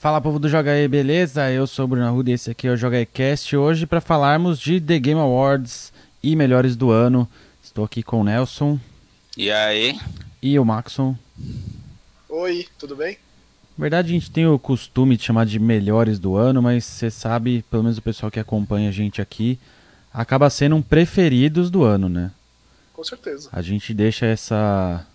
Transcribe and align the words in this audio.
Fala 0.00 0.18
povo 0.18 0.38
do 0.38 0.48
Joga 0.48 0.70
aí, 0.72 0.88
beleza? 0.88 1.50
Eu 1.50 1.66
sou 1.66 1.84
o 1.84 1.88
Bruno 1.88 2.06
Arruda 2.06 2.30
e 2.30 2.32
esse 2.32 2.50
aqui 2.50 2.66
é 2.66 2.70
o 2.70 2.76
Joga 2.76 2.96
aí 2.96 3.04
Cast. 3.04 3.54
Hoje 3.54 3.84
para 3.84 4.00
falarmos 4.00 4.58
de 4.58 4.80
The 4.80 4.98
Game 4.98 5.20
Awards 5.20 5.92
e 6.22 6.34
melhores 6.34 6.74
do 6.74 6.90
ano. 6.90 7.28
Estou 7.62 7.84
aqui 7.84 8.02
com 8.02 8.22
o 8.22 8.24
Nelson. 8.24 8.80
E 9.36 9.50
aí? 9.50 10.00
E 10.40 10.58
o 10.58 10.64
Maxon. 10.64 11.14
Oi, 12.30 12.66
tudo 12.78 12.96
bem? 12.96 13.18
Na 13.76 13.82
verdade, 13.82 14.08
a 14.08 14.12
gente 14.12 14.30
tem 14.30 14.46
o 14.46 14.58
costume 14.58 15.18
de 15.18 15.22
chamar 15.24 15.44
de 15.44 15.58
melhores 15.58 16.18
do 16.18 16.34
ano, 16.34 16.62
mas 16.62 16.82
você 16.86 17.10
sabe, 17.10 17.62
pelo 17.70 17.82
menos 17.82 17.98
o 17.98 18.02
pessoal 18.02 18.30
que 18.30 18.40
acompanha 18.40 18.88
a 18.88 18.92
gente 18.92 19.20
aqui, 19.20 19.58
acaba 20.14 20.48
sendo 20.48 20.76
um 20.76 20.82
preferidos 20.82 21.70
do 21.70 21.84
ano, 21.84 22.08
né? 22.08 22.30
Com 22.94 23.04
certeza. 23.04 23.50
A 23.52 23.60
gente 23.60 23.92
deixa 23.92 24.24
essa 24.24 25.06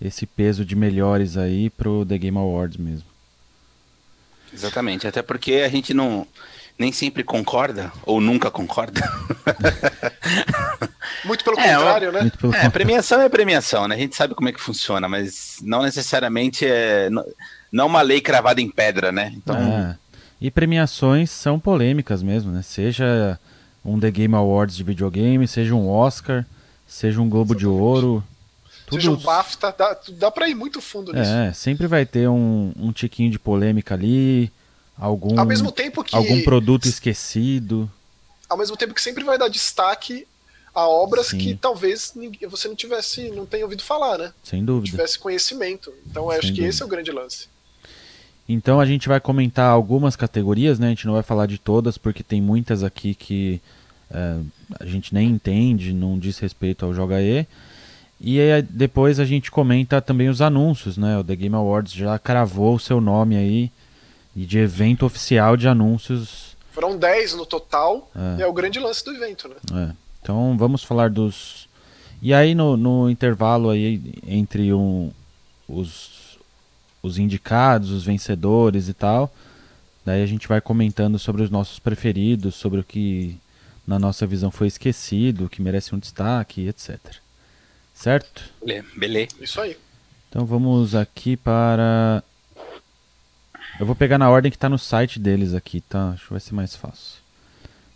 esse 0.00 0.26
peso 0.26 0.64
de 0.64 0.76
melhores 0.76 1.36
aí 1.36 1.68
pro 1.70 2.06
The 2.06 2.18
Game 2.18 2.38
Awards 2.38 2.76
mesmo. 2.76 3.11
Exatamente, 4.52 5.06
até 5.06 5.22
porque 5.22 5.62
a 5.64 5.68
gente 5.68 5.94
não 5.94 6.26
nem 6.78 6.92
sempre 6.92 7.22
concorda 7.22 7.92
ou 8.04 8.20
nunca 8.20 8.50
concorda. 8.50 9.00
Muito 11.24 11.44
pelo 11.44 11.58
é, 11.58 11.74
contrário, 11.74 12.12
né? 12.12 12.20
Muito 12.22 12.38
pelo 12.38 12.54
é, 12.54 12.68
premiação 12.68 13.20
é 13.20 13.28
premiação, 13.28 13.86
né? 13.86 13.94
A 13.94 13.98
gente 13.98 14.16
sabe 14.16 14.34
como 14.34 14.48
é 14.48 14.52
que 14.52 14.60
funciona, 14.60 15.08
mas 15.08 15.58
não 15.62 15.82
necessariamente 15.82 16.66
é 16.66 17.08
não 17.70 17.86
uma 17.86 18.02
lei 18.02 18.20
cravada 18.20 18.60
em 18.60 18.68
pedra, 18.68 19.12
né? 19.12 19.32
Então... 19.36 19.56
É. 19.56 19.96
E 20.40 20.50
premiações 20.50 21.30
são 21.30 21.58
polêmicas 21.58 22.22
mesmo, 22.22 22.50
né? 22.50 22.62
Seja 22.62 23.38
um 23.84 24.00
The 24.00 24.10
Game 24.10 24.34
Awards 24.34 24.76
de 24.76 24.82
videogame, 24.82 25.46
seja 25.46 25.74
um 25.74 25.88
Oscar, 25.88 26.44
seja 26.86 27.20
um 27.20 27.28
Globo 27.28 27.54
Exatamente. 27.54 27.60
de 27.60 27.82
Ouro. 27.82 28.24
Tudo... 28.92 29.00
Seja 29.00 29.10
um 29.10 29.16
BAFTA, 29.16 29.74
dá, 29.76 29.96
dá 30.10 30.30
pra 30.30 30.48
ir 30.48 30.54
muito 30.54 30.80
fundo 30.80 31.12
nisso. 31.12 31.30
É, 31.30 31.52
sempre 31.52 31.86
vai 31.86 32.04
ter 32.04 32.28
um, 32.28 32.72
um 32.76 32.92
tiquinho 32.92 33.30
de 33.30 33.38
polêmica 33.38 33.94
ali, 33.94 34.52
algum, 34.98 35.38
ao 35.38 35.46
mesmo 35.46 35.72
tempo 35.72 36.04
que, 36.04 36.14
algum 36.14 36.42
produto 36.42 36.86
esquecido. 36.86 37.90
Ao 38.48 38.56
mesmo 38.56 38.76
tempo 38.76 38.92
que 38.92 39.00
sempre 39.00 39.24
vai 39.24 39.38
dar 39.38 39.48
destaque 39.48 40.26
a 40.74 40.86
obras 40.86 41.28
Sim. 41.28 41.38
que 41.38 41.54
talvez 41.54 42.14
você 42.48 42.68
não 42.68 42.74
tivesse, 42.74 43.30
não 43.30 43.46
tenha 43.46 43.64
ouvido 43.64 43.82
falar, 43.82 44.18
né? 44.18 44.32
Sem 44.42 44.64
dúvida. 44.64 44.90
Não 44.90 44.96
tivesse 44.98 45.18
conhecimento. 45.18 45.92
Então 46.06 46.30
acho 46.30 46.52
que 46.52 46.62
esse 46.62 46.82
é 46.82 46.84
o 46.84 46.88
grande 46.88 47.10
lance. 47.10 47.48
Então 48.48 48.80
a 48.80 48.86
gente 48.86 49.08
vai 49.08 49.20
comentar 49.20 49.70
algumas 49.70 50.16
categorias, 50.16 50.78
né? 50.78 50.88
A 50.88 50.90
gente 50.90 51.06
não 51.06 51.14
vai 51.14 51.22
falar 51.22 51.46
de 51.46 51.58
todas 51.58 51.96
porque 51.96 52.22
tem 52.22 52.40
muitas 52.40 52.82
aqui 52.82 53.14
que 53.14 53.60
é, 54.10 54.38
a 54.80 54.86
gente 54.86 55.14
nem 55.14 55.30
entende, 55.30 55.92
não 55.92 56.18
diz 56.18 56.38
respeito 56.38 56.84
ao 56.84 56.94
Joga 56.94 57.20
E. 57.20 57.46
E 58.24 58.40
aí, 58.40 58.62
depois 58.62 59.18
a 59.18 59.24
gente 59.24 59.50
comenta 59.50 60.00
também 60.00 60.28
os 60.28 60.40
anúncios, 60.40 60.96
né? 60.96 61.18
O 61.18 61.24
The 61.24 61.34
Game 61.34 61.56
Awards 61.56 61.92
já 61.92 62.16
cravou 62.20 62.76
o 62.76 62.80
seu 62.80 63.00
nome 63.00 63.36
aí 63.36 63.70
e 64.36 64.46
de 64.46 64.58
evento 64.58 65.04
oficial 65.04 65.56
de 65.56 65.66
anúncios. 65.66 66.56
Foram 66.70 66.96
10 66.96 67.34
no 67.34 67.44
total 67.44 68.08
é. 68.14 68.38
e 68.38 68.42
é 68.42 68.46
o 68.46 68.52
grande 68.52 68.78
lance 68.78 69.04
do 69.04 69.12
evento, 69.12 69.48
né? 69.48 69.56
É. 69.90 69.96
Então 70.22 70.56
vamos 70.56 70.84
falar 70.84 71.10
dos. 71.10 71.68
E 72.22 72.32
aí 72.32 72.54
no, 72.54 72.76
no 72.76 73.10
intervalo 73.10 73.70
aí 73.70 74.14
entre 74.24 74.72
um, 74.72 75.10
os, 75.68 76.38
os 77.02 77.18
indicados, 77.18 77.90
os 77.90 78.04
vencedores 78.04 78.88
e 78.88 78.94
tal, 78.94 79.34
daí 80.04 80.22
a 80.22 80.26
gente 80.26 80.46
vai 80.46 80.60
comentando 80.60 81.18
sobre 81.18 81.42
os 81.42 81.50
nossos 81.50 81.80
preferidos, 81.80 82.54
sobre 82.54 82.78
o 82.78 82.84
que 82.84 83.36
na 83.84 83.98
nossa 83.98 84.24
visão 84.28 84.52
foi 84.52 84.68
esquecido, 84.68 85.48
que 85.48 85.60
merece 85.60 85.92
um 85.92 85.98
destaque, 85.98 86.68
etc. 86.68 87.00
Certo? 88.02 88.42
Beleza. 88.96 89.30
Isso 89.40 89.60
aí. 89.60 89.78
Então 90.28 90.44
vamos 90.44 90.92
aqui 90.92 91.36
para. 91.36 92.20
Eu 93.78 93.86
vou 93.86 93.94
pegar 93.94 94.18
na 94.18 94.28
ordem 94.28 94.50
que 94.50 94.56
está 94.56 94.68
no 94.68 94.76
site 94.76 95.20
deles 95.20 95.54
aqui, 95.54 95.80
tá? 95.80 96.10
Acho 96.10 96.24
que 96.24 96.32
vai 96.32 96.40
ser 96.40 96.52
mais 96.52 96.74
fácil. 96.74 97.20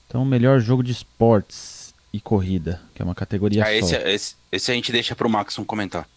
Então, 0.07 0.25
melhor 0.25 0.61
jogo 0.61 0.85
de 0.85 0.93
esportes 0.93 1.93
e 2.13 2.21
corrida, 2.21 2.81
que 2.95 3.03
é 3.03 3.05
uma 3.05 3.17
categoria 3.17 3.65
ah, 3.65 3.67
só. 3.67 3.73
Esse, 3.73 3.97
esse, 3.97 4.37
esse 4.53 4.71
a 4.71 4.75
gente 4.75 4.93
deixa 4.93 5.17
para 5.17 5.27
o 5.27 5.31
Maxon 5.31 5.65
comentar. 5.65 6.09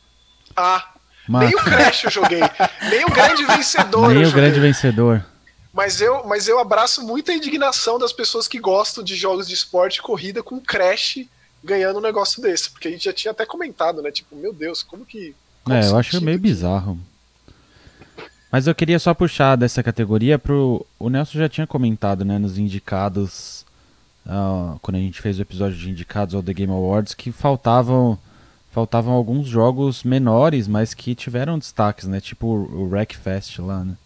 Ah, 0.56 0.94
Max. 1.28 1.48
nem 1.48 1.56
o 1.56 1.64
Crash 1.64 2.04
eu 2.04 2.12
joguei. 2.12 2.42
nem 2.92 3.06
o 3.06 3.10
grande 3.10 3.44
vencedor. 3.44 4.14
Nem 4.14 4.26
o 4.28 4.32
grande 4.32 4.60
vencedor. 4.60 5.26
Mas 5.74 6.00
eu, 6.00 6.28
mas 6.28 6.48
eu 6.48 6.60
abraço 6.60 7.04
muito 7.04 7.32
a 7.32 7.34
indignação 7.34 7.98
das 7.98 8.14
pessoas 8.14 8.48
que 8.48 8.60
gostam 8.60 9.04
de 9.04 9.16
jogos 9.16 9.48
de 9.48 9.56
esporte 9.56 9.98
e 9.98 10.02
corrida 10.02 10.44
com 10.44 10.62
Crash 10.62 11.26
ganhando 11.64 12.00
um 12.00 12.02
negócio 12.02 12.42
desse. 12.42 12.70
Porque 12.70 12.88
a 12.88 12.92
gente 12.92 13.06
já 13.06 13.14
tinha 13.14 13.32
até 13.32 13.46
comentado, 13.46 14.02
né? 14.02 14.12
Tipo, 14.12 14.36
meu 14.36 14.54
Deus, 14.54 14.84
como 14.84 15.06
que. 15.06 15.36
É, 15.70 15.88
eu 15.88 15.98
acho 15.98 16.22
meio 16.22 16.38
que... 16.38 16.44
bizarro. 16.44 17.00
Mas 18.52 18.66
eu 18.66 18.74
queria 18.74 18.98
só 18.98 19.14
puxar 19.14 19.56
dessa 19.56 19.84
categoria 19.84 20.40
pro. 20.40 20.86
O 20.98 21.10
Nelson 21.10 21.38
já 21.38 21.50
tinha 21.50 21.68
comentado, 21.68 22.26
né, 22.26 22.40
nos 22.40 22.58
indicados. 22.58 23.66
Uh, 24.26 24.80
quando 24.82 24.96
a 24.96 25.00
gente 25.00 25.22
fez 25.22 25.40
o 25.40 25.42
episódio 25.42 25.78
de 25.78 25.90
indicados 25.90 26.36
ao 26.36 26.44
The 26.44 26.54
Game 26.54 26.74
Awards, 26.74 27.14
que 27.14 27.32
faltavam. 27.32 28.18
Faltavam 28.72 29.14
alguns 29.14 29.48
jogos 29.48 30.04
menores, 30.04 30.68
mas 30.68 30.94
que 30.94 31.16
tiveram 31.16 31.58
destaques, 31.58 32.08
né? 32.08 32.22
Tipo 32.22 32.46
o 32.46 32.88
Wreckfest 32.88 33.58
lá, 33.58 33.84
né? 33.84 33.98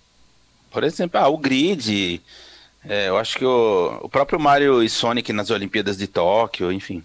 Por 0.72 0.86
exemplo, 0.86 1.20
ah, 1.20 1.28
o 1.28 1.38
Grid. 1.38 2.22
É, 2.86 3.10
eu 3.10 3.18
acho 3.18 3.38
que 3.38 3.46
o, 3.46 4.00
o 4.02 4.10
próprio 4.10 4.40
Mario 4.40 4.82
e 4.82 4.90
Sonic 4.90 5.32
nas 5.34 5.50
Olimpíadas 5.50 5.98
de 5.98 6.08
Tóquio, 6.08 6.72
enfim. 6.72 7.04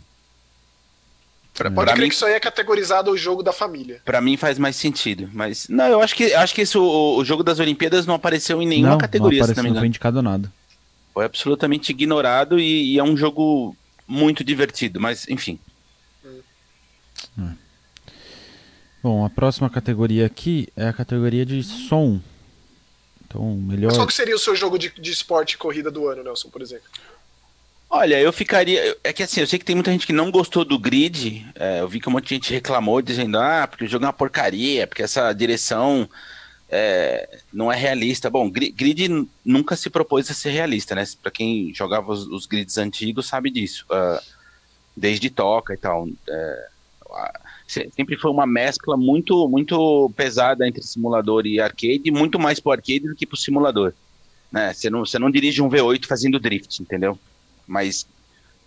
Pra, 1.59 1.69
Pode 1.73 1.91
crer 1.91 2.03
mim, 2.05 2.09
que 2.09 2.15
isso 2.15 2.25
aí 2.25 2.35
é 2.35 2.41
categorizado 2.41 3.11
o 3.11 3.17
jogo 3.17 3.43
da 3.43 3.53
família. 3.53 4.01
Para 4.05 4.21
mim 4.21 4.37
faz 4.37 4.61
mais 4.61 4.77
sentido, 4.77 5.29
mas 5.33 5.69
não, 5.69 5.87
eu 5.87 6.01
acho 6.01 6.15
que 6.15 6.33
acho 6.33 6.55
que 6.55 6.63
isso, 6.63 6.81
o, 6.81 7.17
o 7.17 7.25
jogo 7.25 7.43
das 7.43 7.59
Olimpíadas 7.59 8.07
não 8.07 8.15
apareceu 8.15 8.63
em 8.63 8.67
nenhuma 8.67 8.91
não, 8.91 8.99
categoria, 8.99 9.41
não, 9.41 9.45
apareceu, 9.45 9.65
não, 9.65 9.71
não 9.73 9.81
foi 9.81 9.89
indicado 9.89 10.23
nada. 10.23 10.53
Foi 11.13 11.25
absolutamente 11.25 11.91
ignorado 11.91 12.61
e, 12.61 12.95
e, 12.95 12.99
é 13.01 13.03
um 13.03 13.17
jogo 13.17 13.77
muito 14.07 14.45
divertido, 14.45 15.01
mas 15.01 15.29
enfim. 15.29 15.59
Hum. 17.37 17.55
Bom, 19.03 19.25
a 19.25 19.31
próxima 19.31 19.69
categoria 19.69 20.27
aqui 20.27 20.69
é 20.77 20.87
a 20.87 20.93
categoria 20.93 21.45
de 21.45 21.61
som. 21.65 22.21
Então, 23.27 23.57
melhor. 23.57 23.89
Mas 23.89 23.97
qual 23.97 24.07
que 24.07 24.15
seria 24.15 24.37
o 24.37 24.39
seu 24.39 24.55
jogo 24.55 24.79
de, 24.79 24.91
de 24.91 25.11
esporte 25.11 25.55
e 25.55 25.59
corrida 25.59 25.91
do 25.91 26.07
ano, 26.07 26.23
Nelson, 26.23 26.51
por 26.51 26.63
exemplo? 26.63 26.87
Olha, 27.91 28.21
eu 28.21 28.33
ficaria. 28.33 28.97
É 29.03 29.13
que 29.13 29.23
assim, 29.23 29.41
eu 29.41 29.47
sei 29.47 29.59
que 29.59 29.65
tem 29.65 29.75
muita 29.75 29.91
gente 29.91 30.07
que 30.07 30.13
não 30.13 30.31
gostou 30.31 30.65
do 30.65 30.79
grid. 30.79 31.47
É, 31.55 31.81
eu 31.81 31.89
vi 31.89 32.01
que 32.01 32.09
um 32.09 32.13
monte 32.13 32.29
de 32.29 32.35
gente 32.35 32.53
reclamou, 32.53 33.01
dizendo, 33.01 33.39
ah, 33.39 33.67
porque 33.67 33.85
o 33.85 33.89
jogo 33.89 34.05
é 34.05 34.09
uma 34.09 34.13
porcaria, 34.13 34.87
porque 34.87 35.03
essa 35.03 35.33
direção 35.33 36.09
é, 36.69 37.41
não 37.53 37.73
é 37.73 37.77
realista. 37.77 38.29
Bom, 38.29 38.51
grid 38.51 39.27
nunca 39.45 39.75
se 39.75 39.89
propôs 39.89 40.31
a 40.31 40.35
ser 40.35 40.51
realista, 40.51 40.95
né? 40.95 41.05
Para 41.23 41.31
quem 41.31 41.73
jogava 41.75 42.13
os, 42.13 42.27
os, 42.27 42.45
grids 42.47 42.77
antigos 42.77 43.27
sabe 43.27 43.51
disso. 43.51 43.87
Uh, 43.91 44.21
desde 44.95 45.31
toca 45.31 45.75
e 45.75 45.77
tal. 45.77 46.09
É, 46.29 46.69
sempre 47.91 48.17
foi 48.17 48.31
uma 48.31 48.47
mescla 48.47 48.97
muito, 48.97 49.49
muito 49.49 50.13
pesada 50.17 50.67
entre 50.67 50.83
simulador 50.83 51.47
e 51.47 51.61
arcade, 51.61 52.11
muito 52.11 52.39
mais 52.39 52.61
pro 52.61 52.73
arcade 52.73 53.09
do 53.09 53.15
que 53.15 53.27
pro 53.27 53.37
simulador. 53.37 53.95
Né? 54.51 54.73
Você 54.73 54.91
não, 54.91 55.07
você 55.07 55.19
não 55.19 55.31
dirige 55.31 55.63
um 55.63 55.71
V8 55.71 56.07
fazendo 56.07 56.41
drift, 56.41 56.81
entendeu? 56.81 57.19
Mas 57.69 58.07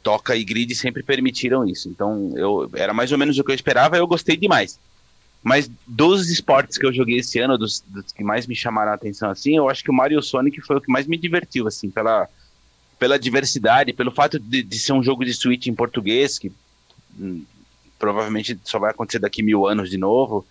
Toca 0.04 0.36
e 0.36 0.44
Grid 0.44 0.74
sempre 0.76 1.04
permitiram 1.04 1.68
isso. 1.68 1.90
Então, 1.90 2.32
eu 2.36 2.70
era 2.74 2.94
mais 2.94 3.12
ou 3.12 3.18
menos 3.18 3.38
o 3.38 3.44
que 3.44 3.52
eu 3.52 3.56
esperava, 3.56 3.98
eu 3.98 4.08
gostei 4.08 4.38
demais. 4.38 4.80
Mas 5.44 5.70
dos 5.88 6.30
esportes 6.30 6.78
que 6.78 6.86
eu 6.86 6.94
joguei 6.94 7.18
esse 7.18 7.40
ano, 7.40 7.58
dos, 7.58 7.84
dos, 7.88 8.12
que 8.12 8.24
mais 8.24 8.46
me 8.46 8.56
chamaram 8.56 8.92
a 8.92 8.96
atenção, 8.96 9.30
assim, 9.30 9.58
eu 9.58 9.70
acho 9.70 9.84
que 9.84 9.90
o 9.90 9.94
Mario 9.94 10.22
Sonic 10.22 10.62
foi 10.62 10.78
o 10.78 10.82
que 10.82 10.92
mais 10.92 11.08
me 11.08 11.18
divertiu, 11.18 11.68
assim, 11.68 11.90
pela, 11.90 12.30
pela 13.00 13.18
diversidade, 13.18 13.94
pelo 13.94 14.12
fato 14.12 14.40
de, 14.40 14.62
de 14.62 14.80
ser 14.80 14.94
um 14.94 15.02
jogo 15.02 15.26
de 15.26 15.34
Switch 15.34 15.66
em 15.66 15.74
português, 15.74 16.38
que 16.38 16.52
hum, 17.20 17.44
provavelmente 17.98 18.60
só 18.64 18.78
vai 18.78 18.92
acontecer 18.92 19.18
daqui 19.18 19.42
mil 19.42 19.66
anos 19.66 19.90
de 19.90 19.98
novo. 19.98 20.46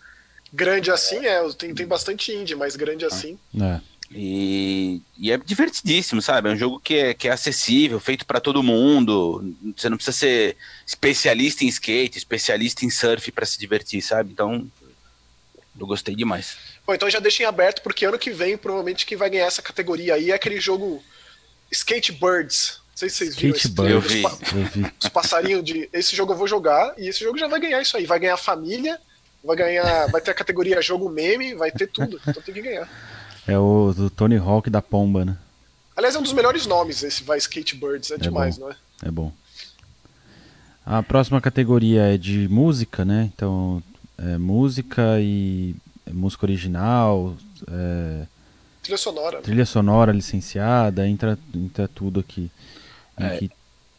Grande 0.52 0.90
assim, 0.90 1.24
é, 1.24 1.48
tem, 1.52 1.72
tem 1.72 1.86
bastante 1.86 2.32
indie, 2.32 2.56
mas 2.56 2.74
grande 2.74 3.04
assim. 3.04 3.38
É. 3.60 3.80
E, 4.12 5.02
e, 5.16 5.30
é 5.30 5.38
divertidíssimo, 5.38 6.20
sabe? 6.20 6.48
É 6.48 6.52
um 6.52 6.56
jogo 6.56 6.80
que 6.80 6.94
é, 6.94 7.14
que 7.14 7.28
é 7.28 7.30
acessível, 7.30 8.00
feito 8.00 8.26
para 8.26 8.40
todo 8.40 8.62
mundo. 8.62 9.54
Você 9.76 9.88
não 9.88 9.96
precisa 9.96 10.16
ser 10.16 10.56
especialista 10.84 11.64
em 11.64 11.68
skate, 11.68 12.18
especialista 12.18 12.84
em 12.84 12.90
surf 12.90 13.30
para 13.30 13.46
se 13.46 13.58
divertir, 13.58 14.02
sabe? 14.02 14.32
Então, 14.32 14.68
eu 15.78 15.86
gostei 15.86 16.16
demais. 16.16 16.56
Bom, 16.84 16.92
então 16.92 17.08
já 17.08 17.20
deixem 17.20 17.46
aberto, 17.46 17.82
porque 17.82 18.04
ano 18.04 18.18
que 18.18 18.30
vem, 18.30 18.56
provavelmente, 18.56 19.06
quem 19.06 19.16
vai 19.16 19.30
ganhar 19.30 19.46
essa 19.46 19.62
categoria 19.62 20.14
aí 20.14 20.32
é 20.32 20.34
aquele 20.34 20.60
jogo 20.60 21.02
Skate 21.70 22.10
Birds. 22.12 22.80
Não 22.90 22.96
sei 22.96 23.08
se 23.08 23.16
vocês 23.16 23.36
viram 23.36 23.56
esse 23.56 23.68
Birds. 23.68 23.92
Eu 23.92 24.00
vi. 24.00 24.22
eu 24.22 24.64
vi. 24.64 24.92
Os 25.00 25.08
passarinhos 25.08 25.64
de. 25.64 25.88
Esse 25.92 26.16
jogo 26.16 26.32
eu 26.32 26.36
vou 26.36 26.48
jogar, 26.48 26.94
e 26.98 27.08
esse 27.08 27.20
jogo 27.20 27.38
já 27.38 27.46
vai 27.46 27.60
ganhar 27.60 27.80
isso 27.80 27.96
aí. 27.96 28.06
Vai 28.06 28.18
ganhar 28.18 28.36
família, 28.36 29.00
vai 29.44 29.56
ganhar. 29.56 30.08
Vai 30.08 30.20
ter 30.20 30.32
a 30.32 30.34
categoria 30.34 30.82
jogo 30.82 31.08
meme, 31.08 31.54
vai 31.54 31.70
ter 31.70 31.86
tudo. 31.86 32.20
Então 32.26 32.42
tem 32.42 32.52
que 32.52 32.60
ganhar. 32.60 32.90
É 33.50 33.58
o 33.58 33.92
do 33.94 34.10
Tony 34.10 34.36
Hawk 34.36 34.70
da 34.70 34.80
Pomba, 34.80 35.24
né? 35.24 35.36
Aliás, 35.96 36.14
é 36.14 36.18
um 36.18 36.22
dos 36.22 36.32
melhores 36.32 36.66
nomes 36.66 37.02
esse 37.02 37.22
vai 37.24 37.38
Skatebirds, 37.38 38.10
é, 38.10 38.14
é 38.14 38.18
demais, 38.18 38.56
bom. 38.56 38.64
não 38.66 38.72
é? 38.72 38.76
É 39.04 39.10
bom. 39.10 39.32
A 40.86 41.02
próxima 41.02 41.40
categoria 41.40 42.14
é 42.14 42.16
de 42.16 42.48
música, 42.48 43.04
né? 43.04 43.30
Então, 43.34 43.82
é 44.16 44.38
música 44.38 45.20
e 45.20 45.74
é 46.06 46.12
música 46.12 46.46
original, 46.46 47.36
é, 47.70 48.26
Trilha 48.82 48.96
sonora. 48.96 49.40
Trilha 49.40 49.66
sonora 49.66 50.12
licenciada, 50.12 51.06
entra, 51.06 51.38
entra 51.54 51.86
tudo 51.86 52.20
aqui. 52.20 52.50
É, 53.16 53.38
que 53.38 53.50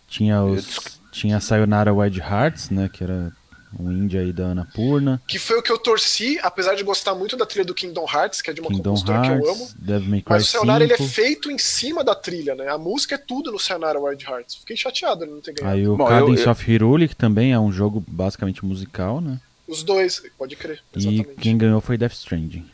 tinha 0.07 0.44
os. 0.44 1.00
Tinha 1.12 1.38
a 1.38 1.42
Sayonara 1.42 1.94
Wild 1.94 2.19
Hearts, 2.19 2.69
né? 2.69 2.89
Que 2.92 3.03
era 3.03 3.31
um 3.79 3.91
indie 3.91 4.18
aí 4.18 4.33
da 4.33 4.47
Annapurna. 4.47 5.21
Que 5.27 5.39
foi 5.39 5.57
o 5.59 5.62
que 5.63 5.71
eu 5.71 5.77
torci, 5.77 6.39
apesar 6.44 6.75
de 6.75 6.83
gostar 6.83 7.15
muito 7.15 7.38
da 7.38 7.45
trilha 7.45 7.65
do 7.65 7.73
Kingdom 7.73 8.06
Hearts, 8.12 8.41
que 8.41 8.50
é 8.50 8.53
de 8.53 8.62
uma 8.62 8.69
Kingdom 8.69 8.83
compositora 8.95 9.25
Hearts, 9.27 9.41
que 9.41 9.47
eu 9.47 9.53
amo. 9.53 9.69
Devil 9.77 10.09
May 10.09 10.21
Cry 10.21 10.33
Mas 10.33 10.44
o 10.44 10.51
Sayonara 10.51 10.83
ele 10.83 10.94
é 10.94 10.97
5. 10.97 11.09
feito 11.09 11.51
em 11.51 11.57
cima 11.57 12.03
da 12.03 12.13
trilha, 12.15 12.56
né? 12.56 12.68
A 12.69 12.77
música 12.77 13.15
é 13.15 13.18
tudo 13.18 13.51
no 13.51 13.59
Sayonara 13.59 14.00
Wild 14.00 14.25
Hearts. 14.25 14.56
Fiquei 14.56 14.75
chateado 14.77 15.23
ele 15.23 15.31
não 15.31 15.41
ter 15.41 15.53
ganhado. 15.53 15.75
Aí 15.75 15.88
o 15.88 15.95
Bom, 15.95 16.06
Cadence 16.07 16.41
eu- 16.41 16.45
eu- 16.45 16.51
of 16.51 16.63
Hyrule, 16.65 17.07
que 17.07 17.15
também 17.15 17.51
é 17.53 17.59
um 17.59 17.71
jogo 17.71 18.03
basicamente 18.07 18.63
musical, 18.65 19.21
né? 19.21 19.39
Os 19.68 19.83
dois, 19.83 20.21
pode 20.38 20.56
crer, 20.57 20.81
E 20.94 21.00
exatamente. 21.00 21.29
quem 21.39 21.57
ganhou 21.57 21.79
foi 21.79 21.97
Death 21.97 22.13
Stranding. 22.13 22.65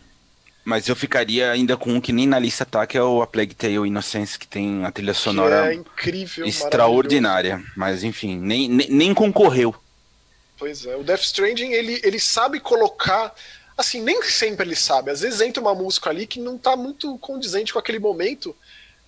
Mas 0.65 0.89
eu 0.89 0.95
ficaria 0.97 1.49
ainda 1.51 1.77
com 1.77 1.93
um 1.93 2.01
que 2.01 2.11
nem 2.11 2.27
na 2.27 2.37
lista 2.37 2.65
tá, 2.65 2.85
que 2.85 2.97
é 2.97 3.01
o 3.01 3.21
A 3.21 3.27
Plague 3.27 3.55
Tale 3.55 3.75
Innocence, 3.87 4.37
que 4.37 4.45
tem 4.45 4.83
a 4.83 4.91
trilha 4.91 5.13
Que 5.13 5.19
sonora 5.19 5.71
é 5.71 5.75
incrível, 5.75 6.45
extraordinária. 6.45 7.63
Mas 7.75 8.03
enfim, 8.03 8.37
nem, 8.37 8.67
nem, 8.67 8.89
nem 8.89 9.13
concorreu. 9.13 9.73
Pois 10.57 10.85
é, 10.85 10.95
o 10.95 11.03
Death 11.03 11.21
Stranding, 11.21 11.71
ele, 11.71 11.99
ele 12.03 12.19
sabe 12.19 12.59
colocar. 12.59 13.33
Assim, 13.77 14.01
nem 14.01 14.21
sempre 14.23 14.65
ele 14.65 14.75
sabe. 14.75 15.11
Às 15.11 15.21
vezes 15.21 15.39
entra 15.39 15.61
uma 15.61 15.75
música 15.75 16.09
ali 16.09 16.25
que 16.25 16.39
não 16.39 16.57
tá 16.57 16.75
muito 16.75 17.15
condizente 17.19 17.71
com 17.71 17.77
aquele 17.79 17.99
momento, 17.99 18.55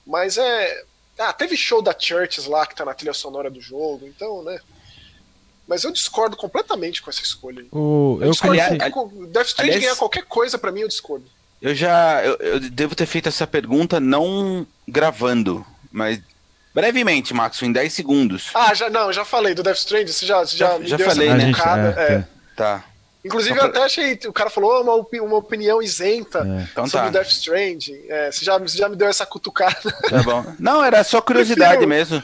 mas 0.05 0.37
é. 0.37 0.83
Ah, 1.17 1.33
teve 1.33 1.57
show 1.57 1.81
da 1.81 1.93
Churches 1.97 2.45
lá 2.45 2.65
que 2.65 2.75
tá 2.75 2.85
na 2.85 2.93
trilha 2.93 3.13
sonora 3.13 3.49
do 3.49 3.59
jogo, 3.59 4.05
então, 4.05 4.43
né? 4.43 4.59
Mas 5.67 5.83
eu 5.83 5.91
discordo 5.91 6.37
completamente 6.37 7.01
com 7.01 7.09
essa 7.09 7.21
escolha. 7.21 7.61
aí. 7.61 7.67
O, 7.71 8.17
Eu, 8.21 8.27
eu 8.27 8.31
discordo 8.31 8.53
aliás- 8.61 8.77
Death 9.31 9.47
Stranding 9.47 9.71
aliás- 9.73 9.81
ganhar 9.83 9.95
qualquer 9.97 10.23
coisa 10.25 10.57
pra 10.57 10.71
mim, 10.71 10.81
eu 10.81 10.87
discordo. 10.87 11.25
Eu 11.61 11.75
já. 11.75 12.23
Eu, 12.23 12.35
eu 12.37 12.59
devo 12.59 12.95
ter 12.95 13.05
feito 13.05 13.27
essa 13.27 13.45
pergunta 13.45 13.99
não 13.99 14.65
gravando, 14.87 15.65
mas 15.91 16.21
brevemente, 16.79 17.33
Max, 17.33 17.61
em 17.61 17.71
10 17.71 17.93
segundos. 17.93 18.49
Ah, 18.53 18.73
já 18.73 18.89
não, 18.89 19.11
já 19.13 19.23
falei 19.25 19.53
do 19.53 19.61
Death 19.63 19.77
Stranding, 19.77 20.11
você 20.11 20.25
já, 20.25 20.39
você 20.39 20.57
já, 20.57 20.71
Já- 20.73 20.79
me 20.79 20.87
já 20.87 20.97
deu 20.97 21.07
falei, 21.09 21.27
essa 21.27 21.37
né? 21.37 21.43
a 21.43 21.45
gente, 21.47 21.55
cutucada, 21.55 21.95
é, 21.97 22.13
é. 22.13 22.23
Tá. 22.55 22.83
Inclusive, 23.23 23.53
Só 23.59 23.65
eu 23.65 23.69
pra- 23.71 23.79
até 23.81 23.85
achei. 23.85 24.19
O 24.27 24.31
cara 24.33 24.49
falou 24.49 24.81
uma, 24.81 24.93
opi- 24.95 25.19
uma 25.19 25.35
opinião 25.35 25.81
isenta 25.81 26.39
É. 26.39 26.67
Então 26.71 26.87
sobre 26.87 27.07
tá. 27.07 27.09
o 27.09 27.11
Death 27.11 27.27
Stranding. 27.31 27.99
É, 28.07 28.31
você, 28.31 28.45
já, 28.45 28.57
você 28.57 28.77
já 28.77 28.87
me 28.87 28.95
deu 28.95 29.09
essa 29.09 29.25
cutucada. 29.25 29.75
Tá 30.09 30.23
bom. 30.23 30.45
Não, 30.57 30.81
era 30.83 31.03
só 31.03 31.19
curiosidade 31.21 31.85
Prefiro- 31.85 31.89
mesmo. 31.89 32.23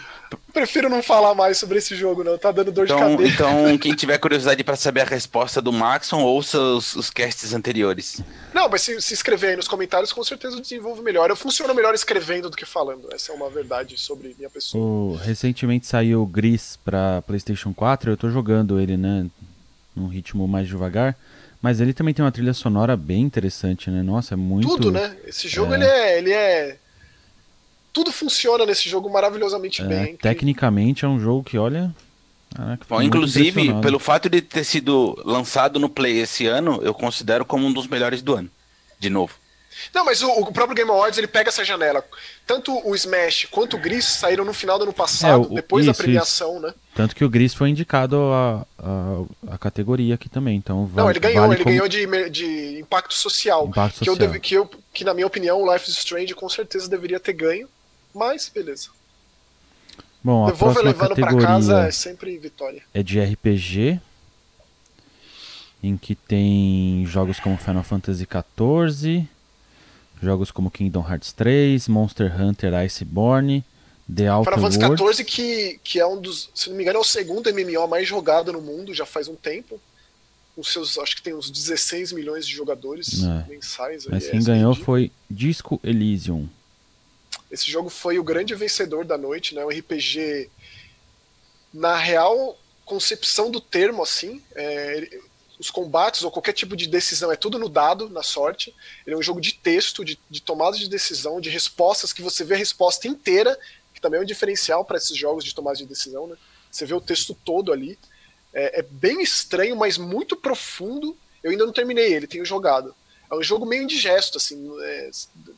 Prefiro 0.56 0.90
não 0.90 1.04
falar 1.04 1.36
mais 1.36 1.58
sobre 1.58 1.78
esse 1.80 1.96
jogo, 1.96 2.24
não. 2.24 2.38
Tá 2.38 2.50
dando 2.50 2.72
dor 2.72 2.88
de 2.88 2.94
Então, 2.94 3.12
cabeça. 3.18 3.34
então, 3.34 3.78
quem 3.78 3.94
tiver 3.94 4.18
curiosidade 4.18 4.64
pra 4.64 4.78
saber 4.78 5.02
a 5.02 5.04
resposta 5.04 5.62
do 5.62 5.72
Maxon, 5.74 6.24
ouça 6.24 6.58
os, 6.58 6.96
os 6.96 7.10
casts 7.10 7.54
anteriores. 7.54 8.22
Não, 8.54 8.70
mas 8.70 8.82
se, 8.82 9.02
se 9.02 9.14
escrever 9.14 9.50
aí 9.50 9.56
nos 9.58 9.68
comentários, 9.68 10.14
com 10.14 10.24
certeza 10.24 10.56
eu 10.56 10.62
desenvolvo 10.62 11.04
melhor. 11.04 11.30
Eu 11.30 11.36
funciono 11.36 11.76
melhor 11.76 11.94
escrevendo 11.94 12.50
do 12.50 12.56
que 12.56 12.66
falando. 12.66 13.10
Essa 13.14 13.34
é 13.34 13.36
uma 13.36 13.50
verdade 13.50 13.98
sobre 14.00 14.34
minha 14.38 14.50
pessoa. 14.50 14.82
o- 14.82 15.16
recentemente 15.18 15.86
saiu 15.88 16.22
o 16.22 16.26
Gris 16.26 16.80
pra 16.86 17.22
PlayStation 17.24 17.74
4. 17.74 18.10
Eu 18.12 18.18
tô 18.18 18.30
jogando 18.30 18.80
ele, 18.80 18.96
né? 18.96 19.26
Num 19.94 20.08
ritmo 20.08 20.48
mais 20.48 20.68
devagar. 20.70 21.18
Mas 21.62 21.82
ele 21.82 21.94
também 21.94 22.14
tem 22.14 22.24
uma 22.24 22.32
trilha 22.32 22.54
sonora 22.54 22.96
bem 22.96 23.22
interessante, 23.24 23.90
né? 23.90 24.02
Nossa, 24.02 24.36
é 24.36 24.38
muito. 24.38 24.68
Tudo, 24.70 24.90
né? 24.92 25.18
Esse 25.28 25.48
jogo, 25.50 25.74
É. 25.74 25.78
ele 25.78 25.86
é. 25.86 26.18
Ele 26.20 26.32
é. 26.32 26.78
Tudo 27.96 28.12
funciona 28.12 28.66
nesse 28.66 28.90
jogo 28.90 29.10
maravilhosamente 29.10 29.82
é, 29.82 29.86
bem. 29.86 30.18
tecnicamente 30.18 31.06
é 31.06 31.08
um 31.08 31.18
jogo 31.18 31.46
que, 31.46 31.58
olha. 31.58 31.96
Caraca, 32.54 32.86
Bom, 32.90 33.02
inclusive, 33.02 33.74
pelo 33.82 34.00
fato 34.00 34.30
de 34.30 34.42
ter 34.42 34.66
sido 34.66 35.18
lançado 35.24 35.80
no 35.80 35.88
Play 35.88 36.20
esse 36.20 36.46
ano, 36.46 36.82
eu 36.84 36.94
considero 36.94 37.46
como 37.46 37.66
um 37.66 37.72
dos 37.72 37.88
melhores 37.88 38.22
do 38.22 38.36
ano. 38.36 38.50
De 39.00 39.10
novo. 39.10 39.34
Não, 39.94 40.04
mas 40.04 40.22
o, 40.22 40.30
o 40.30 40.52
próprio 40.52 40.76
Game 40.76 40.90
Awards 40.92 41.18
ele 41.18 41.28
pega 41.28 41.50
essa 41.50 41.64
janela. 41.64 42.04
Tanto 42.46 42.74
o 42.86 42.94
Smash 42.96 43.48
quanto 43.50 43.78
o 43.78 43.80
Gris 43.80 44.04
saíram 44.06 44.44
no 44.44 44.54
final 44.54 44.78
do 44.78 44.84
ano 44.84 44.94
passado, 44.94 45.44
É, 45.44 45.48
o- 45.52 45.56
depois 45.56 45.86
da 45.86 45.92
isso, 45.94 46.02
premiação, 46.02 46.60
né? 46.60 46.74
Tanto 46.94 47.16
que 47.16 47.24
o 47.24 47.30
Gris 47.30 47.54
foi 47.54 47.70
indicado 47.70 48.18
a, 48.18 48.66
a, 48.80 49.54
a 49.54 49.58
categoria 49.58 50.16
aqui 50.16 50.28
também. 50.30 50.56
Então 50.58 50.80
Não, 50.80 50.86
vale- 50.88 51.12
ele 51.12 51.20
ganhou, 51.20 51.42
vale 51.48 51.56
ele 51.56 51.64
como 51.64 51.76
ganhou 51.76 51.88
de, 51.90 52.30
de 52.30 52.80
impacto 52.80 53.14
social. 53.14 53.68
impacto 53.68 54.00
Que, 54.02 54.10
eu 54.10 54.14
social. 54.14 54.28
deve- 54.30 54.40
que, 54.42 54.54
eu, 54.54 54.70
que, 54.94 55.04
na 55.06 55.14
minha 55.14 55.28
opinião, 55.28 55.62
o 55.62 55.74
Life 55.74 55.90
is 55.90 55.98
Strange 55.98 56.34
com 56.34 56.48
certeza 56.50 56.90
deveria 56.90 57.20
ter 57.20 57.34
ganho. 57.34 57.68
Mas, 58.16 58.50
beleza. 58.50 58.88
Bom, 60.24 60.46
a 60.48 60.52
Devolver 60.52 60.82
próxima 60.82 60.92
levando 60.92 61.16
pra 61.16 61.26
categoria 61.28 61.48
casa 61.48 61.82
é 61.88 61.92
sempre 61.92 62.36
vitória. 62.40 62.82
é 62.94 63.04
de 63.04 63.20
RPG, 63.22 64.00
em 65.84 65.98
que 65.98 66.16
tem 66.16 67.06
jogos 67.06 67.40
como 67.40 67.58
Final 67.58 67.84
Fantasy 67.84 68.26
XIV, 68.26 69.28
jogos 70.22 70.50
como 70.50 70.72
Kingdom 70.72 71.06
Hearts 71.08 71.32
3, 71.34 71.88
Monster 71.90 72.42
Hunter 72.42 72.74
Iceborne, 72.74 73.64
The 74.14 74.32
Outer 74.32 74.54
Final 74.56 74.72
Fantasy 74.72 74.86
Worlds. 74.92 75.18
XIV, 75.18 75.26
que, 75.26 75.80
que 75.84 76.00
é 76.00 76.08
um 76.08 76.20
dos, 76.20 76.50
se 76.56 76.70
não 76.70 76.78
me 76.78 76.84
engano, 76.84 76.98
é 76.98 77.02
o 77.02 77.04
segundo 77.04 77.54
MMO 77.54 77.88
mais 77.88 78.08
jogado 78.08 78.52
no 78.52 78.62
mundo, 78.62 78.94
já 78.94 79.06
faz 79.06 79.28
um 79.28 79.36
tempo. 79.36 79.80
Com 80.56 80.64
seus, 80.64 80.98
acho 80.98 81.18
que 81.18 81.22
tem 81.22 81.36
uns 81.36 81.52
16 81.52 82.14
milhões 82.14 82.48
de 82.48 82.54
jogadores 82.56 83.24
É. 83.24 83.46
mensais. 83.50 84.06
Mas 84.08 84.24
aí, 84.24 84.32
quem 84.32 84.40
é 84.40 84.44
ganhou 84.44 84.74
foi 84.74 85.12
Disco 85.30 85.80
Elysium. 85.84 86.48
Esse 87.56 87.72
jogo 87.72 87.90
foi 87.90 88.20
o 88.20 88.24
grande 88.24 88.54
vencedor 88.54 89.06
da 89.06 89.18
noite, 89.18 89.56
né? 89.56 89.64
Um 89.64 89.70
RPG 89.70 90.50
na 91.74 91.96
real 91.96 92.58
concepção 92.84 93.50
do 93.50 93.62
termo, 93.62 94.04
assim. 94.04 94.44
é, 94.56 95.10
os 95.58 95.70
combates 95.70 96.22
ou 96.22 96.30
qualquer 96.30 96.52
tipo 96.52 96.76
de 96.76 96.86
decisão 96.86 97.32
é 97.32 97.38
tudo 97.38 97.58
no 97.58 97.70
dado, 97.70 98.10
na 98.10 98.22
sorte. 98.22 98.76
Ele 99.08 99.16
é 99.16 99.18
um 99.18 99.24
jogo 99.24 99.40
de 99.40 99.54
texto, 99.54 100.04
de, 100.04 100.20
de 100.30 100.42
tomada 100.42 100.78
de 100.78 100.90
decisão, 100.90 101.40
de 101.40 101.50
respostas 101.50 102.12
que 102.12 102.22
você 102.22 102.44
vê 102.44 102.56
a 102.56 102.58
resposta 102.58 103.08
inteira, 103.08 103.58
que 103.94 104.02
também 104.02 104.20
é 104.20 104.24
um 104.24 104.26
diferencial 104.26 104.84
para 104.84 104.98
esses 104.98 105.16
jogos 105.16 105.46
de 105.46 105.56
tomada 105.56 105.78
de 105.78 105.86
decisão, 105.86 106.28
né? 106.28 106.36
Você 106.70 106.86
vê 106.86 106.94
o 106.94 107.00
texto 107.00 107.34
todo 107.34 107.72
ali. 107.72 107.98
É, 108.54 108.80
é 108.80 108.82
bem 108.82 109.22
estranho, 109.22 109.78
mas 109.78 109.98
muito 109.98 110.36
profundo. 110.36 111.18
Eu 111.42 111.52
ainda 111.52 111.66
não 111.66 111.72
terminei 111.72 112.14
ele, 112.14 112.28
tenho 112.28 112.44
jogado. 112.44 112.94
É 113.32 113.36
um 113.36 113.42
jogo 113.42 113.66
meio 113.66 113.84
indigesto, 113.84 114.38
assim, 114.38 114.70
é, 114.82 115.10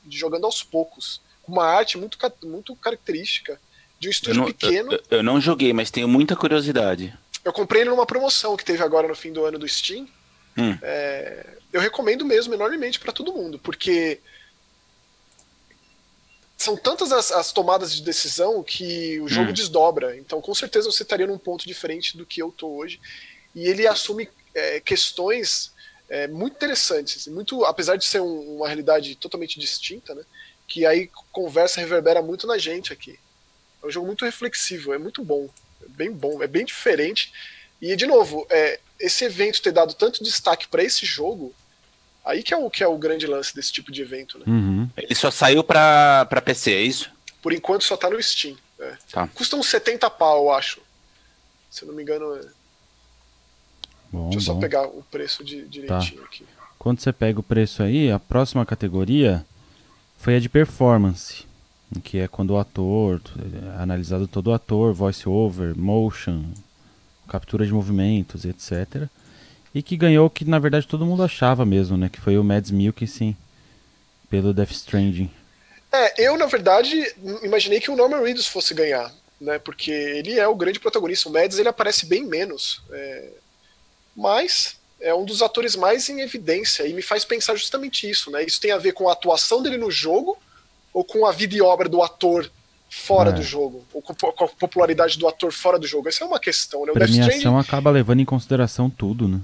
jogando 0.07 0.45
aos 0.45 0.61
poucos. 0.61 1.19
Uma 1.47 1.65
arte 1.65 1.97
muito, 1.97 2.17
muito 2.43 2.75
característica. 2.75 3.59
De 3.99 4.07
um 4.07 4.09
Eu 4.09 4.11
estúdio 4.11 4.39
não, 4.41 4.45
pequeno. 4.45 4.93
eu- 4.93 5.03
eu 5.09 5.23
não 5.23 5.41
joguei, 5.41 5.73
mas 5.73 5.89
tenho 5.89 6.07
muita 6.07 6.35
curiosidade. 6.35 7.17
Eu 7.43 7.53
comprei 7.53 7.81
ele 7.81 7.89
numa 7.89 8.05
promoção 8.05 8.55
que 8.57 8.65
teve 8.65 8.83
agora 8.83 9.07
no 9.07 9.15
fim 9.15 9.31
do 9.31 9.43
ano 9.45 9.57
do 9.57 9.67
Steam. 9.67 10.07
Hum. 10.57 10.77
É, 10.81 11.57
eu 11.71 11.79
recomendo 11.81 12.25
mesmo 12.25 12.53
enormemente 12.53 12.99
para 12.99 13.11
todo 13.13 13.33
mundo, 13.33 13.57
porque 13.59 14.19
são 16.57 16.75
tantas 16.75 17.11
as, 17.11 17.31
as 17.31 17.51
tomadas 17.51 17.95
de 17.95 18.01
decisão 18.01 18.63
que 18.63 19.19
o 19.21 19.27
jogo 19.27 19.51
Hum. 19.51 19.53
desdobra. 19.53 20.17
Então, 20.17 20.41
com 20.41 20.53
certeza 20.53 20.91
você 20.91 21.03
estaria 21.03 21.27
num 21.27 21.37
ponto 21.37 21.65
diferente 21.67 22.17
do 22.17 22.25
que 22.25 22.41
eu 22.41 22.51
tô 22.51 22.67
hoje. 22.75 22.99
E 23.55 23.67
ele 23.67 23.87
assume 23.87 24.29
é, 24.53 24.79
questões 24.79 25.71
é, 26.09 26.25
muito 26.27 26.55
interessantes, 26.55 27.27
muito, 27.27 27.63
apesar 27.65 27.95
de 27.95 28.05
ser 28.05 28.21
um- 28.21 28.55
uma 28.57 28.65
realidade 28.67 29.13
totalmente 29.17 29.59
distinta, 29.59 30.15
né? 30.15 30.23
Que 30.67 30.85
aí 30.85 31.09
conversa 31.31 31.79
reverbera 31.79 32.21
muito 32.21 32.45
na 32.45 32.57
gente 32.57 32.91
aqui. 32.91 33.17
É 33.81 33.87
um 33.87 33.91
jogo 33.91 34.07
muito 34.07 34.25
reflexivo, 34.25 34.93
é 34.93 34.97
muito 34.97 35.23
bom, 35.23 35.49
é 35.81 35.87
bem 35.87 36.11
bom, 36.11 36.43
é 36.43 36.47
bem 36.47 36.65
diferente. 36.65 37.31
E 37.81 37.95
de 37.95 38.05
novo, 38.05 38.45
é, 38.49 38.79
esse 38.99 39.23
evento 39.23 39.61
ter 39.61 39.71
dado 39.71 39.93
tanto 39.93 40.23
destaque 40.23 40.67
para 40.67 40.83
esse 40.83 41.05
jogo, 41.05 41.53
aí 42.25 42.43
que 42.43 42.53
é 42.53 42.57
o 42.57 42.69
que 42.69 42.83
é 42.83 42.87
o 42.87 42.97
grande 42.97 43.25
lance 43.27 43.55
desse 43.55 43.71
tipo 43.71 43.91
de 43.91 44.01
evento, 44.01 44.37
né? 44.39 44.45
Uhum. 44.47 44.89
Ele 44.97 45.15
só 45.15 45.31
saiu 45.31 45.63
pra, 45.63 46.25
pra 46.25 46.41
PC, 46.41 46.73
é 46.73 46.81
isso? 46.81 47.11
Por 47.41 47.53
enquanto 47.53 47.83
só 47.83 47.95
tá 47.95 48.09
no 48.09 48.21
Steam. 48.21 48.57
é. 48.79 48.97
Tá. 49.11 49.27
Custa 49.27 49.55
uns 49.55 49.67
70 49.67 50.09
pau, 50.09 50.45
eu 50.45 50.51
acho. 50.51 50.81
Se 51.69 51.83
eu 51.83 51.87
não 51.87 51.95
me 51.95 52.01
engano, 52.01 52.35
é... 52.35 52.41
Bom, 54.11 54.29
deixa 54.29 54.37
eu 54.37 54.41
só 54.41 54.53
bom. 54.53 54.59
pegar 54.59 54.87
o 54.87 55.03
preço 55.11 55.43
de, 55.43 55.61
direitinho 55.67 56.23
aqui. 56.23 56.45
Quando 56.79 56.99
você 56.99 57.11
pega 57.11 57.39
o 57.39 57.43
preço 57.43 57.83
aí, 57.83 58.11
a 58.11 58.19
próxima 58.19 58.65
categoria 58.65 59.45
foi 60.27 60.35
a 60.35 60.39
de 60.41 60.49
performance, 60.49 61.45
que 62.03 62.19
é 62.19 62.27
quando 62.27 62.49
o 62.51 62.57
ator, 62.57 63.21
é 63.39 63.81
analisado 63.81 64.27
todo 64.27 64.47
o 64.47 64.53
ator, 64.53 64.93
voice 64.93 65.29
over, 65.29 65.73
motion, 65.73 66.43
captura 67.29 67.65
de 67.65 67.71
movimentos, 67.71 68.43
etc. 68.43 69.07
E 69.73 69.81
que 69.81 69.95
ganhou 69.95 70.27
o 70.27 70.29
que 70.29 70.43
na 70.43 70.59
verdade 70.59 70.85
todo 70.85 71.05
mundo 71.05 71.23
achava 71.23 71.65
mesmo, 71.65 71.95
né? 71.95 72.09
Que 72.11 72.19
foi 72.19 72.37
o 72.37 72.43
Mads 72.43 72.71
Mikkelsen 72.71 73.37
pelo 74.29 74.53
Death 74.53 74.71
Stranding. 74.71 75.31
É, 75.93 76.25
eu, 76.27 76.37
na 76.37 76.45
verdade, 76.47 77.01
imaginei 77.41 77.79
que 77.79 77.89
o 77.89 77.95
Norman 77.95 78.21
Reedus 78.21 78.47
fosse 78.47 78.73
ganhar, 78.73 79.09
né? 79.39 79.57
Porque 79.57 79.91
ele 79.91 80.37
é 80.37 80.45
o 80.45 80.55
grande 80.55 80.77
protagonista. 80.77 81.29
O 81.29 81.31
Mads, 81.31 81.57
ele 81.57 81.69
aparece 81.69 82.05
bem 82.05 82.25
menos. 82.25 82.81
é, 82.91 83.29
Mas 84.13 84.75
é 84.99 85.13
um 85.13 85.25
dos 85.25 85.41
atores 85.41 85.75
mais 85.75 86.09
em 86.09 86.21
evidência 86.21 86.87
e 86.87 86.93
me 86.93 87.01
faz 87.01 87.23
pensar 87.23 87.55
justamente 87.55 88.09
isso, 88.09 88.31
né? 88.31 88.43
Isso 88.43 88.59
tem 88.59 88.71
a 88.71 88.77
ver 88.77 88.93
com 88.93 89.09
a 89.09 89.13
atuação 89.13 89.61
dele 89.61 89.77
no 89.77 89.91
jogo 89.91 90.37
ou 90.93 91.03
com 91.03 91.25
a 91.25 91.31
vida 91.31 91.55
e 91.55 91.61
obra 91.61 91.87
do 91.87 92.01
ator 92.01 92.49
fora 92.89 93.29
É. 93.29 93.33
do 93.33 93.43
jogo? 93.43 93.85
Ou 93.93 94.01
com 94.01 94.13
com 94.15 94.43
a 94.45 94.47
popularidade 94.47 95.17
do 95.17 95.27
ator 95.27 95.51
fora 95.51 95.77
do 95.77 95.85
jogo? 95.85 96.09
Essa 96.09 96.23
é 96.23 96.27
uma 96.27 96.39
questão, 96.39 96.85
né? 96.85 96.91
O 96.91 96.95
Death, 96.95 97.09
Premiação 97.09 97.37
Stranding, 97.37 97.59
acaba 97.59 97.91
levando 97.91 98.21
em 98.21 98.25
consideração 98.25 98.89
tudo, 98.89 99.27
né? 99.27 99.41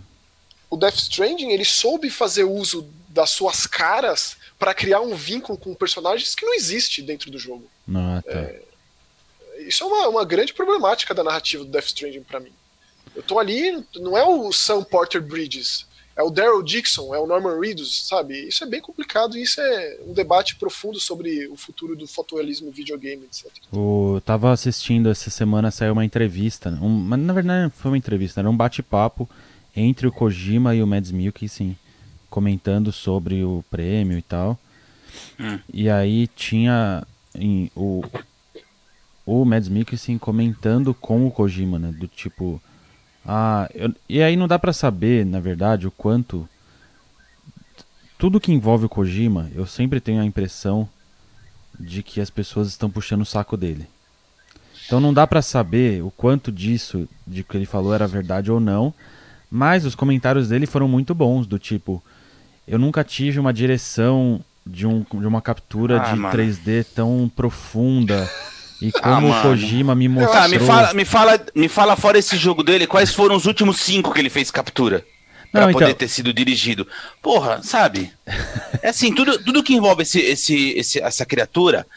o 0.70 0.76
Death 0.76 0.96
Stranding, 0.96 1.52
ele 1.52 1.66
soube 1.66 2.10
fazer 2.10 2.46
uso 2.46 2.90
das 3.10 3.30
suas 3.30 3.68
caras 3.68 4.36
para 4.58 4.74
criar 4.74 5.02
um 5.02 5.14
vínculo 5.14 5.56
com 5.56 5.76
personagens 5.76 6.34
que 6.34 6.44
não 6.44 6.56
existe 6.56 7.00
dentro 7.04 7.30
do 7.30 7.38
jogo. 7.38 7.70
Ah, 7.94 8.24
tá. 8.26 8.32
É, 8.32 8.62
isso 9.60 9.84
é 9.84 9.88
uma, 9.88 10.08
uma 10.08 10.26
grande 10.26 10.52
problemática 10.52 11.14
da 11.14 11.24
narrativa 11.24 11.64
do 11.64 11.70
Death 11.70 11.86
Stranding 11.86 12.24
para 12.24 12.40
mim. 12.40 12.52
Eu 13.16 13.24
tô 13.24 13.40
ali, 13.40 13.84
não 13.96 14.18
é 14.18 14.24
o 14.26 14.52
Sam 14.52 14.84
Porter 14.84 15.22
Bridges, 15.22 15.86
é 16.16 16.22
o 16.22 16.30
Daryl 16.30 16.62
Dixon, 16.62 17.14
é 17.14 17.20
o 17.20 17.26
Norman 17.26 17.60
Reedus, 17.60 18.08
sabe? 18.08 18.48
Isso 18.48 18.64
é 18.64 18.68
bem 18.68 18.82
complicado 18.82 19.38
e 19.38 19.42
isso 19.42 19.60
é 19.60 20.00
um 20.08 20.14
debate 20.14 20.56
profundo 20.56 21.00
sobre 21.00 21.48
o 21.48 21.56
futuro 21.56 21.96
do 21.96 22.08
fotorealismo 22.08 22.72
videogame, 22.72 23.24
etc. 23.26 23.52
Eu 23.72 24.22
tava 24.24 24.52
assistindo 24.52 25.10
essa 25.10 25.30
semana, 25.30 25.72
saiu 25.72 25.94
uma 25.94 26.06
entrevista, 26.06 26.70
um, 26.82 26.90
mas 26.90 27.20
na 27.20 27.34
verdade 27.34 27.64
não 27.64 27.70
foi 27.72 27.92
uma 27.92 27.98
entrevista, 27.98 28.42
era 28.42 28.50
um 28.50 28.56
bate-papo 28.56 29.28
entre 29.76 30.06
o 30.06 30.12
Kojima 30.12 30.76
e 30.76 30.84
o 30.84 30.88
Mads 30.88 31.12
Mikkelsen, 31.12 31.78
comentando 32.30 32.92
sobre 32.92 33.44
o 33.44 33.64
prêmio 33.72 34.18
e 34.18 34.22
tal. 34.22 34.58
Hum. 35.40 35.60
E 35.72 35.90
aí 35.90 36.28
tinha 36.28 37.06
em, 37.34 37.72
o, 37.76 38.04
o 39.26 39.44
Mads 39.46 39.70
Mikkelsen 39.70 40.18
comentando 40.18 40.94
com 40.94 41.26
o 41.26 41.32
Kojima, 41.32 41.80
né? 41.80 41.92
Do 41.92 42.08
tipo. 42.08 42.62
Ah, 43.26 43.70
eu, 43.74 43.94
e 44.08 44.22
aí 44.22 44.36
não 44.36 44.48
dá 44.48 44.60
para 44.60 44.74
saber, 44.74 45.26
na 45.26 45.40
verdade, 45.40 45.88
o 45.88 45.92
quanto. 45.92 46.48
Tudo 48.18 48.40
que 48.40 48.52
envolve 48.52 48.86
o 48.86 48.90
Kojima, 48.90 49.50
eu 49.54 49.66
sempre 49.66 50.00
tenho 50.00 50.22
a 50.22 50.26
impressão 50.26 50.88
de 51.80 52.04
que 52.04 52.22
as 52.22 52.30
pessoas 52.30 52.68
estão 52.70 52.90
puxando 52.90 53.22
o 53.22 53.26
saco 53.26 53.58
dele. 53.58 53.88
Então 54.86 55.00
não 55.00 55.14
dá 55.14 55.26
para 55.26 55.42
saber 55.42 56.04
o 56.04 56.12
quanto 56.12 56.52
disso, 56.52 57.08
de 57.26 57.44
que 57.44 57.58
ele 57.58 57.66
falou, 57.66 57.94
era 57.94 58.08
verdade 58.08 58.52
ou 58.52 58.60
não. 58.60 58.94
Mas 59.50 59.86
os 59.86 59.96
comentários 59.96 60.50
dele 60.50 60.66
foram 60.66 60.88
muito 60.88 61.14
bons, 61.14 61.46
do 61.46 61.60
tipo, 61.60 62.04
eu 62.68 62.80
nunca 62.80 63.04
tive 63.04 63.40
uma 63.40 63.54
direção 63.54 64.44
de, 64.66 64.88
um, 64.88 65.02
de 65.02 65.28
uma 65.28 65.42
captura 65.42 66.02
ah, 66.02 66.14
de 66.14 66.20
mano. 66.20 66.38
3D 66.38 66.86
tão 66.96 67.32
profunda. 67.34 68.30
E 68.84 68.92
ah, 68.96 69.00
como 69.02 69.34
ah, 69.34 69.40
o 69.40 69.42
Kojima 69.44 69.96
me 69.96 70.10
mostrou. 70.10 70.36
Ah, 70.36 70.48
me 70.50 70.60
fala, 70.60 70.94
me, 70.94 71.06
fala, 71.06 71.46
me 71.56 71.70
fala 71.70 71.96
fora 71.96 72.20
esse 72.20 72.36
jogo 72.36 72.62
dele, 72.62 72.86
quais 72.86 73.14
foram 73.14 73.34
os 73.34 73.46
últimos 73.46 73.80
cinco 73.80 74.14
que 74.14 74.20
ele 74.20 74.30
fez 74.30 74.52
captura? 74.52 75.06
Pra 75.54 75.68
Não, 75.68 75.72
poder 75.72 75.86
então... 75.86 76.00
ter 76.00 76.10
sido 76.10 76.34
dirigido. 76.34 76.86
Porra, 77.22 77.64
sabe? 77.64 78.12
É 78.82 78.90
assim, 78.90 79.14
tudo, 79.14 79.42
tudo 79.42 79.64
que 79.64 79.74
envolve 79.74 80.02
esse, 80.02 80.20
esse, 80.20 80.72
esse, 80.72 81.00
essa 81.00 81.26
criatura 81.26 81.88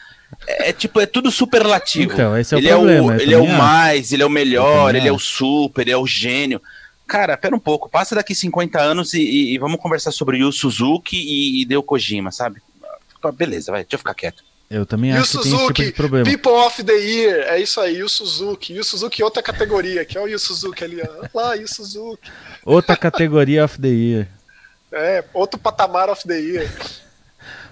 é, 0.47 0.69
é 0.69 0.73
tipo, 0.73 1.01
é 1.01 1.05
tudo 1.05 1.29
superlativo. 1.29 2.13
Então, 2.13 2.37
esse 2.37 2.53
é 2.53 2.57
o 2.57 2.59
ele 2.59 2.69
problema. 2.69 3.13
É 3.13 3.17
o, 3.17 3.21
ele 3.21 3.33
é 3.33 3.37
o 3.37 3.47
mais, 3.47 4.13
ele 4.13 4.23
é 4.23 4.25
o 4.25 4.29
melhor, 4.29 4.95
ele 4.95 5.09
é 5.09 5.11
o 5.11 5.19
super, 5.19 5.81
ele 5.81 5.91
é 5.91 5.97
o 5.97 6.07
gênio. 6.07 6.61
Cara, 7.05 7.35
pera 7.35 7.53
um 7.53 7.59
pouco, 7.59 7.89
passa 7.89 8.15
daqui 8.15 8.33
50 8.33 8.79
anos 8.79 9.13
e, 9.13 9.21
e, 9.21 9.53
e 9.55 9.57
vamos 9.57 9.81
conversar 9.81 10.11
sobre 10.11 10.41
o 10.41 10.51
Suzuki 10.53 11.17
e, 11.17 11.61
e 11.61 11.65
Deu 11.65 11.83
Kojima, 11.83 12.31
sabe? 12.31 12.61
Beleza, 13.33 13.73
vai, 13.73 13.81
deixa 13.81 13.95
eu 13.95 13.99
ficar 13.99 14.13
quieto. 14.13 14.43
Eu 14.69 14.85
também 14.85 15.13
acho 15.13 15.41
Suzuki, 15.41 15.43
que 15.43 15.49
tem 15.49 15.57
esse 15.57 15.73
tipo 15.73 15.85
de 15.85 15.91
problema. 15.93 16.29
People 16.29 16.51
of 16.51 16.83
the 16.83 16.93
Year, 16.93 17.47
é 17.47 17.61
isso 17.61 17.79
aí, 17.79 18.03
o 18.03 18.09
Suzuki. 18.09 18.77
o 18.77 18.83
Suzuki 18.83 19.23
outra 19.23 19.41
categoria, 19.41 20.03
que 20.03 20.17
é 20.17 20.21
o 20.21 20.39
Suzuki 20.39 20.83
ali, 20.83 21.01
ó. 21.01 21.27
Lá, 21.33 21.55
o 21.55 21.67
Suzuki. 21.67 22.29
Outra 22.65 22.97
categoria 22.97 23.63
of 23.63 23.79
the 23.79 23.87
Year. 23.87 24.27
É, 24.91 25.23
outro 25.33 25.57
patamar 25.59 26.09
of 26.09 26.27
the 26.27 26.37
Year. 26.37 26.69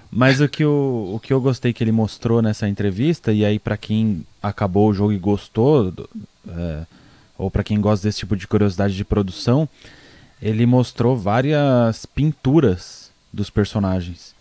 Mas 0.09 0.39
o 0.39 0.47
que, 0.47 0.63
o, 0.63 1.15
o 1.15 1.19
que 1.19 1.33
eu 1.33 1.41
gostei 1.41 1.73
que 1.73 1.83
ele 1.83 1.91
mostrou 1.91 2.41
nessa 2.41 2.69
entrevista, 2.69 3.33
e 3.33 3.43
aí 3.43 3.59
para 3.59 3.75
quem 3.75 4.25
acabou 4.41 4.89
o 4.89 4.93
jogo 4.93 5.11
e 5.11 5.17
gostou, 5.17 5.93
é, 6.47 6.85
ou 7.37 7.51
para 7.51 7.63
quem 7.63 7.81
gosta 7.81 8.07
desse 8.07 8.19
tipo 8.19 8.37
de 8.37 8.47
curiosidade 8.47 8.95
de 8.95 9.03
produção, 9.03 9.67
ele 10.41 10.65
mostrou 10.65 11.17
várias 11.17 12.05
pinturas 12.05 13.11
dos 13.33 13.49
personagens. 13.49 14.34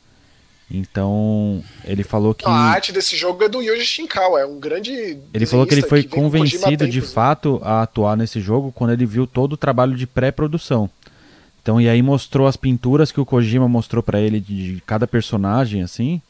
Então, 0.76 1.62
ele 1.84 2.02
falou 2.02 2.34
que. 2.34 2.44
A 2.44 2.50
arte 2.50 2.92
desse 2.92 3.16
jogo 3.16 3.44
é 3.44 3.48
do 3.48 3.62
Yoji 3.62 3.84
Shinkawa, 3.84 4.40
é 4.40 4.46
um 4.46 4.58
grande. 4.58 5.18
Ele 5.32 5.46
falou 5.46 5.66
que 5.66 5.74
ele 5.74 5.82
foi 5.82 6.02
que 6.02 6.08
convencido 6.08 6.88
de 6.88 7.00
fato 7.00 7.60
a 7.62 7.82
atuar 7.82 8.16
nesse 8.16 8.40
jogo 8.40 8.72
quando 8.72 8.92
ele 8.92 9.06
viu 9.06 9.26
todo 9.26 9.52
o 9.52 9.56
trabalho 9.56 9.96
de 9.96 10.06
pré-produção. 10.06 10.90
Então, 11.62 11.80
e 11.80 11.88
aí 11.88 12.02
mostrou 12.02 12.46
as 12.46 12.56
pinturas 12.56 13.12
que 13.12 13.20
o 13.20 13.24
Kojima 13.24 13.68
mostrou 13.68 14.02
para 14.02 14.20
ele 14.20 14.40
de 14.40 14.82
cada 14.84 15.06
personagem, 15.06 15.82
assim. 15.82 16.20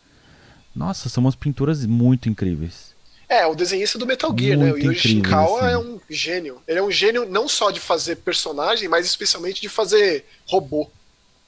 Nossa, 0.77 1.09
são 1.09 1.25
umas 1.25 1.35
pinturas 1.35 1.87
muito 1.87 2.29
incríveis. 2.29 2.95
É, 3.29 3.47
o 3.47 3.55
desenhista 3.55 3.99
do 3.99 4.07
Metal 4.07 4.33
Gear, 4.39 4.59
Muito 4.59 4.77
né? 4.79 4.89
O 4.89 4.93
Yoshi 4.93 5.09
Shinkawa 5.09 5.61
assim. 5.61 5.73
é 5.73 5.79
um 5.79 6.01
gênio. 6.11 6.61
Ele 6.69 6.79
é 6.79 6.83
um 6.83 6.91
gênio 6.91 7.25
não 7.25 7.49
só 7.49 7.71
de 7.71 7.81
fazer 7.81 8.17
personagem, 8.17 8.89
mas 8.89 9.07
especialmente 9.07 9.63
de 9.63 9.69
fazer 9.69 10.27
robô. 10.47 10.91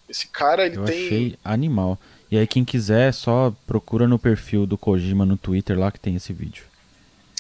Esse 0.09 0.26
cara, 0.29 0.65
ele 0.67 0.79
Eu 0.79 0.85
tem. 0.85 1.07
Achei 1.07 1.38
animal. 1.45 1.99
E 2.30 2.38
aí, 2.38 2.47
quem 2.47 2.64
quiser, 2.64 3.12
só 3.12 3.54
procura 3.66 4.09
no 4.09 4.18
perfil 4.18 4.66
do 4.66 4.76
Kojima 4.76 5.25
no 5.25 5.37
Twitter 5.37 5.78
lá 5.78 5.92
que 5.92 6.00
tem 6.00 6.16
esse 6.16 6.33
vídeo. 6.33 6.64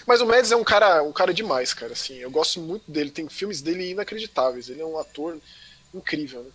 Mas 0.06 0.20
o 0.20 0.26
Mads 0.26 0.52
é 0.52 0.56
um 0.56 0.62
cara, 0.62 1.02
um 1.02 1.12
cara 1.12 1.34
demais, 1.34 1.74
cara. 1.74 1.92
Assim, 1.92 2.14
eu 2.14 2.30
gosto 2.30 2.60
muito 2.60 2.90
dele. 2.90 3.10
Tem 3.10 3.28
filmes 3.28 3.60
dele 3.60 3.90
inacreditáveis. 3.90 4.68
Ele 4.68 4.80
é 4.80 4.86
um 4.86 4.98
ator 4.98 5.36
incrível. 5.92 6.42
Né? 6.44 6.50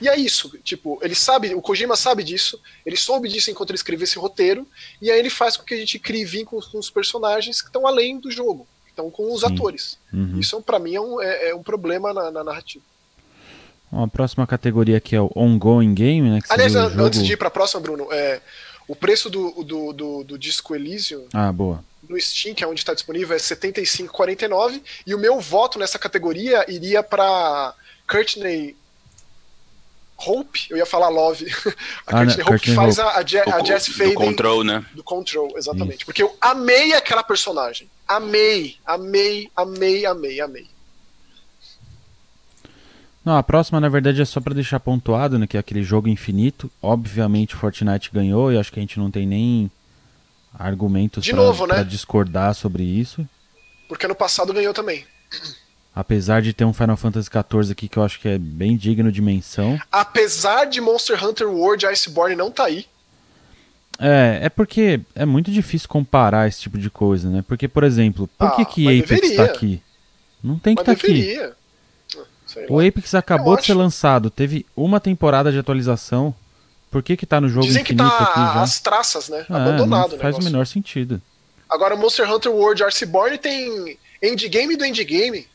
E 0.00 0.08
é 0.08 0.16
isso, 0.16 0.58
tipo, 0.62 0.98
ele 1.02 1.14
sabe, 1.14 1.54
o 1.54 1.62
Kojima 1.62 1.96
sabe 1.96 2.24
disso, 2.24 2.60
ele 2.84 2.96
soube 2.96 3.28
disso 3.28 3.50
enquanto 3.50 3.70
ele 3.70 3.76
escreveu 3.76 4.04
esse 4.04 4.18
roteiro, 4.18 4.66
e 5.00 5.10
aí 5.10 5.18
ele 5.18 5.30
faz 5.30 5.56
com 5.56 5.64
que 5.64 5.74
a 5.74 5.76
gente 5.76 5.98
crie 5.98 6.24
vínculos 6.24 6.66
com 6.66 6.78
os 6.78 6.90
personagens 6.90 7.60
que 7.60 7.68
estão 7.68 7.86
além 7.86 8.18
do 8.18 8.30
jogo, 8.30 8.66
que 8.84 8.90
estão 8.90 9.10
com 9.10 9.32
os 9.32 9.40
Sim. 9.40 9.46
atores. 9.54 9.98
Uhum. 10.12 10.38
Isso, 10.38 10.60
para 10.62 10.78
mim, 10.78 10.96
é 10.96 11.00
um, 11.00 11.22
é, 11.22 11.50
é 11.50 11.54
um 11.54 11.62
problema 11.62 12.12
na, 12.12 12.30
na 12.30 12.44
narrativa. 12.44 12.84
Bom, 13.94 14.02
a 14.02 14.08
próxima 14.08 14.44
categoria 14.44 14.96
aqui 14.96 15.14
é 15.14 15.20
o 15.20 15.30
Ongoing 15.36 15.94
Game, 15.94 16.28
né? 16.28 16.40
Aliás, 16.48 16.72
jogo... 16.72 17.00
antes 17.00 17.24
de 17.24 17.34
ir 17.34 17.36
pra 17.36 17.48
próxima, 17.48 17.80
Bruno, 17.80 18.12
é, 18.12 18.40
o 18.88 18.96
preço 18.96 19.30
do, 19.30 19.62
do, 19.62 19.92
do, 19.92 20.24
do 20.24 20.38
disco 20.38 20.74
Elysium 20.74 21.28
ah, 21.32 21.52
boa. 21.52 21.84
no 22.08 22.20
Steam, 22.20 22.56
que 22.56 22.64
é 22.64 22.66
onde 22.66 22.80
está 22.80 22.92
disponível, 22.92 23.36
é 23.36 23.38
R$ 23.38 23.44
75,49. 23.44 24.82
E 25.06 25.14
o 25.14 25.18
meu 25.18 25.40
voto 25.40 25.78
nessa 25.78 25.96
categoria 25.96 26.64
iria 26.68 27.04
para 27.04 27.72
Courtney 28.10 28.76
Hope, 30.26 30.66
eu 30.70 30.76
ia 30.76 30.86
falar 30.86 31.08
Love. 31.08 31.46
a 32.04 32.10
ah, 32.20 32.24
Courtney 32.24 32.42
Hope 32.42 32.58
que 32.58 32.74
faz 32.74 32.98
a, 32.98 33.10
a, 33.10 33.18
a 33.18 33.64
Jess 33.64 33.86
Faden. 33.86 34.14
Do 34.14 34.20
Control, 34.20 34.64
né? 34.64 34.84
Do 34.92 35.04
Control, 35.04 35.54
exatamente. 35.56 35.98
Isso. 35.98 36.06
Porque 36.06 36.22
eu 36.22 36.36
amei 36.40 36.94
aquela 36.94 37.22
personagem. 37.22 37.88
Amei, 38.08 38.76
amei, 38.84 39.48
amei, 39.54 40.04
amei, 40.04 40.40
amei. 40.40 40.73
Não, 43.24 43.36
a 43.36 43.42
próxima, 43.42 43.80
na 43.80 43.88
verdade, 43.88 44.20
é 44.20 44.24
só 44.24 44.40
para 44.40 44.54
deixar 44.54 44.78
pontuado, 44.78 45.38
né? 45.38 45.46
Que 45.46 45.56
é 45.56 45.60
aquele 45.60 45.82
jogo 45.82 46.08
infinito. 46.08 46.70
Obviamente, 46.82 47.56
Fortnite 47.56 48.10
ganhou 48.12 48.52
e 48.52 48.58
acho 48.58 48.70
que 48.70 48.78
a 48.78 48.82
gente 48.82 48.98
não 48.98 49.10
tem 49.10 49.26
nem 49.26 49.70
argumentos 50.56 51.26
para 51.26 51.78
né? 51.78 51.84
discordar 51.84 52.54
sobre 52.54 52.82
isso. 52.82 53.26
Porque 53.88 54.06
no 54.06 54.14
passado 54.14 54.52
ganhou 54.52 54.74
também. 54.74 55.04
Apesar 55.94 56.42
de 56.42 56.52
ter 56.52 56.64
um 56.64 56.72
Final 56.72 56.96
Fantasy 56.96 57.30
XIV 57.30 57.72
aqui 57.72 57.88
que 57.88 57.96
eu 57.96 58.02
acho 58.02 58.20
que 58.20 58.28
é 58.28 58.36
bem 58.36 58.76
digno 58.76 59.10
de 59.10 59.22
menção. 59.22 59.78
Apesar 59.90 60.66
de 60.66 60.80
Monster 60.80 61.24
Hunter 61.24 61.48
World 61.48 61.86
Iceborne 61.86 62.36
não 62.36 62.50
tá 62.50 62.64
aí. 62.64 62.86
É, 63.98 64.40
é 64.42 64.48
porque 64.48 65.00
é 65.14 65.24
muito 65.24 65.50
difícil 65.50 65.88
comparar 65.88 66.48
esse 66.48 66.60
tipo 66.60 66.76
de 66.76 66.90
coisa, 66.90 67.30
né? 67.30 67.44
Porque, 67.46 67.68
por 67.68 67.84
exemplo, 67.84 68.28
por 68.36 68.48
ah, 68.48 68.50
que, 68.50 68.64
que 68.64 68.88
Apex 68.88 69.08
deveria. 69.08 69.36
tá 69.36 69.44
aqui? 69.44 69.80
Não 70.42 70.58
tem 70.58 70.74
que 70.74 70.82
estar 70.82 70.96
tá 70.96 71.00
aqui. 71.00 71.38
Ah, 72.56 72.66
o 72.68 72.80
Apex 72.80 73.14
acabou 73.14 73.56
de 73.56 73.66
ser 73.66 73.74
lançado, 73.74 74.30
teve 74.30 74.66
uma 74.76 75.00
temporada 75.00 75.50
de 75.50 75.58
atualização. 75.58 76.34
Por 76.90 77.02
que 77.02 77.16
que 77.16 77.26
tá 77.26 77.40
no 77.40 77.48
jogo 77.48 77.66
Dizem 77.66 77.82
infinito 77.82 78.04
que 78.04 78.16
tá 78.16 78.24
aqui 78.24 78.54
já? 78.54 78.62
as 78.62 78.80
traças, 78.80 79.28
né? 79.28 79.44
É, 79.50 79.54
Abandonado 79.54 80.12
não 80.12 80.18
faz 80.18 80.36
o 80.36 80.42
menor 80.42 80.66
sentido. 80.66 81.20
Agora 81.68 81.96
Monster 81.96 82.30
Hunter 82.30 82.52
World 82.52 82.84
Iceborne 82.84 83.36
tem 83.36 83.98
endgame 84.22 84.76
do 84.76 84.84
endgame 84.84 85.48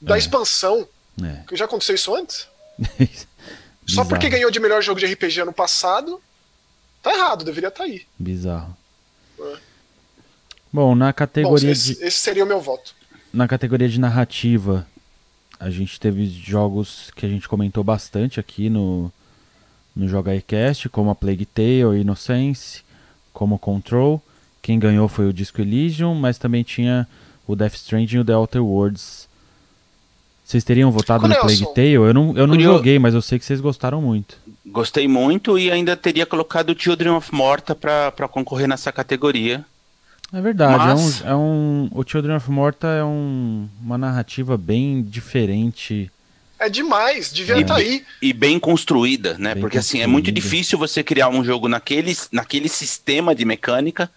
da 0.00 0.14
é. 0.14 0.18
expansão. 0.18 0.86
É. 1.22 1.42
Que 1.46 1.56
já 1.56 1.64
aconteceu 1.64 1.94
isso 1.94 2.14
antes? 2.14 2.46
Só 3.86 4.04
porque 4.04 4.28
ganhou 4.28 4.50
de 4.50 4.60
melhor 4.60 4.82
jogo 4.82 4.98
de 4.98 5.06
RPG 5.06 5.40
ano 5.40 5.52
passado, 5.52 6.20
tá 7.02 7.12
errado, 7.14 7.44
deveria 7.44 7.68
estar 7.68 7.84
tá 7.84 7.90
aí. 7.90 8.02
Bizarro. 8.18 8.76
É. 9.38 9.56
Bom, 10.72 10.94
na 10.94 11.12
categoria 11.12 11.68
Bom, 11.68 11.72
esse, 11.72 11.94
de... 11.96 12.04
esse 12.04 12.18
seria 12.18 12.44
o 12.44 12.46
meu 12.46 12.60
voto. 12.60 12.94
Na 13.32 13.46
categoria 13.46 13.88
de 13.88 14.00
narrativa, 14.00 14.86
a 15.58 15.70
gente 15.70 15.98
teve 15.98 16.26
jogos 16.26 17.10
que 17.14 17.24
a 17.24 17.28
gente 17.28 17.48
comentou 17.48 17.82
bastante 17.82 18.38
aqui 18.40 18.68
no, 18.68 19.12
no 19.94 20.08
Joga 20.08 20.32
como 20.90 21.10
a 21.10 21.14
Plague 21.14 21.46
Tale, 21.46 22.00
Innocence, 22.00 22.82
como 23.32 23.58
Control. 23.58 24.22
Quem 24.62 24.78
ganhou 24.78 25.08
foi 25.08 25.28
o 25.28 25.32
Disco 25.32 25.60
Elysium, 25.60 26.14
mas 26.14 26.38
também 26.38 26.62
tinha 26.62 27.06
o 27.46 27.54
Death 27.54 27.74
Stranding 27.74 28.16
e 28.16 28.18
o 28.20 28.24
The 28.24 28.34
Outer 28.34 28.64
Worlds 28.64 29.28
vocês 30.44 30.62
teriam 30.62 30.90
votado 30.90 31.26
no 31.26 31.34
Plague 31.34 31.74
Tale? 31.74 31.92
Eu 31.92 32.12
não, 32.12 32.36
eu 32.36 32.46
não 32.46 32.60
joguei, 32.60 32.98
mas 32.98 33.14
eu 33.14 33.22
sei 33.22 33.38
que 33.38 33.46
vocês 33.46 33.62
gostaram 33.62 34.02
muito. 34.02 34.36
Gostei 34.66 35.08
muito 35.08 35.58
e 35.58 35.70
ainda 35.70 35.96
teria 35.96 36.26
colocado 36.26 36.70
o 36.70 36.78
Children 36.78 37.12
of 37.12 37.34
Morta 37.34 37.74
para 37.74 38.28
concorrer 38.28 38.68
nessa 38.68 38.92
categoria. 38.92 39.64
É 40.34 40.40
verdade, 40.40 40.78
mas... 40.78 41.22
é, 41.22 41.26
um, 41.26 41.28
é 41.28 41.36
um, 41.36 41.88
o 41.92 42.04
Children 42.04 42.36
of 42.36 42.50
Morta 42.50 42.88
é 42.88 43.04
um, 43.04 43.68
uma 43.80 43.96
narrativa 43.96 44.58
bem 44.58 45.00
diferente 45.00 46.10
É 46.58 46.68
demais, 46.68 47.32
devia 47.32 47.60
estar 47.60 47.74
tá 47.74 47.80
aí. 47.80 48.04
E 48.20 48.32
bem 48.32 48.58
construída, 48.58 49.36
né? 49.38 49.54
Bem 49.54 49.60
Porque 49.60 49.78
assim, 49.78 50.00
é 50.00 50.08
muito 50.08 50.32
difícil 50.32 50.76
você 50.76 51.04
criar 51.04 51.28
um 51.28 51.44
jogo 51.44 51.68
naquele, 51.68 52.16
naquele 52.32 52.68
sistema 52.68 53.32
de 53.32 53.44
mecânica, 53.44 54.10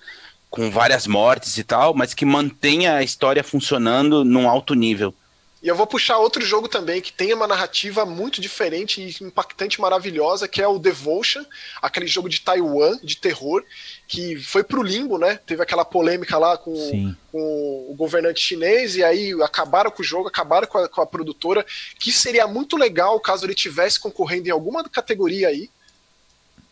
com 0.49 0.71
várias 0.71 1.05
mortes 1.05 1.55
e 1.59 1.63
tal, 1.63 1.93
mas 1.93 2.15
que 2.15 2.25
mantenha 2.25 2.95
a 2.95 3.03
história 3.03 3.43
funcionando 3.43 4.25
num 4.25 4.49
alto 4.49 4.73
nível. 4.73 5.13
E 5.61 5.67
eu 5.67 5.75
vou 5.75 5.87
puxar 5.87 6.19
outro 6.19 6.45
jogo 6.45 6.67
também 6.67 7.01
que 7.01 7.11
tem 7.11 7.33
uma 7.33 7.47
narrativa 7.47 8.05
muito 8.05 8.39
diferente 8.39 9.01
e 9.01 9.23
impactante, 9.23 9.81
maravilhosa, 9.81 10.47
que 10.47 10.61
é 10.61 10.67
o 10.67 10.77
Devotion, 10.77 11.43
aquele 11.81 12.05
jogo 12.05 12.29
de 12.29 12.41
Taiwan, 12.41 12.99
de 13.01 13.17
terror, 13.17 13.63
que 14.07 14.35
foi 14.35 14.63
pro 14.63 14.83
limbo, 14.83 15.17
né? 15.17 15.39
Teve 15.47 15.63
aquela 15.63 15.83
polêmica 15.83 16.37
lá 16.37 16.59
com, 16.59 17.15
com 17.31 17.87
o 17.89 17.95
governante 17.95 18.39
chinês, 18.39 18.95
e 18.95 19.03
aí 19.03 19.33
acabaram 19.41 19.89
com 19.89 20.03
o 20.03 20.05
jogo, 20.05 20.27
acabaram 20.27 20.67
com 20.67 20.77
a, 20.77 20.87
com 20.87 21.01
a 21.01 21.07
produtora, 21.07 21.65
que 21.99 22.11
seria 22.11 22.45
muito 22.45 22.77
legal 22.77 23.19
caso 23.19 23.43
ele 23.43 23.55
tivesse 23.55 23.99
concorrendo 23.99 24.47
em 24.47 24.51
alguma 24.51 24.87
categoria 24.87 25.47
aí. 25.47 25.71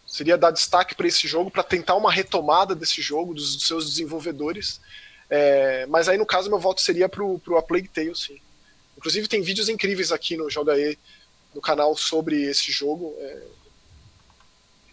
Seria 0.05 0.37
dar 0.37 0.51
destaque 0.51 0.93
para 0.93 1.07
esse 1.07 1.27
jogo, 1.27 1.49
para 1.49 1.63
tentar 1.63 1.95
uma 1.95 2.11
retomada 2.11 2.75
desse 2.75 3.01
jogo, 3.01 3.33
dos, 3.33 3.55
dos 3.55 3.67
seus 3.67 3.89
desenvolvedores. 3.89 4.79
É, 5.27 5.87
mas 5.87 6.07
aí, 6.07 6.19
no 6.19 6.25
caso, 6.25 6.49
meu 6.49 6.59
voto 6.59 6.81
seria 6.81 7.09
pro, 7.09 7.39
pro 7.39 7.57
A 7.57 7.63
Plague 7.63 7.87
Tale, 7.87 8.15
sim. 8.15 8.39
Inclusive 8.97 9.27
tem 9.27 9.41
vídeos 9.41 9.69
incríveis 9.69 10.11
aqui 10.11 10.37
no 10.37 10.49
Joga 10.49 10.77
E, 10.77 10.97
no 11.53 11.61
canal 11.61 11.95
sobre 11.95 12.43
esse 12.43 12.71
jogo. 12.71 13.15
É... 13.19 13.43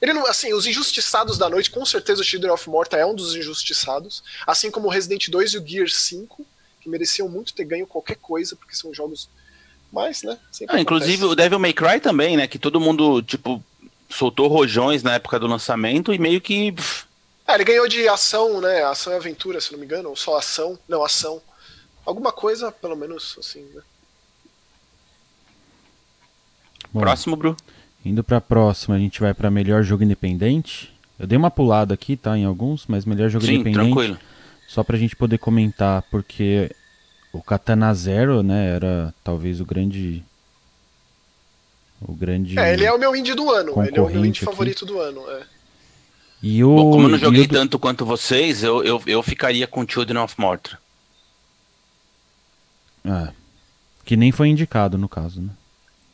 Ele 0.01 0.13
não, 0.13 0.27
assim, 0.27 0.53
os 0.53 0.67
injustiçados 0.67 1.39
da 1.39 1.49
noite, 1.49 1.71
com 1.71 1.85
certeza 1.87 2.23
o 2.23 2.25
Children 2.25 2.53
of 2.53 2.69
Morta 2.69 2.97
é 2.97 3.07
um 3.07 3.15
dos 3.15 3.37
injustiçados, 3.37 4.23
assim 4.47 4.71
como 4.71 4.89
o 4.89 4.91
Resident 4.91 5.29
2 5.29 5.55
e 5.55 5.59
o 5.59 5.67
Gear 5.67 5.89
5, 5.89 6.45
que 6.81 6.89
mereciam 6.89 7.29
muito 7.29 7.55
ter 7.55 7.65
ganho 7.65 7.87
qualquer 7.87 8.17
coisa, 8.17 8.57
porque 8.57 8.75
são 8.75 8.93
jogos 8.93 9.29
mais, 9.93 10.23
né? 10.23 10.39
Ah, 10.69 10.81
inclusive 10.81 11.25
o 11.25 11.35
Devil 11.37 11.59
May 11.59 11.73
Cry 11.73 12.01
também, 12.01 12.37
né? 12.37 12.49
Que 12.49 12.59
todo 12.59 12.81
mundo, 12.81 13.23
tipo, 13.23 13.63
soltou 14.09 14.49
rojões 14.49 15.03
na 15.03 15.15
época 15.15 15.39
do 15.39 15.47
lançamento 15.47 16.13
e 16.13 16.19
meio 16.19 16.41
que. 16.41 16.75
É, 17.47 17.55
ele 17.55 17.65
ganhou 17.65 17.87
de 17.87 18.09
ação, 18.09 18.61
né? 18.61 18.83
Ação 18.85 19.13
e 19.13 19.17
aventura, 19.17 19.61
se 19.61 19.71
não 19.73 19.79
me 19.79 19.85
engano, 19.85 20.09
ou 20.09 20.17
só 20.17 20.37
ação. 20.37 20.79
Não, 20.89 21.05
ação. 21.05 21.41
Alguma 22.05 22.33
coisa, 22.33 22.73
pelo 22.73 22.97
menos, 22.97 23.37
assim, 23.39 23.63
né? 23.75 23.83
Bom, 26.93 27.01
Próximo, 27.01 27.37
Bru. 27.37 27.57
Indo 28.05 28.23
para 28.25 28.39
a 28.39 28.41
próxima, 28.41 28.97
a 28.97 28.99
gente 28.99 29.21
vai 29.21 29.33
para 29.33 29.51
melhor 29.51 29.83
jogo 29.83 30.03
independente. 30.03 30.93
Eu 31.19 31.27
dei 31.27 31.39
uma 31.39 31.51
pulada 31.51 31.95
aqui, 31.95 32.17
tá, 32.17 32.37
em 32.37 32.45
alguns, 32.45 32.85
mas 32.87 33.05
melhor 33.05 33.29
jogo 33.31 33.45
Sim, 33.45 33.55
independente. 33.55 33.85
tranquilo. 33.85 34.19
Só 34.67 34.83
pra 34.83 34.99
gente 34.99 35.15
poder 35.15 35.39
comentar, 35.39 36.03
porque 36.11 36.75
o 37.33 37.41
Katana 37.43 37.95
Zero, 37.95 38.43
né, 38.43 38.75
era 38.75 39.15
talvez 39.23 39.61
o 39.61 39.65
grande 39.65 40.23
o 42.01 42.13
grande 42.13 42.59
É, 42.59 42.73
ele 42.73 42.85
é 42.85 42.93
o 42.93 42.99
meu 42.99 43.15
indie 43.15 43.35
do 43.35 43.51
ano, 43.51 43.73
ele 43.85 43.97
é 43.97 44.01
o 44.01 44.09
meu 44.09 44.25
indie 44.25 44.39
aqui. 44.39 44.45
favorito 44.45 44.85
do 44.85 44.99
ano, 44.99 45.21
é. 45.31 45.43
E 46.43 46.65
o, 46.65 46.75
Bom, 46.75 46.91
como 46.91 47.05
eu 47.05 47.11
não 47.11 47.19
joguei 47.19 47.47
tanto 47.47 47.79
quanto 47.79 48.05
vocês, 48.05 48.65
eu, 48.65 48.83
eu, 48.83 49.01
eu 49.07 49.23
ficaria 49.23 49.67
com 49.69 49.87
Children 49.89 50.19
of 50.19 50.35
Mortar. 50.37 50.81
É. 53.05 53.29
Que 54.05 54.17
nem 54.17 54.33
foi 54.33 54.49
indicado 54.49 54.99
no 54.99 55.09
caso, 55.09 55.41
né? 55.41 55.51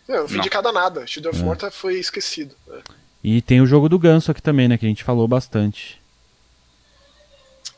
Não, 0.08 0.20
não 0.20 0.28
fui 0.28 0.38
indicado 0.38 0.68
a 0.68 0.72
nada. 0.72 1.06
Shield 1.06 1.28
of 1.28 1.38
é. 1.38 1.42
Morta 1.42 1.70
foi 1.70 2.00
esquecido. 2.00 2.56
É. 2.70 2.80
E 3.22 3.42
tem 3.42 3.60
o 3.60 3.66
jogo 3.66 3.88
do 3.88 3.98
Ganso 3.98 4.30
aqui 4.30 4.40
também, 4.40 4.66
né? 4.66 4.78
Que 4.78 4.86
a 4.86 4.88
gente 4.88 5.04
falou 5.04 5.28
bastante. 5.28 6.00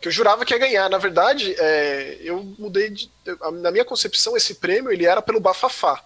Que 0.01 0.09
eu 0.09 0.13
jurava 0.13 0.45
que 0.45 0.55
ia 0.55 0.59
ganhar. 0.59 0.89
Na 0.89 0.99
verdade, 0.99 1.55
é, 1.59 2.19
eu 2.21 2.43
mudei 2.59 2.91
de. 2.91 3.11
Na 3.61 3.73
minha 3.73 3.85
concepção, 3.85 4.37
esse 4.37 4.55
prêmio 4.55 4.93
ele 4.93 5.05
era 5.05 5.21
pelo 5.21 5.41
Bafafá. 5.41 6.03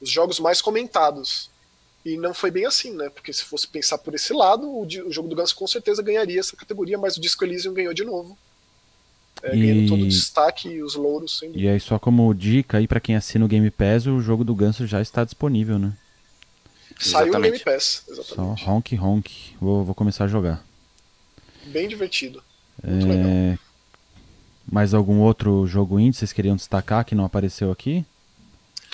Os 0.00 0.10
jogos 0.10 0.40
mais 0.40 0.62
comentados. 0.62 1.50
E 2.04 2.16
não 2.16 2.32
foi 2.32 2.50
bem 2.50 2.64
assim, 2.64 2.92
né? 2.92 3.10
Porque 3.10 3.32
se 3.32 3.44
fosse 3.44 3.68
pensar 3.68 3.98
por 3.98 4.14
esse 4.14 4.32
lado, 4.32 4.66
o, 4.66 4.84
o 4.84 5.12
jogo 5.12 5.28
do 5.28 5.36
Ganso 5.36 5.54
com 5.54 5.66
certeza 5.66 6.02
ganharia 6.02 6.40
essa 6.40 6.56
categoria, 6.56 6.96
mas 6.96 7.18
o 7.18 7.20
Disco 7.20 7.44
Elysium 7.44 7.74
ganhou 7.74 7.92
de 7.92 8.04
novo. 8.04 8.38
É, 9.42 9.54
e... 9.54 9.60
Ganhando 9.60 9.88
todo 9.88 10.02
o 10.02 10.08
destaque 10.08 10.68
e 10.68 10.82
os 10.82 10.94
louros. 10.94 11.38
Sem 11.38 11.52
e 11.54 11.68
aí, 11.68 11.80
só 11.80 11.98
como 11.98 12.32
dica 12.34 12.78
aí 12.78 12.86
para 12.86 13.00
quem 13.00 13.16
assina 13.16 13.44
o 13.44 13.48
Game 13.48 13.70
Pass, 13.70 14.06
o 14.06 14.20
jogo 14.20 14.44
do 14.44 14.54
Ganso 14.54 14.86
já 14.86 15.00
está 15.00 15.24
disponível, 15.24 15.78
né? 15.78 15.92
Saiu 16.98 17.32
no 17.32 17.40
Game 17.40 17.58
Pass, 17.58 18.04
exatamente. 18.08 18.60
Só 18.62 18.70
honk 18.70 18.98
honk. 18.98 19.56
Vou, 19.60 19.84
vou 19.84 19.94
começar 19.94 20.24
a 20.24 20.28
jogar. 20.28 20.64
Bem 21.66 21.88
divertido. 21.88 22.42
Muito 22.82 23.06
é... 23.06 23.08
legal. 23.08 23.58
Mais 24.70 24.94
algum 24.94 25.20
outro 25.20 25.66
jogo 25.66 25.98
indie 25.98 26.18
vocês 26.18 26.32
queriam 26.32 26.54
destacar 26.54 27.04
que 27.04 27.14
não 27.14 27.24
apareceu 27.24 27.72
aqui? 27.72 28.04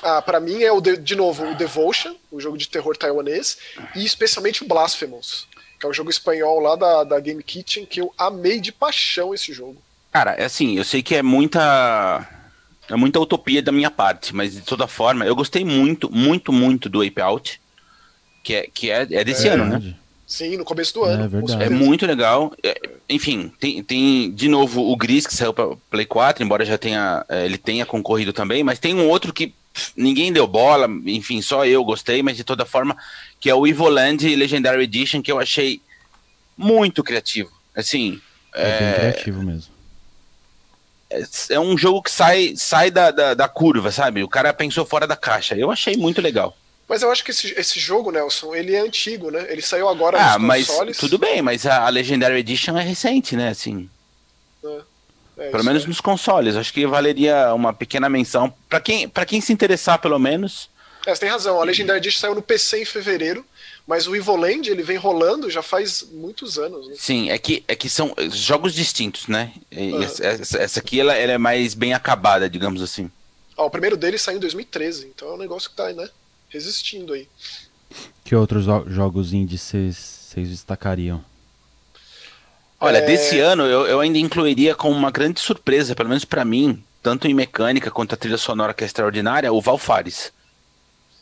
Ah, 0.03 0.23
para 0.23 0.41
mim 0.41 0.63
é 0.63 0.71
o 0.71 0.81
de, 0.81 0.97
de 0.97 1.17
novo 1.17 1.45
o 1.45 1.55
Devotion, 1.55 2.15
o 2.31 2.41
jogo 2.41 2.57
de 2.57 2.69
terror 2.69 2.97
taiwanês, 2.97 3.59
e 3.95 4.05
especialmente 4.05 4.63
o 4.63 4.69
Blasphemous, 4.69 5.49
que 5.79 5.87
é 5.87 5.89
um 5.89 5.93
jogo 5.93 6.11
espanhol 6.11 6.61
lá 6.61 6.77
da, 6.77 7.05
da 7.05 7.21
Game 7.21 7.43
Kitchen 7.43 7.87
que 7.87 8.01
eu 8.01 8.13
amei 8.17 8.61
de 8.61 8.73
paixão 8.73 9.35
esse 9.35 9.53
jogo. 9.53 9.77
Cara, 10.17 10.31
é 10.31 10.47
assim, 10.47 10.79
eu 10.79 10.85
sei 10.85 11.03
que 11.03 11.15
é 11.15 11.23
muita. 11.23 12.27
É 12.89 12.97
muita 12.97 13.21
utopia 13.21 13.61
da 13.61 13.71
minha 13.71 13.91
parte, 13.91 14.35
mas 14.35 14.55
de 14.55 14.63
toda 14.63 14.87
forma, 14.87 15.27
eu 15.27 15.37
gostei 15.37 15.63
muito, 15.63 16.11
muito, 16.11 16.51
muito 16.55 16.89
do 16.89 17.03
Ape 17.03 17.21
Out, 17.21 17.61
que 18.43 18.55
é, 18.55 18.67
que 18.73 18.91
é, 18.91 19.07
é 19.11 19.23
desse 19.23 19.47
é, 19.47 19.51
ano, 19.51 19.67
né? 19.67 19.95
Sim, 20.27 20.57
no 20.57 20.65
começo 20.65 20.95
do 20.95 21.05
ano. 21.05 21.25
É, 21.25 21.29
verdade. 21.29 21.63
é 21.65 21.69
muito 21.69 22.07
legal. 22.07 22.55
É, 22.63 22.81
enfim, 23.11 23.53
tem, 23.61 23.83
tem 23.85 24.33
de 24.33 24.49
novo 24.49 24.91
o 24.91 24.97
Gris 24.97 25.27
que 25.27 25.35
saiu 25.35 25.53
para 25.53 25.77
Play 25.91 26.07
4, 26.07 26.43
embora 26.43 26.65
já 26.65 26.79
tenha 26.79 27.23
é, 27.29 27.45
ele 27.45 27.59
tenha 27.59 27.85
concorrido 27.85 28.33
também, 28.33 28.65
mas 28.65 28.79
tem 28.79 28.95
um 28.95 29.11
outro 29.11 29.35
que 29.35 29.53
ninguém 29.95 30.33
deu 30.33 30.47
bola, 30.47 30.89
enfim, 31.05 31.43
só 31.43 31.67
eu 31.67 31.85
gostei, 31.85 32.23
mas 32.23 32.39
de 32.39 32.45
toda 32.45 32.65
forma, 32.65 32.97
que 33.39 33.51
é 33.51 33.55
o 33.55 33.67
Evoland 33.67 34.35
Legendary 34.35 34.85
Edition, 34.85 35.21
que 35.21 35.31
eu 35.31 35.39
achei 35.39 35.83
muito 36.57 37.05
criativo. 37.05 37.51
Assim, 37.75 38.19
é, 38.55 38.81
bem 38.81 38.95
criativo 38.95 39.43
mesmo. 39.43 39.76
É, 41.11 41.23
é 41.51 41.61
um 41.61 41.77
jogo 41.79 42.03
que 42.03 42.11
sai, 42.11 42.55
sai 42.57 42.91
da, 42.91 43.11
da, 43.11 43.35
da, 43.35 43.49
curva, 43.49 43.91
sabe? 43.93 44.23
O 44.23 44.29
cara 44.29 44.53
pensou 44.53 44.85
fora 44.85 45.07
da 45.07 45.17
caixa. 45.17 45.55
Eu 45.55 45.71
achei 45.71 45.97
muito 45.97 46.21
legal. 46.21 46.57
Mas 46.89 47.03
eu 47.03 47.11
acho 47.11 47.25
que 47.25 47.31
esse, 47.31 47.53
esse 47.59 47.81
jogo, 47.81 48.13
Nelson, 48.13 48.55
ele 48.55 48.75
é 48.75 48.81
antigo, 48.81 49.31
né? 49.31 49.47
Ele 49.49 49.63
saiu 49.63 49.89
agora 49.89 50.19
ah, 50.21 50.39
nos 50.39 50.67
consoles. 50.67 50.97
Tudo 50.97 51.19
bem, 51.19 51.43
mas 51.43 51.67
a, 51.67 51.85
a 51.87 51.89
Legendary 51.89 52.39
Edition 52.39 52.77
é 52.77 52.83
recente, 52.83 53.37
né? 53.37 53.49
Assim. 53.49 53.91
É, 54.65 55.49
é 55.49 55.51
pelo 55.51 55.65
menos 55.65 55.85
é. 55.85 55.89
nos 55.89 56.01
consoles. 56.01 56.55
Acho 56.57 56.73
que 56.73 56.87
valeria 56.87 57.53
uma 57.55 57.73
pequena 57.73 58.09
menção. 58.09 58.53
para 58.69 58.81
quem, 58.81 59.09
pra 59.09 59.27
quem 59.27 59.41
se 59.41 59.53
interessar, 59.53 59.99
pelo 59.99 60.19
menos. 60.19 60.69
É, 61.07 61.15
você 61.15 61.21
tem 61.21 61.31
razão. 61.31 61.61
A 61.61 61.65
Legendary 61.65 61.99
Edition 61.99 62.21
saiu 62.21 62.35
no 62.35 62.43
PC 62.43 62.83
em 62.83 62.85
fevereiro. 62.85 63.47
Mas 63.87 64.09
o 64.09 64.17
Evoland, 64.17 64.69
ele 64.69 64.83
vem 64.83 64.97
rolando 64.97 65.49
já 65.49 65.63
faz 65.63 66.05
muitos 66.11 66.59
anos. 66.59 66.89
Né? 66.89 66.95
Sim, 66.99 67.31
é 67.31 67.39
que, 67.39 67.63
é 67.69 67.77
que 67.77 67.89
são 67.89 68.13
jogos 68.33 68.75
distintos, 68.75 69.29
né? 69.29 69.53
Uhum. 69.71 70.03
Essa, 70.03 70.59
essa, 70.59 70.81
aqui 70.81 70.99
ela, 70.99 71.15
ela, 71.15 71.33
é 71.33 71.39
mais 71.39 71.73
bem 71.73 71.95
acabada, 71.95 72.51
digamos 72.51 72.83
assim. 72.83 73.09
Ó, 73.57 73.67
o 73.67 73.71
primeiro 73.71 73.97
dele 73.97 74.19
saiu 74.19 74.39
em 74.39 74.41
2013, 74.41 75.13
então 75.15 75.29
é 75.29 75.35
um 75.35 75.39
negócio 75.39 75.71
que 75.71 75.77
tá, 75.77 75.93
né? 75.93 76.11
Resistindo 76.49 77.13
aí. 77.13 77.29
Que 78.25 78.35
outros 78.35 78.65
jogos 78.89 79.33
indies 79.33 79.63
vocês 79.63 80.49
destacariam? 80.49 81.25
Olha, 82.81 82.99
é... 82.99 83.07
desse 83.07 83.39
ano 83.39 83.63
eu, 83.63 83.87
eu 83.87 84.01
ainda 84.01 84.19
incluiria 84.19 84.75
como 84.75 84.97
uma 84.97 85.13
grande 85.13 85.39
surpresa, 85.39 85.95
pelo 85.95 86.09
menos 86.09 86.25
para 86.25 86.45
mim, 86.45 86.83
tanto 87.01 87.29
em 87.29 87.35
mecânica 87.35 87.89
quanto 87.89 88.15
a 88.15 88.19
trilha 88.19 88.37
sonora 88.37 88.75
que 88.75 88.83
é 88.83 88.87
extraordinária, 88.87 89.53
o 89.53 89.61
Valfares. 89.61 90.33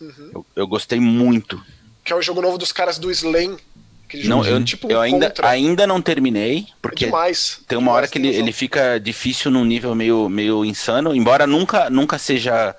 Uhum. 0.01 0.31
Eu, 0.35 0.47
eu 0.57 0.67
gostei 0.67 1.01
muito 1.01 1.61
que 2.05 2.13
é 2.13 2.17
o 2.17 2.23
jogo 2.23 2.43
novo 2.43 2.59
dos 2.59 2.71
caras 2.71 2.99
do 2.99 3.11
Slain. 3.11 3.57
Não, 4.27 4.45
eu, 4.45 4.63
tipo 4.63 4.89
eu 4.89 5.01
ainda, 5.01 5.33
ainda 5.43 5.87
não 5.89 6.01
terminei, 6.01 6.69
porque 6.81 7.05
é 7.05 7.09
demais, 7.09 7.61
tem 7.67 7.77
uma 7.77 7.91
hora 7.91 8.07
que 8.07 8.17
ele, 8.17 8.29
ele 8.29 8.53
fica 8.53 9.01
difícil 9.01 9.51
num 9.51 9.65
nível 9.65 9.93
meio, 9.93 10.29
meio 10.29 10.65
insano, 10.65 11.17
embora 11.17 11.49
nunca, 11.49 11.91
nunca 11.91 12.17
seja 12.17 12.77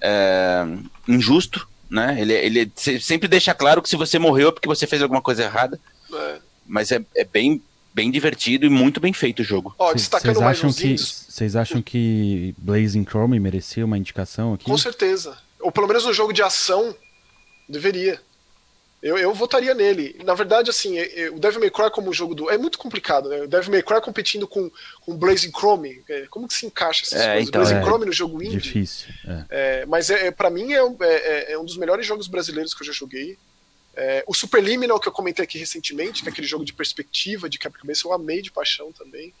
é, 0.00 0.64
injusto, 1.08 1.66
né? 1.90 2.16
Ele, 2.20 2.32
ele 2.32 2.72
sempre 3.00 3.26
deixa 3.26 3.52
claro 3.54 3.82
que 3.82 3.88
se 3.88 3.96
você 3.96 4.20
morreu 4.20 4.50
é 4.50 4.52
porque 4.52 4.68
você 4.68 4.86
fez 4.86 5.02
alguma 5.02 5.22
coisa 5.22 5.42
errada. 5.42 5.80
É. 6.12 6.38
Mas 6.64 6.92
é, 6.92 7.02
é 7.16 7.24
bem, 7.24 7.60
bem 7.92 8.08
divertido 8.08 8.64
e 8.64 8.68
muito 8.68 9.00
bem 9.00 9.12
feito 9.12 9.40
o 9.40 9.44
jogo. 9.44 9.74
Ó, 9.78 9.92
destacando 9.94 10.40
mais 10.42 10.60
Vocês 10.60 11.56
acham 11.56 11.82
que 11.82 12.54
Blazing 12.58 13.04
Chrome 13.04 13.40
merecia 13.40 13.84
uma 13.84 13.98
indicação 13.98 14.52
aqui? 14.52 14.66
Com 14.66 14.78
certeza. 14.78 15.36
Ou 15.60 15.72
pelo 15.72 15.88
menos 15.88 16.04
um 16.04 16.12
jogo 16.12 16.32
de 16.32 16.42
ação 16.42 16.94
deveria. 17.68 18.20
Eu, 19.00 19.16
eu 19.16 19.32
votaria 19.32 19.74
nele. 19.74 20.20
Na 20.24 20.34
verdade, 20.34 20.70
assim, 20.70 20.98
é, 20.98 21.22
é, 21.22 21.30
o 21.30 21.38
Devil 21.38 21.60
May 21.60 21.70
Cry 21.70 21.90
como 21.90 22.12
jogo 22.12 22.34
do. 22.34 22.50
É 22.50 22.58
muito 22.58 22.78
complicado, 22.78 23.28
né? 23.28 23.42
O 23.42 23.48
Devil 23.48 23.70
May 23.70 23.82
Cry 23.82 24.00
competindo 24.00 24.48
com, 24.48 24.70
com 25.02 25.16
Blazing 25.16 25.52
Chrome. 25.52 26.02
É, 26.08 26.26
como 26.28 26.48
que 26.48 26.54
se 26.54 26.66
encaixa 26.66 27.04
essas 27.04 27.20
é, 27.20 27.32
coisas? 27.34 27.48
Então, 27.48 27.60
Blazing 27.60 27.78
é, 27.78 27.82
Chrome 27.82 28.06
no 28.06 28.12
jogo 28.12 28.42
indie? 28.42 28.56
Difícil. 28.56 29.08
É. 29.48 29.86
mas 29.86 30.10
é, 30.10 30.30
para 30.32 30.50
mim 30.50 30.72
é, 30.72 31.52
é, 31.52 31.58
um 31.58 31.64
dos 31.64 31.76
melhores 31.76 32.04
jogos 32.04 32.26
brasileiros 32.26 32.74
que 32.74 32.82
eu 32.82 32.86
já 32.86 32.92
joguei. 32.92 33.38
o 34.26 34.34
Superliminal, 34.34 34.98
que 34.98 35.06
eu 35.06 35.12
comentei 35.12 35.44
aqui 35.44 35.58
recentemente, 35.58 36.22
que 36.22 36.28
é 36.28 36.32
aquele 36.32 36.46
jogo 36.46 36.64
de 36.64 36.72
perspectiva, 36.72 37.48
de 37.48 37.58
quebra-cabeça, 37.58 38.06
eu 38.06 38.12
amei 38.12 38.42
de 38.42 38.50
paixão 38.50 38.90
também. 38.90 39.32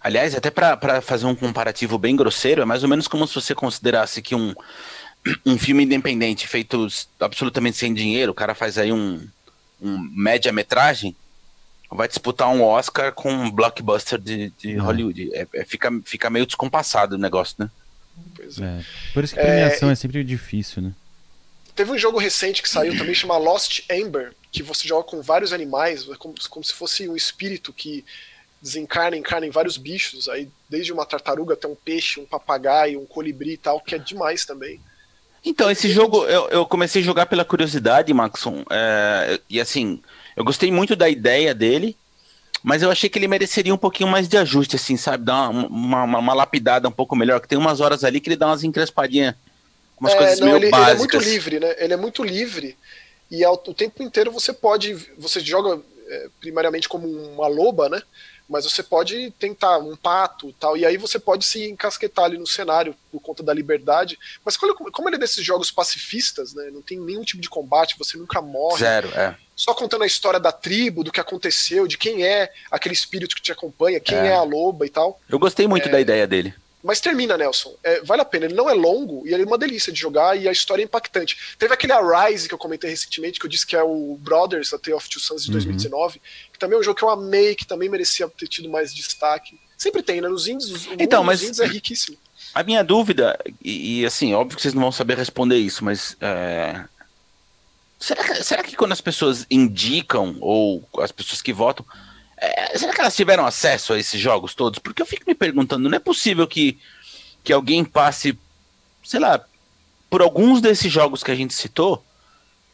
Aliás, 0.00 0.34
até 0.34 0.50
para 0.50 1.00
fazer 1.00 1.26
um 1.26 1.34
comparativo 1.34 1.96
bem 1.96 2.16
grosseiro, 2.16 2.62
é 2.62 2.64
mais 2.64 2.82
ou 2.82 2.88
menos 2.88 3.06
como 3.06 3.26
se 3.26 3.34
você 3.34 3.54
considerasse 3.54 4.20
que 4.20 4.34
um 4.34 4.52
um 5.46 5.58
filme 5.58 5.84
independente 5.84 6.48
feito 6.48 6.86
absolutamente 7.20 7.76
sem 7.76 7.94
dinheiro, 7.94 8.32
o 8.32 8.34
cara 8.34 8.54
faz 8.54 8.78
aí 8.78 8.92
um, 8.92 9.26
um 9.80 9.98
média-metragem, 9.98 11.14
vai 11.90 12.08
disputar 12.08 12.48
um 12.48 12.62
Oscar 12.62 13.12
com 13.12 13.30
um 13.30 13.50
blockbuster 13.50 14.18
de, 14.18 14.50
de 14.58 14.76
uhum. 14.76 14.84
Hollywood. 14.84 15.34
É, 15.34 15.46
é, 15.54 15.64
fica, 15.64 15.90
fica 16.04 16.30
meio 16.30 16.46
descompassado 16.46 17.16
o 17.16 17.18
negócio, 17.18 17.56
né? 17.58 17.70
É. 18.38 18.64
é. 18.64 18.84
Por 19.12 19.24
isso 19.24 19.34
que 19.34 19.40
premiação 19.40 19.88
é, 19.90 19.92
é 19.92 19.94
sempre 19.94 20.24
difícil, 20.24 20.82
né? 20.82 20.92
Teve 21.74 21.90
um 21.90 21.98
jogo 21.98 22.18
recente 22.18 22.62
que 22.62 22.68
saiu 22.68 22.96
também 22.98 23.14
chamado 23.14 23.44
Lost 23.44 23.80
Amber, 23.90 24.34
que 24.50 24.62
você 24.62 24.86
joga 24.86 25.04
com 25.04 25.22
vários 25.22 25.52
animais, 25.52 26.04
como, 26.18 26.34
como 26.50 26.64
se 26.64 26.72
fosse 26.72 27.08
um 27.08 27.16
espírito 27.16 27.72
que 27.72 28.04
desencarna, 28.60 29.16
encarna 29.16 29.46
em 29.46 29.50
vários 29.50 29.78
bichos, 29.78 30.28
aí 30.28 30.48
desde 30.68 30.92
uma 30.92 31.06
tartaruga 31.06 31.54
até 31.54 31.66
um 31.66 31.74
peixe, 31.74 32.20
um 32.20 32.26
papagaio, 32.26 33.00
um 33.00 33.06
colibri 33.06 33.54
e 33.54 33.56
tal, 33.56 33.80
que 33.80 33.94
é 33.94 33.98
demais 33.98 34.44
também. 34.44 34.78
Então, 35.44 35.70
esse 35.70 35.88
jogo 35.90 36.24
eu, 36.24 36.48
eu 36.50 36.66
comecei 36.66 37.02
a 37.02 37.04
jogar 37.04 37.26
pela 37.26 37.44
curiosidade, 37.44 38.14
Maxon, 38.14 38.64
é, 38.70 39.40
e 39.50 39.60
assim, 39.60 40.00
eu 40.36 40.44
gostei 40.44 40.70
muito 40.70 40.94
da 40.94 41.08
ideia 41.08 41.52
dele, 41.52 41.96
mas 42.62 42.82
eu 42.82 42.90
achei 42.90 43.10
que 43.10 43.18
ele 43.18 43.26
mereceria 43.26 43.74
um 43.74 43.78
pouquinho 43.78 44.08
mais 44.08 44.28
de 44.28 44.36
ajuste, 44.36 44.76
assim, 44.76 44.96
sabe? 44.96 45.24
Dar 45.24 45.48
uma, 45.50 46.04
uma, 46.04 46.18
uma 46.18 46.34
lapidada 46.34 46.88
um 46.88 46.92
pouco 46.92 47.16
melhor, 47.16 47.40
que 47.40 47.48
tem 47.48 47.58
umas 47.58 47.80
horas 47.80 48.04
ali 48.04 48.20
que 48.20 48.28
ele 48.28 48.36
dá 48.36 48.46
umas 48.46 48.62
encrespadinhas, 48.62 49.34
umas 49.98 50.12
é, 50.12 50.16
coisas 50.16 50.38
não, 50.38 50.46
meio 50.46 50.58
ele, 50.58 50.70
básicas. 50.70 50.92
Ele 50.92 50.94
é 50.94 50.98
muito 50.98 51.18
livre, 51.18 51.60
né? 51.60 51.74
Ele 51.78 51.92
é 51.92 51.96
muito 51.96 52.22
livre, 52.22 52.76
e 53.28 53.44
ao, 53.44 53.54
o 53.54 53.74
tempo 53.74 54.00
inteiro 54.02 54.30
você 54.30 54.52
pode, 54.52 54.94
você 55.18 55.40
joga 55.40 55.82
é, 56.08 56.28
primariamente 56.40 56.88
como 56.88 57.08
uma 57.08 57.48
loba, 57.48 57.88
né? 57.88 58.00
Mas 58.52 58.64
você 58.64 58.82
pode 58.82 59.30
tentar 59.32 59.78
um 59.78 59.96
pato 59.96 60.54
tal, 60.60 60.76
e 60.76 60.84
aí 60.84 60.98
você 60.98 61.18
pode 61.18 61.44
se 61.44 61.70
encasquetar 61.70 62.26
ali 62.26 62.36
no 62.36 62.46
cenário 62.46 62.94
por 63.10 63.20
conta 63.20 63.42
da 63.42 63.52
liberdade. 63.52 64.18
Mas 64.44 64.56
como 64.56 65.08
ele 65.08 65.16
é 65.16 65.18
desses 65.18 65.44
jogos 65.44 65.70
pacifistas, 65.70 66.52
né? 66.52 66.70
Não 66.70 66.82
tem 66.82 67.00
nenhum 67.00 67.24
tipo 67.24 67.40
de 67.40 67.48
combate, 67.48 67.96
você 67.98 68.18
nunca 68.18 68.42
morre. 68.42 68.78
Zero, 68.78 69.08
é. 69.08 69.34
Só 69.56 69.74
contando 69.74 70.02
a 70.02 70.06
história 70.06 70.40
da 70.40 70.52
tribo, 70.52 71.04
do 71.04 71.12
que 71.12 71.20
aconteceu, 71.20 71.86
de 71.86 71.96
quem 71.96 72.24
é 72.24 72.52
aquele 72.70 72.94
espírito 72.94 73.34
que 73.34 73.42
te 73.42 73.52
acompanha, 73.52 74.00
quem 74.00 74.18
é, 74.18 74.28
é 74.28 74.34
a 74.34 74.42
loba 74.42 74.84
e 74.86 74.90
tal. 74.90 75.20
Eu 75.28 75.38
gostei 75.38 75.66
muito 75.66 75.88
é... 75.88 75.92
da 75.92 76.00
ideia 76.00 76.26
dele. 76.26 76.54
Mas 76.82 77.00
termina, 77.00 77.36
Nelson. 77.36 77.76
É, 77.82 78.00
vale 78.02 78.22
a 78.22 78.24
pena. 78.24 78.46
Ele 78.46 78.54
não 78.54 78.68
é 78.68 78.74
longo 78.74 79.26
e 79.26 79.32
ele 79.32 79.44
é 79.44 79.46
uma 79.46 79.56
delícia 79.56 79.92
de 79.92 80.00
jogar 80.00 80.36
e 80.36 80.48
a 80.48 80.52
história 80.52 80.82
é 80.82 80.84
impactante. 80.84 81.56
Teve 81.56 81.72
aquele 81.72 81.92
Arise 81.92 82.48
que 82.48 82.54
eu 82.54 82.58
comentei 82.58 82.90
recentemente, 82.90 83.38
que 83.38 83.46
eu 83.46 83.50
disse 83.50 83.66
que 83.66 83.76
é 83.76 83.82
o 83.82 84.18
Brothers, 84.20 84.72
a 84.72 84.78
Tale 84.78 84.94
of 84.94 85.08
Two 85.08 85.20
Sons 85.20 85.44
de 85.44 85.50
uhum. 85.50 85.54
2019, 85.54 86.20
que 86.52 86.58
também 86.58 86.76
é 86.76 86.80
um 86.80 86.82
jogo 86.82 86.98
que 86.98 87.04
eu 87.04 87.10
amei, 87.10 87.54
que 87.54 87.64
também 87.64 87.88
merecia 87.88 88.28
ter 88.28 88.48
tido 88.48 88.68
mais 88.68 88.92
destaque. 88.92 89.60
Sempre 89.78 90.02
tem, 90.02 90.20
né? 90.20 90.28
Nos 90.28 90.48
indies, 90.48 90.86
o 90.86 90.94
então, 90.98 91.22
mas... 91.22 91.42
indies 91.42 91.60
é 91.60 91.66
riquíssimo. 91.66 92.16
A 92.54 92.62
minha 92.62 92.84
dúvida, 92.84 93.38
e, 93.64 94.00
e, 94.00 94.06
assim, 94.06 94.34
óbvio 94.34 94.56
que 94.56 94.62
vocês 94.62 94.74
não 94.74 94.82
vão 94.82 94.92
saber 94.92 95.16
responder 95.16 95.56
isso, 95.56 95.84
mas. 95.84 96.16
É... 96.20 96.84
Será, 97.98 98.24
que, 98.24 98.42
será 98.42 98.62
que 98.62 98.76
quando 98.76 98.92
as 98.92 99.00
pessoas 99.00 99.46
indicam, 99.50 100.36
ou 100.40 100.86
as 100.98 101.12
pessoas 101.12 101.40
que 101.40 101.52
votam, 101.52 101.86
é, 102.42 102.76
será 102.76 102.92
que 102.92 103.00
elas 103.00 103.14
tiveram 103.14 103.46
acesso 103.46 103.92
a 103.92 103.98
esses 103.98 104.20
jogos 104.20 104.52
todos? 104.52 104.80
Porque 104.80 105.00
eu 105.00 105.06
fico 105.06 105.22
me 105.28 105.34
perguntando, 105.34 105.88
não 105.88 105.96
é 105.96 106.00
possível 106.00 106.44
que, 106.44 106.76
que 107.44 107.52
alguém 107.52 107.84
passe, 107.84 108.36
sei 109.04 109.20
lá, 109.20 109.40
por 110.10 110.20
alguns 110.20 110.60
desses 110.60 110.92
jogos 110.92 111.22
que 111.22 111.30
a 111.30 111.36
gente 111.36 111.54
citou 111.54 112.04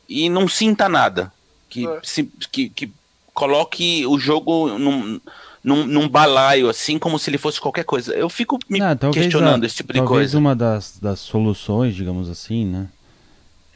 e 0.09 0.31
não 0.31 0.49
sinta 0.49 0.89
nada. 0.89 1.31
Que, 1.69 1.87
é. 1.87 2.01
se, 2.03 2.25
que, 2.51 2.71
que 2.71 2.91
coloque 3.35 4.07
o 4.07 4.19
jogo 4.19 4.79
num, 4.79 5.21
num, 5.63 5.87
num, 5.87 6.09
balaio, 6.09 6.71
assim, 6.71 6.99
como 6.99 7.19
se 7.19 7.29
ele 7.29 7.37
fosse 7.37 7.61
qualquer 7.61 7.85
coisa. 7.85 8.15
Eu 8.15 8.31
fico 8.31 8.59
me 8.71 8.79
não, 8.79 9.11
questionando 9.11 9.65
a, 9.65 9.67
esse 9.67 9.77
tipo 9.77 9.93
de 9.93 9.99
talvez 9.99 10.33
coisa. 10.33 10.33
Talvez 10.33 10.35
uma 10.35 10.57
das, 10.57 10.99
das 10.99 11.21
soluções, 11.21 11.95
digamos 11.95 12.31
assim, 12.31 12.65
né? 12.65 12.89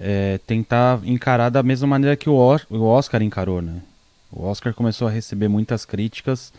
É 0.00 0.40
tentar 0.46 1.00
encarar 1.04 1.50
da 1.50 1.62
mesma 1.62 1.86
maneira 1.86 2.16
que 2.16 2.30
o 2.30 2.34
Oscar 2.34 3.22
encarou, 3.22 3.60
né? 3.60 3.82
O 4.32 4.44
Oscar 4.44 4.72
começou 4.72 5.06
a 5.06 5.10
receber 5.10 5.48
muitas 5.48 5.84
críticas 5.84 6.52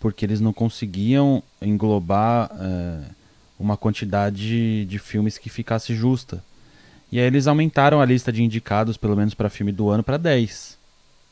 porque 0.00 0.26
eles 0.26 0.40
não 0.40 0.52
conseguiam 0.52 1.40
englobar 1.60 2.50
é, 2.58 3.04
uma 3.58 3.76
quantidade 3.76 4.84
de 4.84 4.98
filmes 4.98 5.38
que 5.38 5.48
ficasse 5.48 5.94
justa. 5.94 6.42
E 7.10 7.20
aí 7.20 7.26
eles 7.26 7.46
aumentaram 7.46 8.00
a 8.00 8.04
lista 8.04 8.32
de 8.32 8.42
indicados, 8.42 8.96
pelo 8.96 9.14
menos 9.14 9.32
para 9.32 9.48
filme 9.48 9.70
do 9.70 9.88
ano, 9.88 10.02
para 10.02 10.16
10. 10.16 10.76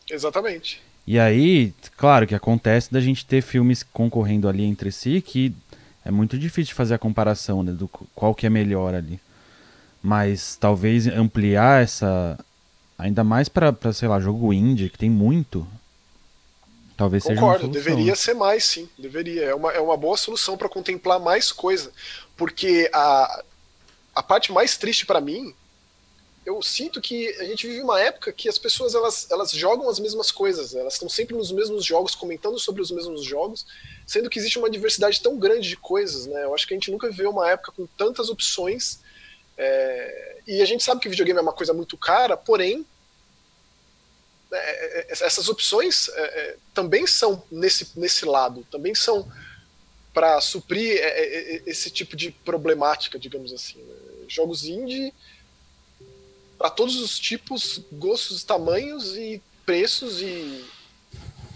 Exatamente. 0.08 0.80
E 1.04 1.18
aí, 1.18 1.74
claro 1.96 2.26
que 2.26 2.34
acontece 2.34 2.92
da 2.92 3.00
gente 3.00 3.26
ter 3.26 3.42
filmes 3.42 3.82
concorrendo 3.82 4.48
ali 4.48 4.62
entre 4.62 4.92
si 4.92 5.20
que 5.20 5.52
é 6.04 6.10
muito 6.10 6.38
difícil 6.38 6.74
fazer 6.74 6.94
a 6.94 6.98
comparação, 6.98 7.64
né, 7.64 7.72
do 7.72 7.88
qual 8.14 8.34
que 8.34 8.46
é 8.46 8.50
melhor 8.50 8.94
ali. 8.94 9.18
Mas 10.00 10.56
talvez 10.56 11.08
ampliar 11.08 11.82
essa 11.82 12.38
ainda 12.96 13.24
mais 13.24 13.48
para, 13.48 13.74
sei 13.92 14.08
lá, 14.08 14.20
jogo 14.20 14.52
indie, 14.52 14.90
que 14.90 14.98
tem 14.98 15.10
muito, 15.10 15.66
Talvez 17.00 17.24
Concordo, 17.24 17.60
seja 17.60 17.72
deveria 17.72 18.14
ser 18.14 18.34
mais, 18.34 18.62
sim. 18.62 18.86
Deveria. 18.98 19.44
É 19.44 19.54
uma, 19.54 19.72
é 19.72 19.80
uma 19.80 19.96
boa 19.96 20.18
solução 20.18 20.58
para 20.58 20.68
contemplar 20.68 21.18
mais 21.18 21.50
coisa. 21.50 21.90
Porque 22.36 22.90
a, 22.92 23.42
a 24.14 24.22
parte 24.22 24.52
mais 24.52 24.76
triste 24.76 25.06
para 25.06 25.18
mim, 25.18 25.54
eu 26.44 26.60
sinto 26.60 27.00
que 27.00 27.34
a 27.40 27.44
gente 27.44 27.66
vive 27.66 27.80
uma 27.80 27.98
época 27.98 28.30
que 28.34 28.50
as 28.50 28.58
pessoas 28.58 28.94
elas, 28.94 29.30
elas 29.30 29.50
jogam 29.50 29.88
as 29.88 29.98
mesmas 29.98 30.30
coisas. 30.30 30.74
Elas 30.74 30.92
estão 30.92 31.08
sempre 31.08 31.34
nos 31.34 31.50
mesmos 31.50 31.86
jogos, 31.86 32.14
comentando 32.14 32.58
sobre 32.58 32.82
os 32.82 32.90
mesmos 32.90 33.24
jogos, 33.24 33.64
sendo 34.06 34.28
que 34.28 34.38
existe 34.38 34.58
uma 34.58 34.68
diversidade 34.68 35.22
tão 35.22 35.38
grande 35.38 35.70
de 35.70 35.78
coisas. 35.78 36.26
Né? 36.26 36.44
Eu 36.44 36.54
acho 36.54 36.68
que 36.68 36.74
a 36.74 36.76
gente 36.76 36.90
nunca 36.90 37.08
viveu 37.08 37.30
uma 37.30 37.48
época 37.48 37.72
com 37.72 37.86
tantas 37.96 38.28
opções. 38.28 39.00
É, 39.56 40.36
e 40.46 40.60
a 40.60 40.66
gente 40.66 40.84
sabe 40.84 41.00
que 41.00 41.08
videogame 41.08 41.38
é 41.38 41.42
uma 41.42 41.54
coisa 41.54 41.72
muito 41.72 41.96
cara, 41.96 42.36
porém 42.36 42.84
essas 45.08 45.48
opções 45.48 46.08
é, 46.08 46.56
também 46.74 47.06
são 47.06 47.42
nesse, 47.50 47.88
nesse 47.96 48.24
lado, 48.24 48.66
também 48.70 48.94
são 48.94 49.30
para 50.12 50.40
suprir 50.40 51.00
esse 51.66 51.90
tipo 51.90 52.16
de 52.16 52.32
problemática, 52.32 53.18
digamos 53.18 53.52
assim. 53.52 53.78
Né? 53.78 53.94
Jogos 54.28 54.64
indie 54.64 55.14
para 56.58 56.68
todos 56.68 56.96
os 56.96 57.18
tipos, 57.18 57.80
gostos, 57.92 58.44
tamanhos 58.44 59.16
e 59.16 59.40
preços 59.64 60.20
e 60.20 60.64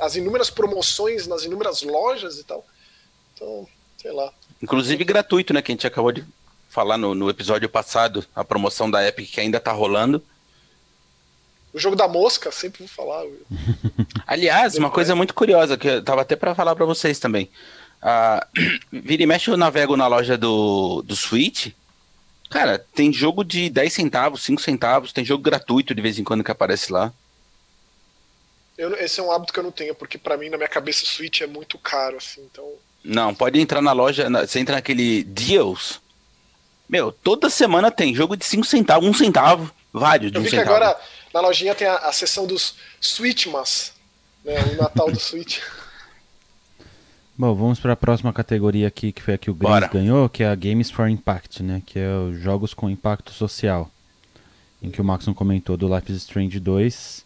as 0.01 0.17
inúmeras 0.17 0.51
promoções 0.51 1.27
nas 1.27 1.45
inúmeras 1.45 1.83
lojas 1.83 2.39
e 2.39 2.45
tal. 2.45 2.65
Então, 3.35 3.69
sei 4.01 4.13
lá. 4.13 4.33
Inclusive 4.63 5.05
gratuito, 5.05 5.53
né? 5.53 5.61
Que 5.61 5.73
a 5.73 5.75
gente 5.75 5.87
acabou 5.87 6.13
de 6.13 6.25
falar 6.69 6.97
no, 6.97 7.15
no 7.15 7.29
episódio 7.29 7.69
passado, 7.69 8.25
a 8.35 8.43
promoção 8.45 8.91
da 8.91 9.07
Epic 9.07 9.31
que 9.31 9.41
ainda 9.41 9.59
está 9.59 9.73
rolando. 9.73 10.25
O 11.75 11.79
jogo 11.81 11.97
da 11.97 12.07
mosca, 12.07 12.53
sempre 12.53 12.79
vou 12.79 12.89
falar. 12.89 13.27
Aliás, 14.25 14.77
uma 14.77 14.91
coisa 14.91 15.17
muito 15.17 15.35
curiosa, 15.35 15.77
que 15.77 15.89
eu 15.89 16.05
tava 16.05 16.23
até 16.23 16.37
para 16.37 16.55
falar 16.55 16.77
para 16.77 16.87
vocês 16.87 17.19
também. 17.19 17.51
Uh, 18.01 18.79
vira 19.03 19.25
e 19.25 19.27
mexe 19.27 19.51
eu 19.51 19.57
navego 19.57 19.97
na 19.97 20.07
loja 20.07 20.39
do, 20.39 21.03
do 21.03 21.17
Switch. 21.17 21.73
Cara, 22.49 22.79
tem 22.79 23.13
jogo 23.13 23.43
de 23.43 23.69
10 23.69 23.93
centavos, 23.93 24.45
5 24.45 24.63
centavos, 24.63 25.13
tem 25.13 25.25
jogo 25.25 25.43
gratuito 25.43 25.93
de 25.93 26.01
vez 26.01 26.17
em 26.17 26.23
quando 26.23 26.45
que 26.45 26.51
aparece 26.53 26.93
lá. 26.93 27.13
Eu, 28.79 28.95
esse 28.95 29.19
é 29.19 29.23
um 29.25 29.33
hábito 29.33 29.53
que 29.53 29.59
eu 29.59 29.65
não 29.65 29.73
tenho, 29.73 29.97
porque 29.97 30.17
para 30.17 30.37
mim, 30.37 30.49
na 30.51 30.57
minha 30.57 30.69
cabeça, 30.69 31.03
o 31.03 31.09
Switch 31.09 31.41
é 31.41 31.47
muito 31.49 31.77
caro, 31.77 32.19
assim, 32.19 32.49
então... 32.53 32.65
Não, 33.03 33.35
pode 33.35 33.61
entrar 33.61 33.83
na 33.83 33.93
loja, 33.93 34.29
você 34.31 34.61
entra 34.61 34.77
naquele 34.77 35.25
Deals. 35.25 36.01
Meu, 36.89 37.11
toda 37.11 37.51
semana 37.51 37.91
tem 37.91 38.15
jogo 38.15 38.37
de 38.37 38.45
5 38.45 38.65
centavos, 38.65 39.09
1 39.09 39.11
um 39.11 39.15
centavo, 39.15 39.75
vários 39.93 40.31
de 40.31 40.39
1 40.39 40.41
um 40.41 40.45
centavo. 40.45 40.63
que 40.63 40.69
agora 40.69 41.01
na 41.35 41.41
lojinha 41.41 41.75
tem 41.75 41.89
a, 41.89 41.97
a 41.97 42.13
seção 42.13 42.47
dos 42.47 42.77
Switchmas, 43.01 43.93
né, 44.45 44.55
o 44.73 44.77
Natal 44.77 45.11
do 45.11 45.19
Switch. 45.19 45.59
Bom, 47.37 47.53
vamos 47.53 47.81
para 47.81 47.95
a 47.95 47.97
próxima 47.97 48.33
categoria 48.33 48.87
aqui, 48.87 49.11
que 49.11 49.21
foi 49.21 49.35
a 49.35 49.39
que 49.39 49.51
o 49.51 49.55
Gris 49.55 49.91
ganhou, 49.93 50.29
que 50.29 50.45
é 50.45 50.47
a 50.47 50.55
Games 50.55 50.89
for 50.89 51.09
Impact, 51.09 51.65
né? 51.65 51.83
Que 51.85 51.99
é 51.99 52.15
os 52.15 52.39
jogos 52.39 52.73
com 52.73 52.89
impacto 52.89 53.33
social. 53.33 53.91
Em 54.81 54.89
que 54.89 55.01
o 55.01 55.05
Maxon 55.05 55.35
comentou 55.35 55.77
do 55.77 55.93
Life 55.93 56.13
is 56.13 56.19
Strange 56.19 56.61
2. 56.61 57.25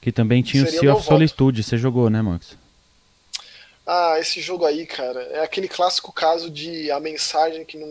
Que 0.00 0.10
também 0.10 0.42
tinha 0.42 0.64
Seria 0.64 0.78
o 0.78 0.80
Sea 0.80 0.92
of 0.94 1.02
voto. 1.02 1.08
Solitude. 1.12 1.62
Você 1.62 1.76
jogou, 1.76 2.08
né, 2.08 2.22
Max? 2.22 2.56
Ah, 3.86 4.16
esse 4.18 4.40
jogo 4.40 4.64
aí, 4.64 4.86
cara, 4.86 5.20
é 5.24 5.44
aquele 5.44 5.68
clássico 5.68 6.10
caso 6.10 6.48
de 6.48 6.90
a 6.90 6.98
mensagem 6.98 7.62
que 7.62 7.76
não, 7.76 7.86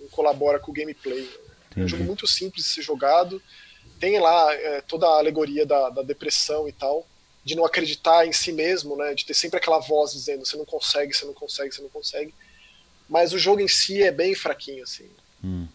não 0.00 0.08
colabora 0.10 0.58
com 0.58 0.72
o 0.72 0.74
gameplay. 0.74 1.30
Entendi. 1.70 1.80
É 1.80 1.84
um 1.84 1.88
jogo 1.88 2.02
muito 2.02 2.26
simples 2.26 2.64
de 2.64 2.70
ser 2.70 2.82
jogado 2.82 3.40
tem 3.98 4.18
lá 4.18 4.54
é, 4.54 4.80
toda 4.80 5.06
a 5.06 5.18
alegoria 5.18 5.66
da, 5.66 5.90
da, 5.90 6.02
depressão 6.02 6.68
e 6.68 6.72
tal, 6.72 7.06
de 7.44 7.54
não 7.54 7.64
acreditar 7.64 8.26
em 8.26 8.32
si 8.32 8.52
mesmo, 8.52 8.96
né, 8.96 9.14
de 9.14 9.24
ter 9.24 9.34
sempre 9.34 9.58
aquela 9.58 9.78
voz 9.78 10.12
dizendo 10.12 10.46
você 10.46 10.56
não 10.56 10.64
consegue, 10.64 11.14
você 11.14 11.24
não 11.24 11.34
consegue, 11.34 11.74
você 11.74 11.82
não 11.82 11.88
consegue. 11.88 12.34
Mas 13.08 13.32
o 13.32 13.38
jogo 13.38 13.60
em 13.60 13.68
si 13.68 14.02
é 14.02 14.10
bem 14.10 14.34
fraquinho, 14.34 14.82
assim. 14.82 15.08
Hum. 15.42 15.66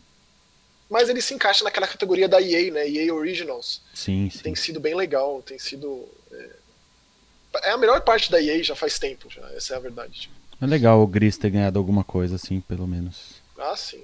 Mas 0.89 1.09
ele 1.09 1.21
se 1.21 1.33
encaixa 1.33 1.63
naquela 1.63 1.87
categoria 1.87 2.27
da 2.27 2.41
EA, 2.41 2.71
né, 2.71 2.87
EA 2.87 3.13
Originals. 3.13 3.81
Sim, 3.93 4.29
sim. 4.29 4.39
Tem 4.39 4.55
sido 4.55 4.79
bem 4.79 4.95
legal, 4.95 5.41
tem 5.41 5.57
sido... 5.57 6.07
É, 6.31 7.69
é 7.69 7.71
a 7.71 7.77
melhor 7.77 8.01
parte 8.01 8.31
da 8.31 8.41
EA 8.41 8.63
já 8.63 8.75
faz 8.75 8.99
tempo, 8.99 9.29
já, 9.29 9.41
essa 9.53 9.73
é 9.73 9.77
a 9.77 9.79
verdade. 9.79 10.21
Tipo. 10.21 10.35
É 10.61 10.65
legal 10.65 11.01
o 11.01 11.07
Gris 11.07 11.37
ter 11.37 11.49
ganhado 11.49 11.79
alguma 11.79 12.03
coisa, 12.03 12.35
assim, 12.35 12.61
pelo 12.61 12.87
menos. 12.87 13.41
Ah, 13.57 13.75
sim, 13.75 14.03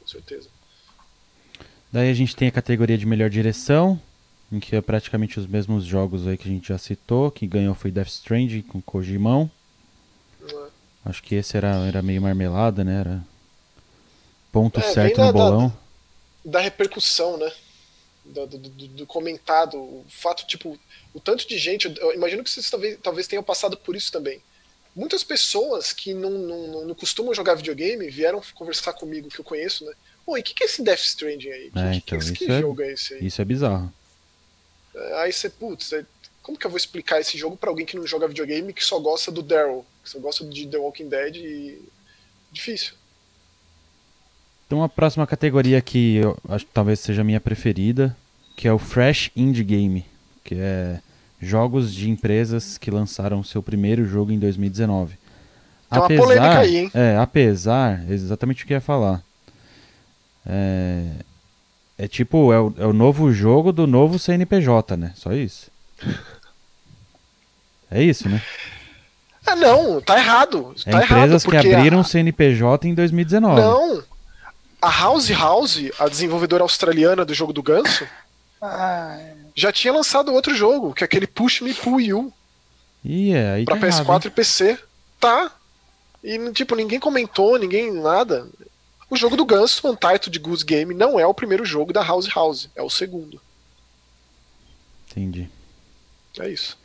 com 0.00 0.06
certeza. 0.06 0.48
Daí 1.92 2.08
a 2.08 2.14
gente 2.14 2.36
tem 2.36 2.48
a 2.48 2.52
categoria 2.52 2.96
de 2.96 3.04
melhor 3.04 3.28
direção, 3.28 4.00
em 4.52 4.60
que 4.60 4.76
é 4.76 4.80
praticamente 4.80 5.40
os 5.40 5.46
mesmos 5.46 5.84
jogos 5.84 6.26
aí 6.26 6.36
que 6.36 6.48
a 6.48 6.52
gente 6.52 6.68
já 6.68 6.78
citou. 6.78 7.30
Quem 7.30 7.48
ganhou 7.48 7.74
foi 7.74 7.90
Death 7.90 8.08
Stranding 8.08 8.62
com 8.62 8.80
Kojimão. 8.80 9.50
Acho 11.04 11.22
que 11.22 11.34
esse 11.34 11.56
era, 11.56 11.74
era 11.86 12.02
meio 12.02 12.22
marmelada, 12.22 12.84
né? 12.84 13.00
Era 13.00 13.24
ponto 14.52 14.78
é, 14.78 14.82
certo 14.82 15.20
no 15.20 15.32
bolão. 15.32 15.76
Da, 16.44 16.52
da 16.52 16.60
repercussão, 16.60 17.36
né? 17.36 17.50
Do, 18.24 18.46
do, 18.46 18.58
do, 18.58 18.88
do, 18.88 19.06
comentado, 19.06 19.76
o 19.78 20.04
fato, 20.08 20.46
tipo, 20.46 20.78
o 21.14 21.18
tanto 21.20 21.48
de 21.48 21.58
gente. 21.58 21.92
Eu 21.98 22.14
imagino 22.14 22.44
que 22.44 22.50
vocês 22.50 22.68
talvez, 22.70 22.98
talvez 23.02 23.26
tenham 23.26 23.42
passado 23.42 23.76
por 23.76 23.96
isso 23.96 24.12
também. 24.12 24.40
Muitas 24.94 25.24
pessoas 25.24 25.92
que 25.92 26.12
não, 26.12 26.30
não, 26.30 26.86
não 26.86 26.94
costumam 26.94 27.34
jogar 27.34 27.54
videogame 27.54 28.10
vieram 28.10 28.42
conversar 28.54 28.92
comigo, 28.92 29.28
que 29.28 29.40
eu 29.40 29.44
conheço, 29.44 29.84
né? 29.84 29.92
Oi, 30.30 30.40
o 30.40 30.42
que, 30.44 30.54
que 30.54 30.62
é 30.62 30.66
esse 30.66 30.80
Death 30.80 31.00
Stranding 31.00 31.48
aí? 31.48 31.72
É, 31.74 31.90
que, 31.90 31.96
então, 31.96 32.18
que, 32.20 32.32
que, 32.32 32.52
é, 32.52 32.60
jogo 32.60 32.82
é 32.82 32.92
esse 32.92 33.14
aí? 33.14 33.26
Isso 33.26 33.42
é 33.42 33.44
bizarro. 33.44 33.92
É, 34.94 35.22
aí 35.22 35.32
você, 35.32 35.50
putz, 35.50 35.92
como 36.40 36.56
que 36.56 36.64
eu 36.64 36.70
vou 36.70 36.76
explicar 36.76 37.20
esse 37.20 37.36
jogo 37.36 37.56
para 37.56 37.68
alguém 37.68 37.84
que 37.84 37.96
não 37.96 38.06
joga 38.06 38.28
videogame 38.28 38.72
que 38.72 38.84
só 38.84 39.00
gosta 39.00 39.32
do 39.32 39.42
Daryl, 39.42 39.84
que 40.04 40.08
só 40.08 40.20
gosta 40.20 40.44
de 40.44 40.68
The 40.68 40.78
Walking 40.78 41.08
Dead 41.08 41.36
e. 41.36 41.82
Difícil. 42.52 42.94
Então 44.66 44.84
a 44.84 44.88
próxima 44.88 45.26
categoria 45.26 45.80
que 45.80 46.16
eu 46.16 46.36
acho 46.48 46.64
que 46.64 46.72
talvez 46.72 47.00
seja 47.00 47.22
a 47.22 47.24
minha 47.24 47.40
preferida, 47.40 48.16
que 48.56 48.68
é 48.68 48.72
o 48.72 48.78
Fresh 48.78 49.32
Indie 49.34 49.64
Game, 49.64 50.06
que 50.44 50.54
é 50.54 51.00
jogos 51.40 51.92
de 51.92 52.08
empresas 52.08 52.78
que 52.78 52.90
lançaram 52.90 53.42
seu 53.42 53.62
primeiro 53.62 54.04
jogo 54.04 54.30
em 54.30 54.38
2019. 54.38 55.16
Tem 55.16 55.18
apesar, 55.98 56.22
uma 56.22 56.22
polêmica 56.22 56.58
aí, 56.60 56.76
hein? 56.76 56.90
É, 56.94 57.16
apesar, 57.16 58.08
exatamente 58.08 58.62
o 58.62 58.66
que 58.66 58.72
eu 58.72 58.76
ia 58.76 58.80
falar. 58.80 59.24
É, 60.46 61.04
é 61.98 62.08
tipo, 62.08 62.52
é 62.52 62.60
o, 62.60 62.74
é 62.78 62.86
o 62.86 62.92
novo 62.92 63.32
jogo 63.32 63.72
do 63.72 63.86
novo 63.86 64.18
CNPJ, 64.18 64.96
né? 64.96 65.12
Só 65.16 65.32
isso. 65.32 65.70
É 67.90 68.02
isso, 68.02 68.28
né? 68.28 68.40
Ah, 69.46 69.56
não, 69.56 70.00
tá 70.00 70.16
errado. 70.18 70.74
É 70.86 70.92
tá 70.92 71.04
empresas 71.04 71.44
errado, 71.44 71.62
que 71.62 71.74
abriram 71.74 72.00
a... 72.00 72.04
CNPJ 72.04 72.88
em 72.88 72.94
2019. 72.94 73.60
Não. 73.60 74.02
A 74.80 74.90
House 74.90 75.28
House, 75.30 75.90
a 75.98 76.08
desenvolvedora 76.08 76.62
australiana 76.62 77.24
do 77.24 77.34
jogo 77.34 77.52
do 77.52 77.62
Ganso, 77.62 78.06
ah, 78.62 79.18
já 79.54 79.72
tinha 79.72 79.92
lançado 79.92 80.32
outro 80.32 80.54
jogo, 80.54 80.94
que 80.94 81.02
é 81.02 81.06
aquele 81.06 81.26
Push 81.26 81.60
Me 81.62 81.74
Pull 81.74 82.00
You. 82.00 82.32
Yeah, 83.04 83.54
aí 83.54 83.64
pra 83.64 83.76
tá 83.76 83.86
PS4 83.86 84.00
errado. 84.04 84.26
e 84.26 84.30
PC. 84.30 84.78
Tá. 85.18 85.50
E, 86.22 86.52
tipo, 86.52 86.74
ninguém 86.74 87.00
comentou, 87.00 87.58
ninguém 87.58 87.92
nada. 87.92 88.46
O 89.10 89.16
jogo 89.16 89.36
do 89.36 89.44
Ganso, 89.44 89.90
Untitled 89.90 90.38
Goose 90.38 90.64
Game, 90.64 90.94
não 90.94 91.18
é 91.18 91.26
o 91.26 91.34
primeiro 91.34 91.64
jogo 91.64 91.92
da 91.92 92.02
House 92.02 92.28
House, 92.32 92.70
é 92.76 92.82
o 92.82 92.88
segundo. 92.88 93.40
Entendi. 95.10 95.50
É 96.38 96.48
isso. 96.48 96.78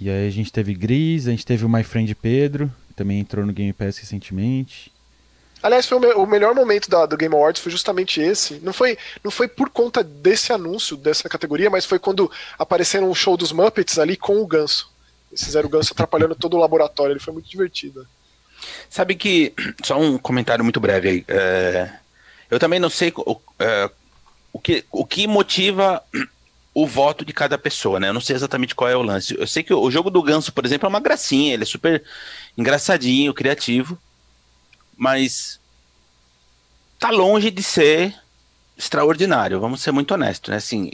E 0.00 0.08
aí 0.08 0.26
a 0.26 0.30
gente 0.30 0.50
teve 0.50 0.72
Gris, 0.72 1.28
a 1.28 1.30
gente 1.30 1.44
teve 1.44 1.62
o 1.66 1.68
My 1.68 1.84
Friend 1.84 2.14
Pedro, 2.14 2.72
que 2.88 2.94
também 2.94 3.20
entrou 3.20 3.44
no 3.44 3.52
Game 3.52 3.74
Pass 3.74 3.98
recentemente. 3.98 4.90
Aliás, 5.62 5.86
foi 5.86 5.98
o, 5.98 6.00
me 6.00 6.08
o 6.14 6.24
melhor 6.24 6.54
momento 6.54 6.88
da, 6.88 7.04
do 7.04 7.18
Game 7.18 7.34
Awards 7.34 7.60
foi 7.60 7.70
justamente 7.70 8.18
esse. 8.18 8.54
Não 8.60 8.72
foi, 8.72 8.96
não 9.22 9.30
foi 9.30 9.46
por 9.46 9.68
conta 9.68 10.02
desse 10.02 10.54
anúncio, 10.54 10.96
dessa 10.96 11.28
categoria, 11.28 11.68
mas 11.68 11.84
foi 11.84 11.98
quando 11.98 12.30
apareceram 12.58 13.10
o 13.10 13.14
show 13.14 13.36
dos 13.36 13.52
Muppets 13.52 13.98
ali 13.98 14.16
com 14.16 14.40
o 14.40 14.46
Ganso. 14.46 14.90
Eles 15.30 15.44
fizeram 15.44 15.68
o 15.68 15.70
Ganso 15.70 15.92
atrapalhando 15.92 16.34
todo 16.34 16.56
o 16.56 16.60
laboratório, 16.60 17.12
ele 17.12 17.20
foi 17.20 17.34
muito 17.34 17.50
divertido. 17.50 18.06
Sabe 18.88 19.14
que, 19.14 19.52
só 19.84 19.98
um 19.98 20.18
comentário 20.18 20.64
muito 20.64 20.80
breve 20.80 21.08
aí. 21.08 21.24
É, 21.28 21.90
eu 22.50 22.58
também 22.58 22.78
não 22.80 22.90
sei 22.90 23.12
o, 23.16 23.40
é, 23.58 23.90
o, 24.52 24.58
que, 24.58 24.84
o 24.90 25.04
que 25.04 25.26
motiva 25.26 26.02
o 26.74 26.86
voto 26.86 27.24
de 27.24 27.32
cada 27.32 27.58
pessoa, 27.58 27.98
né? 27.98 28.08
Eu 28.08 28.14
não 28.14 28.20
sei 28.20 28.36
exatamente 28.36 28.74
qual 28.74 28.90
é 28.90 28.96
o 28.96 29.02
lance. 29.02 29.36
Eu 29.38 29.46
sei 29.46 29.62
que 29.62 29.74
o 29.74 29.90
jogo 29.90 30.10
do 30.10 30.22
Ganso, 30.22 30.52
por 30.52 30.64
exemplo, 30.64 30.86
é 30.86 30.88
uma 30.88 31.00
gracinha, 31.00 31.54
ele 31.54 31.64
é 31.64 31.66
super 31.66 32.02
engraçadinho, 32.56 33.34
criativo, 33.34 33.98
mas 34.96 35.58
tá 36.98 37.10
longe 37.10 37.50
de 37.50 37.62
ser 37.62 38.14
extraordinário, 38.76 39.60
vamos 39.60 39.82
ser 39.82 39.92
muito 39.92 40.12
honestos, 40.12 40.50
né? 40.50 40.56
Assim, 40.56 40.90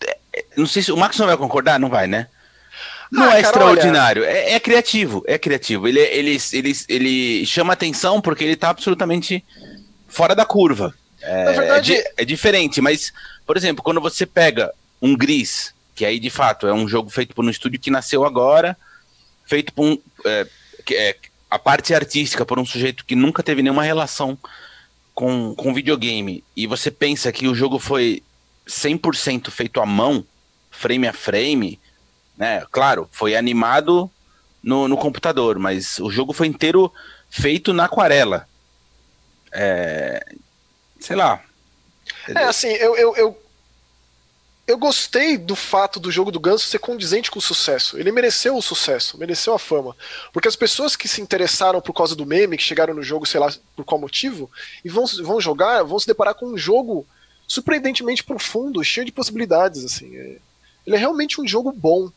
é, 0.00 0.18
é, 0.32 0.44
não 0.56 0.66
sei 0.66 0.82
se 0.82 0.92
o 0.92 0.96
Max 0.96 1.16
não 1.18 1.26
vai 1.26 1.36
concordar, 1.36 1.78
não 1.78 1.88
vai, 1.88 2.06
né? 2.06 2.28
Não 3.12 3.24
ah, 3.24 3.26
é 3.26 3.30
cara, 3.30 3.40
extraordinário, 3.40 4.24
é, 4.24 4.52
é, 4.52 4.60
criativo, 4.60 5.22
é 5.26 5.36
criativo. 5.36 5.86
Ele, 5.86 6.00
ele, 6.00 6.38
ele, 6.50 6.72
ele 6.88 7.46
chama 7.46 7.74
atenção 7.74 8.22
porque 8.22 8.42
ele 8.42 8.56
tá 8.56 8.70
absolutamente 8.70 9.44
fora 10.08 10.34
da 10.34 10.46
curva. 10.46 10.94
É, 11.20 11.52
verdade, 11.52 11.94
é, 11.94 12.12
é 12.16 12.24
diferente, 12.24 12.80
mas, 12.80 13.12
por 13.46 13.54
exemplo, 13.54 13.84
quando 13.84 14.00
você 14.00 14.24
pega 14.24 14.72
um 15.00 15.14
Gris, 15.14 15.74
que 15.94 16.06
aí 16.06 16.18
de 16.18 16.30
fato 16.30 16.66
é 16.66 16.72
um 16.72 16.88
jogo 16.88 17.10
feito 17.10 17.34
por 17.34 17.44
um 17.44 17.50
estúdio 17.50 17.78
que 17.78 17.90
nasceu 17.90 18.24
agora, 18.24 18.74
feito 19.44 19.74
por 19.74 19.84
um. 19.84 19.98
É, 20.24 20.46
é, 20.92 21.16
a 21.50 21.58
parte 21.58 21.92
artística 21.92 22.46
por 22.46 22.58
um 22.58 22.64
sujeito 22.64 23.04
que 23.04 23.14
nunca 23.14 23.42
teve 23.42 23.60
nenhuma 23.60 23.82
relação 23.82 24.38
com, 25.14 25.54
com 25.54 25.74
videogame, 25.74 26.42
e 26.56 26.66
você 26.66 26.90
pensa 26.90 27.30
que 27.30 27.46
o 27.46 27.54
jogo 27.54 27.78
foi 27.78 28.22
100% 28.66 29.50
feito 29.50 29.82
à 29.82 29.84
mão, 29.84 30.24
frame 30.70 31.06
a 31.06 31.12
frame, 31.12 31.78
né? 32.42 32.66
Claro, 32.72 33.08
foi 33.12 33.36
animado 33.36 34.10
no, 34.60 34.88
no 34.88 34.96
computador, 34.96 35.60
mas 35.60 36.00
o 36.00 36.10
jogo 36.10 36.32
foi 36.32 36.48
inteiro 36.48 36.92
feito 37.30 37.72
na 37.72 37.84
aquarela. 37.84 38.48
É, 39.52 40.26
sei 40.98 41.14
lá. 41.14 41.40
É, 42.26 42.42
assim, 42.42 42.66
eu, 42.66 42.96
eu, 42.96 43.14
eu, 43.14 43.42
eu, 44.66 44.76
gostei 44.76 45.38
do 45.38 45.54
fato 45.54 46.00
do 46.00 46.10
jogo 46.10 46.32
do 46.32 46.40
Ganso 46.40 46.66
ser 46.66 46.80
condizente 46.80 47.30
com 47.30 47.38
o 47.38 47.42
sucesso. 47.42 47.96
Ele 47.96 48.10
mereceu 48.10 48.56
o 48.56 48.62
sucesso, 48.62 49.16
mereceu 49.16 49.54
a 49.54 49.58
fama. 49.58 49.96
Porque 50.32 50.48
as 50.48 50.56
pessoas 50.56 50.96
que 50.96 51.06
se 51.06 51.20
interessaram 51.20 51.80
por 51.80 51.92
causa 51.92 52.16
do 52.16 52.26
meme, 52.26 52.56
que 52.56 52.64
chegaram 52.64 52.92
no 52.92 53.04
jogo, 53.04 53.24
sei 53.24 53.38
lá 53.38 53.54
por 53.76 53.84
qual 53.84 54.00
motivo, 54.00 54.50
e 54.84 54.88
vão, 54.88 55.04
vão 55.22 55.40
jogar, 55.40 55.84
vão 55.84 55.96
se 56.00 56.08
deparar 56.08 56.34
com 56.34 56.46
um 56.46 56.58
jogo 56.58 57.06
surpreendentemente 57.46 58.24
profundo, 58.24 58.82
cheio 58.82 59.06
de 59.06 59.12
possibilidades, 59.12 59.84
assim. 59.84 60.16
É, 60.16 60.38
ele 60.84 60.96
é 60.96 60.98
realmente 60.98 61.40
um 61.40 61.46
jogo 61.46 61.70
bom. 61.70 62.10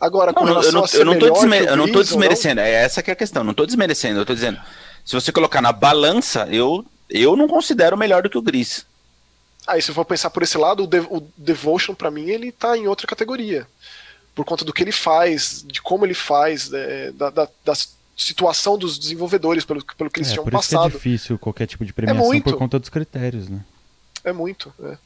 Agora, 0.00 0.32
não, 0.32 0.62
eu, 0.62 0.72
não, 0.72 0.84
eu, 0.86 1.04
não 1.04 1.18
tô 1.18 1.30
desmer, 1.30 1.68
eu 1.68 1.76
não 1.76 1.92
tô 1.92 2.02
desmerecendo, 2.02 2.60
é 2.60 2.70
essa 2.70 3.02
que 3.02 3.10
é 3.10 3.12
a 3.12 3.16
questão, 3.16 3.44
não 3.44 3.52
tô 3.52 3.66
desmerecendo, 3.66 4.18
eu 4.18 4.24
tô 4.24 4.32
dizendo, 4.32 4.58
se 5.04 5.14
você 5.14 5.30
colocar 5.30 5.60
na 5.60 5.72
balança, 5.72 6.48
eu 6.50 6.84
eu 7.10 7.36
não 7.36 7.48
considero 7.48 7.98
melhor 7.98 8.22
do 8.22 8.30
que 8.30 8.38
o 8.38 8.42
Gris. 8.42 8.86
Aí, 9.66 9.82
se 9.82 9.92
for 9.92 10.04
pensar 10.04 10.30
por 10.30 10.42
esse 10.42 10.56
lado, 10.56 10.84
o, 10.84 10.86
De 10.86 11.00
o 11.00 11.22
Devotion, 11.36 11.94
para 11.94 12.10
mim, 12.10 12.28
ele 12.28 12.52
tá 12.52 12.76
em 12.76 12.86
outra 12.86 13.06
categoria. 13.06 13.66
Por 14.34 14.44
conta 14.44 14.64
do 14.64 14.72
que 14.72 14.82
ele 14.82 14.92
faz, 14.92 15.64
de 15.66 15.82
como 15.82 16.06
ele 16.06 16.14
faz, 16.14 16.72
é, 16.72 17.10
da, 17.12 17.30
da, 17.30 17.48
da, 17.64 17.74
situação 18.16 18.78
dos 18.78 18.98
desenvolvedores, 18.98 19.64
pelo, 19.64 19.84
pelo 19.96 20.10
que 20.10 20.20
eles 20.20 20.28
é, 20.28 20.32
tinham 20.32 20.44
por 20.44 20.52
passado. 20.52 20.88
Isso 20.88 20.96
é 20.96 20.98
difícil 20.98 21.38
qualquer 21.38 21.66
tipo 21.66 21.84
de 21.84 21.92
premiação 21.92 22.34
é 22.34 22.40
por 22.40 22.56
conta 22.56 22.78
dos 22.78 22.88
critérios, 22.88 23.48
né? 23.48 23.64
É 24.22 24.32
muito, 24.32 24.72
é. 24.82 24.96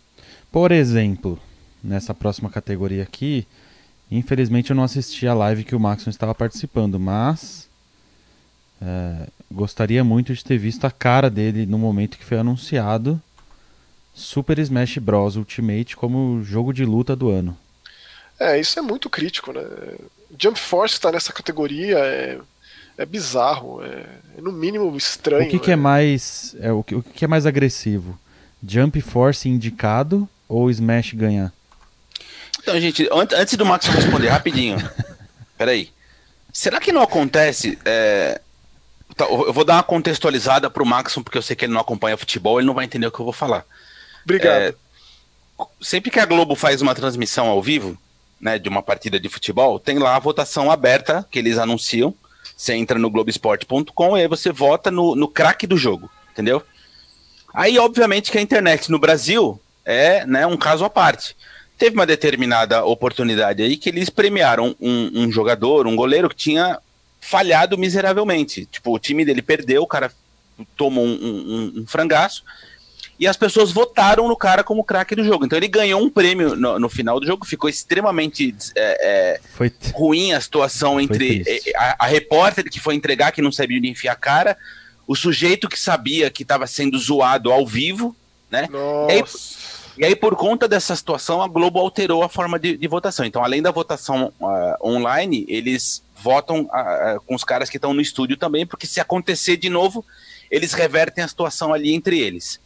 Por 0.51 0.73
exemplo, 0.73 1.39
nessa 1.83 2.13
próxima 2.13 2.51
categoria 2.51 3.03
aqui, 3.03 3.47
infelizmente 4.11 4.71
eu 4.71 4.77
não 4.77 4.83
assisti 4.83 5.27
a 5.27 5.35
live 5.35 5.65
que 5.65 5.75
o 5.75 5.81
Maxon 5.81 6.11
estava 6.11 6.35
participando, 6.35 6.99
mas 6.99 7.69
é, 8.81 9.29
gostaria 9.51 10.05
muito 10.05 10.35
de 10.35 10.45
ter 10.45 10.59
visto 10.59 10.85
a 10.85 10.91
cara 10.91 11.31
dele 11.31 11.67
no 11.67 11.79
momento 11.79 12.19
que 12.19 12.25
foi 12.25 12.39
anunciado 12.39 13.21
Super 14.15 14.59
Smash 14.59 14.99
Bros. 14.99 15.37
Ultimate 15.37 15.97
como 15.97 16.43
jogo 16.45 16.73
de 16.73 16.85
luta 16.85 17.17
do 17.17 17.31
ano. 17.31 17.57
É, 18.39 18.59
isso 18.59 18.79
é 18.79 18.83
muito 18.83 19.11
crítico, 19.11 19.53
né? 19.53 19.63
Jump 20.39 20.59
Force 20.59 20.95
está 20.95 21.13
nessa 21.13 21.33
categoria, 21.33 21.99
é, 21.99 22.39
é 22.99 23.07
bizarro, 23.07 23.83
é, 23.83 24.07
é, 24.37 24.41
no 24.41 24.53
mínimo 24.53 24.97
estranho. 24.97 25.47
O 25.47 25.51
que, 25.51 25.59
que 25.59 25.71
é 25.71 25.77
mais 25.77 26.57
é, 26.61 26.73
o, 26.73 26.83
que, 26.83 26.95
o 26.95 27.03
que 27.03 27.25
é 27.25 27.29
mais 27.29 27.47
agressivo? 27.47 28.19
Jump 28.67 29.01
Force 29.01 29.49
indicado 29.49 30.29
ou 30.49 30.71
Smash 30.71 31.13
ganhar? 31.13 31.53
Então, 32.65 32.81
gente, 32.81 33.07
antes 33.13 33.57
do 33.57 33.65
Max 33.67 33.87
responder 33.87 34.29
rapidinho, 34.29 34.79
peraí. 35.57 35.93
Será 36.51 36.81
que 36.81 36.93
não 36.93 37.03
acontece 37.03 37.79
é, 37.85 38.41
Tá, 39.17 39.27
eu 39.27 39.53
vou 39.53 39.65
dar 39.65 39.75
uma 39.75 39.83
contextualizada 39.83 40.69
pro 40.69 40.85
Maxon, 40.85 41.23
porque 41.23 41.39
eu 41.39 41.43
sei 41.43 41.55
que 41.55 41.65
ele 41.65 41.73
não 41.73 41.81
acompanha 41.81 42.17
futebol, 42.17 42.59
ele 42.59 42.67
não 42.67 42.75
vai 42.75 42.85
entender 42.85 43.07
o 43.07 43.13
que 43.13 43.21
eu 43.21 43.25
vou 43.25 43.33
falar. 43.33 43.65
Obrigado. 44.25 44.61
É, 44.61 44.75
sempre 45.81 46.11
que 46.11 46.19
a 46.19 46.27
Globo 46.27 46.57
faz 46.57 46.83
uma 46.83 46.95
transmissão 46.95 47.47
ao 47.47 47.63
vivo, 47.63 47.97
né, 48.41 48.59
de 48.59 48.69
uma 48.69 48.83
partida 48.83 49.21
de 49.21 49.29
futebol, 49.29 49.79
tem 49.79 49.99
lá 49.99 50.17
a 50.17 50.19
votação 50.19 50.71
aberta 50.71 51.27
que 51.31 51.39
eles 51.39 51.59
anunciam. 51.59 52.13
Você 52.57 52.75
entra 52.75 52.99
no 52.99 53.11
Globoesporte.com 53.11 54.17
e 54.17 54.23
aí 54.23 54.29
você 54.29 54.51
vota 54.51 54.91
no, 54.91 55.15
no 55.15 55.29
craque 55.29 55.67
do 55.67 55.77
jogo, 55.77 56.11
entendeu? 56.33 56.63
Aí, 57.53 57.79
obviamente, 57.79 58.33
que 58.33 58.39
a 58.39 58.43
internet 58.43 58.91
no 58.91 58.99
Brasil 58.99 59.61
é 59.85 60.27
né, 60.27 60.45
um 60.47 60.57
caso 60.57 60.85
à 60.85 60.91
parte. 60.91 61.37
Teve 61.77 61.97
uma 61.97 62.07
determinada 62.07 62.85
oportunidade 62.85 63.63
aí 63.63 63.77
que 63.77 63.89
eles 63.89 64.09
premiaram 64.09 64.77
um, 64.81 65.11
um 65.15 65.33
jogador, 65.33 65.87
um 65.87 65.97
goleiro 65.97 66.29
que 66.29 66.37
tinha 66.37 66.79
falhado 67.21 67.77
miseravelmente. 67.77 68.67
Tipo, 68.67 68.95
o 68.95 68.99
time 68.99 69.25
dele 69.25 69.43
perdeu, 69.43 69.83
o 69.83 69.87
cara 69.87 70.13
tomou 70.77 71.05
um, 71.05 71.13
um, 71.15 71.81
um 71.81 71.87
frangaço. 71.87 72.45
e 73.19 73.27
as 73.27 73.37
pessoas 73.37 73.73
votaram 73.73 74.29
no 74.29 74.37
cara 74.37 74.63
como 74.63 74.85
craque 74.85 75.15
do 75.15 75.25
jogo. 75.25 75.45
Então 75.45 75.57
ele 75.57 75.69
ganhou 75.69 76.01
um 76.01 76.11
prêmio 76.11 76.55
no, 76.55 76.79
no 76.79 76.89
final 76.89 77.19
do 77.19 77.27
jogo, 77.27 77.47
ficou 77.47 77.69
extremamente 77.69 78.55
é, 78.77 79.41
é, 79.41 79.41
ruim 79.93 80.33
a 80.33 80.41
situação 80.41 81.01
entre 81.01 81.43
a, 81.77 82.05
a, 82.05 82.07
repórter 82.07 82.71
que 82.71 82.81
foi 82.81 82.95
entregar, 82.95 83.33
que 83.33 83.43
não 83.43 83.53
sabia 83.53 83.79
onde 83.79 83.89
enfiar 83.89 84.13
a 84.13 84.17
cara, 84.17 84.57
o 85.07 85.17
sujeito 85.17 85.69
que 85.69 85.79
sabia 85.79 86.31
que 86.31 86.43
estava 86.43 86.67
sendo 86.67 86.99
zoado 86.99 87.53
ao 87.53 87.67
vivo, 87.67 88.15
né? 88.51 88.69
Nossa. 88.71 89.64
E 89.97 90.05
aí, 90.05 90.17
por 90.17 90.35
conta 90.35 90.67
dessa 90.67 90.97
situação, 90.97 91.41
a 91.41 91.47
Globo 91.47 91.79
alterou 91.79 92.23
a 92.25 92.29
forma 92.29 92.59
de, 92.59 92.77
de 92.77 92.89
votação. 92.89 93.25
Então, 93.25 93.45
além 93.45 93.63
da 93.63 93.71
votação 93.71 94.33
uh, 94.41 94.89
online, 94.89 95.45
eles 95.49 96.03
votam 96.17 96.63
uh, 96.63 97.21
com 97.27 97.35
os 97.35 97.45
caras 97.45 97.71
que 97.71 97.77
estão 97.77 97.95
no 97.95 98.01
estúdio 98.01 98.37
também, 98.37 98.67
porque 98.67 98.87
se 98.87 99.01
acontecer 99.01 99.57
de 99.57 99.69
novo, 99.69 100.05
eles 100.51 100.73
revertem 100.73 101.23
a 101.23 101.29
situação 101.29 101.73
ali 101.73 101.95
entre 101.95 102.19
eles. 102.19 102.59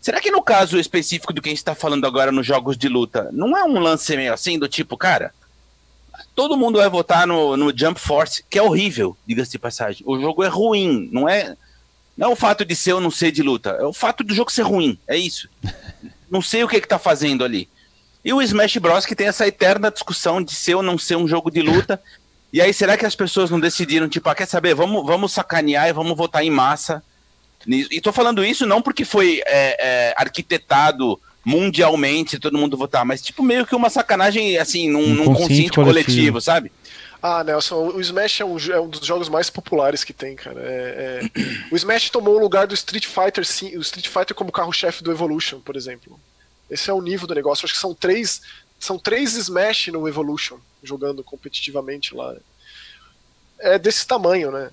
Será 0.00 0.20
que 0.20 0.30
no 0.30 0.42
caso 0.42 0.78
específico 0.78 1.32
do 1.32 1.42
que 1.42 1.48
a 1.48 1.52
gente 1.52 1.58
está 1.58 1.74
falando 1.74 2.06
agora 2.06 2.32
nos 2.32 2.46
jogos 2.46 2.76
de 2.76 2.88
luta, 2.88 3.28
não 3.32 3.56
é 3.56 3.62
um 3.64 3.78
lance 3.78 4.16
meio 4.16 4.32
assim, 4.32 4.58
do 4.58 4.66
tipo, 4.66 4.96
cara, 4.96 5.32
todo 6.34 6.56
mundo 6.56 6.78
vai 6.78 6.88
votar 6.88 7.26
no, 7.26 7.56
no 7.56 7.76
Jump 7.76 8.00
Force, 8.00 8.42
que 8.48 8.58
é 8.58 8.62
horrível, 8.62 9.16
diga-se 9.26 9.52
de 9.52 9.58
passagem. 9.58 10.02
O 10.06 10.18
jogo 10.18 10.42
é 10.42 10.48
ruim, 10.48 11.08
não 11.12 11.28
é, 11.28 11.56
não 12.16 12.30
é 12.30 12.32
o 12.32 12.36
fato 12.36 12.64
de 12.64 12.74
ser 12.74 12.94
ou 12.94 13.00
não 13.00 13.10
ser 13.10 13.30
de 13.30 13.42
luta, 13.42 13.70
é 13.78 13.84
o 13.84 13.92
fato 13.92 14.24
do 14.24 14.34
jogo 14.34 14.50
ser 14.50 14.62
ruim, 14.62 14.98
é 15.06 15.16
isso. 15.16 15.48
não 16.32 16.42
sei 16.42 16.64
o 16.64 16.68
que, 16.68 16.80
que 16.80 16.88
tá 16.88 16.98
fazendo 16.98 17.44
ali. 17.44 17.68
E 18.24 18.32
o 18.32 18.42
Smash 18.42 18.78
Bros. 18.78 19.06
que 19.06 19.14
tem 19.14 19.28
essa 19.28 19.46
eterna 19.46 19.90
discussão 19.90 20.42
de 20.42 20.54
ser 20.54 20.74
ou 20.74 20.82
não 20.82 20.98
ser 20.98 21.16
um 21.16 21.28
jogo 21.28 21.50
de 21.50 21.62
luta. 21.62 22.02
E 22.52 22.60
aí, 22.60 22.72
será 22.72 22.96
que 22.96 23.06
as 23.06 23.14
pessoas 23.14 23.50
não 23.50 23.60
decidiram, 23.60 24.08
tipo, 24.08 24.28
ah, 24.28 24.34
quer 24.34 24.46
saber, 24.46 24.74
vamos, 24.74 25.06
vamos 25.06 25.32
sacanear 25.32 25.88
e 25.88 25.92
vamos 25.92 26.16
votar 26.16 26.44
em 26.44 26.50
massa 26.50 27.02
e 27.66 28.00
tô 28.00 28.12
falando 28.12 28.44
isso 28.44 28.66
não 28.66 28.82
porque 28.82 29.04
foi 29.04 29.40
é, 29.46 29.76
é, 29.80 30.14
arquitetado 30.16 31.20
mundialmente, 31.44 32.38
todo 32.38 32.58
mundo 32.58 32.76
votar, 32.76 33.04
mas 33.04 33.20
tipo 33.20 33.42
meio 33.42 33.66
que 33.66 33.74
uma 33.74 33.90
sacanagem, 33.90 34.58
assim, 34.58 34.88
num, 34.88 35.02
um 35.02 35.14
num 35.14 35.24
consciente 35.24 35.72
coletivo. 35.72 35.84
coletivo, 35.84 36.40
sabe? 36.40 36.70
Ah, 37.22 37.44
Nelson, 37.44 37.92
o 37.94 38.00
Smash 38.00 38.40
é 38.40 38.44
um, 38.44 38.58
é 38.58 38.80
um, 38.80 38.88
dos 38.88 39.06
jogos 39.06 39.28
mais 39.28 39.48
populares 39.48 40.02
que 40.02 40.12
tem, 40.12 40.34
cara. 40.34 40.60
É, 40.60 41.20
é... 41.22 41.30
o 41.70 41.76
Smash 41.76 42.10
tomou 42.10 42.34
o 42.34 42.40
lugar 42.40 42.66
do 42.66 42.74
Street 42.74 43.06
Fighter, 43.06 43.46
sim, 43.46 43.76
o 43.76 43.80
Street 43.80 44.08
Fighter 44.08 44.34
como 44.34 44.50
carro-chefe 44.50 45.04
do 45.04 45.12
Evolution, 45.12 45.60
por 45.60 45.76
exemplo. 45.76 46.18
Esse 46.68 46.90
é 46.90 46.92
o 46.92 47.00
nível 47.00 47.28
do 47.28 47.34
negócio. 47.34 47.64
Acho 47.64 47.74
que 47.74 47.80
são 47.80 47.94
três, 47.94 48.42
são 48.80 48.98
três 48.98 49.36
Smash 49.36 49.86
no 49.88 50.08
Evolution, 50.08 50.58
jogando 50.82 51.22
competitivamente 51.22 52.12
lá. 52.12 52.34
É 53.60 53.78
desse 53.78 54.04
tamanho, 54.04 54.50
né? 54.50 54.70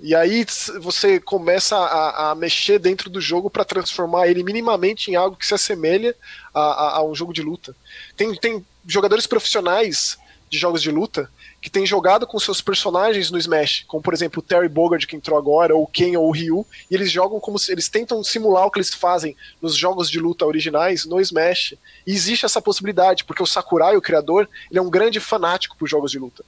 E 0.00 0.14
aí 0.14 0.46
você 0.80 1.18
começa 1.18 1.76
a, 1.76 2.30
a 2.30 2.34
mexer 2.36 2.78
dentro 2.78 3.10
do 3.10 3.20
jogo 3.20 3.50
para 3.50 3.64
transformar 3.64 4.28
ele 4.28 4.44
minimamente 4.44 5.10
em 5.10 5.16
algo 5.16 5.36
que 5.36 5.44
se 5.44 5.54
assemelha 5.54 6.14
a, 6.54 6.60
a, 6.60 6.96
a, 6.98 7.04
um 7.04 7.14
jogo 7.14 7.32
de 7.32 7.42
luta. 7.42 7.74
Tem, 8.16 8.32
tem 8.36 8.64
jogadores 8.86 9.26
profissionais 9.26 10.16
de 10.48 10.58
jogos 10.58 10.82
de 10.82 10.90
luta 10.90 11.30
que 11.60 11.68
têm 11.68 11.84
jogado 11.84 12.26
com 12.26 12.38
seus 12.38 12.60
personagens 12.60 13.30
no 13.30 13.38
Smash, 13.38 13.84
como 13.88 14.02
por 14.02 14.14
exemplo 14.14 14.38
o 14.38 14.42
Terry 14.42 14.68
Bogard 14.68 15.06
que 15.06 15.16
entrou 15.16 15.36
agora, 15.36 15.74
ou 15.74 15.86
Ken 15.86 16.16
ou 16.16 16.28
o 16.28 16.30
Ryu, 16.30 16.64
e 16.90 16.94
eles 16.94 17.10
jogam 17.10 17.40
como 17.40 17.58
se 17.58 17.72
eles 17.72 17.88
tentam 17.88 18.22
simular 18.22 18.66
o 18.66 18.70
que 18.70 18.78
eles 18.78 18.94
fazem 18.94 19.36
nos 19.60 19.74
jogos 19.74 20.08
de 20.08 20.20
luta 20.20 20.46
originais 20.46 21.04
no 21.04 21.20
Smash. 21.20 21.74
E 22.06 22.12
existe 22.12 22.46
essa 22.46 22.62
possibilidade, 22.62 23.24
porque 23.24 23.42
o 23.42 23.46
Sakurai, 23.46 23.96
o 23.96 24.02
criador, 24.02 24.48
ele 24.70 24.78
é 24.78 24.82
um 24.82 24.90
grande 24.90 25.18
fanático 25.18 25.76
por 25.76 25.88
jogos 25.88 26.12
de 26.12 26.18
luta. 26.18 26.44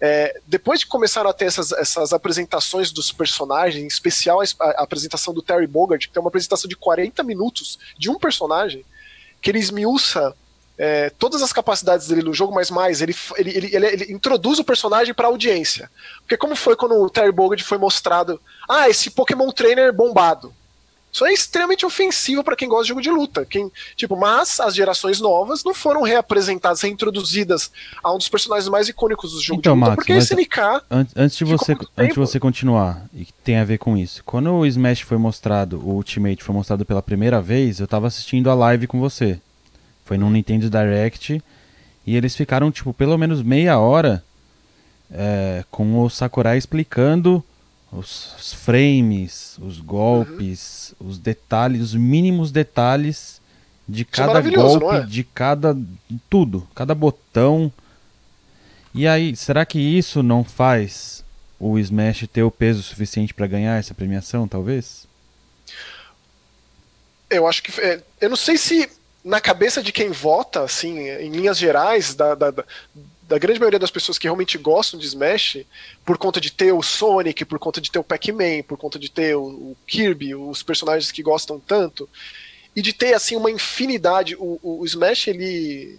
É, 0.00 0.40
depois 0.46 0.80
de 0.80 0.86
começaram 0.86 1.28
a 1.28 1.32
ter 1.32 1.46
essas, 1.46 1.72
essas 1.72 2.12
apresentações 2.12 2.90
dos 2.90 3.12
personagens, 3.12 3.84
em 3.84 3.86
especial 3.86 4.40
a, 4.40 4.44
a, 4.64 4.82
apresentação 4.82 5.34
do 5.34 5.42
Terry 5.42 5.66
Bogard, 5.66 6.08
que 6.08 6.12
tem 6.12 6.20
uma 6.20 6.28
apresentação 6.28 6.68
de 6.68 6.76
40 6.76 7.22
minutos 7.22 7.78
de 7.98 8.10
um 8.10 8.18
personagem, 8.18 8.84
que 9.40 9.50
ele 9.50 9.58
esmiuça 9.58 10.34
é, 10.76 11.10
todas 11.10 11.42
as 11.42 11.52
capacidades 11.52 12.08
dele 12.08 12.22
no 12.22 12.34
jogo, 12.34 12.54
mas 12.54 12.70
mais, 12.70 13.00
ele, 13.00 13.14
ele, 13.36 13.50
ele, 13.50 13.76
ele, 13.76 13.86
ele 13.86 14.12
introduz 14.12 14.58
o 14.58 14.64
personagem 14.64 15.14
para 15.14 15.26
a 15.26 15.30
audiência. 15.30 15.90
Porque 16.20 16.36
como 16.36 16.56
foi 16.56 16.76
quando 16.76 16.94
o 16.96 17.10
Terry 17.10 17.32
Bogard 17.32 17.62
foi 17.62 17.78
mostrado, 17.78 18.40
ah, 18.68 18.88
esse 18.88 19.10
Pokémon 19.10 19.50
Trainer 19.50 19.92
bombado. 19.92 20.52
Isso 21.14 21.24
é 21.24 21.32
extremamente 21.32 21.86
ofensivo 21.86 22.42
para 22.42 22.56
quem 22.56 22.68
gosta 22.68 22.82
de 22.82 22.88
jogo 22.88 23.00
de 23.00 23.08
luta. 23.08 23.46
Quem, 23.46 23.70
tipo, 23.94 24.16
mas 24.16 24.58
as 24.58 24.74
gerações 24.74 25.20
novas 25.20 25.62
não 25.62 25.72
foram 25.72 26.02
reapresentadas, 26.02 26.80
reintroduzidas 26.80 27.70
a 28.02 28.12
um 28.12 28.18
dos 28.18 28.28
personagens 28.28 28.68
mais 28.68 28.88
icônicos 28.88 29.30
do 29.30 29.40
jogo 29.40 29.60
então, 29.60 29.74
de 29.74 29.78
luta, 29.78 29.90
Max, 29.90 29.94
porque 29.94 30.12
SNK. 30.12 30.82
Antes 31.14 31.36
de 31.36 31.44
você, 31.44 31.76
antes 31.96 32.14
de 32.14 32.18
você 32.18 32.40
continuar, 32.40 33.06
e 33.14 33.28
tem 33.44 33.58
a 33.58 33.64
ver 33.64 33.78
com 33.78 33.96
isso. 33.96 34.24
Quando 34.24 34.52
o 34.52 34.66
Smash 34.66 35.02
foi 35.02 35.16
mostrado, 35.16 35.78
o 35.78 35.92
Ultimate 35.92 36.42
foi 36.42 36.52
mostrado 36.52 36.84
pela 36.84 37.00
primeira 37.00 37.40
vez, 37.40 37.78
eu 37.78 37.86
tava 37.86 38.08
assistindo 38.08 38.50
a 38.50 38.54
live 38.54 38.88
com 38.88 38.98
você. 38.98 39.38
Foi 40.04 40.18
no 40.18 40.30
Nintendo 40.30 40.68
Direct 40.68 41.42
e 42.06 42.16
eles 42.16 42.36
ficaram 42.36 42.70
tipo 42.70 42.92
pelo 42.92 43.16
menos 43.16 43.42
meia 43.42 43.78
hora 43.78 44.22
é, 45.10 45.64
com 45.70 46.00
o 46.00 46.10
Sakurai 46.10 46.58
explicando 46.58 47.42
os 47.90 48.52
frames, 48.54 49.56
os 49.60 49.80
golpes, 49.80 50.94
uhum. 50.98 51.08
os 51.08 51.18
detalhes, 51.18 51.80
os 51.80 51.94
mínimos 51.94 52.50
detalhes 52.50 53.40
de 53.88 54.02
Isso 54.02 54.10
é 54.10 54.26
cada 54.26 54.38
é 54.40 54.50
golpe, 54.50 54.96
é? 54.96 55.00
de 55.02 55.22
cada 55.22 55.76
tudo, 56.28 56.66
cada 56.74 56.94
botão. 56.94 57.72
E 58.92 59.06
aí, 59.06 59.36
será 59.36 59.64
que 59.64 59.78
isso 59.78 60.22
não 60.22 60.42
faz 60.42 61.24
o 61.58 61.78
Smash 61.78 62.26
ter 62.32 62.42
o 62.42 62.50
peso 62.50 62.82
suficiente 62.82 63.32
para 63.32 63.46
ganhar 63.46 63.78
essa 63.78 63.94
premiação, 63.94 64.48
talvez? 64.48 65.06
Eu 67.30 67.46
acho 67.46 67.62
que 67.62 67.80
é, 67.80 68.02
eu 68.20 68.30
não 68.30 68.36
sei 68.36 68.56
se 68.56 68.88
na 69.24 69.40
cabeça 69.40 69.82
de 69.82 69.90
quem 69.90 70.10
vota, 70.10 70.60
assim, 70.60 71.08
em 71.08 71.30
linhas 71.30 71.56
gerais, 71.56 72.14
da, 72.14 72.34
da, 72.34 72.52
da 73.22 73.38
grande 73.38 73.58
maioria 73.58 73.78
das 73.78 73.90
pessoas 73.90 74.18
que 74.18 74.26
realmente 74.26 74.58
gostam 74.58 75.00
de 75.00 75.06
Smash, 75.06 75.64
por 76.04 76.18
conta 76.18 76.38
de 76.40 76.52
ter 76.52 76.72
o 76.72 76.82
Sonic, 76.82 77.44
por 77.46 77.58
conta 77.58 77.80
de 77.80 77.90
ter 77.90 77.98
o 77.98 78.04
Pac-Man, 78.04 78.62
por 78.68 78.76
conta 78.76 78.98
de 78.98 79.10
ter 79.10 79.34
o, 79.34 79.42
o, 79.42 79.76
Kirby, 79.86 80.34
os 80.34 80.62
personagens 80.62 81.10
que 81.10 81.22
gostam 81.22 81.58
tanto, 81.58 82.08
e 82.76 82.82
de 82.82 82.92
ter 82.92 83.14
assim 83.14 83.34
uma 83.34 83.50
infinidade. 83.50 84.36
O, 84.36 84.58
o, 84.62 84.80
o, 84.80 84.84
Smash, 84.84 85.28
ele. 85.28 85.98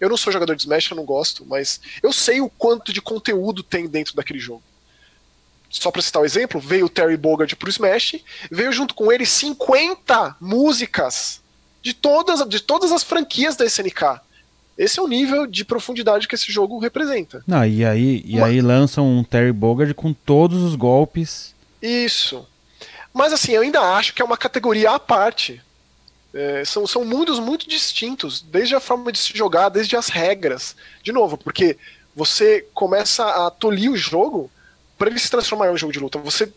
Eu 0.00 0.10
não 0.10 0.16
sou 0.16 0.32
jogador 0.32 0.56
de 0.56 0.62
Smash, 0.62 0.90
eu 0.90 0.96
não 0.96 1.04
gosto, 1.04 1.46
mas 1.46 1.80
eu 2.02 2.12
sei 2.12 2.40
o 2.40 2.50
quanto 2.50 2.92
de 2.92 3.00
conteúdo 3.00 3.62
tem 3.62 3.86
dentro 3.86 4.16
daquele 4.16 4.40
jogo. 4.40 4.62
Só 5.70 5.90
pra 5.90 6.02
citar 6.02 6.20
o 6.20 6.22
um 6.24 6.26
exemplo, 6.26 6.60
veio 6.60 6.86
o 6.86 6.88
Terry 6.88 7.16
Bogard 7.16 7.54
pro 7.56 7.70
Smash, 7.70 8.16
veio 8.50 8.72
junto 8.72 8.94
com 8.94 9.10
ele 9.12 9.24
50 9.24 10.36
músicas 10.40 11.40
de 11.86 11.94
todas, 11.94 12.44
de 12.48 12.58
todas 12.58 12.90
as 12.90 13.04
franquias 13.04 13.54
da 13.54 13.64
SNK. 13.64 14.20
Esse 14.76 14.98
é 14.98 15.02
o 15.02 15.06
nível 15.06 15.46
de 15.46 15.64
profundidade 15.64 16.26
que 16.26 16.34
esse 16.34 16.50
jogo 16.50 16.80
representa. 16.80 17.44
Não, 17.46 17.64
e 17.64 17.84
aí, 17.84 18.24
e 18.26 18.40
aí 18.40 18.60
lançam 18.60 19.08
um 19.08 19.22
Terry 19.22 19.52
Bogard 19.52 19.94
com 19.94 20.12
todos 20.12 20.64
os 20.64 20.74
golpes. 20.74 21.54
Isso. 21.80 22.44
Mas 23.14 23.32
assim, 23.32 23.52
eu 23.52 23.62
ainda 23.62 23.80
acho 23.80 24.12
que 24.14 24.20
é 24.20 24.24
uma 24.24 24.36
categoria 24.36 24.90
à 24.90 24.98
parte. 24.98 25.62
É, 26.34 26.64
são, 26.64 26.88
são 26.88 27.04
mundos 27.04 27.38
muito 27.38 27.68
distintos, 27.68 28.42
desde 28.42 28.74
a 28.74 28.80
forma 28.80 29.12
de 29.12 29.18
se 29.20 29.38
jogar, 29.38 29.68
desde 29.68 29.94
as 29.94 30.08
regras. 30.08 30.74
De 31.04 31.12
novo, 31.12 31.38
porque 31.38 31.78
você 32.16 32.66
começa 32.74 33.46
a 33.46 33.48
tolir 33.48 33.92
o 33.92 33.96
jogo 33.96 34.50
para 34.98 35.08
ele 35.08 35.20
se 35.20 35.30
transformar 35.30 35.68
em 35.68 35.74
um 35.74 35.78
jogo 35.78 35.92
de 35.92 36.00
luta. 36.00 36.18
Você 36.18 36.52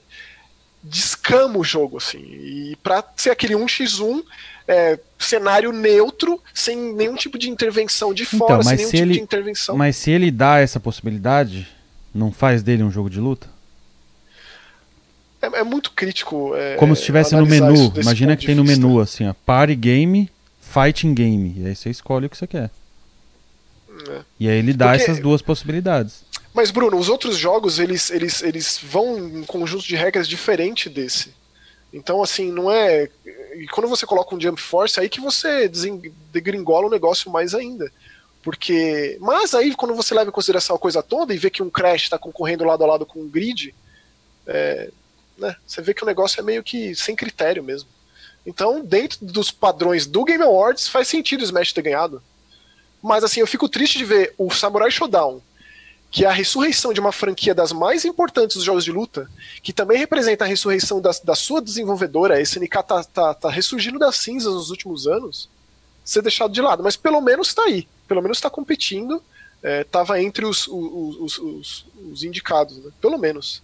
descama 0.82 1.60
o 1.60 1.64
jogo, 1.64 1.98
assim. 1.98 2.20
E 2.20 2.76
para 2.82 3.04
ser 3.16 3.30
aquele 3.30 3.54
1x1, 3.54 4.24
é, 4.70 5.00
cenário 5.18 5.72
neutro, 5.72 6.40
sem 6.54 6.78
nenhum 6.94 7.16
tipo 7.16 7.40
de 7.40 7.50
intervenção 7.50 8.14
de 8.14 8.24
fora, 8.24 8.62
então, 8.62 8.64
sem 8.64 8.78
nenhum 8.78 8.90
tipo 8.92 9.04
ele, 9.04 9.14
de 9.16 9.20
intervenção. 9.20 9.76
Mas 9.76 9.96
se 9.96 10.12
ele 10.12 10.30
dá 10.30 10.60
essa 10.60 10.80
possibilidade, 10.80 11.68
não 12.14 12.32
faz 12.32 12.62
dele 12.62 12.84
um 12.84 12.92
jogo 12.92 13.10
de 13.10 13.20
luta? 13.20 13.48
É, 15.42 15.48
é 15.60 15.64
muito 15.64 15.92
crítico. 15.92 16.56
É, 16.56 16.76
Como 16.76 16.96
se 16.96 17.02
estivesse 17.02 17.36
no 17.36 17.48
menu. 17.48 17.92
Imagina 17.96 18.38
que 18.38 18.46
tem 18.46 18.54
no 18.54 18.64
vista. 18.64 18.80
menu 18.80 19.00
assim, 19.00 19.28
ó, 19.28 19.34
Party 19.44 19.76
Game, 19.76 20.30
Fighting 20.62 21.16
Game. 21.16 21.56
E 21.58 21.66
aí 21.66 21.76
você 21.76 21.90
escolhe 21.90 22.28
o 22.28 22.30
que 22.30 22.38
você 22.38 22.46
quer. 22.46 22.70
É. 24.08 24.20
E 24.40 24.48
aí 24.48 24.56
ele 24.56 24.72
dá 24.72 24.90
Porque... 24.90 25.04
essas 25.04 25.20
duas 25.20 25.42
possibilidades. 25.42 26.24
Mas, 26.54 26.70
Bruno, 26.70 26.98
os 26.98 27.10
outros 27.10 27.38
jogos, 27.38 27.80
eles, 27.80 28.12
eles, 28.12 28.44
eles 28.44 28.80
vão 28.84 29.18
em 29.18 29.38
um 29.40 29.44
conjunto 29.46 29.84
de 29.84 29.96
regras 29.96 30.28
diferente 30.28 30.90
desse. 30.90 31.39
Então, 31.92 32.22
assim, 32.22 32.52
não 32.52 32.72
é. 32.72 33.10
E 33.56 33.68
quando 33.68 33.88
você 33.88 34.06
coloca 34.06 34.36
um 34.36 34.40
Jump 34.40 34.62
Force, 34.62 35.00
aí 35.00 35.10
que 35.10 35.20
você 35.20 35.70
degringola 36.32 36.88
o 36.88 36.92
negócio 36.92 37.32
mais 37.32 37.54
ainda. 37.56 37.92
Porque. 38.44 39.18
Mas 39.20 39.54
aí, 39.54 39.76
quando 39.76 39.96
você 39.96 40.14
leva 40.14 40.30
em 40.30 40.34
consideração 40.34 40.76
a 40.76 40.80
coisa 40.80 41.02
toda 41.02 41.34
e 41.34 41.38
vê 41.38 41.50
que 41.50 41.64
um 41.64 41.70
Crash 41.70 42.04
está 42.04 42.18
concorrendo 42.18 42.64
lado 42.64 42.84
a 42.84 42.88
lado 42.88 43.06
com 43.06 43.22
um 43.22 43.30
grid, 43.30 43.74
é, 44.46 44.92
né, 45.38 45.56
você 45.66 45.82
vê 45.82 45.94
que 45.94 46.04
o 46.04 46.06
negócio 46.06 46.40
é 46.40 46.44
meio 46.44 46.64
que 46.64 46.96
sem 46.96 47.16
critério 47.16 47.64
mesmo. 47.64 47.90
Então, 48.46 48.82
dentro 48.82 49.26
dos 49.26 49.52
padrões 49.52 50.06
do 50.06 50.24
Game 50.24 50.44
Awards, 50.44 50.88
faz 50.88 51.08
sentido 51.08 51.42
o 51.42 51.44
Smash 51.44 51.74
ter 51.74 51.82
ganhado. 51.82 52.22
Mas 53.02 53.24
assim, 53.24 53.40
eu 53.40 53.48
fico 53.48 53.70
triste 53.70 53.98
de 53.98 54.06
ver 54.06 54.34
o 54.38 54.50
Samurai 54.50 54.92
Shodown, 54.92 55.42
que 56.12 56.26
é 56.26 56.28
a 56.28 56.32
ressurreição 56.32 56.92
de 56.92 57.00
uma 57.00 57.12
franquia 57.12 57.54
das 57.54 57.72
mais 57.72 58.04
importantes 58.04 58.56
dos 58.56 58.66
jogos 58.66 58.84
de 58.84 58.92
luta, 58.92 59.30
que 59.62 59.72
também 59.72 59.98
representa 59.98 60.44
a 60.44 60.48
ressurreição 60.48 61.00
da, 61.00 61.12
da 61.24 61.36
sua 61.36 61.62
desenvolvedora, 61.62 62.36
a 62.36 62.42
SNK 62.42 62.84
tá, 62.84 63.04
tá, 63.04 63.34
tá 63.34 63.50
ressurgindo 63.50 64.00
das 64.00 64.16
cinzas 64.16 64.54
nos 64.54 64.72
últimos 64.72 65.08
anos, 65.08 65.50
ser 66.04 66.24
deixado 66.24 66.52
de 66.52 66.62
lado. 66.62 66.84
Mas 66.84 66.96
pelo 66.96 67.22
menos 67.22 67.50
está 67.50 67.64
aí, 67.64 67.88
pelo 68.08 68.22
menos 68.22 68.38
está 68.38 68.50
competindo, 68.50 69.22
estava 69.62 70.18
é, 70.18 70.24
entre 70.24 70.46
os, 70.46 70.68
os, 70.68 71.38
os, 71.38 71.86
os 72.12 72.24
indicados, 72.24 72.78
né? 72.78 72.92
pelo 73.00 73.18
menos. 73.18 73.62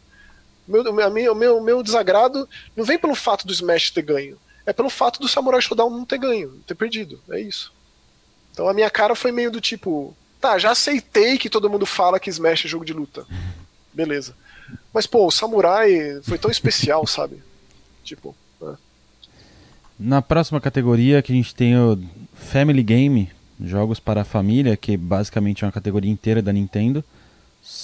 Meu, 0.68 0.84
meu, 0.93 1.36
meu, 1.36 1.62
meu 1.62 1.84
desagrado 1.84 2.48
não 2.76 2.84
vem 2.84 2.98
pelo 2.98 3.16
fato 3.16 3.46
do 3.46 3.54
Smash 3.54 3.91
ter 3.91 4.02
ganho, 4.02 4.38
é 4.66 4.74
pelo 4.74 4.89
fato 4.89 5.20
do 5.20 5.28
Samurai 5.28 5.62
Shodown 5.62 5.89
não 5.89 6.06
ter 6.06 6.18
ganho, 6.18 6.60
ter 6.66 6.76
perdido. 6.76 7.20
É 7.30 7.39
isso. 7.39 7.72
Então 8.52 8.68
a 8.68 8.74
minha 8.74 8.89
cara 8.89 9.16
foi 9.16 9.32
meio 9.32 9.52
do 9.52 9.62
tipo, 9.62 10.16
tá, 10.46 10.60
já 10.60 10.72
aceitei 10.72 11.38
que 11.38 11.50
todo 11.50 11.70
mundo 11.70 11.86
fala 11.86 12.20
que 12.20 12.30
Smash 12.30 12.66
é 12.66 12.68
jogo 12.68 12.86
de 12.86 12.93
luta. 12.93 13.26
Beleza. 13.91 14.36
Mas, 14.93 15.08
pô, 15.08 15.26
o 15.26 15.32
Samurai 15.32 16.20
foi 16.24 16.38
tão 16.38 16.52
especial, 16.52 17.06
sabe? 17.08 17.41
Tipo. 18.04 18.36
É. 18.62 18.74
Na 20.00 20.22
próxima 20.22 20.62
categoria 20.62 21.22
que 21.22 21.32
a 21.32 21.36
gente 21.36 21.56
tem 21.56 21.78
o 21.78 22.00
Family 22.34 22.84
Game, 22.84 23.32
jogos 23.60 24.00
para 24.00 24.22
a 24.22 24.26
família, 24.26 24.78
que 24.78 24.96
basicamente 24.96 25.64
é 25.64 25.68
uma 25.68 25.72
categoria 25.72 26.12
inteira 26.12 26.41
da 26.41 26.54
Nintendo. 26.54 27.04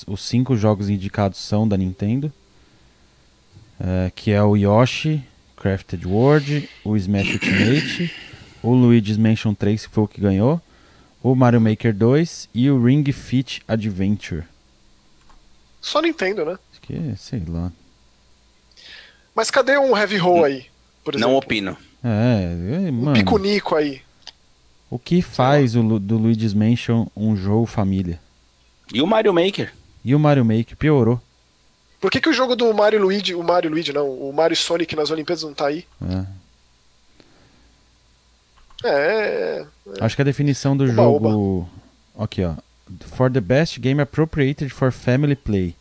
Os 0.05 0.21
cinco 0.21 0.55
jogos 0.55 0.89
indicados 0.89 1.39
são 1.39 1.67
da 1.67 1.75
Nintendo. 1.75 2.31
É, 3.79 4.11
que 4.13 4.29
é 4.29 4.43
o 4.43 4.55
Yoshi, 4.55 5.23
Crafted 5.57 6.05
World, 6.05 6.69
o 6.83 6.95
Smash 6.95 7.33
Ultimate, 7.33 8.13
o 8.61 8.75
Luigi's 8.75 9.17
Mansion 9.17 9.55
3, 9.55 9.87
que 9.87 9.91
foi 9.91 10.03
o 10.03 10.07
que 10.07 10.21
ganhou, 10.21 10.61
o 11.23 11.35
Mario 11.35 11.61
Maker 11.61 11.93
2 11.93 12.49
e 12.53 12.69
o 12.69 12.83
Ring 12.83 13.03
Fit 13.11 13.61
Adventure. 13.67 14.43
Só 15.79 16.01
Nintendo, 16.01 16.45
né? 16.45 16.57
Acho 16.71 16.81
que, 16.81 17.15
sei 17.17 17.41
lá. 17.47 17.71
Mas 19.35 19.49
cadê 19.49 19.77
um 19.77 19.97
Heavy 19.97 20.17
Roll 20.17 20.43
aí, 20.43 20.65
por 21.03 21.15
exemplo? 21.15 21.31
Não 21.31 21.37
opino. 21.37 21.77
É, 22.03 22.87
é 22.87 22.91
mano. 22.91 23.11
Um 23.11 23.13
Pico-Nico 23.13 23.75
aí. 23.75 24.01
O 24.89 24.99
que 24.99 25.21
faz 25.21 25.75
o, 25.75 25.99
do 25.99 26.17
Luigi's 26.17 26.53
Mansion 26.53 27.07
um 27.15 27.35
jogo 27.35 27.65
família? 27.65 28.19
E 28.93 29.01
o 29.01 29.07
Mario 29.07 29.33
Maker? 29.33 29.73
E 30.03 30.13
o 30.13 30.19
Mario 30.19 30.43
Maker 30.43 30.75
piorou. 30.75 31.21
Por 31.99 32.09
que, 32.09 32.19
que 32.19 32.29
o 32.29 32.33
jogo 32.33 32.55
do 32.55 32.73
Mario 32.73 32.99
Luigi, 32.99 33.35
o 33.35 33.43
Mario 33.43 33.69
Luigi 33.69 33.93
não, 33.93 34.09
o 34.09 34.33
Mario 34.33 34.57
Sonic 34.57 34.95
nas 34.95 35.11
Olimpíadas 35.11 35.43
não 35.43 35.53
tá 35.53 35.67
aí? 35.67 35.85
É. 36.01 36.25
É, 38.83 39.59
é. 39.59 39.65
Acho 39.99 40.15
que 40.15 40.21
a 40.21 40.25
definição 40.25 40.75
do 40.75 40.83
oba, 40.83 40.93
jogo. 40.93 41.69
Oba. 42.15 42.23
Aqui, 42.23 42.43
ó. 42.43 42.55
For 43.15 43.31
the 43.31 43.41
best 43.41 43.79
game 43.79 44.01
appropriated 44.01 44.71
for 44.73 44.91
family 44.91 45.35
play. 45.35 45.75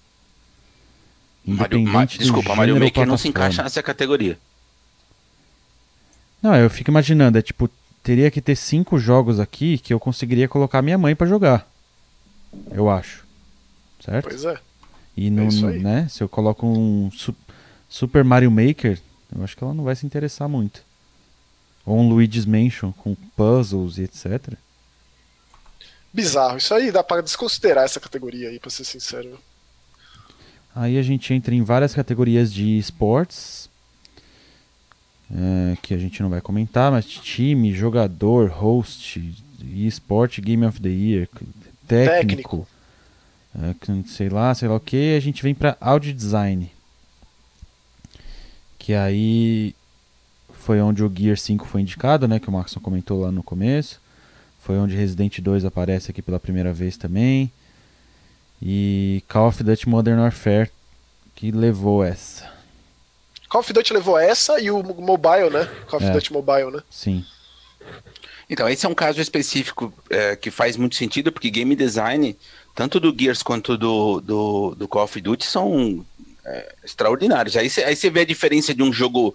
Independente 1.46 1.90
Mario, 1.90 1.92
Ma 1.92 2.04
desculpa, 2.04 2.54
Mario 2.54 2.78
Maker 2.78 3.06
não 3.06 3.16
se 3.16 3.28
encaixa 3.28 3.62
nessa 3.62 3.82
categoria. 3.82 4.38
Não, 6.42 6.54
eu 6.54 6.70
fico 6.70 6.90
imaginando, 6.90 7.38
é 7.38 7.42
tipo, 7.42 7.68
teria 8.02 8.30
que 8.30 8.40
ter 8.40 8.56
cinco 8.56 8.98
jogos 8.98 9.40
aqui 9.40 9.78
que 9.78 9.92
eu 9.92 10.00
conseguiria 10.00 10.48
colocar 10.48 10.82
minha 10.82 10.98
mãe 10.98 11.14
para 11.14 11.26
jogar. 11.26 11.68
Eu 12.70 12.88
acho. 12.88 13.24
Certo? 14.04 14.28
Pois 14.28 14.44
é. 14.44 14.58
E 15.16 15.30
no, 15.30 15.42
é 15.42 15.78
né, 15.78 16.06
se 16.08 16.22
eu 16.22 16.28
coloco 16.28 16.66
um 16.66 17.10
su 17.10 17.34
Super 17.88 18.24
Mario 18.24 18.50
Maker, 18.50 19.00
eu 19.36 19.42
acho 19.42 19.56
que 19.56 19.64
ela 19.64 19.74
não 19.74 19.84
vai 19.84 19.96
se 19.96 20.06
interessar 20.06 20.48
muito. 20.48 20.82
Ou 21.84 21.98
um 21.98 22.08
Luigi's 22.08 22.46
Mansion 22.46 22.92
com 22.92 23.14
puzzles 23.36 23.98
e 23.98 24.02
etc. 24.02 24.54
Bizarro. 26.12 26.58
Isso 26.58 26.74
aí 26.74 26.90
dá 26.90 27.02
para 27.02 27.22
desconsiderar 27.22 27.84
essa 27.84 28.00
categoria 28.00 28.48
aí, 28.48 28.58
pra 28.58 28.70
ser 28.70 28.84
sincero. 28.84 29.38
Aí 30.74 30.98
a 30.98 31.02
gente 31.02 31.32
entra 31.32 31.54
em 31.54 31.62
várias 31.62 31.94
categorias 31.94 32.52
de 32.52 32.78
esportes. 32.78 33.68
É, 35.32 35.76
que 35.80 35.94
a 35.94 35.98
gente 35.98 36.20
não 36.22 36.28
vai 36.28 36.40
comentar, 36.40 36.90
mas 36.90 37.06
time, 37.06 37.72
jogador, 37.72 38.50
host, 38.50 39.32
esporte, 39.62 40.40
Game 40.40 40.66
of 40.66 40.80
the 40.80 40.88
Year, 40.88 41.28
técnico. 41.86 42.66
técnico 42.66 42.68
é, 43.54 43.74
sei 44.06 44.28
lá, 44.28 44.54
sei 44.54 44.68
lá 44.68 44.76
o 44.76 44.80
que, 44.80 45.16
a 45.16 45.20
gente 45.20 45.42
vem 45.42 45.54
para 45.54 45.76
audio 45.80 46.12
design. 46.12 46.70
Que 48.78 48.94
aí 48.94 49.74
foi 50.60 50.80
onde 50.80 51.02
o 51.02 51.12
Gear 51.12 51.36
5 51.36 51.66
foi 51.66 51.80
indicado, 51.80 52.28
né, 52.28 52.38
que 52.38 52.48
o 52.48 52.52
Maxon 52.52 52.80
comentou 52.80 53.20
lá 53.22 53.32
no 53.32 53.42
começo. 53.42 54.00
Foi 54.60 54.76
onde 54.76 54.94
Resident 54.94 55.40
2 55.40 55.64
aparece 55.64 56.10
aqui 56.10 56.20
pela 56.20 56.38
primeira 56.38 56.72
vez 56.72 56.96
também. 56.96 57.50
E 58.60 59.24
Call 59.26 59.48
of 59.48 59.62
Duty 59.62 59.88
Modern 59.88 60.20
Warfare 60.20 60.70
que 61.34 61.50
levou 61.50 62.04
essa. 62.04 62.52
Call 63.48 63.62
of 63.62 63.72
Duty 63.72 63.94
levou 63.94 64.18
essa 64.18 64.60
e 64.60 64.70
o 64.70 64.82
mobile, 64.82 65.48
né? 65.50 65.64
Call 65.88 65.98
of 65.98 66.06
é, 66.06 66.12
Duty 66.12 66.32
Mobile, 66.32 66.70
né? 66.70 66.82
Sim. 66.90 67.24
Então, 68.48 68.68
esse 68.68 68.84
é 68.84 68.88
um 68.88 68.94
caso 68.94 69.20
específico 69.20 69.92
é, 70.10 70.36
que 70.36 70.50
faz 70.50 70.76
muito 70.76 70.94
sentido, 70.94 71.32
porque 71.32 71.50
game 71.50 71.74
design 71.74 72.36
tanto 72.74 73.00
do 73.00 73.16
Gears 73.18 73.42
quanto 73.42 73.78
do, 73.78 74.20
do, 74.20 74.74
do 74.74 74.86
Call 74.86 75.04
of 75.04 75.20
Duty 75.20 75.46
são 75.46 76.04
é, 76.44 76.74
extraordinários. 76.84 77.56
Aí 77.56 77.70
você 77.70 78.10
vê 78.10 78.20
a 78.20 78.26
diferença 78.26 78.74
de 78.74 78.82
um 78.82 78.92
jogo 78.92 79.34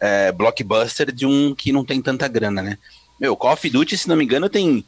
é, 0.00 0.32
blockbuster 0.32 1.12
de 1.12 1.26
um 1.26 1.54
que 1.54 1.72
não 1.72 1.84
tem 1.84 2.00
tanta 2.00 2.28
grana, 2.28 2.62
né? 2.62 2.78
Meu, 3.18 3.36
Call 3.36 3.54
of 3.54 3.70
Duty, 3.70 3.96
se 3.96 4.08
não 4.08 4.16
me 4.16 4.24
engano, 4.24 4.48
tem 4.48 4.84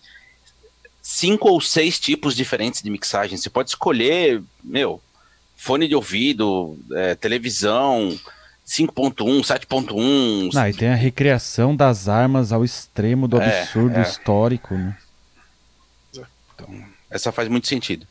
cinco 1.03 1.49
ou 1.49 1.61
seis 1.61 1.99
tipos 1.99 2.37
diferentes 2.37 2.83
de 2.83 2.91
mixagem. 2.91 3.39
Você 3.39 3.49
pode 3.49 3.71
escolher, 3.71 4.43
meu, 4.63 5.01
fone 5.57 5.89
de 5.89 5.95
ouvido, 5.95 6.79
é, 6.93 7.15
televisão, 7.15 8.19
5.1, 8.67 9.41
7.1. 9.41 10.55
Ah, 10.55 10.69
e 10.69 10.75
tem 10.75 10.89
a 10.89 10.95
recriação 10.95 11.75
das 11.75 12.09
armas 12.09 12.53
ao 12.53 12.63
extremo 12.63 13.27
do 13.27 13.41
é, 13.41 13.63
absurdo 13.63 13.99
é. 13.99 14.03
histórico, 14.03 14.75
né? 14.75 14.97
Então, 16.55 16.85
essa 17.09 17.33
faz 17.33 17.49
muito 17.49 17.67
sentido. 17.67 18.07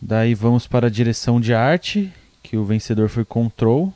Daí 0.00 0.34
vamos 0.34 0.66
para 0.66 0.88
a 0.88 0.90
direção 0.90 1.40
de 1.40 1.54
arte, 1.54 2.12
que 2.42 2.56
o 2.56 2.64
vencedor 2.64 3.08
foi 3.08 3.24
Control. 3.24 3.92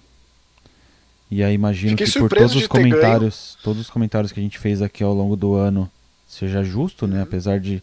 E 1.35 1.43
aí 1.43 1.55
imagino 1.55 1.97
Fiquei 1.97 2.07
que 2.07 2.19
por 2.19 2.29
todos 2.29 2.55
os 2.55 2.67
comentários, 2.67 3.55
ganho. 3.55 3.65
todos 3.65 3.81
os 3.81 3.89
comentários 3.89 4.31
que 4.31 4.39
a 4.39 4.43
gente 4.43 4.59
fez 4.59 4.83
aqui 4.83 5.03
ao 5.03 5.15
longo 5.15 5.35
do 5.35 5.55
ano 5.55 5.91
seja 6.29 6.63
justo, 6.63 7.07
né? 7.07 7.17
Uhum. 7.17 7.23
Apesar 7.23 7.59
de 7.59 7.83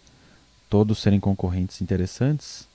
todos 0.69 0.99
serem 0.99 1.19
concorrentes 1.19 1.81
interessantes. 1.81 2.67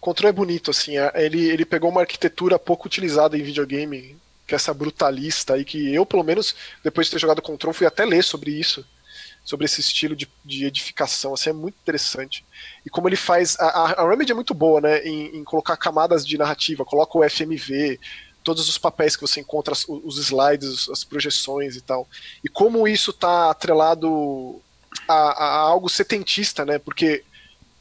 Control 0.00 0.28
é 0.28 0.32
bonito, 0.32 0.70
assim. 0.70 0.96
É, 0.96 1.10
ele, 1.16 1.50
ele 1.50 1.64
pegou 1.64 1.90
uma 1.90 2.02
arquitetura 2.02 2.60
pouco 2.60 2.86
utilizada 2.86 3.36
em 3.36 3.42
videogame, 3.42 4.16
que 4.46 4.54
é 4.54 4.56
essa 4.56 4.72
brutalista 4.72 5.54
aí, 5.54 5.64
que 5.64 5.92
eu, 5.92 6.06
pelo 6.06 6.22
menos, 6.22 6.54
depois 6.84 7.08
de 7.08 7.14
ter 7.14 7.18
jogado 7.18 7.42
Control, 7.42 7.74
fui 7.74 7.88
até 7.88 8.04
ler 8.04 8.22
sobre 8.22 8.52
isso 8.52 8.86
sobre 9.42 9.64
esse 9.64 9.80
estilo 9.80 10.14
de, 10.14 10.28
de 10.44 10.64
edificação, 10.66 11.34
assim, 11.34 11.50
é 11.50 11.52
muito 11.52 11.74
interessante. 11.82 12.44
E 12.86 12.90
como 12.90 13.08
ele 13.08 13.16
faz. 13.16 13.58
A, 13.58 14.00
a 14.00 14.08
Remedy 14.08 14.30
é 14.30 14.34
muito 14.34 14.54
boa, 14.54 14.80
né? 14.80 15.02
Em, 15.02 15.38
em, 15.38 15.42
colocar 15.42 15.76
camadas 15.76 16.24
de 16.24 16.38
narrativa, 16.38 16.84
coloca 16.84 17.18
o 17.18 17.28
FMV, 17.28 17.98
todos 18.42 18.68
os 18.68 18.78
papéis 18.78 19.16
que 19.16 19.22
você 19.22 19.40
encontra, 19.40 19.74
os 19.88 20.18
slides, 20.18 20.88
as 20.88 21.04
projeções 21.04 21.76
e 21.76 21.80
tal. 21.80 22.08
E 22.44 22.48
como 22.48 22.88
isso 22.88 23.10
está 23.10 23.50
atrelado 23.50 24.60
a, 25.08 25.14
a, 25.14 25.56
algo 25.58 25.88
setentista, 25.88 26.64
né? 26.64 26.78
Porque 26.78 27.22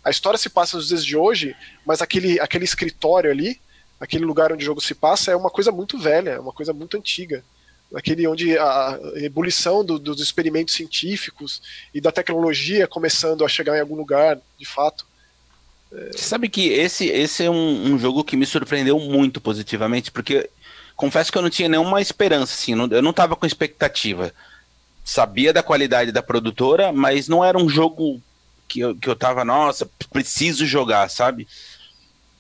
a 0.04 0.10
história 0.10 0.38
se 0.38 0.50
passa 0.50 0.78
nos 0.78 0.88
dias 0.88 1.06
de 1.06 1.16
hoje, 1.16 1.56
mas 1.86 2.02
aquele, 2.02 2.40
aquele 2.40 2.66
escritório 2.66 3.32
ali, 3.32 3.60
aquele 4.00 4.26
lugar 4.26 4.52
onde 4.52 4.64
o 4.64 4.66
jogo 4.66 4.82
se 4.82 4.96
passa, 4.96 5.32
é 5.32 5.36
uma 5.36 5.50
coisa 5.50 5.72
muito 5.72 5.98
velha, 5.98 6.32
é 6.32 6.40
uma 6.40 6.54
coisa 6.54 6.74
muito 6.74 6.98
antiga 6.98 7.44
aquele 7.96 8.28
onde 8.28 8.58
a 8.58 9.00
ebulição 9.16 9.84
do, 9.84 9.98
dos 9.98 10.22
experimentos 10.22 10.76
científicos 10.76 11.62
e 11.94 12.00
da 12.00 12.12
tecnologia 12.12 12.88
começando 12.88 13.44
a 13.44 13.50
chegar 13.50 13.78
em 13.78 13.82
algum 13.82 13.96
lugar, 13.96 14.40
de 14.58 14.66
fato. 14.66 15.06
Sabe 16.16 16.50
que 16.50 16.68
esse, 16.70 17.08
esse 17.08 17.44
é 17.44 17.50
um, 17.50 17.94
um, 17.94 18.00
jogo 18.00 18.24
que 18.24 18.38
me 18.38 18.46
surpreendeu 18.46 19.00
muito 19.00 19.42
positivamente, 19.42 20.12
porque 20.12 20.50
confesso 20.96 21.32
que 21.32 21.38
eu 21.38 21.42
não 21.42 21.50
tinha 21.50 21.68
nenhuma 21.68 22.00
esperança, 22.00 22.54
assim, 22.54 22.76
não, 22.76 22.88
eu 22.88 23.02
não 23.02 23.10
estava 23.10 23.36
com 23.36 23.46
expectativa. 23.46 24.32
Sabia 25.04 25.52
da 25.52 25.64
qualidade 25.64 26.12
da 26.12 26.22
produtora, 26.22 26.92
mas 26.92 27.28
não 27.28 27.44
era 27.44 27.58
um 27.58 27.68
jogo 27.68 28.22
que 28.68 28.82
eu, 28.82 28.96
que 28.96 29.10
eu 29.10 29.16
tava, 29.16 29.44
nossa, 29.44 29.90
preciso 30.12 30.66
jogar, 30.66 31.10
sabe? 31.10 31.48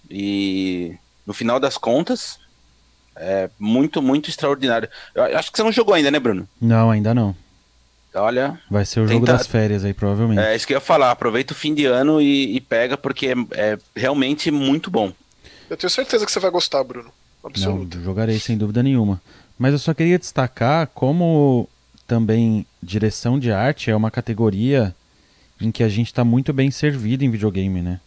E 0.10 0.96
no 1.26 1.34
final 1.34 1.60
das 1.60 1.76
contas, 1.76 2.40
é 3.16 3.50
muito, 3.58 4.02
muito 4.02 4.30
extraordinário. 4.30 4.90
Eu 5.16 5.38
acho 5.38 5.52
que 5.52 5.58
você 5.58 5.64
não 5.64 5.72
jogou 5.72 5.96
ainda, 5.96 6.12
né, 6.12 6.20
Bruno? 6.20 6.48
Não, 6.62 6.92
ainda 6.92 7.16
não. 7.16 7.36
Olha. 8.14 8.60
Vai 8.70 8.86
ser 8.86 9.02
o 9.02 9.08
jogo 9.08 9.26
das 9.26 9.46
férias 9.46 9.86
aí, 9.86 9.94
provavelmente. 9.94 10.40
É 10.40 10.56
isso 10.56 10.66
que 10.66 10.74
eu 10.74 10.78
ia 10.78 10.82
falar. 10.82 11.12
Aproveita 11.12 11.54
o 11.54 11.56
fim 11.56 11.74
de 11.74 11.86
ano 11.86 12.22
e, 12.22 12.56
e 12.56 12.62
pega, 12.62 12.98
porque 12.98 13.28
é, 13.28 13.36
é, 13.52 13.78
realmente 13.96 14.50
muito 14.50 14.90
bom. 14.90 15.14
Eu 15.70 15.78
tenho 15.78 15.90
certeza 15.90 16.26
que 16.26 16.32
você 16.32 16.40
vai 16.40 16.50
gostar, 16.50 16.84
Bruno. 16.84 17.12
Absoluto. 17.44 17.98
Não, 17.98 18.04
jogarei 18.04 18.40
sem 18.40 18.58
dúvida 18.58 18.82
nenhuma. 18.82 19.22
Mas 19.58 19.74
eu 19.74 19.80
só 19.80 19.94
queria 19.94 20.18
destacar 20.18 20.88
como 20.88 21.70
também 22.08 22.66
direção 22.82 23.38
de 23.38 23.52
arte 23.52 23.92
é 23.92 23.96
uma 23.96 24.10
categoria 24.10 24.96
em 25.62 25.72
que 25.72 25.84
a 25.84 25.90
gente 25.90 26.14
tá 26.14 26.24
muito 26.24 26.52
bem 26.52 26.72
servido 26.72 27.24
em 27.24 27.30
videogame, 27.30 27.82
né? 27.82 28.00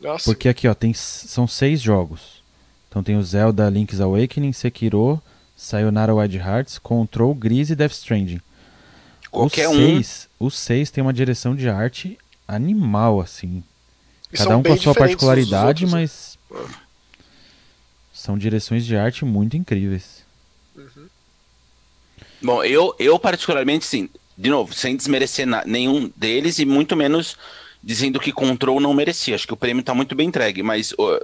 Nossa, 0.00 0.24
Porque 0.24 0.48
aqui, 0.48 0.68
ó, 0.68 0.74
tem, 0.74 0.92
são 0.92 1.46
seis 1.46 1.80
jogos. 1.80 2.42
Então 2.88 3.02
tem 3.02 3.16
o 3.16 3.22
Zelda 3.22 3.70
Link's 3.70 4.00
Awakening, 4.00 4.52
Sekiro, 4.52 5.22
Sayonara 5.56 6.14
Wild 6.14 6.36
Hearts, 6.36 6.78
Control, 6.78 7.34
Gris 7.34 7.70
e 7.70 7.74
Death 7.74 7.92
Stranding. 7.92 8.40
Qualquer 9.34 9.68
os 9.68 9.74
um. 9.74 9.78
seis, 9.78 10.28
os 10.38 10.58
seis 10.58 10.90
tem 10.90 11.02
uma 11.02 11.12
direção 11.12 11.54
de 11.54 11.68
arte 11.68 12.16
animal, 12.46 13.20
assim. 13.20 13.62
e 14.32 14.36
Cada 14.36 14.56
um 14.56 14.62
com 14.62 14.72
a 14.72 14.76
sua 14.76 14.94
particularidade, 14.94 15.84
outros, 15.84 15.92
né? 15.92 16.00
mas 16.00 16.38
são 18.12 18.38
direções 18.38 18.86
de 18.86 18.96
arte 18.96 19.24
muito 19.24 19.56
incríveis. 19.56 20.24
Bom, 22.40 22.62
eu, 22.62 22.94
eu 22.98 23.18
particularmente, 23.18 23.84
sim, 23.84 24.08
de 24.36 24.50
novo, 24.50 24.72
sem 24.72 24.96
desmerecer 24.96 25.46
nenhum 25.66 26.10
deles 26.14 26.58
e 26.58 26.64
muito 26.64 26.94
menos 26.94 27.36
dizendo 27.82 28.20
que 28.20 28.32
Control 28.32 28.80
não 28.80 28.94
merecia. 28.94 29.34
Acho 29.34 29.46
que 29.46 29.52
o 29.52 29.56
prêmio 29.56 29.82
tá 29.82 29.94
muito 29.94 30.14
bem 30.14 30.28
entregue, 30.28 30.62
mas 30.62 30.94
ó, 30.98 31.20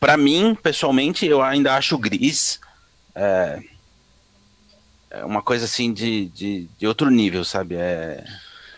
pra 0.00 0.16
mim, 0.16 0.56
pessoalmente, 0.60 1.26
eu 1.26 1.42
ainda 1.42 1.74
acho 1.74 1.94
o 1.94 1.98
Gris 1.98 2.60
é, 3.14 3.62
é 5.10 5.24
uma 5.24 5.42
coisa 5.42 5.64
assim 5.64 5.92
de, 5.92 6.26
de, 6.26 6.68
de 6.78 6.86
outro 6.86 7.10
nível, 7.10 7.44
sabe? 7.44 7.74
É, 7.76 8.24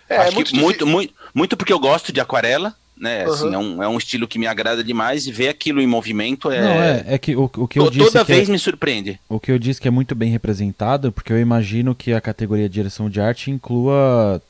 É, 0.09 0.16
acho 0.16 0.33
é 0.33 0.35
muito, 0.35 0.51
que 0.51 0.61
muito, 0.61 0.87
muito, 0.87 1.14
muito 1.35 1.57
porque 1.57 1.72
eu 1.72 1.79
gosto 1.79 2.12
de 2.12 2.20
aquarela, 2.20 2.74
né? 2.97 3.24
Aham. 3.24 3.33
Assim, 3.35 3.55
é, 3.55 3.59
um, 3.59 3.83
é 3.83 3.89
um 3.89 3.99
estilo 3.99 4.26
que 4.26 4.39
me 4.39 4.47
agrada 4.47 4.83
demais 4.83 5.26
e 5.26 5.33
ver 5.33 5.49
aquilo 5.49 5.81
em 5.81 5.87
movimento 5.87 6.51
é. 6.51 6.61
Não, 6.61 6.83
é, 6.83 7.14
é 7.14 7.18
que 7.18 7.37
o, 7.37 7.45
o 7.45 7.68
que 7.68 7.79
eu 7.79 7.85
to- 7.85 7.91
disse 7.91 8.12
toda 8.12 8.24
que 8.24 8.33
é- 8.33 8.37
vez 8.37 8.49
me 8.49 8.59
surpreende. 8.59 9.18
O 9.29 9.39
que 9.39 9.53
eu 9.53 9.59
disse 9.59 9.81
que 9.81 9.89
é 9.89 9.91
muito 9.91 10.14
bem 10.14 10.31
representado, 10.31 11.12
porque 11.12 11.33
eu 11.33 11.39
imagino 11.41 11.95
que 11.95 12.12
a 12.12 12.20
categoria 12.20 12.68
de 12.68 12.74
direção 12.74 13.09
de 13.11 13.20
arte 13.20 13.51
inclua, 13.51 14.41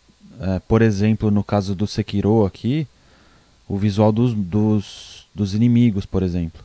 é, 0.41 0.59
por 0.61 0.83
exemplo, 0.83 1.31
no 1.31 1.43
caso 1.45 1.75
do 1.75 1.87
Sekiro 1.87 2.47
aqui, 2.47 2.87
o 3.69 3.77
visual 3.77 4.13
dos, 4.13 4.33
dos, 4.35 5.27
dos 5.35 5.55
inimigos, 5.55 6.07
por 6.07 6.23
exemplo. 6.23 6.63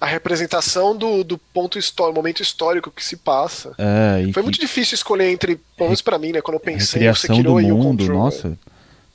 A 0.00 0.06
representação 0.06 0.96
do, 0.96 1.22
do 1.24 1.38
ponto 1.38 1.78
histórico, 1.78 2.16
momento 2.16 2.42
histórico 2.42 2.90
que 2.90 3.02
se 3.02 3.16
passa. 3.16 3.74
É, 3.78 4.22
Foi 4.24 4.32
que- 4.32 4.42
muito 4.42 4.60
difícil 4.60 4.94
escolher 4.96 5.30
entre, 5.30 5.56
pelo 5.76 5.88
menos 5.88 6.02
pra 6.02 6.18
mim, 6.18 6.32
né? 6.32 6.40
Quando 6.42 6.56
eu 6.56 6.60
pensei 6.60 7.00
recriação 7.00 7.36
Sekiro 7.36 7.54
do 7.54 7.60
mundo, 7.60 8.02
Control. 8.02 8.08
né? 8.08 8.14
nossa. 8.24 8.58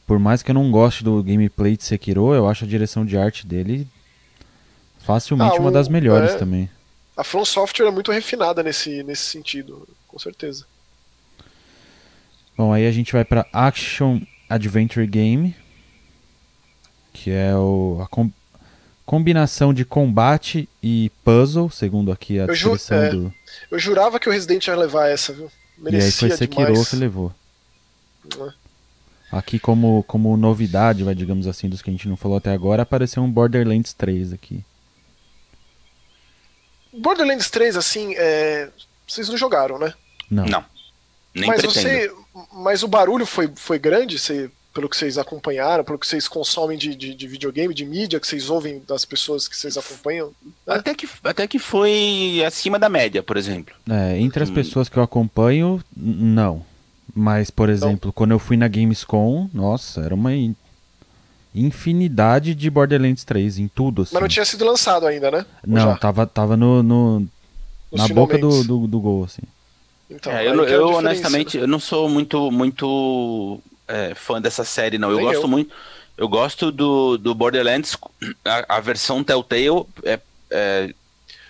Por 0.07 0.17
mais 0.17 0.41
que 0.41 0.49
eu 0.49 0.55
não 0.55 0.71
goste 0.71 1.03
do 1.03 1.21
gameplay 1.21 1.77
de 1.77 1.83
Sekiro, 1.83 2.33
eu 2.33 2.47
acho 2.47 2.63
a 2.65 2.67
direção 2.67 3.05
de 3.05 3.17
arte 3.17 3.45
dele 3.45 3.87
facilmente 4.99 5.57
Ah, 5.57 5.61
uma 5.61 5.71
das 5.71 5.87
melhores 5.87 6.31
é. 6.31 6.37
também. 6.37 6.69
A 7.15 7.23
From 7.23 7.45
Software 7.45 7.87
é 7.87 7.91
muito 7.91 8.11
refinada 8.11 8.63
nesse, 8.63 9.03
nesse 9.03 9.23
sentido, 9.23 9.87
com 10.07 10.17
certeza. 10.17 10.65
Bom, 12.57 12.73
aí 12.73 12.87
a 12.87 12.91
gente 12.91 13.11
vai 13.13 13.23
pra 13.25 13.45
Action 13.53 14.19
Adventure 14.49 15.05
Game, 15.05 15.55
que 17.13 17.29
é 17.31 17.55
o, 17.55 17.99
a 18.01 18.07
combinação 19.09 19.73
de 19.73 19.83
combate 19.83 20.69
e 20.83 21.11
puzzle, 21.23 21.67
segundo 21.71 22.11
aqui 22.11 22.39
a 22.39 22.43
Eu 22.43 22.53
ju- 22.53 22.73
descrição 22.73 22.97
é, 22.99 23.09
do. 23.09 23.33
Eu 23.71 23.79
jurava 23.79 24.19
que 24.19 24.29
o 24.29 24.31
Resident 24.31 24.67
ia 24.67 24.75
levar 24.75 25.07
essa, 25.07 25.33
viu? 25.33 25.45
E 25.79 25.87
aí 25.87 25.93
Merecia 25.93 26.27
foi 26.27 26.37
Sekiro 26.37 26.67
demais. 26.67 26.89
que 26.89 26.95
levou. 26.95 27.33
É. 28.39 28.53
Aqui 29.31 29.57
como, 29.57 30.03
como 30.03 30.37
novidade, 30.37 31.03
vai, 31.03 31.15
digamos 31.15 31.47
assim, 31.47 31.67
dos 31.67 31.81
que 31.81 31.89
a 31.89 31.93
gente 31.93 32.07
não 32.07 32.15
falou 32.15 32.37
até 32.37 32.51
agora, 32.53 32.83
apareceu 32.83 33.23
um 33.23 33.31
Borderlands 33.31 33.93
3 33.93 34.31
aqui. 34.31 34.63
Borderlands 36.93 37.49
3, 37.49 37.77
assim, 37.77 38.13
é... 38.15 38.69
vocês 39.07 39.27
não 39.27 39.37
jogaram, 39.37 39.79
né? 39.79 39.91
Não. 40.29 40.45
Não. 40.45 40.63
Nem 41.33 41.47
mas 41.47 41.61
pretendo. 41.61 41.81
você. 41.81 42.45
Mas 42.53 42.83
o 42.83 42.87
barulho 42.87 43.25
foi, 43.25 43.51
foi 43.55 43.79
grande, 43.79 44.19
você, 44.19 44.51
pelo 44.79 44.87
que 44.87 44.95
vocês 44.95 45.17
acompanharam, 45.17 45.83
pelo 45.83 45.99
que 45.99 46.07
vocês 46.07 46.25
consomem 46.25 46.77
de, 46.77 46.95
de, 46.95 47.13
de 47.13 47.27
videogame, 47.27 47.73
de 47.73 47.85
mídia, 47.85 48.17
que 48.17 48.25
vocês 48.25 48.49
ouvem 48.49 48.81
das 48.87 49.03
pessoas 49.03 49.45
que 49.45 49.57
vocês 49.57 49.75
acompanham. 49.75 50.31
né? 50.41 50.51
Até 50.75 50.95
que, 50.95 51.09
até 51.21 51.45
que 51.47 51.59
foi 51.59 52.41
acima 52.47 52.79
da 52.79 52.87
média, 52.87 53.21
por 53.21 53.35
exemplo. 53.35 53.75
É, 53.89 54.17
entre 54.17 54.41
as 54.41 54.49
Hum. 54.49 54.53
pessoas 54.53 54.87
que 54.87 54.95
eu 54.97 55.03
acompanho, 55.03 55.83
não. 55.93 56.65
Mas, 57.13 57.49
por 57.49 57.67
exemplo, 57.67 58.13
quando 58.13 58.31
eu 58.31 58.39
fui 58.39 58.55
na 58.55 58.69
Gamescom, 58.69 59.49
nossa, 59.53 59.99
era 59.99 60.15
uma 60.15 60.33
in- 60.33 60.55
infinidade 61.53 62.55
de 62.55 62.69
Borderlands 62.69 63.25
3 63.25 63.59
em 63.59 63.67
tudo, 63.67 64.03
assim. 64.03 64.13
Mas 64.13 64.21
não 64.21 64.29
tinha 64.29 64.45
sido 64.45 64.63
lançado 64.65 65.05
ainda, 65.07 65.29
né? 65.29 65.45
Ou 65.67 65.73
Não, 65.73 65.91
já? 65.91 65.97
tava, 65.97 66.25
tava 66.25 66.55
no, 66.55 66.81
no- 66.81 67.27
na 67.91 68.07
boca 68.07 68.37
do, 68.37 68.63
do, 68.63 68.87
do 68.87 68.99
gol, 69.01 69.25
assim. 69.25 69.41
Então, 70.09 70.31
É, 70.31 70.47
eu, 70.47 70.55
não- 70.55 70.63
é 70.63 70.73
eu, 70.73 70.87
honestamente, 70.93 71.57
né? 71.57 71.63
eu 71.63 71.67
não 71.67 71.79
sou 71.79 72.07
muito, 72.09 72.49
muito 72.51 73.59
é, 73.89 74.15
fã 74.15 74.41
dessa 74.41 74.63
série, 74.63 74.97
não. 74.97 75.11
Eu 75.11 75.19
gosto 75.19 75.41
eu. 75.43 75.47
muito. 75.47 75.73
Eu 76.17 76.27
gosto 76.27 76.71
do, 76.71 77.17
do 77.17 77.33
Borderlands, 77.33 77.97
a, 78.45 78.77
a 78.77 78.79
versão 78.79 79.23
Telltale 79.23 79.85
é, 80.03 80.19
é 80.51 80.93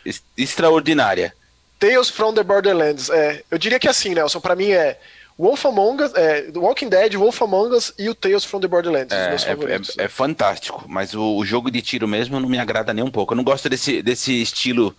ex- 0.05 0.23
extraordinária. 0.37 1.33
Tales 1.79 2.09
from 2.09 2.33
the 2.33 2.43
Borderlands. 2.43 3.09
É, 3.09 3.43
eu 3.49 3.57
diria 3.57 3.79
que 3.79 3.87
assim, 3.87 4.13
Nelson, 4.13 4.39
pra 4.39 4.55
mim 4.55 4.69
é 4.71 4.99
Wolf 5.39 5.65
Among 5.65 6.03
Us, 6.03 6.13
é, 6.13 6.49
Walking 6.55 6.89
Dead, 6.89 7.13
Wolf 7.15 7.41
Among 7.41 7.73
Us 7.75 7.93
e 7.97 8.09
o 8.09 8.13
Tales 8.15 8.43
from 8.45 8.59
the 8.59 8.67
Borderlands, 8.67 9.11
É, 9.15 9.29
meus 9.29 9.43
é- 9.43 9.47
favoritos. 9.47 9.97
é- 9.97 10.03
é 10.03 10.07
fantástico, 10.07 10.83
mas 10.87 11.13
o, 11.13 11.37
o 11.37 11.45
jogo 11.45 11.71
de 11.71 11.81
tiro 11.81 12.07
mesmo 12.07 12.39
não 12.39 12.49
me 12.49 12.59
agrada 12.59 12.93
nem 12.93 13.03
um 13.03 13.09
pouco. 13.09 13.33
Eu 13.33 13.37
não 13.37 13.43
gosto 13.43 13.69
desse, 13.69 14.01
desse 14.03 14.39
estilo 14.41 14.95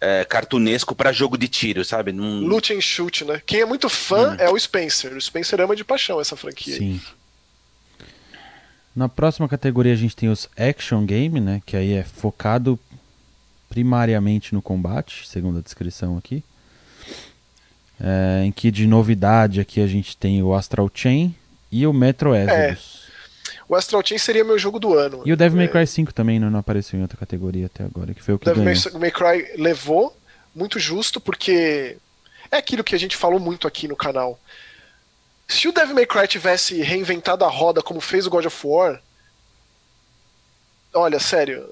é, 0.00 0.24
cartunesco 0.24 0.94
pra 0.94 1.12
jogo 1.12 1.36
de 1.36 1.46
tiro, 1.46 1.84
sabe? 1.84 2.12
Não, 2.12 2.40
Loot 2.40 2.72
and 2.72 2.80
Shoot, 2.80 3.24
né? 3.24 3.42
Quem 3.44 3.60
é 3.60 3.66
muito 3.66 3.88
fã 3.88 4.36
é 4.38 4.48
o 4.48 4.58
Spencer. 4.58 5.12
O 5.12 5.20
Spencer 5.20 5.60
ama 5.60 5.76
de 5.76 5.84
paixão 5.84 6.20
essa 6.20 6.36
franquia. 6.36 6.76
Sim. 6.76 7.00
Na 8.96 9.08
próxima 9.08 9.48
categoria 9.48 9.92
a 9.92 9.96
gente 9.96 10.16
tem 10.16 10.28
os 10.28 10.48
Action 10.56 11.04
Game, 11.04 11.38
né? 11.38 11.62
Que 11.64 11.76
aí 11.76 11.92
é 11.92 12.02
focado 12.02 12.78
primariamente 13.68 14.52
no 14.52 14.60
combate, 14.60 15.28
segundo 15.28 15.58
a 15.58 15.62
descrição 15.62 16.16
aqui. 16.16 16.42
É, 18.00 18.42
em 18.44 18.50
que 18.50 18.70
de 18.70 18.86
novidade 18.86 19.60
aqui 19.60 19.80
a 19.80 19.86
gente 19.86 20.16
tem 20.16 20.42
o 20.42 20.54
Astral 20.54 20.90
Chain 20.92 21.34
e 21.70 21.86
o 21.86 21.92
Metro 21.92 22.34
Exodus. 22.34 22.99
O 23.70 23.76
Astral 23.76 24.02
Chain 24.04 24.18
seria 24.18 24.42
meu 24.42 24.58
jogo 24.58 24.80
do 24.80 24.98
ano. 24.98 25.22
E 25.24 25.32
o 25.32 25.36
Devil 25.36 25.56
May 25.56 25.66
É, 25.66 25.68
Cry 25.68 25.86
5 25.86 26.12
também 26.12 26.40
não, 26.40 26.50
não 26.50 26.58
apareceu 26.58 26.98
em 26.98 27.02
outra 27.02 27.16
categoria 27.16 27.66
até 27.66 27.84
agora, 27.84 28.12
que 28.12 28.20
foi 28.20 28.34
o 28.34 28.38
que 28.40 28.44
Devil 28.44 28.64
ganhou. 28.64 28.98
May 28.98 29.12
Cry 29.12 29.52
levou, 29.62 30.16
muito 30.52 30.80
justo, 30.80 31.20
porque 31.20 31.96
é 32.50 32.56
aquilo 32.56 32.82
que 32.82 32.96
a 32.96 32.98
gente 32.98 33.16
falou 33.16 33.38
muito 33.38 33.68
aqui 33.68 33.86
no 33.86 33.94
canal. 33.94 34.40
Se 35.46 35.68
o 35.68 35.72
Devil 35.72 35.94
May 35.94 36.04
Cry 36.04 36.26
tivesse 36.26 36.82
reinventado 36.82 37.44
a 37.44 37.48
roda 37.48 37.80
como 37.80 38.00
fez 38.00 38.26
o 38.26 38.30
God 38.30 38.46
of 38.46 38.66
War, 38.66 39.00
olha, 40.92 41.20
sério, 41.20 41.64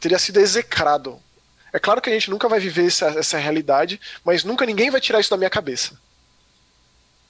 teria 0.00 0.18
sido 0.18 0.40
execrado. 0.40 1.16
É 1.72 1.78
claro 1.78 2.00
que 2.00 2.10
a 2.10 2.12
gente 2.12 2.28
nunca 2.28 2.48
vai 2.48 2.58
viver 2.58 2.88
essa, 2.88 3.06
essa 3.06 3.38
realidade, 3.38 4.00
mas 4.24 4.42
nunca 4.42 4.66
ninguém 4.66 4.90
vai 4.90 5.00
tirar 5.00 5.20
isso 5.20 5.30
da 5.30 5.36
minha 5.36 5.48
cabeça. 5.48 5.96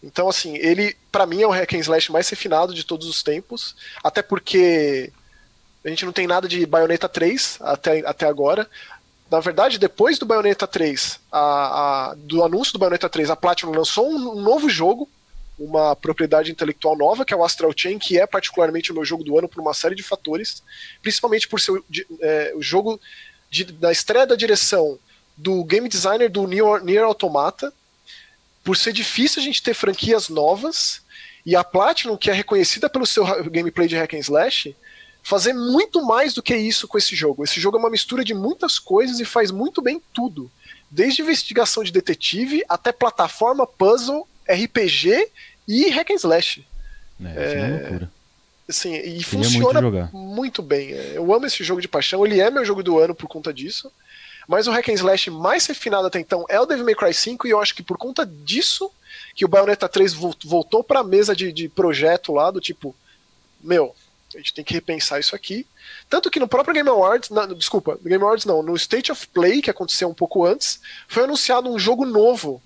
Então, 0.03 0.29
assim, 0.29 0.57
ele, 0.57 0.97
pra 1.13 1.27
mim, 1.27 1.43
é 1.43 1.47
o 1.47 1.51
hack 1.51 1.75
and 1.75 1.79
slash 1.79 2.11
mais 2.11 2.29
refinado 2.29 2.73
de 2.75 2.85
todos 2.85 3.07
os 3.07 3.23
tempos, 3.23 3.77
até 4.03 4.23
porque 4.23 5.13
a 5.85 5.89
gente 5.89 6.05
não 6.07 6.13
tem 6.13 6.27
nada 6.27 6.49
de 6.49 6.65
Bayonetta 6.67 7.09
3 7.09 7.59
até, 7.61 7.99
até 8.07 8.27
agora. 8.27 8.69
Na 9.31 9.41
verdade, 9.41 9.79
depois 9.79 10.19
do 10.19 10.27
Bayonetta 10.27 10.67
3, 10.67 11.21
a, 11.31 11.41
a- 12.11 12.15
do 12.17 12.43
anúncio 12.43 12.73
do 12.73 12.79
Bayonetta 12.79 13.09
3, 13.09 13.31
a 13.31 13.37
Platinum 13.37 13.73
lançou 13.73 14.09
um, 14.11 14.39
um 14.39 14.41
novo 14.41 14.69
jogo, 14.69 15.09
uma 15.59 15.95
propriedade 15.95 16.51
intelectual 16.51 16.97
nova, 16.97 17.25
que 17.25 17.35
é 17.35 17.37
o 17.37 17.45
Astral 17.45 17.73
Chain, 17.77 17.99
que 17.99 18.19
é 18.19 18.27
particularmente 18.27 18.91
o 18.91 18.95
meu 18.95 19.05
jogo 19.05 19.23
do 19.23 19.39
ano 19.39 19.49
por 19.49 19.61
uma 19.61 19.75
série 19.75 19.95
de 19.95 20.03
fatores, 20.03 20.63
principalmente 21.03 21.47
por 21.47 21.61
ser 21.61 21.81
é, 22.21 22.53
o 22.57 22.63
jogo 22.63 22.99
de- 23.51 23.65
da 23.65 23.93
estreia 23.93 24.27
da 24.27 24.35
direção 24.35 24.99
do 25.37 25.63
game 25.65 25.89
designer 25.89 26.31
do 26.31 26.47
Nier, 26.47 26.83
Nier 26.83 27.05
Automata, 27.05 27.73
por 28.71 28.77
ser 28.77 28.93
difícil 28.93 29.43
a 29.43 29.45
gente 29.45 29.65
ter 29.65 29.75
franquias 29.75 30.29
novas, 30.29 31.03
e 31.45 31.57
a 31.57 31.65
Platinum, 31.65 32.17
que 32.17 32.31
é 32.31 32.33
reconhecida 32.33 32.89
pelo 32.89 33.05
seu 33.05 33.25
gameplay 33.51 33.89
de 33.89 33.97
hack 33.97 34.15
and 34.15 34.19
slash, 34.19 34.77
fazer 35.25 35.53
muito 35.53 36.07
mais 36.07 36.35
do 36.35 36.41
que 36.41 36.55
isso 36.55 36.87
com 36.87 36.97
esse 36.97 37.17
jogo. 37.17 37.43
Esse 37.43 37.59
jogo 37.59 37.77
é 37.77 37.81
uma 37.81 37.91
mistura 37.91 38.25
de 38.25 38.33
muitas 38.33 38.79
coisas 38.79 39.19
e 39.19 39.25
faz 39.25 39.51
muito 39.51 39.83
bem 39.83 40.01
tudo. 40.15 40.49
Desde 40.89 41.21
investigação 41.21 41.83
de 41.83 41.91
detetive 41.91 42.65
até 42.69 42.93
plataforma, 42.93 43.67
puzzle, 43.67 44.25
RPG 44.49 45.27
e 45.67 45.91
hack 45.91 46.13
and 46.13 46.15
slash. 46.15 46.65
É, 47.25 47.29
isso 47.29 47.57
é 47.57 47.59
uma 47.59 47.77
loucura. 47.77 48.11
Assim, 48.69 48.95
e 48.95 49.11
muito 49.15 49.25
funciona 49.25 49.81
jogar. 49.81 50.11
muito 50.13 50.63
bem. 50.63 50.91
Eu 50.91 51.35
amo 51.35 51.45
esse 51.45 51.65
jogo 51.65 51.81
de 51.81 51.89
paixão, 51.89 52.25
ele 52.25 52.41
é 52.41 52.49
meu 52.53 52.65
jogo 52.65 52.85
do 52.85 53.01
ano 53.01 53.17
por 53.17 53.27
conta 53.27 53.53
disso. 53.53 53.91
Mas 54.49 54.67
o 54.67 54.71
hack 54.73 54.89
and 54.89 54.95
slash 54.95 55.31
mais 55.31 55.67
refinado 55.67 56.07
até 56.07 56.19
então 56.19 56.45
é 56.49 56.61
o 56.61 56.67
Devil 56.67 56.85
May 56.85 56.95
Cry 56.95 57.15
5 57.15 57.47
e 57.47 57.51
eu 57.51 57.61
acho 57.61 57.75
que 57.75 57.83
por 57.83 57.97
conta 57.97 58.27
disso 58.27 58.91
que 59.35 59.45
o 59.45 59.49
Bayonetta 59.49 59.89
3 59.89 60.13
vol- 60.15 60.35
voltou 60.45 60.83
pra 60.83 61.05
mesa 61.05 61.35
de, 61.37 61.53
de 61.53 61.69
projeto 61.69 62.33
lá 62.33 62.51
do 62.51 62.61
tipo, 62.61 62.95
meu, 63.61 63.95
a 64.35 64.39
gente 64.39 64.55
tem 64.55 64.65
que 64.65 64.75
repensar 64.75 65.21
isso 65.21 65.35
aqui. 65.37 65.67
Tanto 66.09 66.31
que 66.31 66.41
no 66.41 66.49
próprio 66.49 66.75
Game 66.75 66.89
Awards, 66.89 67.31
na- 67.31 67.47
desculpa, 67.47 67.99
no 68.03 68.09
Game 68.11 68.23
Awards 68.23 68.45
não, 68.45 68.63
no 68.63 68.75
State 68.77 69.11
of 69.13 69.27
Play, 69.29 69.63
que 69.63 69.71
aconteceu 69.71 70.09
um 70.09 70.15
pouco 70.15 70.45
antes, 70.45 70.81
foi 71.09 71.25
anunciado 71.25 71.69
um 71.71 71.79
jogo 71.79 72.05
novo 72.05 72.61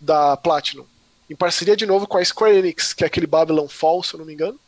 da 0.00 0.36
Platinum. 0.36 0.86
em 1.28 1.36
parceria 1.36 1.76
de 1.76 1.86
novo 1.86 2.06
com 2.08 2.18
a 2.18 2.24
Square 2.24 2.56
Enix, 2.56 2.92
que 2.92 3.04
é 3.04 3.06
aquele 3.06 3.26
Babylon 3.26 3.68
Fall, 3.68 4.02
se 4.02 4.14
eu 4.14 4.18
não 4.18 4.24
me 4.26 4.32
engano. 4.32 4.58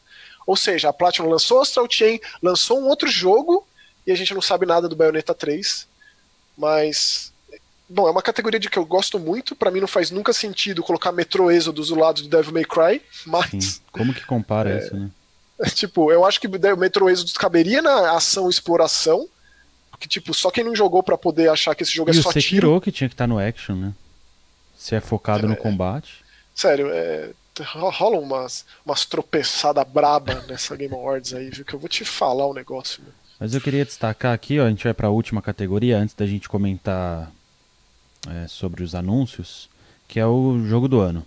Ou 0.47 0.57
seja, 0.57 0.89
a 0.89 0.93
Platinum 0.93 1.29
lançou 1.29 1.61
Astral 1.61 1.87
Chain, 1.91 2.21
lançou 2.43 2.79
um 2.81 2.87
outro 2.87 3.09
jogo 3.09 3.67
e 4.07 4.13
a 4.13 4.15
gente 4.15 4.33
não 4.35 4.41
sabe 4.43 4.65
nada 4.67 4.89
do 4.89 4.95
Bayonetta 4.97 5.35
3. 5.35 5.89
Mas 6.63 7.33
bom, 7.89 8.07
é 8.07 8.11
uma 8.13 8.23
categoria 8.23 8.61
de 8.61 8.71
que 8.71 8.79
eu 8.79 8.87
gosto 8.87 9.19
muito. 9.19 9.57
Para 9.57 9.69
mim 9.69 9.81
não 9.81 9.89
faz 9.89 10.13
nunca 10.13 10.33
sentido 10.33 10.81
colocar 10.81 11.11
Metro 11.11 11.51
Exodus 11.51 11.89
do 11.89 11.97
lado 11.97 12.23
de 12.23 12.29
Devil 12.29 12.53
May 12.53 12.65
Cry, 12.65 13.03
mas 13.27 13.51
Sim. 13.51 13.81
como 13.91 14.15
que 14.15 14.25
compara 14.25 14.71
é, 14.71 14.79
isso, 14.79 14.95
né? 14.95 15.11
Tipo, 15.75 16.13
eu 16.13 16.25
acho 16.25 16.41
que 16.41 16.47
o 16.47 16.77
Metro 16.77 17.11
Exodus 17.11 17.33
caberia 17.33 17.83
na 17.83 18.13
ação 18.17 18.49
exploração, 18.49 19.29
porque 19.91 20.07
tipo, 20.07 20.33
só 20.33 20.53
quem 20.53 20.63
não 20.63 20.75
jogou 20.75 21.03
para 21.03 21.19
poder 21.19 21.51
achar 21.51 21.75
que 21.75 21.83
esse 21.83 21.93
jogo 21.93 22.11
e 22.11 22.17
é 22.17 22.23
só 22.23 22.33
tiro. 22.33 22.81
que 22.81 22.93
tinha 22.93 23.09
que 23.09 23.15
estar 23.15 23.25
tá 23.25 23.29
no 23.29 23.41
action, 23.41 23.75
né? 23.75 23.93
Se 24.77 24.95
é 24.95 25.01
focado 25.01 25.47
é, 25.47 25.49
no 25.49 25.57
combate. 25.57 26.25
Sério, 26.55 26.91
é, 26.93 27.31
rola 27.61 28.19
umas, 28.19 28.65
umas 28.87 29.05
tropeçadas 29.05 29.87
braba 29.89 30.45
nessa 30.47 30.77
Game 30.77 30.95
Awards 30.95 31.35
aí, 31.35 31.51
viu? 31.51 31.65
Que 31.65 31.75
eu 31.75 31.81
vou 31.81 31.89
te 31.89 32.05
falar 32.05 32.47
o 32.47 32.53
um 32.53 32.55
negócio. 32.55 33.03
Meu. 33.03 33.22
Mas 33.43 33.55
eu 33.55 33.61
queria 33.61 33.85
destacar 33.85 34.33
aqui, 34.33 34.61
ó, 34.61 34.67
a 34.67 34.71
gente 34.71 34.85
vai 34.85 34.95
para 34.95 35.09
a 35.09 35.11
última 35.11 35.43
categoria 35.43 35.99
antes 35.99 36.15
da 36.15 36.25
gente 36.25 36.49
comentar 36.49 37.29
é, 38.31 38.47
sobre 38.47 38.85
os 38.85 38.95
anúncios, 38.95 39.69
que 40.07 40.21
é 40.21 40.25
o 40.25 40.65
jogo 40.65 40.87
do 40.87 41.01
ano. 41.01 41.27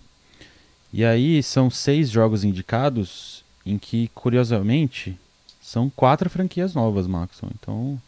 E 0.90 1.04
aí 1.04 1.42
são 1.42 1.68
seis 1.68 2.08
jogos 2.08 2.42
indicados, 2.42 3.44
em 3.66 3.76
que, 3.76 4.10
curiosamente, 4.14 5.14
são 5.60 5.90
quatro 5.90 6.30
franquias 6.30 6.72
novas, 6.72 7.06
Maxon. 7.06 7.50
Então, 7.60 8.00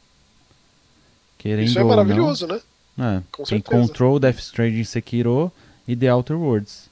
querendo 1.37 1.67
Isso 1.67 1.79
é 1.79 1.85
maravilhoso, 1.85 2.47
não, 2.47 2.57
né? 2.97 3.19
É, 3.19 3.23
Com 3.31 3.43
tem 3.43 3.59
certeza. 3.59 3.83
Control, 3.83 4.19
Death 4.19 4.39
Stranding, 4.39 4.85
Sekiro 4.85 5.53
e 5.87 5.95
The 5.95 6.15
Outer 6.15 6.39
Worlds. 6.39 6.88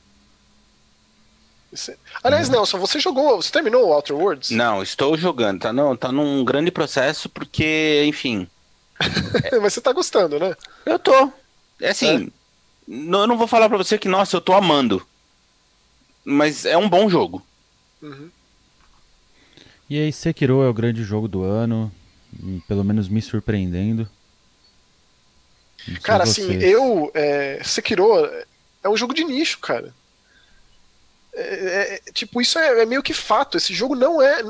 Aliás, 2.23 2.49
Nelson, 2.49 2.79
você 2.79 2.99
jogou, 2.99 3.43
você 3.43 3.51
terminou 3.51 3.89
o 3.89 3.93
Outer 3.93 4.17
Worlds? 4.17 4.51
Não, 4.51 4.83
estou 4.83 5.17
jogando, 5.17 5.61
tá, 5.61 5.73
não, 5.73 5.97
tá 5.97 6.11
num 6.11 6.45
grande 6.45 6.71
processo 6.71 7.29
porque, 7.29 8.05
enfim. 8.07 8.49
Mas 9.61 9.75
você 9.75 9.81
tá 9.81 9.93
gostando, 9.93 10.39
né? 10.39 10.55
Eu 10.85 10.99
tô. 10.99 11.33
É 11.81 11.91
assim, 11.91 12.27
é. 12.27 12.31
Não, 12.89 13.21
eu 13.23 13.27
não 13.27 13.37
vou 13.37 13.47
falar 13.47 13.69
pra 13.69 13.79
você 13.79 13.99
que, 13.99 14.09
nossa, 14.09 14.37
eu 14.37 14.41
tô 14.41 14.53
amando. 14.53 15.07
Mas 16.25 16.64
é 16.64 16.77
um 16.77 16.89
bom 16.89 17.09
jogo. 17.11 17.45
Uhum. 18.01 18.31
E 19.89 19.99
aí, 19.99 20.12
Sekiro 20.12 20.62
é 20.62 20.69
o 20.69 20.75
grande 20.75 21.03
jogo 21.05 21.29
do 21.29 21.43
ano, 21.43 21.93
pelo 22.67 22.85
menos 22.85 23.09
me 23.09 23.21
surpreendendo. 23.21 24.09
Cara, 26.03 26.25
assim, 26.25 26.55
eu. 26.55 27.11
É, 27.14 27.61
Sekiro 27.64 28.25
é 28.83 28.89
um 28.89 28.97
jogo 28.97 29.14
de 29.14 29.25
nicho, 29.25 29.59
cara. 29.59 29.95
É, 31.37 32.01
é, 32.07 32.12
tipo, 32.12 32.41
isso 32.41 32.59
é, 32.59 32.82
é, 32.82 32.87
meio 32.87 33.03
que 33.03 33.12
fato. 33.12 33.57
Esse 33.57 33.74
jogo 33.74 33.95
não 33.95 34.20
é. 34.22 34.43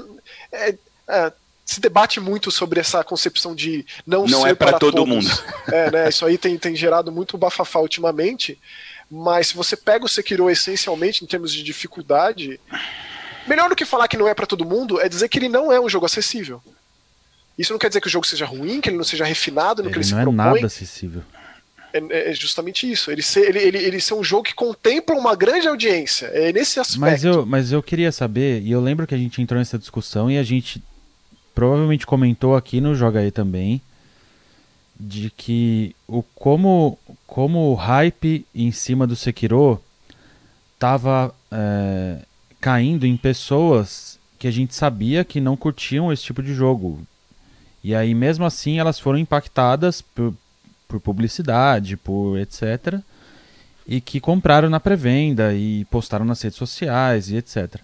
é, 0.53 0.75
é 1.09 1.33
se 1.65 1.81
debate 1.81 2.21
muito 2.21 2.49
sobre 2.53 2.79
essa 2.79 3.03
concepção 3.03 3.53
de 3.53 3.85
não, 4.07 4.25
não 4.25 4.43
ser 4.43 4.51
é 4.51 4.55
para 4.55 4.79
todo 4.79 4.99
todos. 4.99 5.09
mundo. 5.09 5.45
É, 5.67 5.91
né? 5.91 6.09
Isso 6.09 6.25
aí 6.25 6.39
tem, 6.39 6.57
tem 6.57 6.77
gerado 6.77 7.11
muito 7.11 7.37
bafafá 7.37 7.81
ultimamente. 7.81 8.57
Mas 9.11 9.49
se 9.49 9.57
você 9.57 9.77
pega 9.77 10.05
o 10.05 10.09
Sekiro 10.09 10.49
essencialmente 10.49 11.25
em 11.25 11.27
termos 11.27 11.53
de 11.53 11.65
dificuldade, 11.65 12.61
melhor 13.49 13.69
do 13.69 13.75
que 13.75 13.85
falar 13.85 14.07
que 14.07 14.17
não 14.17 14.29
é 14.29 14.35
para 14.35 14.47
todo 14.47 14.65
mundo 14.65 15.01
é 15.01 15.09
dizer 15.09 15.29
que 15.29 15.41
ele 15.41 15.49
não 15.49 15.73
é 15.73 15.81
um 15.81 15.89
jogo 15.89 16.07
acessível. 16.07 16.63
Isso 17.59 17.73
não 17.73 17.81
quer 17.81 17.89
dizer 17.89 18.01
que 18.01 18.07
o 18.07 18.11
jogo 18.11 18.27
seja 18.27 18.47
ruim, 18.47 18.81
que 18.81 18.89
ele 18.89 18.97
não 18.97 19.05
seja 19.05 19.25
refinado 19.25 19.83
no 19.83 19.89
ele 19.89 19.95
que 19.95 19.99
ele 19.99 20.05
se 20.05 20.15
propõe. 20.15 20.35
Não 20.35 20.45
é 20.45 20.53
nada 20.55 20.67
acessível. 20.67 21.23
É, 21.99 22.31
é, 22.31 22.35
justamente 22.35 22.91
isso. 22.91 23.11
Ele 23.11 23.23
ser, 23.23 23.49
ele, 23.49 23.59
ele, 23.59 23.79
ele 23.79 24.01
ser 24.01 24.15
um 24.15 24.25
jogo 24.25 24.45
que 24.45 24.55
contempla 24.55 25.15
uma 25.17 25.35
grande 25.35 25.69
audiência. 25.69 26.27
É 26.27 26.53
nesse 26.53 26.81
aspecto. 26.81 27.01
Mas 27.01 27.25
eu, 27.25 27.47
mas 27.47 27.73
eu 27.73 27.83
queria 27.83 28.13
saber, 28.13 28.63
e 28.63 28.71
eu 28.71 28.81
lembro 28.81 29.07
que 29.07 29.15
a 29.15 29.19
gente 29.19 29.41
entrou 29.41 29.59
nessa 29.59 29.79
discussão 29.79 30.31
e 30.31 30.39
a 30.39 30.43
gente 30.43 30.83
provavelmente 31.55 32.07
comentou 32.07 32.55
aqui 32.55 32.81
no 32.81 32.95
Joga 32.95 33.21
aí 33.21 33.31
também, 33.31 33.81
de 34.99 35.31
que 35.31 35.95
o 36.07 36.23
como, 36.23 36.99
como 37.27 37.71
o 37.71 37.75
hype 37.75 38.47
em 38.55 38.71
cima 38.71 39.07
do 39.07 39.17
Sekiro 39.17 39.81
tava 40.79 41.35
é, 41.51 42.19
caindo 42.61 43.07
em 43.07 43.17
pessoas 43.17 44.19
que 44.39 44.47
a 44.47 44.51
gente 44.51 44.75
sabia 44.75 45.25
que 45.25 45.41
não 45.41 45.57
curtiam 45.57 46.13
esse 46.13 46.23
tipo 46.23 46.43
de 46.43 46.53
jogo. 46.53 47.01
E 47.83 47.95
aí, 47.95 48.15
mesmo 48.15 48.45
assim, 48.45 48.79
elas 48.79 48.99
foram 48.99 49.19
impactadas 49.19 50.03
por 50.87 51.01
publicidade, 51.01 51.97
por 51.97 52.39
etc. 52.39 53.01
E 53.87 54.01
que 54.01 54.21
compraram 54.21 54.69
na 54.69 54.81
pré-venda 54.81 55.55
e 55.55 55.85
postaram 55.87 56.25
nas 56.25 56.41
redes 56.41 56.59
sociais 56.59 57.31
e 57.31 57.37
etc. 57.37 57.77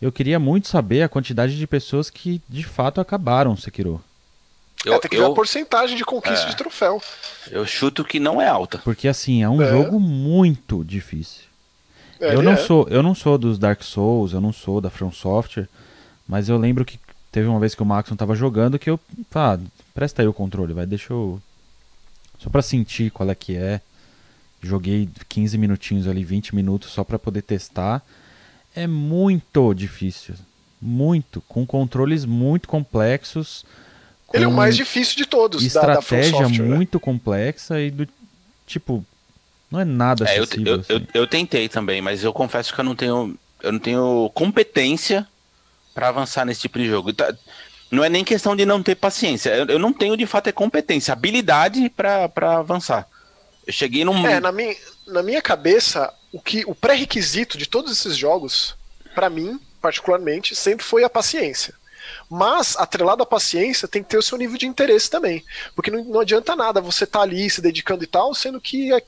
Eu 0.00 0.12
queria 0.12 0.38
muito 0.38 0.68
saber 0.68 1.02
a 1.02 1.08
quantidade 1.08 1.56
de 1.56 1.66
pessoas 1.66 2.10
que 2.10 2.42
de 2.48 2.62
fato 2.62 3.00
acabaram 3.00 3.56
Sekiro. 3.56 4.02
Eu, 4.84 4.94
é, 4.94 4.98
tem 4.98 5.10
que 5.10 5.16
ver 5.16 5.24
a 5.24 5.30
porcentagem 5.30 5.96
de 5.96 6.04
conquista 6.04 6.46
é, 6.46 6.50
de 6.50 6.56
troféu. 6.56 7.02
Eu 7.50 7.64
chuto 7.64 8.04
que 8.04 8.20
não 8.20 8.40
é 8.40 8.46
alta. 8.46 8.78
Porque 8.78 9.08
assim, 9.08 9.42
é 9.42 9.48
um 9.48 9.62
é. 9.62 9.70
jogo 9.70 9.98
muito 9.98 10.84
difícil. 10.84 11.44
É, 12.20 12.34
eu 12.34 12.42
não 12.42 12.52
é. 12.52 12.56
sou, 12.56 12.86
eu 12.90 13.02
não 13.02 13.14
sou 13.14 13.38
dos 13.38 13.58
Dark 13.58 13.82
Souls, 13.82 14.32
eu 14.32 14.40
não 14.40 14.52
sou 14.52 14.80
da 14.80 14.90
From 14.90 15.10
Software, 15.10 15.68
mas 16.28 16.48
eu 16.48 16.58
lembro 16.58 16.84
que 16.84 16.98
teve 17.32 17.48
uma 17.48 17.58
vez 17.58 17.74
que 17.74 17.82
o 17.82 17.86
Maxon 17.86 18.14
tava 18.14 18.34
jogando 18.34 18.78
que 18.78 18.88
eu, 18.90 19.00
ah, 19.34 19.58
presta 19.94 20.22
aí 20.22 20.28
o 20.28 20.32
controle, 20.32 20.72
vai, 20.72 20.86
deixa 20.86 21.12
eu 21.12 21.40
só 22.44 22.50
para 22.50 22.60
sentir 22.60 23.10
qual 23.10 23.30
é 23.30 23.34
que 23.34 23.56
é. 23.56 23.80
Joguei 24.62 25.08
15 25.28 25.56
minutinhos 25.56 26.06
ali, 26.06 26.22
20 26.22 26.54
minutos 26.54 26.90
só 26.90 27.02
para 27.02 27.18
poder 27.18 27.42
testar. 27.42 28.02
É 28.76 28.86
muito 28.86 29.72
difícil, 29.72 30.34
muito, 30.80 31.40
com 31.42 31.64
controles 31.64 32.24
muito 32.24 32.68
complexos. 32.68 33.64
Ele 34.32 34.44
é 34.44 34.48
o 34.48 34.52
mais 34.52 34.76
difícil 34.76 35.16
de 35.16 35.26
todos. 35.26 35.62
Estratégia 35.62 36.32
da, 36.32 36.38
da 36.38 36.44
Software, 36.48 36.66
né? 36.66 36.74
muito 36.76 36.96
né? 36.96 37.00
complexa 37.00 37.80
e 37.80 37.90
do 37.90 38.06
tipo 38.66 39.04
não 39.70 39.80
é 39.80 39.84
nada 39.84 40.24
é, 40.24 40.38
acessível. 40.38 40.74
Eu, 40.74 40.80
assim. 40.80 40.92
eu, 40.92 41.22
eu, 41.22 41.26
tentei 41.26 41.68
também, 41.68 42.02
mas 42.02 42.24
eu 42.24 42.32
confesso 42.32 42.74
que 42.74 42.80
eu 42.80 42.84
não 42.84 42.94
tenho 42.94 43.38
eu 43.62 43.72
não 43.72 43.78
tenho 43.78 44.30
competência 44.34 45.26
para 45.94 46.08
avançar 46.08 46.44
nesse 46.44 46.62
tipo 46.62 46.78
de 46.78 46.86
jogo. 46.86 47.12
Tá, 47.12 47.34
não 47.90 48.04
é 48.04 48.08
nem 48.08 48.24
questão 48.24 48.56
de 48.56 48.64
não 48.64 48.82
ter 48.82 48.94
paciência. 48.94 49.50
Eu, 49.50 49.66
eu 49.66 49.78
não 49.78 49.92
tenho 49.92 50.16
de 50.16 50.26
fato 50.26 50.48
é 50.48 50.52
competência, 50.52 51.12
habilidade 51.12 51.88
para 51.90 52.58
avançar. 52.58 53.08
Eu 53.66 53.72
cheguei 53.72 54.04
num. 54.04 54.26
É, 54.26 54.40
na 54.40 54.52
minha, 54.52 54.76
na 55.06 55.22
minha 55.22 55.40
cabeça, 55.40 56.12
o 56.32 56.40
que 56.40 56.64
o 56.66 56.74
pré-requisito 56.74 57.56
de 57.56 57.66
todos 57.66 57.92
esses 57.92 58.16
jogos, 58.16 58.76
para 59.14 59.30
mim, 59.30 59.58
particularmente, 59.80 60.54
sempre 60.54 60.84
foi 60.84 61.04
a 61.04 61.10
paciência. 61.10 61.74
Mas, 62.28 62.76
atrelado 62.76 63.22
à 63.22 63.26
paciência, 63.26 63.88
tem 63.88 64.02
que 64.02 64.10
ter 64.10 64.18
o 64.18 64.22
seu 64.22 64.36
nível 64.36 64.58
de 64.58 64.66
interesse 64.66 65.08
também. 65.08 65.42
Porque 65.74 65.90
não, 65.90 66.04
não 66.04 66.20
adianta 66.20 66.54
nada 66.54 66.80
você 66.80 67.04
estar 67.04 67.20
tá 67.20 67.24
ali 67.24 67.48
se 67.48 67.62
dedicando 67.62 68.04
e 68.04 68.06
tal, 68.06 68.34
sendo 68.34 68.60
que 68.60 68.92
é 68.92 69.02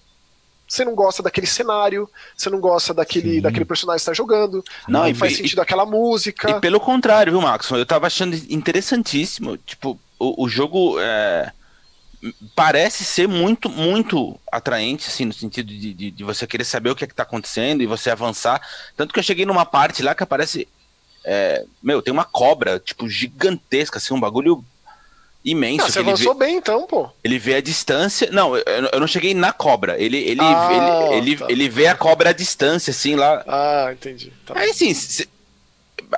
você 0.68 0.84
não 0.84 0.94
gosta 0.94 1.22
daquele 1.22 1.46
cenário, 1.46 2.10
você 2.36 2.50
não 2.50 2.60
gosta 2.60 2.92
daquele, 2.92 3.40
daquele 3.40 3.64
personagem 3.64 3.98
que 3.98 4.10
está 4.10 4.14
jogando, 4.14 4.64
não, 4.88 5.06
não 5.06 5.14
faz 5.14 5.32
e, 5.32 5.36
sentido 5.36 5.58
e, 5.58 5.62
aquela 5.62 5.86
música. 5.86 6.50
E 6.50 6.60
pelo 6.60 6.80
contrário, 6.80 7.32
viu, 7.32 7.40
Max? 7.40 7.70
Eu 7.70 7.86
tava 7.86 8.06
achando 8.06 8.34
interessantíssimo. 8.48 9.56
Tipo, 9.58 9.98
o, 10.18 10.44
o 10.44 10.48
jogo 10.48 10.98
é, 10.98 11.52
parece 12.54 13.04
ser 13.04 13.28
muito, 13.28 13.68
muito 13.68 14.38
atraente, 14.50 15.08
assim, 15.08 15.24
no 15.24 15.32
sentido 15.32 15.68
de, 15.68 15.92
de, 15.92 16.10
de 16.10 16.24
você 16.24 16.46
querer 16.46 16.64
saber 16.64 16.90
o 16.90 16.96
que 16.96 17.04
é 17.04 17.06
que 17.06 17.14
tá 17.14 17.22
acontecendo 17.22 17.82
e 17.82 17.86
você 17.86 18.10
avançar. 18.10 18.60
Tanto 18.96 19.12
que 19.12 19.20
eu 19.20 19.24
cheguei 19.24 19.46
numa 19.46 19.64
parte 19.64 20.02
lá 20.02 20.14
que 20.14 20.22
aparece. 20.22 20.66
É, 21.24 21.64
meu, 21.82 22.00
tem 22.00 22.12
uma 22.12 22.24
cobra, 22.24 22.78
tipo, 22.78 23.08
gigantesca, 23.08 23.98
assim, 23.98 24.14
um 24.14 24.20
bagulho 24.20 24.64
imenso. 25.46 25.86
Ah, 25.86 25.90
você 25.90 26.00
avançou 26.00 26.34
vê, 26.34 26.46
bem 26.46 26.56
então, 26.56 26.86
pô. 26.86 27.08
Ele 27.22 27.38
vê 27.38 27.54
a 27.54 27.60
distância. 27.60 28.28
Não, 28.32 28.56
eu, 28.56 29.00
não 29.00 29.06
cheguei 29.06 29.32
na 29.32 29.52
cobra. 29.52 29.96
Ele, 29.98 30.18
ele, 30.18 30.40
ah, 30.42 31.08
ele, 31.12 31.30
ele, 31.30 31.36
tá. 31.36 31.46
ele 31.48 31.68
vê 31.68 31.86
a 31.86 31.94
cobra 31.94 32.30
à 32.30 32.32
distância, 32.32 32.90
assim, 32.90 33.14
lá. 33.14 33.44
Ah, 33.46 33.90
entendi. 33.92 34.32
Tá 34.44 34.54
Aí, 34.58 34.70
assim, 34.70 34.92
se, 34.92 35.28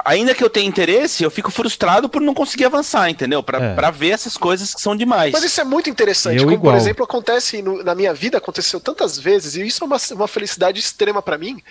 ainda 0.05 0.35
que 0.35 0.43
eu 0.43 0.49
tenha 0.49 0.67
interesse, 0.67 1.23
eu 1.23 1.31
fico 1.31 1.51
frustrado 1.51 2.09
por 2.09 2.23
não 2.23 2.33
conseguir 2.33 2.65
avançar, 2.65 3.11
entendeu? 3.11 3.43
Pra, 3.43 3.59
é. 3.59 3.75
Pra 3.75 3.91
ver 3.91 4.11
essas 4.11 4.37
coisas 4.37 4.75
que 4.75 4.81
são 4.81 4.97
demais. 4.97 5.33
Mas 5.33 5.45
isso 5.45 5.61
é 5.61 5.65
muito 5.65 5.91
interessante. 5.91 6.39
Eu 6.39 6.45
como, 6.45 6.55
igual. 6.55 6.75
por 6.75 6.81
exemplo, 6.81 7.05
acontece 7.05 7.61
no, 7.61 7.85
na 7.85 7.95
minha 7.95 8.15
vida, 8.15 8.39
aconteceu 8.39 8.81
tantas 8.81 9.19
vezes, 9.19 9.57
e 9.57 9.67
isso 9.67 9.85
é 9.85 9.87
uma, 9.87 9.99
uma 10.13 10.29
felicidade 10.29 10.81
extrema 10.81 11.21
para 11.21 11.37
mim, 11.37 11.63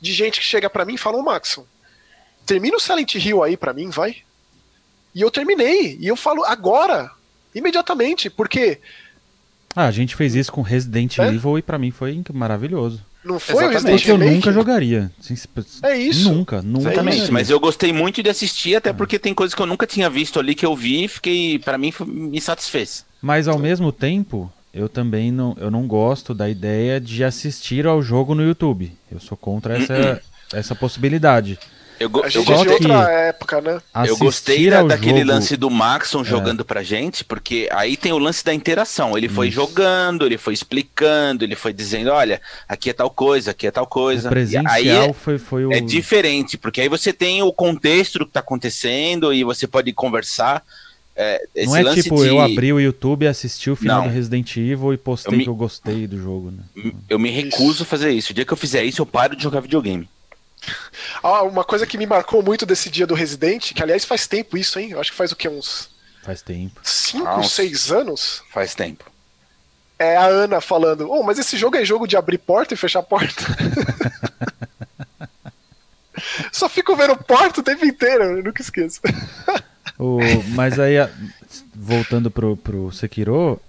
de 0.00 0.12
gente 0.12 0.40
que 0.40 0.46
chega 0.46 0.70
para 0.70 0.84
mim 0.84 0.94
e 0.94 0.98
fala, 0.98 1.18
ô 1.18 1.22
Maxon, 1.22 1.64
termina 2.46 2.76
o 2.76 2.80
Silent 2.80 3.14
Hill 3.14 3.42
aí 3.42 3.56
para 3.56 3.72
mim, 3.72 3.90
vai. 3.90 4.16
E 5.14 5.20
eu 5.20 5.30
terminei. 5.30 5.96
E 6.00 6.06
eu 6.06 6.16
falo 6.16 6.44
agora, 6.44 7.10
imediatamente, 7.54 8.30
porque. 8.30 8.78
Ah, 9.74 9.86
a 9.86 9.90
gente 9.90 10.14
fez 10.14 10.34
isso 10.34 10.52
com 10.52 10.62
Resident 10.62 11.18
é? 11.18 11.28
Evil 11.28 11.58
e 11.58 11.62
para 11.62 11.78
mim 11.78 11.90
foi 11.90 12.22
maravilhoso. 12.32 13.04
Não 13.24 13.38
foi 13.38 13.64
Exatamente. 13.64 13.76
o 13.76 13.90
Resident 13.90 14.02
Evil? 14.02 14.26
eu 14.26 14.34
nunca 14.34 14.52
jogaria. 14.52 15.12
É 15.82 15.96
isso. 15.96 16.32
Nunca, 16.32 16.60
nunca. 16.60 16.88
Exatamente, 16.88 17.30
mas 17.30 17.48
eu 17.48 17.60
gostei 17.60 17.92
muito 17.92 18.22
de 18.22 18.28
assistir, 18.28 18.74
até 18.74 18.90
é. 18.90 18.92
porque 18.92 19.18
tem 19.18 19.32
coisas 19.32 19.54
que 19.54 19.62
eu 19.62 19.66
nunca 19.66 19.86
tinha 19.86 20.10
visto 20.10 20.38
ali 20.38 20.54
que 20.54 20.66
eu 20.66 20.74
vi 20.74 21.04
e 21.04 21.08
fiquei, 21.08 21.58
para 21.58 21.78
mim, 21.78 21.92
me 22.06 22.40
satisfez. 22.40 23.04
Mas 23.20 23.46
ao 23.46 23.58
mesmo 23.58 23.92
tempo, 23.92 24.52
eu 24.74 24.88
também 24.88 25.30
não, 25.30 25.54
eu 25.58 25.70
não 25.70 25.86
gosto 25.86 26.34
da 26.34 26.48
ideia 26.48 27.00
de 27.00 27.22
assistir 27.22 27.86
ao 27.86 28.02
jogo 28.02 28.34
no 28.34 28.42
YouTube. 28.42 28.92
Eu 29.10 29.20
sou 29.20 29.36
contra 29.36 29.78
essa, 29.78 30.22
essa 30.52 30.74
possibilidade. 30.74 31.58
Eu, 31.98 32.10
go 32.10 32.20
eu 32.20 32.44
gostei 32.44 32.64
de 32.64 32.72
outra 32.72 33.10
época, 33.10 33.60
né? 33.60 33.80
Eu 34.06 34.16
gostei 34.16 34.70
da, 34.70 34.82
daquele 34.82 35.20
jogo... 35.20 35.32
lance 35.32 35.56
do 35.56 35.70
Maxon 35.70 36.22
é. 36.22 36.24
jogando 36.24 36.62
é. 36.62 36.64
pra 36.64 36.82
gente, 36.82 37.24
porque 37.24 37.68
aí 37.70 37.96
tem 37.96 38.12
o 38.12 38.18
lance 38.18 38.44
da 38.44 38.52
interação. 38.52 39.16
Ele 39.16 39.28
foi 39.28 39.48
Isso. 39.48 39.56
jogando, 39.56 40.26
ele 40.26 40.38
foi 40.38 40.54
explicando, 40.54 41.44
ele 41.44 41.54
foi 41.54 41.72
dizendo, 41.72 42.10
olha, 42.10 42.40
aqui 42.68 42.90
é 42.90 42.92
tal 42.92 43.10
coisa, 43.10 43.52
aqui 43.52 43.66
é 43.66 43.70
tal 43.70 43.86
coisa. 43.86 44.28
O 44.28 44.32
presencial 44.32 44.72
aí 44.72 44.88
é, 44.88 45.12
foi, 45.12 45.38
foi 45.38 45.64
o... 45.64 45.72
é 45.72 45.80
diferente, 45.80 46.58
porque 46.58 46.80
aí 46.80 46.88
você 46.88 47.12
tem 47.12 47.42
o 47.42 47.52
contexto 47.52 48.18
do 48.18 48.26
que 48.26 48.32
tá 48.32 48.40
acontecendo 48.40 49.32
e 49.32 49.44
você 49.44 49.66
pode 49.66 49.92
conversar. 49.92 50.62
É, 51.14 51.42
não 51.66 51.76
é 51.76 51.94
tipo, 51.94 52.16
de... 52.16 52.28
eu 52.28 52.40
abri 52.40 52.72
o 52.72 52.80
YouTube, 52.80 53.26
assisti 53.26 53.70
o 53.70 53.76
final 53.76 54.00
não. 54.00 54.08
do 54.08 54.14
Resident 54.14 54.56
Evil 54.56 54.94
e 54.94 54.96
postei 54.96 55.34
eu 55.34 55.38
me... 55.38 55.44
que 55.44 55.50
eu 55.50 55.54
gostei 55.54 56.06
do 56.06 56.18
jogo, 56.18 56.50
né? 56.50 56.92
Eu 57.08 57.18
me 57.18 57.30
recuso 57.30 57.82
a 57.82 57.86
fazer 57.86 58.10
isso. 58.12 58.32
O 58.32 58.34
dia 58.34 58.44
que 58.44 58.52
eu 58.52 58.56
fizer 58.56 58.82
isso, 58.82 59.02
eu 59.02 59.06
paro 59.06 59.36
de 59.36 59.42
jogar 59.42 59.60
videogame. 59.60 60.08
Ah, 61.22 61.42
uma 61.42 61.64
coisa 61.64 61.86
que 61.86 61.96
me 61.96 62.06
marcou 62.06 62.42
muito 62.42 62.66
desse 62.66 62.90
dia 62.90 63.06
do 63.06 63.14
Resident, 63.14 63.72
que 63.72 63.82
aliás 63.82 64.04
faz 64.04 64.26
tempo 64.26 64.56
isso, 64.56 64.78
hein? 64.78 64.90
Eu 64.90 65.00
acho 65.00 65.12
que 65.12 65.16
faz 65.16 65.30
o 65.30 65.36
que? 65.36 65.48
Uns. 65.48 65.90
Faz 66.22 66.42
tempo. 66.42 66.80
Cinco, 66.82 67.28
ah, 67.28 67.42
seis 67.42 67.92
anos? 67.92 68.42
Faz 68.50 68.74
tempo. 68.74 69.10
É 69.98 70.16
a 70.16 70.26
Ana 70.26 70.60
falando: 70.60 71.08
Oh, 71.10 71.22
mas 71.22 71.38
esse 71.38 71.56
jogo 71.56 71.76
é 71.76 71.84
jogo 71.84 72.08
de 72.08 72.16
abrir 72.16 72.38
porta 72.38 72.74
e 72.74 72.76
fechar 72.76 73.02
porta. 73.02 73.42
Só 76.52 76.68
fico 76.68 76.96
vendo 76.96 77.16
porta 77.16 77.60
o 77.60 77.64
tempo 77.64 77.84
inteiro, 77.84 78.24
eu 78.24 78.44
nunca 78.44 78.62
esqueço. 78.62 79.00
o, 79.98 80.18
mas 80.48 80.78
aí, 80.78 80.94
voltando 81.74 82.30
pro, 82.30 82.56
pro 82.56 82.92
Sekiro, 82.92 83.60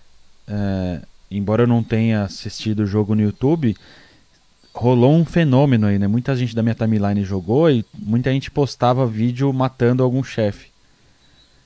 é, 0.48 1.02
embora 1.30 1.64
eu 1.64 1.68
não 1.68 1.84
tenha 1.84 2.24
assistido 2.24 2.82
o 2.82 2.88
jogo 2.88 3.16
no 3.16 3.22
YouTube, 3.22 3.76
rolou 4.74 5.14
um 5.14 5.24
fenômeno 5.24 5.88
aí, 5.88 6.00
né? 6.00 6.08
Muita 6.08 6.36
gente 6.36 6.56
da 6.56 6.64
minha 6.64 6.76
timeline 6.76 7.24
jogou 7.24 7.70
e 7.70 7.86
muita 7.94 8.32
gente 8.32 8.50
postava 8.50 9.06
vídeo 9.06 9.52
matando 9.54 10.04
algum 10.04 10.24
chefe. 10.24 10.72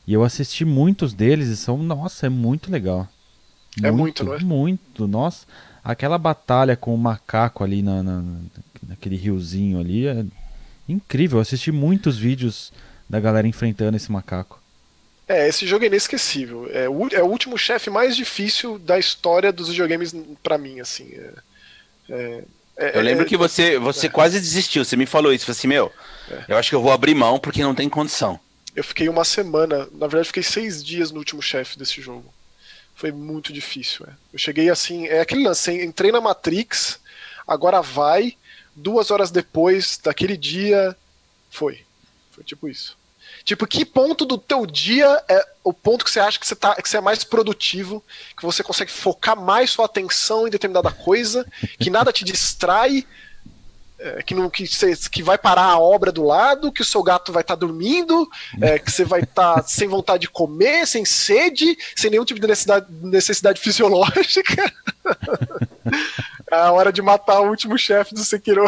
E 0.06 0.14
eu 0.14 0.24
assisti 0.24 0.66
muitos 0.66 1.14
deles 1.14 1.48
e 1.48 1.58
são, 1.58 1.78
nossa, 1.78 2.28
é 2.28 2.30
muito 2.30 2.72
legal. 2.72 3.08
É 3.84 3.92
muito, 3.92 4.24
não 4.24 4.34
é? 4.34 4.40
Muito, 4.40 5.08
nossa. 5.08 5.46
Aquela 5.84 6.18
batalha 6.18 6.76
com 6.76 6.94
o 6.94 6.98
macaco 6.98 7.64
ali 7.64 7.82
na, 7.82 8.04
na, 8.04 8.24
naquele 8.88 9.16
riozinho 9.16 9.80
ali 9.80 10.08
é 10.08 10.26
incrível. 10.88 11.38
Eu 11.38 11.42
assisti 11.42 11.72
muitos 11.72 12.18
vídeos 12.18 12.74
da 13.10 13.20
galera 13.20 13.48
enfrentando 13.48 13.96
esse 13.96 14.12
macaco. 14.12 14.62
É, 15.28 15.48
esse 15.48 15.68
jogo 15.68 15.84
é 15.84 15.88
inesquecível. 15.88 16.70
É 16.72 16.90
o, 16.90 17.08
é 17.10 17.22
o 17.22 17.28
último 17.28 17.58
chefe 17.58 17.90
mais 17.90 18.16
difícil 18.16 18.80
da 18.80 18.98
história 18.98 19.52
dos 19.52 19.70
videogames 19.70 20.16
para 20.42 20.58
mim, 20.58 20.80
assim. 20.80 21.10
É, 21.12 21.34
é, 22.10 22.44
é, 22.78 22.98
eu 22.98 23.02
lembro 23.02 23.24
é, 23.24 23.28
que 23.28 23.36
você, 23.36 23.80
você 23.80 24.06
é. 24.06 24.10
quase 24.10 24.40
desistiu. 24.40 24.86
Você 24.86 24.96
me 24.96 25.06
falou 25.06 25.34
isso. 25.34 25.46
Você 25.46 25.52
assim, 25.52 25.68
meu, 25.68 25.92
eu 26.48 26.58
acho 26.58 26.70
que 26.70 26.76
eu 26.76 26.82
vou 26.82 26.92
abrir 26.92 27.16
mão 27.16 27.40
porque 27.40 27.64
não 27.64 27.74
tem 27.74 27.90
condição. 27.90 28.40
Eu 28.76 28.84
fiquei 28.84 29.10
uma 29.10 29.26
semana, 29.26 29.88
na 29.94 30.06
verdade, 30.06 30.28
fiquei 30.28 30.44
seis 30.44 30.84
dias 30.84 31.12
no 31.12 31.18
último 31.18 31.42
chefe 31.42 31.80
desse 31.80 32.02
jogo. 32.02 32.32
Foi 32.96 33.12
muito 33.12 33.52
difícil. 33.52 34.06
É. 34.08 34.12
Eu 34.34 34.40
cheguei 34.40 34.70
assim, 34.70 35.08
é 35.08 35.22
aquele 35.22 35.44
lance, 35.44 35.72
entrei 35.72 36.12
na 36.12 36.22
Matrix, 36.22 37.00
agora 37.48 37.82
vai, 37.82 38.36
duas 38.76 39.10
horas 39.10 39.32
depois 39.32 40.00
daquele 40.04 40.38
dia, 40.38 40.96
foi. 41.50 41.84
Foi 42.32 42.44
tipo 42.44 42.68
isso. 42.68 42.97
Tipo, 43.48 43.66
que 43.66 43.86
ponto 43.86 44.26
do 44.26 44.38
teu 44.38 44.66
dia 44.66 45.24
é 45.30 45.48
o 45.64 45.72
ponto 45.72 46.04
que 46.04 46.12
você 46.12 46.20
acha 46.20 46.38
que 46.38 46.46
você, 46.46 46.54
tá, 46.54 46.76
que 46.76 46.90
você 46.90 46.98
é 46.98 47.02
mais 47.02 47.24
produtivo, 47.24 48.04
que 48.36 48.46
você 48.46 48.62
consegue 48.62 48.92
focar 48.92 49.40
mais 49.40 49.70
sua 49.70 49.86
atenção 49.86 50.46
em 50.46 50.52
determinada 50.52 50.92
coisa, 50.92 51.46
que 51.80 51.90
nada 51.90 52.12
te 52.12 52.26
distrai, 52.26 53.08
é, 53.98 54.22
que, 54.22 54.36
não, 54.36 54.50
que, 54.50 54.68
você, 54.68 54.94
que 55.10 55.24
vai 55.24 55.38
parar 55.38 55.64
a 55.64 55.80
obra 55.80 56.12
do 56.12 56.26
lado, 56.26 56.74
que 56.74 56.82
o 56.82 56.86
seu 56.86 57.02
gato 57.02 57.32
vai 57.32 57.40
estar 57.40 57.56
tá 57.56 57.60
dormindo, 57.62 58.30
é, 58.62 58.78
que 58.80 58.92
você 58.92 59.06
vai 59.06 59.22
estar 59.22 59.56
tá 59.56 59.64
sem 59.66 59.88
vontade 59.88 60.24
de 60.24 60.30
comer, 60.30 60.86
sem 60.86 61.06
sede, 61.06 61.78
sem 61.96 62.12
nenhum 62.12 62.26
tipo 62.26 62.42
de 62.42 62.48
necessidade, 62.48 62.86
necessidade 63.02 63.62
fisiológica. 63.62 64.74
é 66.52 66.56
a 66.56 66.74
hora 66.74 66.92
de 66.92 67.02
matar 67.02 67.40
o 67.40 67.48
último 67.48 67.78
chefe 67.78 68.14
do 68.14 68.26
Sekiro. 68.26 68.66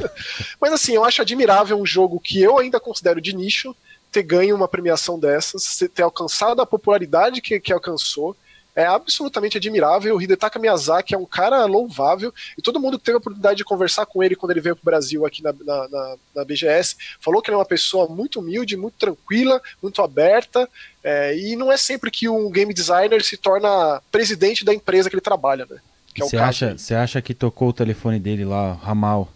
Mas 0.60 0.74
assim, 0.74 0.92
eu 0.92 1.06
acho 1.06 1.22
admirável 1.22 1.80
um 1.80 1.86
jogo 1.86 2.20
que 2.20 2.38
eu 2.38 2.58
ainda 2.58 2.78
considero 2.78 3.18
de 3.18 3.34
nicho, 3.34 3.74
ter 4.10 4.22
ganho 4.22 4.56
uma 4.56 4.68
premiação 4.68 5.18
dessas, 5.18 5.78
ter 5.94 6.02
alcançado 6.02 6.60
a 6.60 6.66
popularidade 6.66 7.40
que, 7.40 7.60
que 7.60 7.72
alcançou, 7.72 8.36
é 8.74 8.84
absolutamente 8.86 9.56
admirável. 9.56 10.16
O 10.16 10.22
Hidetaka 10.22 10.58
Miyazaki 10.58 11.14
é 11.14 11.18
um 11.18 11.26
cara 11.26 11.64
louvável 11.66 12.32
e 12.56 12.62
todo 12.62 12.80
mundo 12.80 12.98
que 12.98 13.04
teve 13.04 13.16
a 13.16 13.18
oportunidade 13.18 13.58
de 13.58 13.64
conversar 13.64 14.06
com 14.06 14.22
ele 14.22 14.36
quando 14.36 14.52
ele 14.52 14.60
veio 14.60 14.76
para 14.76 14.82
o 14.82 14.84
Brasil 14.84 15.26
aqui 15.26 15.42
na, 15.42 15.52
na, 15.52 15.88
na, 15.88 16.16
na, 16.36 16.44
BGS 16.44 16.96
falou 17.20 17.42
que 17.42 17.50
ele 17.50 17.56
é 17.56 17.58
uma 17.58 17.64
pessoa 17.64 18.08
muito 18.08 18.40
humilde, 18.40 18.76
muito 18.76 18.94
tranquila, 18.98 19.60
muito 19.82 20.02
aberta. 20.02 20.68
É, 21.02 21.36
e 21.36 21.56
não 21.56 21.70
é 21.70 21.76
sempre 21.76 22.10
que 22.10 22.28
um 22.28 22.50
game 22.50 22.72
designer 22.72 23.22
se 23.24 23.36
torna 23.36 24.00
presidente 24.10 24.64
da 24.64 24.74
empresa 24.74 25.08
que 25.08 25.14
ele 25.14 25.20
trabalha, 25.20 25.66
né? 25.68 25.78
Você 26.18 26.36
é 26.36 26.40
acha, 26.40 26.76
você 26.76 26.94
acha 26.94 27.22
que 27.22 27.34
tocou 27.34 27.68
o 27.68 27.72
telefone 27.72 28.18
dele 28.18 28.44
lá, 28.44 28.74
Ramal, 28.74 29.28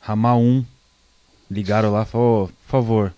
Ramal 0.00 0.40
1, 0.40 0.64
ligaram 1.50 1.92
lá, 1.92 2.04
falou, 2.04 2.48
por 2.48 2.70
favor, 2.70 3.14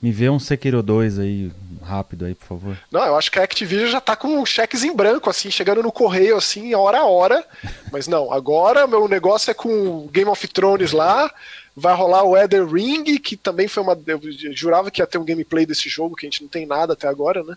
me 0.00 0.12
vê 0.12 0.28
um 0.28 0.38
Sekiro 0.38 0.82
2 0.82 1.18
aí, 1.18 1.50
rápido 1.82 2.26
aí, 2.26 2.34
por 2.34 2.46
favor. 2.46 2.78
Não, 2.90 3.04
eu 3.04 3.16
acho 3.16 3.30
que 3.30 3.38
a 3.38 3.42
Activision 3.42 3.90
já 3.90 4.00
tá 4.00 4.14
com 4.14 4.44
cheques 4.44 4.84
em 4.84 4.94
branco, 4.94 5.30
assim, 5.30 5.50
chegando 5.50 5.82
no 5.82 5.92
correio, 5.92 6.36
assim, 6.36 6.74
hora 6.74 6.98
a 6.98 7.06
hora. 7.06 7.44
Mas 7.90 8.06
não, 8.06 8.32
agora 8.32 8.86
meu 8.86 9.08
negócio 9.08 9.50
é 9.50 9.54
com 9.54 10.06
Game 10.08 10.30
of 10.30 10.46
Thrones 10.48 10.92
lá, 10.92 11.32
vai 11.74 11.94
rolar 11.94 12.24
o 12.24 12.36
Ether 12.36 12.66
Ring, 12.66 13.18
que 13.18 13.36
também 13.36 13.68
foi 13.68 13.82
uma... 13.82 13.98
Eu 14.06 14.20
jurava 14.52 14.90
que 14.90 15.00
ia 15.00 15.06
ter 15.06 15.18
um 15.18 15.24
gameplay 15.24 15.64
desse 15.64 15.88
jogo, 15.88 16.14
que 16.14 16.26
a 16.26 16.30
gente 16.30 16.42
não 16.42 16.48
tem 16.48 16.66
nada 16.66 16.92
até 16.92 17.08
agora, 17.08 17.42
né? 17.42 17.56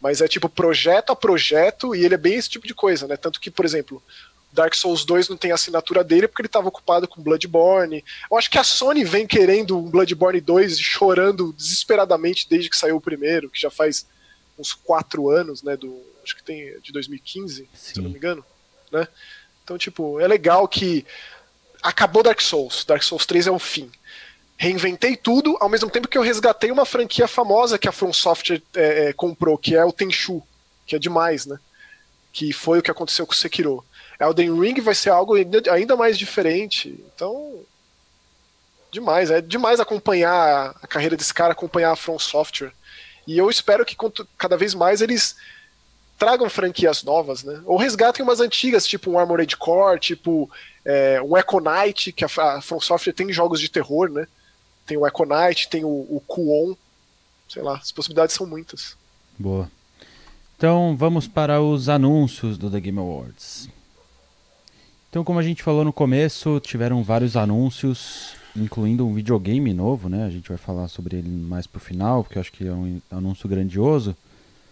Mas 0.00 0.20
é 0.20 0.28
tipo 0.28 0.48
projeto 0.48 1.10
a 1.10 1.16
projeto, 1.16 1.94
e 1.94 2.04
ele 2.04 2.14
é 2.14 2.18
bem 2.18 2.34
esse 2.34 2.48
tipo 2.48 2.66
de 2.66 2.74
coisa, 2.74 3.06
né? 3.08 3.16
Tanto 3.16 3.40
que, 3.40 3.50
por 3.50 3.64
exemplo, 3.64 4.00
Dark 4.52 4.74
Souls 4.74 5.04
2 5.04 5.28
não 5.28 5.36
tem 5.36 5.52
assinatura 5.52 6.02
dele 6.02 6.26
porque 6.26 6.42
ele 6.42 6.48
estava 6.48 6.68
ocupado 6.68 7.06
com 7.06 7.22
Bloodborne. 7.22 8.04
Eu 8.30 8.36
acho 8.36 8.50
que 8.50 8.58
a 8.58 8.64
Sony 8.64 9.04
vem 9.04 9.26
querendo 9.26 9.78
um 9.78 9.90
Bloodborne 9.90 10.40
2 10.40 10.78
e 10.78 10.82
chorando 10.82 11.52
desesperadamente 11.52 12.48
desde 12.48 12.70
que 12.70 12.76
saiu 12.76 12.96
o 12.96 13.00
primeiro, 13.00 13.50
que 13.50 13.60
já 13.60 13.70
faz 13.70 14.06
uns 14.58 14.72
quatro 14.72 15.30
anos, 15.30 15.62
né? 15.62 15.76
Do, 15.76 16.02
acho 16.24 16.34
que 16.34 16.42
tem 16.42 16.78
de 16.80 16.92
2015, 16.92 17.54
Sim. 17.54 17.68
se 17.72 18.00
não 18.00 18.10
me 18.10 18.16
engano. 18.16 18.44
Né? 18.90 19.06
Então, 19.62 19.78
tipo, 19.78 20.18
é 20.18 20.26
legal 20.26 20.66
que 20.66 21.06
acabou 21.82 22.22
Dark 22.22 22.40
Souls. 22.40 22.84
Dark 22.84 23.02
Souls 23.02 23.26
3 23.26 23.46
é 23.46 23.50
o 23.50 23.58
fim. 23.58 23.90
Reinventei 24.56 25.16
tudo, 25.16 25.56
ao 25.60 25.68
mesmo 25.68 25.88
tempo 25.88 26.08
que 26.08 26.18
eu 26.18 26.22
resgatei 26.22 26.70
uma 26.70 26.84
franquia 26.84 27.28
famosa 27.28 27.78
que 27.78 27.88
a 27.88 27.92
From 27.92 28.12
Software 28.12 28.60
é, 28.74 29.08
é, 29.08 29.12
comprou, 29.12 29.56
que 29.56 29.76
é 29.76 29.84
o 29.84 29.92
Tenchu, 29.92 30.42
que 30.84 30.96
é 30.96 30.98
demais, 30.98 31.46
né? 31.46 31.60
Que 32.32 32.52
foi 32.52 32.80
o 32.80 32.82
que 32.82 32.90
aconteceu 32.90 33.24
com 33.24 33.32
o 33.32 33.36
Sekiro. 33.36 33.84
Elden 34.20 34.58
Ring 34.58 34.80
vai 34.80 34.94
ser 34.94 35.10
algo 35.10 35.34
ainda 35.70 35.96
mais 35.96 36.18
diferente. 36.18 36.98
Então, 37.14 37.60
demais. 38.90 39.30
É 39.30 39.40
demais 39.40 39.80
acompanhar 39.80 40.74
a 40.82 40.86
carreira 40.86 41.16
desse 41.16 41.32
cara, 41.32 41.52
acompanhar 41.52 41.92
a 41.92 41.96
From 41.96 42.18
Software. 42.18 42.72
E 43.26 43.38
eu 43.38 43.48
espero 43.50 43.84
que 43.84 43.96
cada 44.36 44.56
vez 44.56 44.74
mais 44.74 45.00
eles 45.00 45.36
tragam 46.18 46.50
franquias 46.50 47.02
novas, 47.04 47.44
né? 47.44 47.62
Ou 47.64 47.76
resgatem 47.76 48.24
umas 48.24 48.40
antigas, 48.40 48.86
tipo 48.86 49.10
um 49.10 49.18
Armored 49.18 49.56
Core, 49.56 50.00
tipo 50.00 50.50
é, 50.84 51.22
um 51.22 51.36
Echo 51.36 51.60
Knight, 51.60 52.10
que 52.12 52.24
a, 52.24 52.60
From 52.60 52.80
Software 52.80 53.12
tem 53.12 53.32
jogos 53.32 53.60
de 53.60 53.68
terror, 53.68 54.10
né? 54.10 54.26
Tem 54.84 54.96
o 54.96 55.06
Echo 55.06 55.24
Knight, 55.24 55.68
tem 55.68 55.84
o, 55.84 55.88
o 55.88 56.22
Kuon. 56.26 56.74
Sei 57.48 57.62
lá, 57.62 57.76
as 57.76 57.92
possibilidades 57.92 58.34
são 58.34 58.46
muitas. 58.46 58.96
Boa. 59.38 59.70
Então 60.56 60.96
vamos 60.96 61.28
para 61.28 61.60
os 61.62 61.88
anúncios 61.88 62.58
do 62.58 62.68
The 62.70 62.80
Game 62.80 62.98
Awards. 62.98 63.68
Então, 65.10 65.24
como 65.24 65.38
a 65.38 65.42
gente 65.42 65.62
falou 65.62 65.84
no 65.84 65.92
começo, 65.92 66.60
tiveram 66.60 67.02
vários 67.02 67.36
anúncios, 67.36 68.34
incluindo 68.54 69.06
um 69.06 69.14
videogame 69.14 69.72
novo, 69.72 70.08
né? 70.08 70.26
A 70.26 70.30
gente 70.30 70.48
vai 70.48 70.58
falar 70.58 70.88
sobre 70.88 71.16
ele 71.16 71.30
mais 71.30 71.66
pro 71.66 71.80
final, 71.80 72.22
porque 72.22 72.36
eu 72.36 72.40
acho 72.40 72.52
que 72.52 72.66
é 72.66 72.72
um 72.72 73.00
anúncio 73.10 73.48
grandioso. 73.48 74.14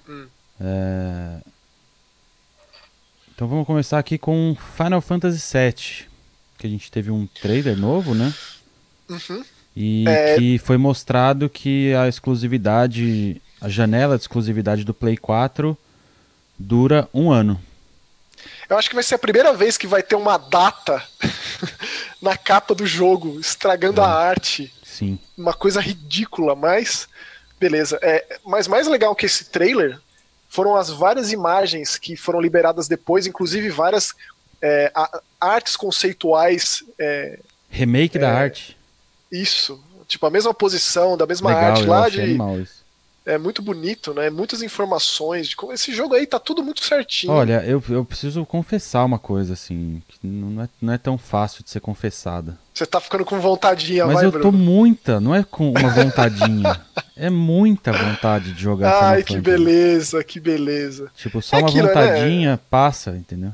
Hum. 0.06 0.26
É... 0.60 1.38
Então 3.34 3.48
vamos 3.48 3.66
começar 3.66 3.98
aqui 3.98 4.18
com 4.18 4.56
Final 4.76 5.00
Fantasy 5.00 5.40
VII, 5.52 6.06
que 6.58 6.66
a 6.66 6.70
gente 6.70 6.90
teve 6.90 7.10
um 7.10 7.26
trailer 7.26 7.76
novo, 7.76 8.14
né? 8.14 8.32
Uhum. 9.08 9.44
E 9.74 10.04
é... 10.06 10.36
que 10.36 10.58
foi 10.58 10.76
mostrado 10.76 11.48
que 11.48 11.94
a 11.94 12.08
exclusividade, 12.08 13.40
a 13.60 13.68
janela 13.70 14.16
de 14.16 14.22
exclusividade 14.22 14.84
do 14.84 14.92
Play 14.92 15.16
4 15.16 15.76
dura 16.58 17.08
um 17.12 17.30
ano. 17.30 17.60
Eu 18.68 18.76
acho 18.76 18.88
que 18.88 18.94
vai 18.94 19.04
ser 19.04 19.14
a 19.14 19.18
primeira 19.18 19.52
vez 19.52 19.76
que 19.76 19.86
vai 19.86 20.02
ter 20.02 20.16
uma 20.16 20.36
data 20.36 21.02
na 22.20 22.36
capa 22.36 22.74
do 22.74 22.86
jogo, 22.86 23.38
estragando 23.40 24.00
é. 24.00 24.04
a 24.04 24.08
arte. 24.08 24.72
Sim. 24.82 25.18
Uma 25.36 25.54
coisa 25.54 25.80
ridícula, 25.80 26.54
mas 26.54 27.08
beleza. 27.58 27.98
É, 28.02 28.38
mas 28.44 28.68
mais 28.68 28.86
legal 28.86 29.14
que 29.14 29.26
esse 29.26 29.46
trailer 29.46 29.98
foram 30.48 30.76
as 30.76 30.90
várias 30.90 31.32
imagens 31.32 31.98
que 31.98 32.16
foram 32.16 32.40
liberadas 32.40 32.88
depois, 32.88 33.26
inclusive 33.26 33.68
várias 33.68 34.14
é, 34.60 34.90
a, 34.94 35.20
artes 35.40 35.76
conceituais. 35.76 36.82
É, 36.98 37.38
Remake 37.70 38.18
da 38.18 38.32
arte. 38.32 38.76
Isso. 39.30 39.82
Tipo, 40.08 40.26
a 40.26 40.30
mesma 40.30 40.54
posição, 40.54 41.16
da 41.16 41.26
mesma 41.26 41.50
Legal, 41.50 41.70
arte 41.70 41.84
lá 41.84 42.08
de. 42.08 42.38
É 43.26 43.36
muito 43.36 43.60
bonito, 43.60 44.14
né? 44.14 44.30
Muitas 44.30 44.62
informações. 44.62 45.48
De 45.48 45.56
como 45.56 45.72
esse 45.72 45.92
jogo 45.92 46.14
aí 46.14 46.24
tá 46.28 46.38
tudo 46.38 46.62
muito 46.62 46.84
certinho. 46.84 47.32
Olha, 47.32 47.60
eu, 47.66 47.82
eu 47.88 48.04
preciso 48.04 48.46
confessar 48.46 49.04
uma 49.04 49.18
coisa, 49.18 49.54
assim, 49.54 50.00
que 50.06 50.24
não 50.24 50.62
é, 50.62 50.68
não 50.80 50.92
é 50.92 50.98
tão 50.98 51.18
fácil 51.18 51.64
de 51.64 51.70
ser 51.70 51.80
confessada. 51.80 52.56
Você 52.72 52.86
tá 52.86 53.00
ficando 53.00 53.24
com 53.24 53.40
vontadinha, 53.40 54.06
Mas 54.06 54.14
vai, 54.14 54.26
eu 54.26 54.30
Bruno. 54.30 54.44
tô 54.44 54.52
muita, 54.52 55.18
não 55.18 55.34
é 55.34 55.42
com 55.42 55.72
uma 55.72 55.88
vontadinha. 55.90 56.80
é 57.16 57.28
muita 57.28 57.90
vontade 57.92 58.52
de 58.52 58.62
jogar 58.62 58.92
Final 58.96 59.10
Ai, 59.10 59.22
que 59.24 59.34
Fantasy. 59.34 59.42
beleza, 59.58 60.22
que 60.24 60.38
beleza. 60.38 61.10
Tipo, 61.16 61.42
só 61.42 61.56
É 61.56 61.58
uma 61.58 61.68
aquilo, 61.68 61.88
né? 61.88 61.94
vontadinha 61.94 62.60
passa, 62.70 63.10
entendeu? 63.16 63.52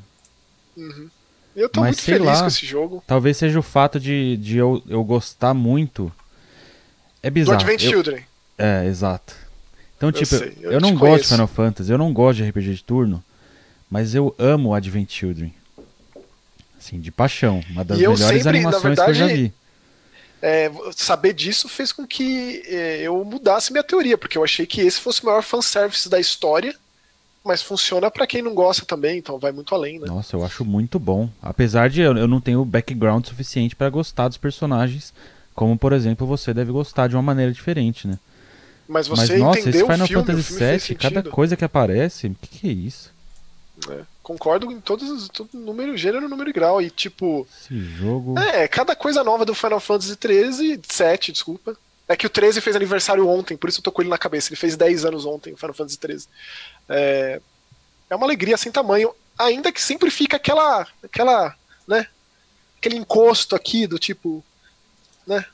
Eu 1.57 1.69
tô 1.69 1.81
Mas 1.81 1.91
muito 1.97 2.03
feliz 2.03 2.27
lá. 2.27 2.41
com 2.43 2.47
esse 2.49 2.67
jogo. 2.67 3.03
Talvez 3.07 3.37
seja 3.37 3.59
o 3.59 3.63
fato 3.63 3.99
de, 4.01 4.37
de 4.37 4.59
eu, 4.59 4.83
eu 4.87 5.03
gostar 5.05 5.55
muito. 5.55 6.13
É 7.23 7.31
Do 7.31 7.35
bizarro. 7.35 7.57
Advent 7.59 7.83
eu- 7.85 7.91
Children. 7.91 8.23
É, 8.59 8.85
exato. 8.87 9.35
Então, 10.03 10.09
Eu 10.09 10.13
tipo, 10.13 10.37
sei, 10.37 10.57
eu, 10.61 10.73
eu 10.73 10.81
não 10.81 10.97
gosto 10.97 11.23
de. 11.23 11.29
Final 11.29 11.47
Fantasy, 11.47 11.93
eu 11.93 11.99
não 11.99 12.13
gosto 12.13 12.39
de 12.39 12.49
RPG 12.49 12.75
de 12.75 12.83
turno, 12.83 13.23
mas 13.89 14.17
eu 14.17 14.35
amo 14.37 14.75
Advent 14.75 15.09
Children. 15.09 15.55
Assim, 16.77 16.99
de 16.99 17.13
paixão. 17.13 17.63
Uma 17.71 17.85
das 17.85 17.99
melhores 17.99 18.43
sempre, 18.43 18.49
animações 18.49 18.99
que 18.99 19.11
eu 19.11 19.15
já 19.15 19.27
verdade, 19.27 19.43
vi. 19.45 19.53
É, 20.43 20.73
saber 20.97 21.33
disso 21.33 21.69
fez 21.69 21.93
com 21.93 22.05
que 22.05 22.65
é, 22.67 23.03
eu 23.03 23.25
mudasse 23.25 23.71
minha 23.71 23.85
teoria, 23.85 24.19
porque 24.19 24.37
eu 24.37 24.43
achei 24.43 24.67
que 24.67 24.81
esse 24.81 24.99
fosse 25.01 25.23
o 25.23 25.27
maior 25.27 25.45
fanservice 25.45 26.09
da 26.09 26.19
história, 26.19 26.75
mas 27.45 27.63
funciona 27.63 28.11
pra 28.11 28.27
quem 28.27 28.43
não 28.43 28.53
gosta 28.53 28.85
também, 28.85 29.19
então 29.19 29.39
vai 29.39 29.53
muito 29.53 29.73
além, 29.73 30.01
né? 30.01 30.07
Nossa, 30.09 30.35
eu 30.35 30.45
acho 30.45 30.65
muito 30.65 30.99
bom. 30.99 31.29
Apesar 31.41 31.89
de 31.89 32.01
eu, 32.01 32.17
eu 32.17 32.27
não 32.27 32.41
ter 32.41 32.57
o 32.57 32.65
background 32.65 33.25
suficiente 33.25 33.77
pra 33.77 33.89
gostar 33.89 34.27
dos 34.27 34.37
personagens, 34.37 35.15
como 35.55 35.79
por 35.79 35.93
exemplo 35.93 36.27
você 36.27 36.53
deve 36.53 36.73
gostar 36.73 37.07
de 37.07 37.15
uma 37.15 37.23
maneira 37.23 37.53
diferente, 37.53 38.09
né? 38.09 38.19
Mas 38.93 39.09
Mas 39.09 39.21
você 39.21 39.39
nossa, 39.39 39.59
esse 39.59 39.71
entendeu 39.71 39.87
Final 39.87 40.05
o 40.05 40.09
filme, 40.09 40.25
Fantasy 40.43 40.89
VII, 40.91 40.99
cada 40.99 41.23
coisa 41.23 41.57
que 41.57 41.65
aparece, 41.65 42.27
o 42.27 42.35
que, 42.35 42.59
que 42.59 42.69
é 42.69 42.73
isso? 42.73 43.11
né? 43.89 44.07
Concordo 44.23 44.71
em 44.71 44.81
todos 44.81 45.11
os 45.11 45.29
todo 45.29 45.49
número, 45.55 45.97
gênero, 45.97 46.29
número 46.29 46.51
e 46.51 46.53
grau. 46.53 46.81
E 46.81 46.91
tipo, 46.91 47.47
Esse 47.51 47.81
jogo. 47.97 48.39
é, 48.39 48.69
cada 48.69 48.95
coisa 48.95 49.25
nova 49.25 49.45
do 49.45 49.55
Final 49.55 49.81
Fantasy 49.81 50.15
13, 50.15 50.81
7, 50.89 51.33
desculpa. 51.33 51.77
É 52.07 52.17
que 52.17 52.27
o 52.27 52.31
13 52.31 52.61
fez 52.61 52.77
aniversário 52.77 53.27
ontem, 53.27 53.57
por 53.57 53.71
isso 53.71 53.79
eu 53.79 53.83
tô 53.83 53.91
com 53.91 54.03
ele 54.03 54.11
na 54.11 54.19
cabeça. 54.19 54.51
Ele 54.51 54.57
fez 54.57 54.77
10 54.77 55.05
anos 55.07 55.25
ontem, 55.25 55.55
o 55.55 55.57
Final 55.57 55.75
Fantasy 55.75 55.99
13. 55.99 56.29
É, 56.89 57.41
é 58.11 58.15
uma 58.15 58.27
alegria 58.27 58.57
sem 58.57 58.71
tamanho, 58.71 59.15
ainda 59.39 59.73
que 59.73 59.81
sempre 59.81 60.11
fica 60.11 60.37
aquela, 60.37 60.87
aquela, 61.03 61.55
né? 61.89 62.07
Aquele 62.79 62.97
encosto 62.97 63.57
aqui 63.57 63.87
do 63.87 63.99
tipo, 63.99 64.45
né? 65.27 65.45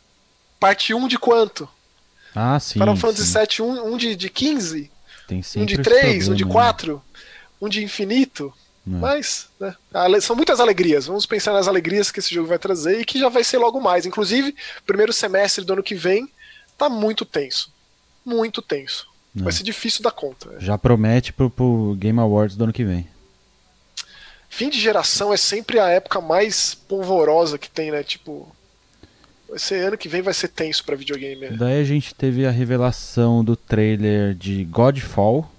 Parte 0.59 0.93
1 0.93 1.07
de 1.07 1.19
quanto? 1.19 1.69
Ah, 2.41 2.61
sim. 2.61 2.79
Final 2.79 2.97
Fantasy. 2.97 3.27
7, 3.27 3.63
um, 3.63 3.95
um 3.95 3.97
de, 3.97 4.15
de 4.15 4.31
15, 4.31 4.89
Tem 5.27 5.43
um 5.57 5.65
de 5.65 5.75
esse 5.75 5.83
3, 5.83 6.29
um 6.29 6.35
de 6.35 6.45
problema, 6.45 6.67
né? 6.67 6.73
4, 6.73 7.03
um 7.61 7.69
de 7.69 7.83
infinito. 7.83 8.55
É. 8.87 8.91
Mas, 8.91 9.49
né, 9.59 9.75
são 10.21 10.37
muitas 10.37 10.61
alegrias. 10.61 11.07
Vamos 11.07 11.27
pensar 11.27 11.53
nas 11.53 11.67
alegrias 11.67 12.13
que 12.13 12.21
esse 12.21 12.33
jogo 12.33 12.47
vai 12.47 12.59
trazer 12.59 13.01
e 13.01 13.05
que 13.05 13.19
já 13.19 13.29
vai 13.29 13.43
ser 13.43 13.59
logo 13.59 13.81
mais. 13.81 14.07
Inclusive, 14.07 14.55
primeiro 14.87 15.13
semestre 15.13 15.65
do 15.65 15.73
ano 15.73 15.83
que 15.83 15.97
vem 15.97 16.29
tá 16.77 16.89
muito 16.89 17.25
tenso. 17.25 17.73
Muito 18.25 18.63
tenso. 18.63 19.09
É. 19.37 19.43
Vai 19.43 19.53
ser 19.53 19.65
difícil 19.65 20.03
dar 20.03 20.13
conta. 20.13 20.55
Já 20.61 20.79
promete 20.79 21.33
pro, 21.33 21.51
pro 21.51 21.97
Game 21.99 22.21
Awards 22.21 22.57
do 22.57 22.65
ano 22.65 22.73
que 22.73 22.85
vem. 22.85 23.07
Fim 24.49 24.71
de 24.71 24.81
geração 24.81 25.33
é 25.33 25.37
sempre 25.37 25.81
a 25.81 25.89
época 25.89 26.21
mais 26.21 26.75
polvorosa 26.75 27.59
que 27.59 27.69
tem, 27.69 27.91
né? 27.91 28.05
Tipo, 28.05 28.51
ser 29.57 29.87
ano 29.87 29.97
que 29.97 30.09
vem 30.09 30.21
vai 30.23 30.35
ser 30.35 30.49
tenso 30.49 30.85
pra 30.85 30.97
videogame. 30.97 31.49
né? 31.49 31.57
Daí 31.59 31.81
a 31.81 31.85
gente 31.85 32.15
teve 32.15 32.47
a 32.47 32.51
revelação 32.51 33.43
do 33.45 33.57
trailer 33.57 34.35
de 34.35 34.65
Godfall. 34.65 35.51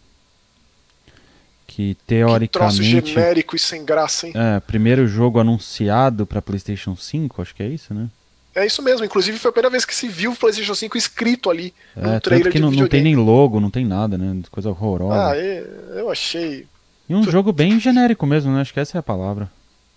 Que 1.67 1.95
Que 1.95 1.95
troço 1.95 2.05
teoricamente. 2.07 2.83
genérico 3.13 3.55
e 3.55 3.59
sem 3.59 3.85
graça, 3.85 4.27
hein? 4.27 4.33
É, 4.35 4.59
primeiro 4.59 5.07
jogo 5.07 5.39
anunciado 5.39 6.25
pra 6.25 6.41
PlayStation 6.41 6.95
5, 6.95 7.41
acho 7.41 7.55
que 7.55 7.63
é 7.63 7.67
isso, 7.67 7.93
né? 7.93 8.07
É 8.55 8.65
isso 8.65 8.81
mesmo. 8.81 9.05
Inclusive, 9.05 9.37
foi 9.37 9.49
a 9.49 9.51
primeira 9.51 9.69
vez 9.69 9.85
que 9.85 9.95
se 9.95 10.07
viu 10.07 10.31
o 10.31 10.35
PlayStation 10.35 10.73
5 10.75 10.97
escrito 10.97 11.49
ali 11.49 11.73
É, 11.95 12.01
tanto 12.01 12.23
trailer 12.23 12.51
que 12.51 12.59
não, 12.59 12.71
não 12.71 12.87
tem 12.87 13.01
nem 13.03 13.15
logo, 13.15 13.59
não 13.59 13.69
tem 13.69 13.85
nada, 13.85 14.17
né? 14.17 14.41
Coisa 14.51 14.69
horrorosa. 14.69 15.29
Ah, 15.29 15.37
é, 15.37 15.63
eu 15.95 16.09
achei 16.09 16.65
E 17.07 17.13
um 17.15 17.23
jogo 17.23 17.53
bem 17.53 17.79
genérico 17.79 18.25
mesmo, 18.25 18.51
né? 18.51 18.61
Acho 18.61 18.73
que 18.73 18.79
essa 18.79 18.97
é 18.97 18.99
a 18.99 19.03
palavra. 19.03 19.49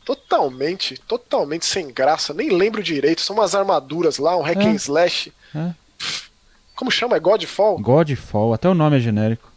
Totalmente, 0.05 0.97
totalmente 1.07 1.67
sem 1.67 1.91
graça. 1.93 2.33
Nem 2.35 2.51
lembro 2.51 2.83
direito. 2.83 3.21
São 3.21 3.37
umas 3.37 3.55
armaduras 3.55 4.19
lá, 4.19 4.37
um 4.37 4.43
hack 4.43 4.59
É. 4.59 4.65
and 4.69 4.75
slash. 4.75 5.33
É. 5.55 5.71
Como 6.75 6.91
chama? 6.91 7.17
É 7.17 7.21
Godfall? 7.21 7.79
Godfall, 7.79 8.53
até 8.55 8.69
o 8.69 8.75
nome 8.75 8.97
é 8.97 9.01
genérico. 9.01 9.51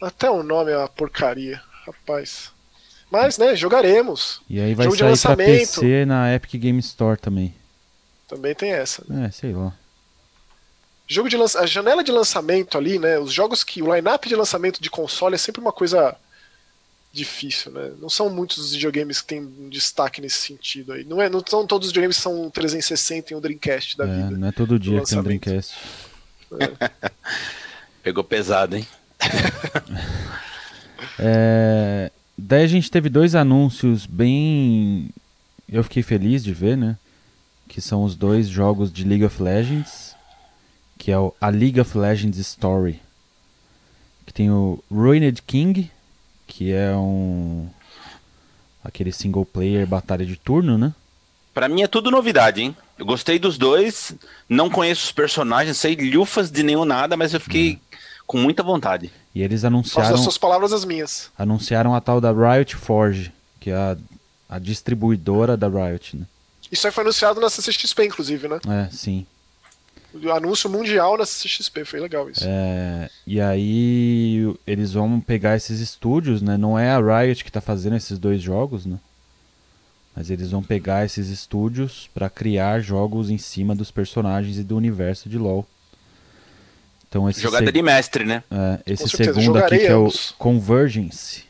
Até 0.00 0.30
o 0.30 0.42
nome 0.42 0.70
é 0.70 0.76
uma 0.78 0.88
porcaria, 0.88 1.60
rapaz. 1.86 2.50
Mas, 3.10 3.38
né, 3.38 3.56
jogaremos. 3.56 4.40
E 4.50 4.60
aí 4.60 4.74
vai 4.74 4.84
Jogo 4.84 4.96
de 4.96 5.00
sair 5.00 5.34
pra 5.34 5.44
lançamento. 5.44 5.80
PC 5.80 6.04
na 6.04 6.34
Epic 6.34 6.52
Game 6.60 6.78
Store 6.80 7.18
também. 7.18 7.54
Também 8.28 8.54
tem 8.54 8.70
essa. 8.72 9.02
né? 9.08 9.26
É, 9.26 9.30
sei 9.30 9.52
lá. 9.54 9.72
Jogo 11.06 11.30
de 11.30 11.36
lança... 11.38 11.60
A 11.60 11.66
janela 11.66 12.04
de 12.04 12.12
lançamento 12.12 12.76
ali, 12.76 12.98
né? 12.98 13.18
Os 13.18 13.32
jogos 13.32 13.64
que. 13.64 13.82
O 13.82 13.94
line-up 13.94 14.28
de 14.28 14.36
lançamento 14.36 14.80
de 14.82 14.90
console 14.90 15.34
é 15.36 15.38
sempre 15.38 15.60
uma 15.62 15.72
coisa 15.72 16.14
difícil, 17.12 17.72
né? 17.72 17.92
Não 18.00 18.08
são 18.08 18.28
muitos 18.30 18.58
os 18.58 18.72
videogames 18.72 19.20
que 19.20 19.28
têm 19.28 19.40
um 19.40 19.68
destaque 19.68 20.20
nesse 20.20 20.38
sentido 20.38 20.92
aí. 20.92 21.04
Não, 21.04 21.20
é, 21.20 21.28
não 21.28 21.42
são 21.46 21.66
todos 21.66 21.86
os 21.88 21.92
videogames 21.92 22.16
que 22.16 22.22
são 22.22 22.50
360 22.50 23.32
e 23.32 23.36
um 23.36 23.40
Dreamcast 23.40 23.96
da 23.96 24.04
É, 24.04 24.16
vida. 24.24 24.30
não 24.38 24.48
é 24.48 24.52
todo 24.52 24.78
dia 24.78 25.00
que 25.00 25.08
tem 25.08 25.18
um. 25.18 25.22
Dreamcast. 25.22 25.74
Pegou 28.02 28.22
pesado, 28.24 28.76
hein? 28.76 28.86
É, 31.20 32.10
daí 32.36 32.62
a 32.64 32.66
gente 32.68 32.90
teve 32.90 33.08
dois 33.08 33.34
anúncios 33.34 34.06
bem. 34.06 35.10
Eu 35.68 35.82
fiquei 35.82 36.02
feliz 36.02 36.42
de 36.44 36.52
ver, 36.52 36.76
né? 36.76 36.96
Que 37.68 37.80
são 37.80 38.04
os 38.04 38.14
dois 38.16 38.48
jogos 38.48 38.92
de 38.92 39.04
League 39.04 39.24
of 39.24 39.42
Legends. 39.42 40.14
Que 40.96 41.10
é 41.10 41.18
o 41.18 41.34
A 41.40 41.48
League 41.48 41.80
of 41.80 41.96
Legends 41.96 42.38
Story. 42.38 43.00
Que 44.26 44.32
tem 44.32 44.50
o 44.50 44.82
Ruined 44.90 45.42
King, 45.42 45.90
que 46.48 46.72
é 46.72 46.90
um. 46.96 47.68
aquele 48.82 49.12
single 49.12 49.44
player 49.44 49.86
batalha 49.86 50.26
de 50.26 50.34
turno, 50.34 50.76
né? 50.76 50.92
Pra 51.54 51.68
mim 51.68 51.82
é 51.82 51.86
tudo 51.86 52.10
novidade, 52.10 52.62
hein? 52.62 52.76
Eu 52.98 53.06
gostei 53.06 53.38
dos 53.38 53.56
dois, 53.56 54.14
não 54.48 54.68
conheço 54.68 55.04
os 55.04 55.12
personagens, 55.12 55.76
sei 55.76 55.94
lhufas 55.94 56.50
de 56.50 56.62
nenhum 56.64 56.84
nada, 56.84 57.16
mas 57.16 57.32
eu 57.32 57.38
fiquei 57.40 57.78
com 58.26 58.38
muita 58.38 58.62
vontade. 58.62 59.12
E 59.34 59.42
eles 59.42 59.60
Faço 59.60 59.66
anunciaram, 59.68 60.10
das 60.10 60.20
suas 60.20 60.38
palavras 60.38 60.72
as 60.72 60.84
minhas. 60.84 61.30
anunciaram 61.38 61.94
a 61.94 62.00
tal 62.00 62.20
da 62.20 62.32
Riot 62.32 62.74
Forge, 62.74 63.32
que 63.60 63.70
é 63.70 63.74
a, 63.74 63.96
a 64.48 64.58
distribuidora 64.58 65.56
da 65.56 65.68
Riot, 65.68 66.16
né? 66.16 66.26
Isso 66.70 66.86
aí 66.86 66.92
foi 66.92 67.02
anunciado 67.04 67.40
na 67.40 67.48
CCXP, 67.48 68.06
inclusive, 68.06 68.48
né? 68.48 68.58
É, 68.68 68.88
sim. 68.90 69.26
Anúncio 70.32 70.68
mundial 70.70 71.16
na 71.16 71.24
CCXP, 71.26 71.84
foi 71.84 72.00
legal 72.00 72.28
isso. 72.30 72.44
É, 72.46 73.08
e 73.26 73.40
aí 73.40 74.54
eles 74.66 74.92
vão 74.92 75.20
pegar 75.20 75.56
esses 75.56 75.80
estúdios, 75.80 76.40
né? 76.42 76.56
Não 76.56 76.78
é 76.78 76.90
a 76.90 76.98
Riot 76.98 77.44
que 77.44 77.52
tá 77.52 77.60
fazendo 77.60 77.96
esses 77.96 78.18
dois 78.18 78.40
jogos, 78.42 78.84
né? 78.86 78.98
Mas 80.16 80.30
eles 80.30 80.50
vão 80.50 80.62
pegar 80.62 81.04
esses 81.04 81.28
estúdios 81.28 82.10
para 82.12 82.28
criar 82.28 82.80
jogos 82.80 83.30
em 83.30 83.38
cima 83.38 83.74
dos 83.74 83.90
personagens 83.90 84.58
e 84.58 84.64
do 84.64 84.76
universo 84.76 85.28
de 85.28 85.38
LoL. 85.38 85.66
Então 87.08 87.28
esse, 87.30 87.40
Jogada 87.40 87.64
seg- 87.66 87.74
de 87.74 87.82
mestre, 87.82 88.24
né? 88.24 88.42
é, 88.50 88.80
esse 88.86 89.08
certeza, 89.08 89.40
segundo 89.40 89.58
aqui 89.58 89.78
que 89.78 89.86
é 89.86 89.96
o. 89.96 90.12
Convergence, 90.36 91.44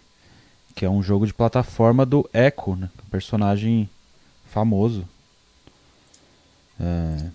que 0.74 0.84
é 0.84 0.90
um 0.90 1.02
jogo 1.02 1.26
de 1.26 1.32
plataforma 1.34 2.04
do 2.06 2.28
Echo, 2.32 2.76
né? 2.76 2.90
Um 3.06 3.10
personagem 3.10 3.88
famoso. 4.52 5.08
É, 6.80 7.26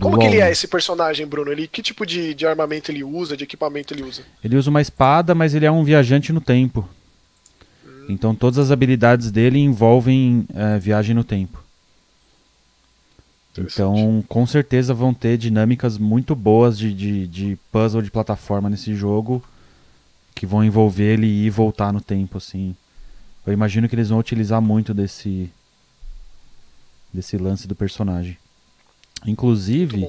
Como 0.00 0.18
que 0.18 0.26
ele 0.26 0.40
é 0.40 0.50
esse 0.50 0.66
personagem, 0.66 1.26
Bruno? 1.26 1.50
Ele, 1.50 1.66
que 1.66 1.82
tipo 1.82 2.04
de, 2.04 2.34
de 2.34 2.46
armamento 2.46 2.90
ele 2.90 3.04
usa, 3.04 3.36
de 3.36 3.44
equipamento 3.44 3.94
ele 3.94 4.02
usa? 4.02 4.22
Ele 4.42 4.56
usa 4.56 4.68
uma 4.68 4.82
espada, 4.82 5.34
mas 5.34 5.54
ele 5.54 5.66
é 5.66 5.70
um 5.70 5.84
viajante 5.84 6.32
no 6.32 6.40
tempo. 6.40 6.88
Então 8.08 8.34
todas 8.34 8.58
as 8.58 8.70
habilidades 8.70 9.30
dele 9.30 9.58
envolvem 9.58 10.46
é, 10.54 10.78
viagem 10.78 11.14
no 11.14 11.24
tempo. 11.24 11.62
Então, 13.56 14.24
com 14.28 14.44
certeza 14.46 14.92
vão 14.92 15.14
ter 15.14 15.38
dinâmicas 15.38 15.96
muito 15.96 16.34
boas 16.34 16.76
de, 16.76 16.92
de, 16.92 17.26
de 17.28 17.58
puzzle 17.70 18.02
de 18.02 18.10
plataforma 18.10 18.68
nesse 18.68 18.96
jogo 18.96 19.42
que 20.34 20.44
vão 20.44 20.64
envolver 20.64 21.12
ele 21.12 21.26
ir 21.26 21.46
e 21.46 21.50
voltar 21.50 21.92
no 21.92 22.00
tempo, 22.00 22.38
assim. 22.38 22.74
Eu 23.46 23.52
imagino 23.52 23.88
que 23.88 23.94
eles 23.94 24.08
vão 24.08 24.18
utilizar 24.18 24.60
muito 24.60 24.92
desse 24.92 25.48
desse 27.12 27.36
lance 27.36 27.68
do 27.68 27.76
personagem. 27.76 28.36
Inclusive, 29.26 30.08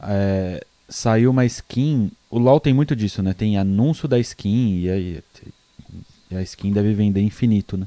é, 0.00 0.64
saiu 0.88 1.30
uma 1.30 1.44
skin 1.44 2.10
o 2.30 2.38
LoL 2.38 2.60
tem 2.60 2.74
muito 2.74 2.94
disso, 2.94 3.22
né? 3.22 3.32
Tem 3.32 3.56
anúncio 3.56 4.06
da 4.06 4.18
skin 4.18 4.80
e 4.80 4.90
aí 4.90 5.24
e 6.30 6.36
a 6.36 6.42
skin 6.42 6.72
deve 6.72 6.92
vender 6.92 7.22
infinito, 7.22 7.76
né? 7.76 7.86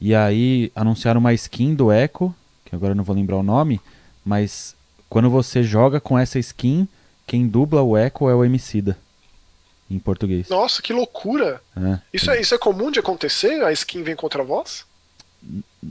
E 0.00 0.14
aí 0.14 0.72
anunciaram 0.74 1.20
uma 1.20 1.32
skin 1.34 1.74
do 1.74 1.92
Echo, 1.92 2.34
que 2.64 2.74
agora 2.74 2.92
eu 2.92 2.96
não 2.96 3.04
vou 3.04 3.14
lembrar 3.14 3.36
o 3.36 3.42
nome, 3.42 3.80
mas 4.24 4.74
quando 5.08 5.30
você 5.30 5.62
joga 5.62 6.00
com 6.00 6.18
essa 6.18 6.38
skin, 6.38 6.88
quem 7.26 7.46
dubla 7.46 7.82
o 7.82 7.96
Echo 7.96 8.28
é 8.28 8.34
o 8.34 8.44
Emicida. 8.44 8.98
Em 9.90 9.98
português. 9.98 10.48
Nossa, 10.48 10.80
que 10.80 10.92
loucura! 10.94 11.60
É, 11.76 11.98
Isso 12.12 12.30
é, 12.30 12.40
isso 12.40 12.54
é 12.54 12.58
comum 12.58 12.90
de 12.90 12.98
acontecer? 12.98 13.62
A 13.62 13.70
skin 13.70 14.02
vem 14.02 14.16
contra 14.16 14.42
a 14.42 14.44
voz? 14.44 14.84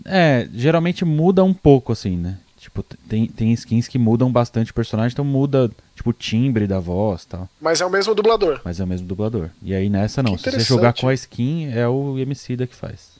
é, 0.06 0.50
geralmente 0.52 1.06
muda 1.06 1.44
um 1.44 1.54
pouco, 1.54 1.92
assim, 1.92 2.18
né? 2.18 2.40
Tipo, 2.64 2.82
tem, 2.82 3.28
tem 3.28 3.52
skins 3.52 3.90
que 3.90 4.00
mudam 4.00 4.32
bastante 4.32 4.72
o 4.72 4.74
personagem, 4.74 5.12
então 5.14 5.26
muda, 5.26 5.70
tipo, 5.94 6.12
o 6.12 6.14
timbre 6.14 6.66
da 6.66 6.80
voz 6.80 7.26
tal. 7.26 7.50
Mas 7.60 7.82
é 7.82 7.86
o 7.86 7.90
mesmo 7.90 8.16
dublador. 8.16 8.62
Mas 8.64 8.80
é 8.80 8.84
o 8.86 8.88
mesmo 8.88 9.06
dublador. 9.06 9.50
E 9.62 9.76
aí 9.76 9.90
nessa 9.90 10.24
não. 10.24 10.38
Se 10.38 10.50
você 10.50 10.60
jogar 10.62 10.94
com 10.94 11.10
a 11.10 11.14
skin, 11.14 11.72
é 11.74 11.86
o 11.88 12.18
Emicida 12.18 12.66
que 12.66 12.74
faz. 12.74 13.12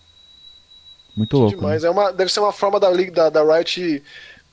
Muito 1.16 1.32
Que 1.32 1.36
louco. 1.36 1.56
demais. 1.58 1.84
Né? 1.84 1.90
É 1.90 1.92
uma, 1.92 2.12
deve 2.14 2.32
ser 2.32 2.40
uma 2.40 2.54
forma 2.54 2.80
da, 2.80 2.90
da, 2.90 3.30
da 3.30 3.44
Riot 3.58 4.02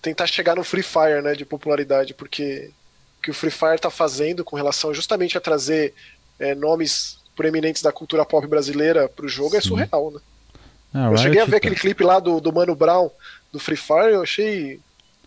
tentar 0.03 0.27
chegar 0.27 0.57
no 0.57 0.65
Free 0.65 0.83
Fire, 0.83 1.23
né? 1.23 1.35
De 1.35 1.45
popularidade, 1.45 2.13
porque 2.13 2.71
o 3.19 3.23
que 3.23 3.31
o 3.31 3.35
Free 3.35 3.51
Fire 3.51 3.79
tá 3.81 3.91
fazendo 3.91 4.45
com 4.45 4.57
relação 4.57 4.93
justamente 4.93 5.39
a 5.39 5.41
trazer 5.41 5.95
é, 6.39 6.53
nomes 6.55 7.19
proeminentes 7.37 7.81
da 7.81 7.93
cultura 7.93 8.25
pop 8.25 8.45
brasileira 8.47 9.09
pro 9.09 9.29
jogo 9.29 9.57
é 9.57 9.61
Sim. 9.61 9.69
surreal, 9.69 10.11
né? 10.11 10.21
Ah, 10.93 11.11
Eu 11.13 11.17
cheguei 11.17 11.39
a 11.41 11.45
Riot 11.45 11.47
ver 11.47 11.51
tá- 11.53 11.57
aquele 11.59 11.77
clipe 11.77 12.03
lá 12.03 12.19
do, 12.19 12.41
do 12.41 12.53
Mano 12.53 12.75
Brown 12.75 13.09
do 13.53 13.59
Free 13.59 13.77
Fire, 13.77 14.13
eu 14.13 14.23
achei 14.23 14.81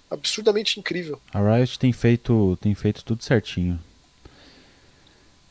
absurdamente 0.09 0.79
incrível. 0.79 1.19
A 1.33 1.39
Riot 1.39 1.77
tem 1.79 1.91
feito, 1.91 2.57
tem 2.61 2.73
feito 2.75 3.03
tudo 3.03 3.23
certinho. 3.23 3.79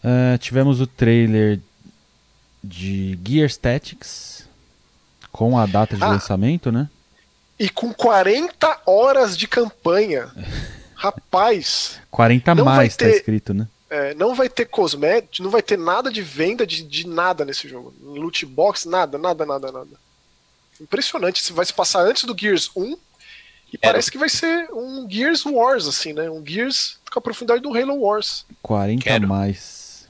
Ah, 0.02 0.36
tivemos 0.38 0.80
o 0.80 0.86
trailer 0.86 1.60
de 2.62 3.18
Gear 3.26 3.48
Statics 3.48 4.48
com 5.30 5.58
a 5.58 5.66
data 5.66 5.96
de 5.96 6.02
Ah. 6.02 6.08
lançamento, 6.08 6.70
né? 6.72 6.88
E 7.58 7.68
com 7.68 7.92
40 7.92 8.80
horas 8.86 9.36
de 9.36 9.46
campanha. 9.46 10.30
Rapaz, 10.94 12.00
40 12.10 12.54
Não 12.54 12.64
vai 12.64 12.76
mais 12.76 12.96
tá 12.96 13.04
ter- 13.06 13.16
escrito, 13.16 13.52
né? 13.52 13.66
é, 13.90 14.14
não 14.14 14.34
vai 14.36 14.48
ter 14.48 14.66
cosméticos, 14.66 15.40
não 15.40 15.50
vai 15.50 15.60
ter 15.60 15.76
nada 15.76 16.10
de 16.12 16.22
venda 16.22 16.64
de, 16.66 16.82
de 16.82 17.06
nada 17.08 17.44
nesse 17.44 17.68
jogo. 17.68 17.92
Loot 18.00 18.46
box, 18.46 18.86
nada, 18.88 19.18
nada, 19.18 19.44
nada, 19.44 19.72
nada. 19.72 19.90
Impressionante. 20.80 21.40
Isso 21.40 21.54
vai 21.54 21.64
se 21.64 21.72
passar 21.72 22.00
antes 22.00 22.24
do 22.24 22.36
Gears 22.38 22.70
1 22.76 22.96
e 23.72 23.78
parece 23.78 24.10
que 24.10 24.18
vai 24.18 24.28
ser 24.28 24.68
um 24.72 25.08
Gears 25.08 25.44
Wars, 25.46 25.86
assim, 25.86 26.12
né? 26.12 26.28
Um 26.28 26.44
Gears 26.44 26.98
com 27.10 27.18
a 27.18 27.22
profundidade 27.22 27.62
do 27.62 27.74
Halo 27.74 28.00
Wars. 28.00 28.44
40 28.62 29.02
Quero. 29.02 29.28
mais. 29.28 30.08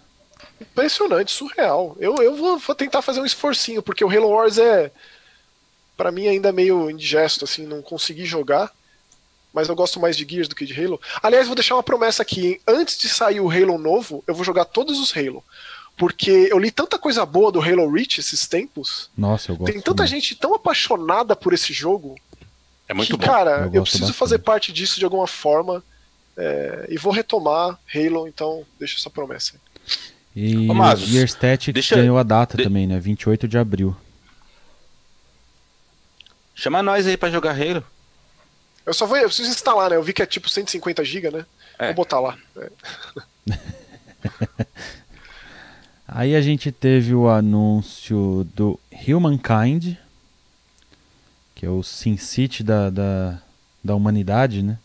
Impressionante, 0.60 1.30
surreal. 1.32 1.96
Eu, 1.98 2.16
eu 2.16 2.36
vou, 2.36 2.58
vou 2.58 2.74
tentar 2.74 3.02
fazer 3.02 3.20
um 3.20 3.26
esforcinho, 3.26 3.82
porque 3.82 4.04
o 4.04 4.10
Halo 4.10 4.28
Wars 4.28 4.58
é, 4.58 4.90
Pra 5.96 6.10
mim, 6.10 6.26
ainda 6.26 6.52
meio 6.52 6.90
indigesto, 6.90 7.44
assim, 7.44 7.66
não 7.66 7.82
consegui 7.82 8.24
jogar. 8.24 8.72
Mas 9.52 9.68
eu 9.68 9.76
gosto 9.76 10.00
mais 10.00 10.16
de 10.16 10.26
Gears 10.28 10.48
do 10.48 10.56
que 10.56 10.64
de 10.64 10.72
Halo. 10.72 11.00
Aliás, 11.22 11.46
vou 11.46 11.54
deixar 11.54 11.76
uma 11.76 11.82
promessa 11.82 12.22
aqui, 12.22 12.46
hein? 12.46 12.60
Antes 12.66 12.98
de 12.98 13.08
sair 13.08 13.38
o 13.38 13.50
Halo 13.50 13.76
novo, 13.76 14.24
eu 14.26 14.34
vou 14.34 14.44
jogar 14.44 14.64
todos 14.64 14.98
os 14.98 15.16
Halo. 15.16 15.44
Porque 16.02 16.48
eu 16.50 16.58
li 16.58 16.72
tanta 16.72 16.98
coisa 16.98 17.24
boa 17.24 17.52
do 17.52 17.60
Halo 17.60 17.88
Reach 17.88 18.18
esses 18.18 18.48
tempos. 18.48 19.08
Nossa, 19.16 19.52
eu 19.52 19.56
gosto. 19.56 19.70
Tem 19.72 19.80
tanta 19.80 20.02
muito. 20.02 20.10
gente 20.10 20.34
tão 20.34 20.52
apaixonada 20.52 21.36
por 21.36 21.52
esse 21.52 21.72
jogo 21.72 22.16
É 22.88 22.92
muito 22.92 23.16
que, 23.16 23.16
bom. 23.16 23.24
cara, 23.32 23.50
Eu 23.66 23.74
eu, 23.74 23.82
preciso 23.82 24.02
bastante. 24.06 24.18
fazer 24.18 24.38
parte 24.40 24.72
disso 24.72 24.98
de 24.98 25.04
alguma 25.04 25.28
forma. 25.28 25.80
é, 26.36 26.86
e 26.88 26.96
vou 26.98 27.12
retomar 27.12 27.78
Halo, 27.94 28.26
então 28.26 28.64
deixa 28.80 28.98
essa 28.98 29.08
promessa. 29.10 29.54
E 30.34 30.68
Ô, 30.68 30.96
Gear 30.96 31.28
Statics 31.28 31.72
deixa- 31.74 31.94
ganhou 31.94 32.18
a 32.18 32.22
data 32.24 32.56
de- 32.56 32.64
também, 32.64 32.86
né? 32.86 32.98
28 32.98 33.46
de 33.46 33.56
abril. 33.56 33.94
Chama 36.54 36.82
nós 36.82 37.06
aí 37.06 37.16
pra 37.16 37.30
jogar 37.30 37.52
Halo. 37.52 37.84
Eu 38.84 38.92
só 38.92 39.06
vou. 39.06 39.16
Eu 39.16 39.26
preciso 39.28 39.50
instalar, 39.50 39.90
né? 39.90 39.96
Eu 39.96 40.02
vi 40.02 40.12
que 40.12 40.22
é 40.22 40.26
tipo 40.26 40.48
150 40.48 41.04
GB, 41.04 41.30
né? 41.30 41.46
É. 41.78 41.86
Vou 41.86 41.94
botar 41.96 42.18
lá. 42.18 42.36
É. 42.56 42.70
Aí 46.14 46.36
a 46.36 46.42
gente 46.42 46.70
teve 46.70 47.14
o 47.14 47.26
anúncio 47.28 48.46
do 48.54 48.78
Humankind, 49.06 49.96
que 51.54 51.64
é 51.64 51.70
o 51.70 51.82
Sin 51.82 52.18
City 52.18 52.62
da, 52.62 52.90
da, 52.90 53.42
da 53.82 53.94
humanidade, 53.94 54.62
né? 54.62 54.78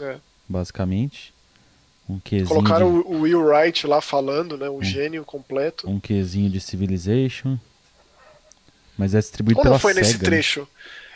É. 0.00 0.16
Basicamente. 0.48 1.34
Um 2.08 2.18
Colocaram 2.46 3.02
de, 3.02 3.06
o, 3.06 3.10
o 3.10 3.20
Will 3.22 3.44
Wright 3.44 3.86
lá 3.86 4.00
falando, 4.00 4.56
né? 4.56 4.70
Hum. 4.70 4.78
Um 4.78 4.82
gênio 4.82 5.22
completo. 5.22 5.88
um 5.88 6.00
quezinho 6.00 6.48
de 6.48 6.60
Civilization. 6.60 7.58
Mas 8.96 9.14
é 9.14 9.18
distribuído 9.18 9.58
Ou 9.58 9.64
pela 9.64 9.74
não 9.74 9.80
foi 9.80 9.92
nesse 9.92 10.12
SEGA, 10.12 10.24
né? 10.24 10.30
trecho? 10.30 10.66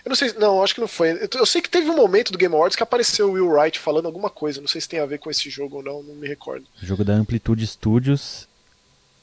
Eu 0.04 0.10
não 0.10 0.16
sei, 0.16 0.32
não, 0.34 0.62
acho 0.62 0.74
que 0.74 0.80
não 0.80 0.88
foi. 0.88 1.12
Eu, 1.12 1.28
eu 1.32 1.46
sei 1.46 1.62
que 1.62 1.70
teve 1.70 1.88
um 1.88 1.96
momento 1.96 2.32
do 2.32 2.38
Game 2.38 2.54
Awards 2.54 2.76
que 2.76 2.82
apareceu 2.82 3.30
o 3.30 3.32
Will 3.32 3.48
Wright 3.48 3.78
falando 3.78 4.04
alguma 4.04 4.28
coisa. 4.28 4.60
Não 4.60 4.68
sei 4.68 4.80
se 4.80 4.88
tem 4.88 5.00
a 5.00 5.06
ver 5.06 5.18
com 5.18 5.30
esse 5.30 5.48
jogo 5.48 5.76
ou 5.76 5.82
não, 5.82 6.02
não 6.02 6.14
me 6.16 6.28
recordo. 6.28 6.66
Jogo 6.82 7.02
da 7.02 7.14
Amplitude 7.14 7.66
Studios 7.66 8.46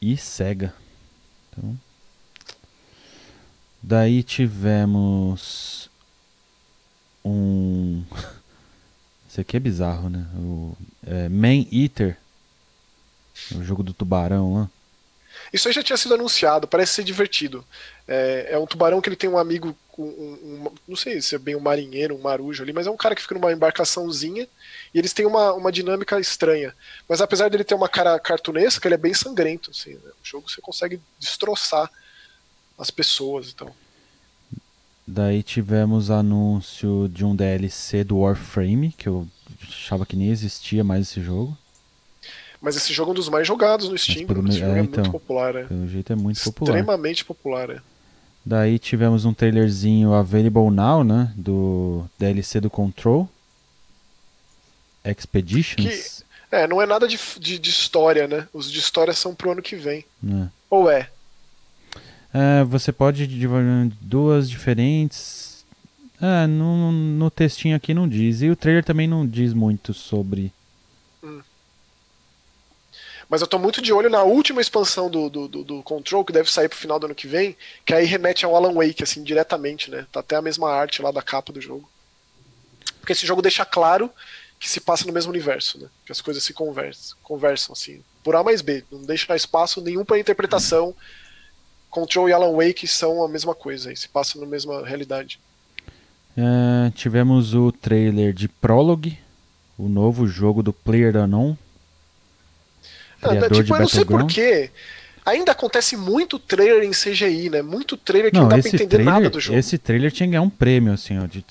e 0.01 0.15
SEGA. 0.17 0.73
Então, 1.49 1.77
daí 3.81 4.23
tivemos 4.23 5.89
um. 7.23 8.03
Isso 9.29 9.41
aqui 9.41 9.57
é 9.57 9.59
bizarro, 9.59 10.09
né? 10.09 10.25
O 10.35 10.75
é, 11.05 11.29
Man 11.29 11.65
Eater. 11.71 12.17
O 13.55 13.63
jogo 13.63 13.83
do 13.83 13.93
tubarão 13.93 14.53
lá. 14.53 14.69
Isso 15.53 15.67
aí 15.67 15.73
já 15.73 15.83
tinha 15.83 15.97
sido 15.97 16.15
anunciado, 16.15 16.67
parece 16.67 16.93
ser 16.93 17.03
divertido. 17.03 17.65
É, 18.11 18.47
é 18.53 18.57
um 18.57 18.65
tubarão 18.65 18.99
que 18.99 19.07
ele 19.07 19.15
tem 19.15 19.29
um 19.29 19.37
amigo, 19.37 19.75
um, 19.95 20.03
um- 20.03 20.71
não 20.87 20.95
sei 20.95 21.21
se 21.21 21.35
é 21.35 21.37
bem 21.37 21.55
um 21.55 21.59
marinheiro, 21.59 22.15
um 22.15 22.21
marujo 22.21 22.63
ali, 22.63 22.73
mas 22.73 22.87
é 22.87 22.89
um 22.89 22.97
cara 22.97 23.13
que 23.13 23.21
fica 23.21 23.35
numa 23.35 23.53
embarcaçãozinha 23.53 24.47
e 24.91 24.97
eles 24.97 25.13
têm 25.13 25.27
uma, 25.27 25.53
uma 25.53 25.71
dinâmica 25.71 26.19
estranha. 26.19 26.73
Mas 27.07 27.21
apesar 27.21 27.49
dele 27.51 27.63
ter 27.63 27.75
uma 27.75 27.87
cara 27.87 28.17
cartunesca, 28.19 28.87
ele 28.87 28.95
é 28.95 28.97
bem 28.97 29.13
sangrento. 29.13 29.69
Assim, 29.69 29.93
né? 29.93 29.99
O 30.23 30.25
jogo 30.27 30.49
você 30.49 30.59
consegue 30.59 30.99
destroçar 31.19 31.87
as 32.79 32.89
pessoas. 32.89 33.51
Então. 33.53 33.71
Daí 35.05 35.41
tivemos 35.43 36.09
anúncio 36.09 37.07
de 37.13 37.23
um 37.25 37.35
DLC 37.35 38.03
do 38.03 38.19
Warframe, 38.19 38.91
que 38.97 39.07
eu 39.07 39.27
achava 39.67 40.05
que 40.05 40.15
nem 40.15 40.29
existia 40.29 40.83
mais 40.83 41.07
esse 41.09 41.21
jogo. 41.21 41.55
Mas 42.61 42.75
esse 42.75 42.91
jogo 42.93 43.11
é 43.11 43.13
um 43.13 43.15
dos 43.15 43.29
mais 43.29 43.47
jogados 43.47 43.87
no 43.87 43.97
Steam, 43.97 44.27
pelo 44.27 44.43
me- 44.43 44.51
jogo 44.51 44.71
é, 44.73 44.79
é, 44.79 44.81
então. 44.81 45.03
muito 45.03 45.11
popular. 45.11 45.55
É. 45.55 45.63
Pelo 45.63 45.87
jeito 45.87 46.11
é 46.11 46.15
muito 46.15 46.43
popular. 46.43 46.71
Extremamente 46.77 47.23
popular. 47.25 47.69
É. 47.69 47.81
Daí 48.45 48.79
tivemos 48.79 49.25
um 49.25 49.33
trailerzinho 49.33 50.13
available 50.13 50.71
now, 50.71 51.03
né? 51.03 51.31
Do 51.35 52.05
DLC 52.17 52.59
do 52.59 52.69
Control. 52.69 53.29
Expeditions. 55.03 56.23
É, 56.51 56.67
não 56.67 56.81
é 56.81 56.85
nada 56.85 57.07
de, 57.07 57.19
de, 57.39 57.59
de 57.59 57.69
história, 57.69 58.27
né? 58.27 58.47
Os 58.51 58.71
de 58.71 58.79
história 58.79 59.13
são 59.13 59.35
pro 59.35 59.51
ano 59.51 59.61
que 59.61 59.75
vem. 59.75 60.03
né? 60.21 60.49
Ou 60.69 60.89
é? 60.89 61.09
É, 62.33 62.63
você 62.63 62.91
pode 62.91 63.27
duas 64.01 64.49
diferentes. 64.49 65.65
É, 66.21 66.47
no, 66.47 66.91
no 66.91 67.31
textinho 67.31 67.75
aqui 67.75 67.93
não 67.93 68.07
diz. 68.07 68.41
E 68.41 68.49
o 68.49 68.55
trailer 68.55 68.83
também 68.83 69.07
não 69.07 69.25
diz 69.25 69.53
muito 69.53 69.93
sobre. 69.93 70.51
Mas 73.29 73.41
eu 73.41 73.47
tô 73.47 73.59
muito 73.59 73.79
de 73.81 73.93
olho 73.93 74.09
na 74.09 74.23
última 74.23 74.59
expansão 74.59 75.07
do, 75.09 75.29
do, 75.29 75.47
do, 75.47 75.63
do 75.63 75.83
Control, 75.83 76.25
que 76.25 76.33
deve 76.33 76.51
sair 76.51 76.67
pro 76.67 76.77
final 76.77 76.99
do 76.99 77.05
ano 77.05 77.13
que 77.13 77.27
vem, 77.27 77.55
que 77.85 77.93
aí 77.93 78.05
remete 78.05 78.43
ao 78.43 78.55
Alan 78.55 78.73
Wake, 78.73 79.03
assim, 79.03 79.23
diretamente, 79.23 79.91
né? 79.91 80.07
Tá 80.11 80.21
até 80.21 80.35
a 80.35 80.41
mesma 80.41 80.71
arte 80.71 81.01
lá 81.01 81.11
da 81.11 81.21
capa 81.21 81.53
do 81.53 81.61
jogo. 81.61 81.87
Porque 82.99 83.13
esse 83.13 83.27
jogo 83.27 83.41
deixa 83.41 83.63
claro 83.63 84.09
que 84.59 84.67
se 84.67 84.81
passa 84.81 85.05
no 85.05 85.13
mesmo 85.13 85.31
universo, 85.31 85.79
né? 85.79 85.87
Que 86.05 86.11
as 86.11 86.21
coisas 86.21 86.43
se 86.43 86.53
conversam, 86.53 87.15
conversam 87.21 87.73
assim, 87.73 88.03
por 88.23 88.35
A 88.35 88.43
mais 88.43 88.61
B. 88.61 88.83
Não 88.91 89.03
deixa 89.03 89.35
espaço 89.35 89.79
nenhum 89.79 90.03
para 90.03 90.19
interpretação. 90.19 90.95
Control 91.89 92.29
e 92.29 92.33
Alan 92.33 92.53
Wake 92.53 92.87
são 92.87 93.23
a 93.23 93.27
mesma 93.29 93.53
coisa, 93.53 93.95
se 93.95 94.09
passam 94.09 94.41
na 94.41 94.47
mesma 94.47 94.85
realidade. 94.85 95.39
É, 96.35 96.91
tivemos 96.91 97.53
o 97.53 97.71
trailer 97.71 98.33
de 98.33 98.47
Prologue, 98.47 99.17
o 99.77 99.87
novo 99.87 100.27
jogo 100.27 100.63
do 100.63 100.73
Player 100.73 101.15
Unknown. 101.17 101.51
Ah, 101.51 101.57
Criador 103.21 103.51
tipo, 103.51 103.75
eu 103.75 103.79
não 103.79 103.87
sei 103.87 104.05
porquê. 104.05 104.71
Ainda 105.25 105.51
acontece 105.51 105.95
muito 105.97 106.39
trailer 106.39 106.83
em 106.83 106.91
CGI, 106.91 107.49
né? 107.49 107.61
Muito 107.61 107.95
trailer 107.97 108.31
que 108.31 108.37
não, 108.37 108.43
Não, 108.43 108.49
dá 108.49 108.57
pra 108.57 108.67
entender 108.67 108.87
trailer, 108.87 109.13
nada 109.13 109.29
do 109.29 109.39
jogo. 109.39 109.57
esse 109.59 109.77
trailer 109.77 110.11
tinha 110.11 110.25
que 110.27 110.31
ganhar 110.31 110.41
um 110.41 110.49
prêmio, 110.49 110.93
assim, 110.93 111.19
ó, 111.19 111.25
de 111.27 111.45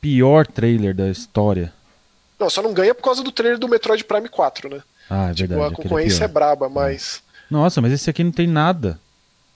pior 0.00 0.46
trailer 0.46 0.94
da 0.94 1.08
história. 1.08 1.72
Não, 2.38 2.48
só 2.48 2.62
não 2.62 2.72
ganha 2.72 2.94
por 2.94 3.02
causa 3.02 3.22
do 3.22 3.32
trailer 3.32 3.58
do 3.58 3.68
Metroid 3.68 4.04
Prime 4.04 4.28
4, 4.28 4.68
né? 4.68 4.82
Ah, 5.08 5.30
é 5.30 5.34
tipo, 5.34 5.48
verdade. 5.48 5.60
a 5.62 5.66
aquele 5.66 5.82
concorrência 5.88 6.24
é, 6.24 6.28
pior. 6.28 6.32
braba, 6.34 6.68
mas. 6.68 7.22
Nossa, 7.50 7.80
mas 7.80 7.92
esse 7.92 8.08
aqui 8.08 8.22
não 8.22 8.30
tem 8.32 8.46
nada. 8.46 8.98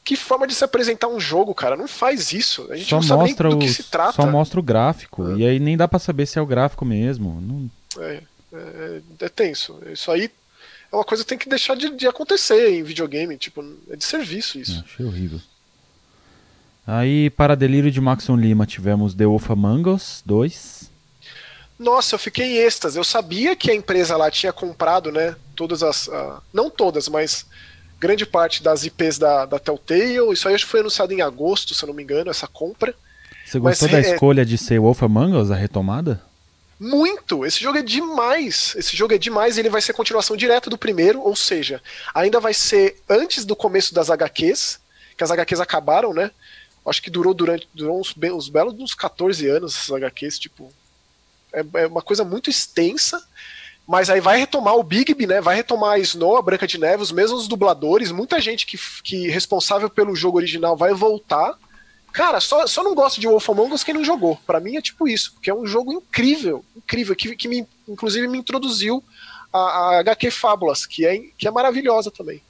Que 0.04 0.16
forma 0.16 0.46
de 0.46 0.54
se 0.54 0.62
apresentar 0.64 1.08
um 1.08 1.18
jogo, 1.18 1.54
cara? 1.54 1.76
Não 1.76 1.88
faz 1.88 2.32
isso. 2.32 2.66
A 2.70 2.76
gente 2.76 2.90
Só 2.90 2.96
não 2.96 3.02
sabe 3.02 3.22
nem 3.22 3.28
mostra, 3.30 3.48
do 3.48 3.56
o, 3.56 3.58
que 3.58 3.68
se 3.68 3.84
trata. 3.84 4.12
só 4.12 4.26
mostra 4.26 4.60
o 4.60 4.62
gráfico. 4.62 5.30
É. 5.32 5.36
E 5.36 5.46
aí 5.46 5.58
nem 5.58 5.76
dá 5.76 5.86
pra 5.88 5.98
saber 5.98 6.26
se 6.26 6.38
é 6.38 6.42
o 6.42 6.46
gráfico 6.46 6.84
mesmo. 6.84 7.40
Não- 7.40 7.70
É, 8.04 8.20
é, 8.52 9.00
é 9.20 9.28
tenso. 9.30 9.78
Isso 9.90 10.10
aí. 10.10 10.30
É 10.94 10.98
uma 10.98 11.04
coisa 11.04 11.24
que 11.24 11.28
tem 11.28 11.38
que 11.38 11.48
deixar 11.48 11.76
de, 11.76 11.90
de 11.90 12.06
acontecer 12.06 12.70
em 12.70 12.82
videogame. 12.82 13.36
Tipo, 13.36 13.64
é 13.90 13.96
de 13.96 14.04
serviço 14.04 14.58
isso. 14.58 14.78
É, 14.78 14.84
achei 14.84 15.04
horrível. 15.04 15.40
Aí, 16.86 17.30
para 17.30 17.56
delírio 17.56 17.90
de 17.90 18.00
Maxon 18.00 18.36
Lima, 18.36 18.66
tivemos 18.66 19.14
The 19.14 19.26
Wolf 19.26 19.50
Among 19.50 19.90
Us 19.90 20.22
2. 20.24 20.90
Nossa, 21.78 22.14
eu 22.14 22.18
fiquei 22.18 22.46
em 22.46 22.56
êxtase. 22.58 22.96
Eu 22.96 23.04
sabia 23.04 23.56
que 23.56 23.70
a 23.70 23.74
empresa 23.74 24.16
lá 24.16 24.30
tinha 24.30 24.52
comprado, 24.52 25.10
né? 25.10 25.34
Todas 25.56 25.82
as. 25.82 26.06
Uh, 26.06 26.40
não 26.52 26.70
todas, 26.70 27.08
mas 27.08 27.46
grande 27.98 28.24
parte 28.24 28.62
das 28.62 28.84
IPs 28.84 29.18
da, 29.18 29.46
da 29.46 29.58
Telltale. 29.58 30.32
Isso 30.32 30.46
aí 30.46 30.54
acho 30.54 30.64
que 30.64 30.70
foi 30.70 30.80
anunciado 30.80 31.12
em 31.12 31.22
agosto, 31.22 31.74
se 31.74 31.82
eu 31.82 31.88
não 31.88 31.94
me 31.94 32.02
engano, 32.02 32.30
essa 32.30 32.46
compra. 32.46 32.94
Você 33.44 33.58
gostou 33.58 33.88
mas, 33.90 34.04
da 34.04 34.08
é... 34.08 34.14
escolha 34.14 34.44
de 34.44 34.56
ser 34.56 34.78
Wolf 34.78 35.02
Among 35.02 35.36
Us, 35.36 35.50
a 35.50 35.56
retomada? 35.56 36.22
Muito! 36.84 37.46
Esse 37.46 37.60
jogo 37.60 37.78
é 37.78 37.82
demais! 37.82 38.74
Esse 38.76 38.94
jogo 38.94 39.14
é 39.14 39.18
demais 39.18 39.56
e 39.56 39.60
ele 39.60 39.70
vai 39.70 39.80
ser 39.80 39.94
continuação 39.94 40.36
direta 40.36 40.68
do 40.68 40.76
primeiro, 40.76 41.18
ou 41.22 41.34
seja, 41.34 41.82
ainda 42.14 42.38
vai 42.38 42.52
ser 42.52 43.00
antes 43.08 43.46
do 43.46 43.56
começo 43.56 43.94
das 43.94 44.10
HQs, 44.10 44.78
que 45.16 45.24
as 45.24 45.30
HQs 45.30 45.60
acabaram, 45.60 46.12
né? 46.12 46.30
Acho 46.84 47.00
que 47.00 47.08
durou 47.08 47.32
durante 47.32 47.66
durou 47.72 47.98
uns, 47.98 48.14
uns 48.34 48.48
belos 48.50 48.74
uns 48.74 48.94
14 48.94 49.48
anos 49.48 49.74
essas 49.74 49.96
HQs, 49.96 50.38
tipo. 50.38 50.70
É, 51.54 51.64
é, 51.74 51.86
uma 51.86 52.02
coisa 52.02 52.22
muito 52.22 52.50
extensa. 52.50 53.26
Mas 53.86 54.08
aí 54.08 54.20
vai 54.20 54.38
retomar 54.38 54.76
o 54.76 54.82
Bigby, 54.82 55.26
né? 55.26 55.40
Vai 55.40 55.56
retomar 55.56 55.92
a 55.92 55.98
Snow, 55.98 56.36
a 56.36 56.42
Branca 56.42 56.66
de 56.66 56.78
Neve, 56.78 57.02
os 57.02 57.12
mesmos 57.12 57.46
dubladores, 57.46 58.10
muita 58.10 58.40
gente 58.40 58.64
que, 58.64 58.78
que 59.02 59.28
responsável 59.28 59.90
pelo 59.90 60.16
jogo 60.16 60.38
original 60.38 60.74
vai 60.74 60.92
voltar. 60.94 61.58
Cara, 62.14 62.38
só, 62.38 62.64
só 62.68 62.84
não 62.84 62.94
gosto 62.94 63.20
de 63.20 63.26
Wolf 63.26 63.50
Among 63.50 63.74
Us 63.74 63.82
quem 63.82 63.92
não 63.92 64.04
jogou. 64.04 64.36
Para 64.46 64.60
mim 64.60 64.76
é 64.76 64.80
tipo 64.80 65.08
isso, 65.08 65.32
porque 65.32 65.50
é 65.50 65.54
um 65.54 65.66
jogo 65.66 65.92
incrível, 65.92 66.64
incrível, 66.76 67.16
que, 67.16 67.34
que 67.34 67.48
me, 67.48 67.66
inclusive 67.88 68.28
me 68.28 68.38
introduziu 68.38 69.02
a, 69.52 69.58
a 69.58 69.98
HQ 69.98 70.30
Fábulas, 70.30 70.86
que 70.86 71.04
é, 71.04 71.18
que 71.36 71.48
é 71.48 71.50
maravilhosa 71.50 72.12
também. 72.12 72.40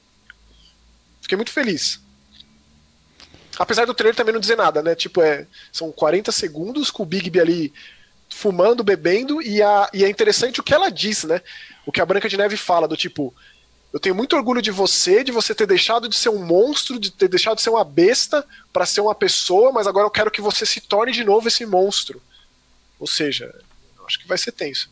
Fiquei 1.22 1.34
muito 1.34 1.50
feliz. 1.50 1.98
Apesar 3.58 3.86
do 3.86 3.94
trailer 3.94 4.14
também 4.14 4.34
não 4.34 4.40
dizer 4.40 4.56
nada, 4.56 4.82
né? 4.82 4.94
Tipo, 4.94 5.22
é, 5.22 5.46
são 5.72 5.90
40 5.90 6.30
segundos 6.30 6.90
com 6.90 7.02
o 7.02 7.06
Bigby 7.06 7.40
ali 7.40 7.72
fumando, 8.28 8.84
bebendo, 8.84 9.40
e, 9.40 9.62
a, 9.62 9.88
e 9.94 10.04
é 10.04 10.10
interessante 10.10 10.60
o 10.60 10.62
que 10.62 10.74
ela 10.74 10.90
diz, 10.90 11.24
né? 11.24 11.40
O 11.86 11.92
que 11.92 12.02
a 12.02 12.06
Branca 12.06 12.28
de 12.28 12.36
Neve 12.36 12.58
fala, 12.58 12.86
do 12.86 12.98
tipo, 12.98 13.34
eu 13.94 14.00
tenho 14.00 14.14
muito 14.14 14.34
orgulho 14.34 14.60
de 14.60 14.72
você, 14.72 15.22
de 15.22 15.30
você 15.30 15.54
ter 15.54 15.68
deixado 15.68 16.08
de 16.08 16.16
ser 16.16 16.28
um 16.28 16.44
monstro, 16.44 16.98
de 16.98 17.12
ter 17.12 17.28
deixado 17.28 17.58
de 17.58 17.62
ser 17.62 17.70
uma 17.70 17.84
besta 17.84 18.44
para 18.72 18.84
ser 18.84 19.00
uma 19.00 19.14
pessoa, 19.14 19.70
mas 19.70 19.86
agora 19.86 20.04
eu 20.04 20.10
quero 20.10 20.32
que 20.32 20.40
você 20.40 20.66
se 20.66 20.80
torne 20.80 21.12
de 21.12 21.22
novo 21.22 21.46
esse 21.46 21.64
monstro. 21.64 22.20
Ou 22.98 23.06
seja, 23.06 23.54
acho 24.04 24.18
que 24.18 24.26
vai 24.26 24.36
ser 24.36 24.50
tenso. 24.50 24.90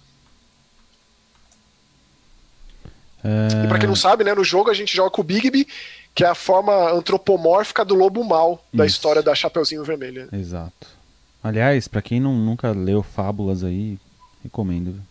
É... 3.24 3.64
E 3.64 3.66
pra 3.66 3.80
quem 3.80 3.88
não 3.88 3.96
sabe, 3.96 4.22
né, 4.22 4.36
no 4.36 4.44
jogo 4.44 4.70
a 4.70 4.74
gente 4.74 4.94
joga 4.94 5.10
com 5.10 5.20
o 5.20 5.24
Bigby, 5.24 5.66
que 6.14 6.22
é 6.22 6.28
a 6.28 6.34
forma 6.36 6.92
antropomórfica 6.92 7.84
do 7.84 7.96
lobo 7.96 8.22
mal 8.22 8.64
da 8.72 8.86
Isso. 8.86 8.94
história 8.94 9.20
da 9.20 9.34
Chapeuzinho 9.34 9.82
Vermelho. 9.82 10.28
Exato. 10.32 10.86
Aliás, 11.42 11.88
para 11.88 12.02
quem 12.02 12.20
não, 12.20 12.34
nunca 12.34 12.70
leu 12.70 13.02
Fábulas 13.02 13.64
aí, 13.64 13.98
recomendo. 14.44 15.02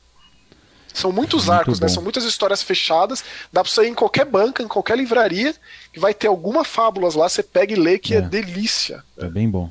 São 0.93 1.11
muitos 1.11 1.45
Muito 1.45 1.53
arcos, 1.53 1.79
né? 1.79 1.87
São 1.87 2.03
muitas 2.03 2.23
histórias 2.23 2.61
fechadas. 2.61 3.23
Dá 3.51 3.63
pra 3.63 3.71
você 3.71 3.85
ir 3.85 3.89
em 3.89 3.93
qualquer 3.93 4.25
banca, 4.25 4.61
em 4.61 4.67
qualquer 4.67 4.97
livraria, 4.97 5.55
que 5.93 5.99
vai 5.99 6.13
ter 6.13 6.27
alguma 6.27 6.63
fábulas 6.63 7.15
lá, 7.15 7.27
você 7.29 7.43
pega 7.43 7.73
e 7.73 7.75
lê, 7.75 7.97
que 7.97 8.13
é, 8.13 8.17
é 8.17 8.21
delícia. 8.21 9.03
É 9.17 9.27
bem 9.27 9.49
bom. 9.49 9.69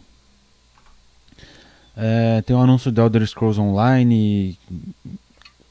É, 1.96 2.42
tem 2.42 2.56
um 2.56 2.62
anúncio 2.62 2.90
do 2.90 3.00
Elder 3.00 3.26
Scrolls 3.26 3.60
Online 3.60 4.58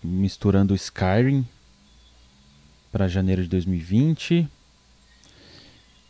misturando 0.03 0.75
Skyrim 0.75 1.45
para 2.91 3.07
janeiro 3.07 3.41
de 3.41 3.49
2020. 3.49 4.47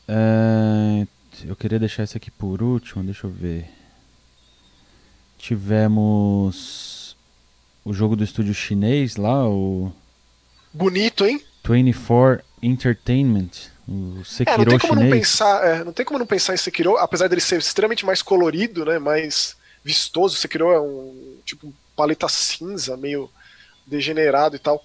É, 0.07 1.07
eu 1.45 1.55
queria 1.55 1.79
deixar 1.79 2.03
esse 2.03 2.17
aqui 2.17 2.31
por 2.31 2.61
último, 2.61 3.03
deixa 3.03 3.27
eu 3.27 3.31
ver. 3.31 3.69
Tivemos 5.37 6.98
o 7.83 7.93
jogo 7.93 8.15
do 8.15 8.23
estúdio 8.23 8.53
chinês 8.53 9.15
lá, 9.15 9.47
o. 9.47 9.91
Bonito, 10.73 11.25
hein? 11.25 11.41
24 11.63 12.43
Entertainment. 12.61 13.49
O 13.87 14.23
Sekiro 14.23 14.61
é, 14.61 14.65
não 14.65 14.65
tem 14.65 14.79
como 14.79 14.93
chinês. 14.93 15.09
não 15.09 15.17
pensar, 15.17 15.67
é, 15.67 15.83
não 15.83 15.93
tem 15.93 16.05
como 16.05 16.19
não 16.19 16.25
pensar 16.25 16.53
em 16.53 16.57
Sekiro, 16.57 16.97
apesar 16.97 17.27
dele 17.27 17.41
ser 17.41 17.57
extremamente 17.57 18.05
mais 18.05 18.21
colorido, 18.21 18.85
né, 18.85 18.99
mais 18.99 19.55
vistoso. 19.83 20.35
Sekiro 20.35 20.71
é 20.71 20.79
um 20.79 21.37
tipo 21.43 21.73
paleta 21.95 22.29
cinza, 22.29 22.95
meio 22.95 23.29
degenerado 23.87 24.55
e 24.55 24.59
tal. 24.59 24.83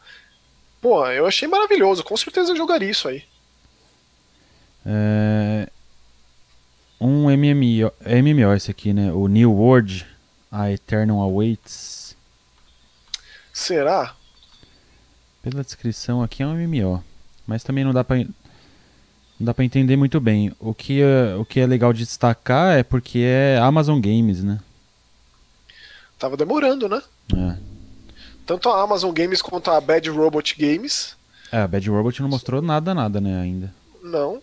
Pô, 0.81 1.07
eu 1.09 1.27
achei 1.27 1.47
maravilhoso. 1.49 2.03
Com 2.03 2.17
certeza 2.17 2.53
eu 2.53 2.57
jogaria 2.57 2.91
isso 2.91 3.09
aí. 3.09 3.25
É... 4.87 5.69
Um 7.01 7.25
MMO, 7.31 7.93
MMO 8.01 8.55
esse 8.55 8.71
aqui, 8.71 8.93
né? 8.93 9.13
O 9.13 9.27
New 9.27 9.53
World, 9.53 10.07
A 10.51 10.71
Eternal 10.71 11.21
Awaits. 11.21 12.04
Será? 13.55 14.17
Pela 15.41 15.63
descrição 15.63 16.21
aqui 16.21 16.43
é 16.43 16.47
um 16.47 16.55
MMO, 16.55 17.03
mas 17.47 17.63
também 17.63 17.85
não 17.85 17.93
dá 17.93 18.03
para 18.03 18.17
não 18.17 19.47
dá 19.47 19.55
para 19.55 19.65
entender 19.65 19.97
muito 19.97 20.21
bem. 20.21 20.53
O 20.59 20.75
que 20.75 21.01
é, 21.01 21.37
o 21.37 21.45
que 21.45 21.61
é 21.61 21.67
legal 21.67 21.93
de 21.93 22.01
destacar 22.01 22.77
é 22.77 22.83
porque 22.83 23.21
é 23.21 23.59
Amazon 23.59 24.01
Games, 24.01 24.43
né? 24.43 24.59
Tava 26.19 26.37
demorando, 26.37 26.89
né? 26.89 27.01
É. 27.33 27.57
Tanto 28.45 28.69
a 28.69 28.83
Amazon 28.83 29.13
Games 29.13 29.41
quanto 29.41 29.71
a 29.71 29.81
Bad 29.81 30.11
Robot 30.11 30.57
Games. 30.59 31.17
É, 31.53 31.59
a 31.59 31.69
Bad 31.69 31.89
Robot 31.89 32.23
não 32.23 32.29
mostrou 32.29 32.61
nada, 32.61 32.93
nada, 32.93 33.21
né, 33.21 33.41
ainda. 33.41 33.73
Não, 34.03 34.43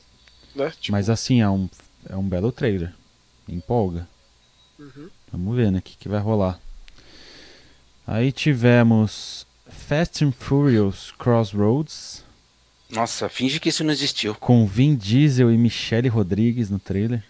né? 0.55 0.71
Tipo... 0.79 0.93
Mas 0.93 1.09
assim, 1.09 1.41
é 1.41 1.49
um, 1.49 1.69
é 2.09 2.15
um 2.15 2.23
belo 2.23 2.51
trailer. 2.51 2.93
Empolga. 3.47 4.07
Uhum. 4.79 5.09
Vamos 5.31 5.55
ver, 5.55 5.71
né, 5.71 5.79
o 5.79 5.81
que, 5.81 5.97
que 5.97 6.07
vai 6.07 6.19
rolar. 6.19 6.59
Aí 8.11 8.29
tivemos 8.29 9.47
Fast 9.87 10.25
and 10.25 10.33
Furious 10.33 11.13
Crossroads. 11.17 12.25
Nossa, 12.89 13.29
finge 13.29 13.57
que 13.57 13.69
isso 13.69 13.85
não 13.85 13.93
existiu. 13.93 14.35
Com 14.35 14.67
Vin 14.67 14.95
Diesel 14.97 15.49
e 15.49 15.57
Michelle 15.57 16.09
Rodrigues 16.09 16.69
no 16.69 16.77
trailer. 16.77 17.23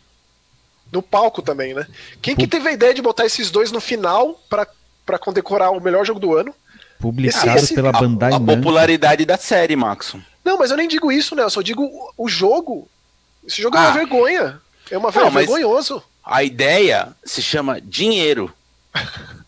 No 0.91 1.03
palco 1.03 1.43
também, 1.43 1.75
né? 1.75 1.85
Quem 2.19 2.35
que 2.35 2.47
teve 2.47 2.67
a 2.67 2.71
ideia 2.71 2.95
de 2.95 3.01
botar 3.01 3.27
esses 3.27 3.51
dois 3.51 3.71
no 3.71 3.79
final 3.79 4.41
para 4.49 5.19
condecorar 5.19 5.71
o 5.71 5.79
melhor 5.79 6.03
jogo 6.03 6.19
do 6.19 6.35
ano? 6.35 6.51
Publicado 6.99 7.49
esse, 7.49 7.65
esse, 7.65 7.75
pela 7.75 7.91
Bandai 7.91 8.33
A, 8.33 8.37
a 8.37 8.39
popularidade 8.39 9.23
da 9.23 9.37
série, 9.37 9.75
Maxon. 9.75 10.19
Não, 10.43 10.57
mas 10.57 10.71
eu 10.71 10.77
nem 10.77 10.87
digo 10.87 11.11
isso, 11.11 11.35
né? 11.35 11.43
Eu 11.43 11.51
só 11.51 11.61
digo 11.61 11.87
o, 12.17 12.27
jogo. 12.27 12.89
Esse 13.45 13.61
jogo 13.61 13.77
ah. 13.77 13.81
é 13.81 13.83
uma 13.83 13.89
ah. 13.91 13.93
vergonha. 13.93 14.61
É 14.89 14.97
uma 14.97 15.11
não, 15.11 15.29
vergonhoso. 15.29 16.01
A 16.25 16.43
ideia 16.43 17.09
se 17.23 17.39
chama 17.39 17.79
dinheiro. 17.79 18.51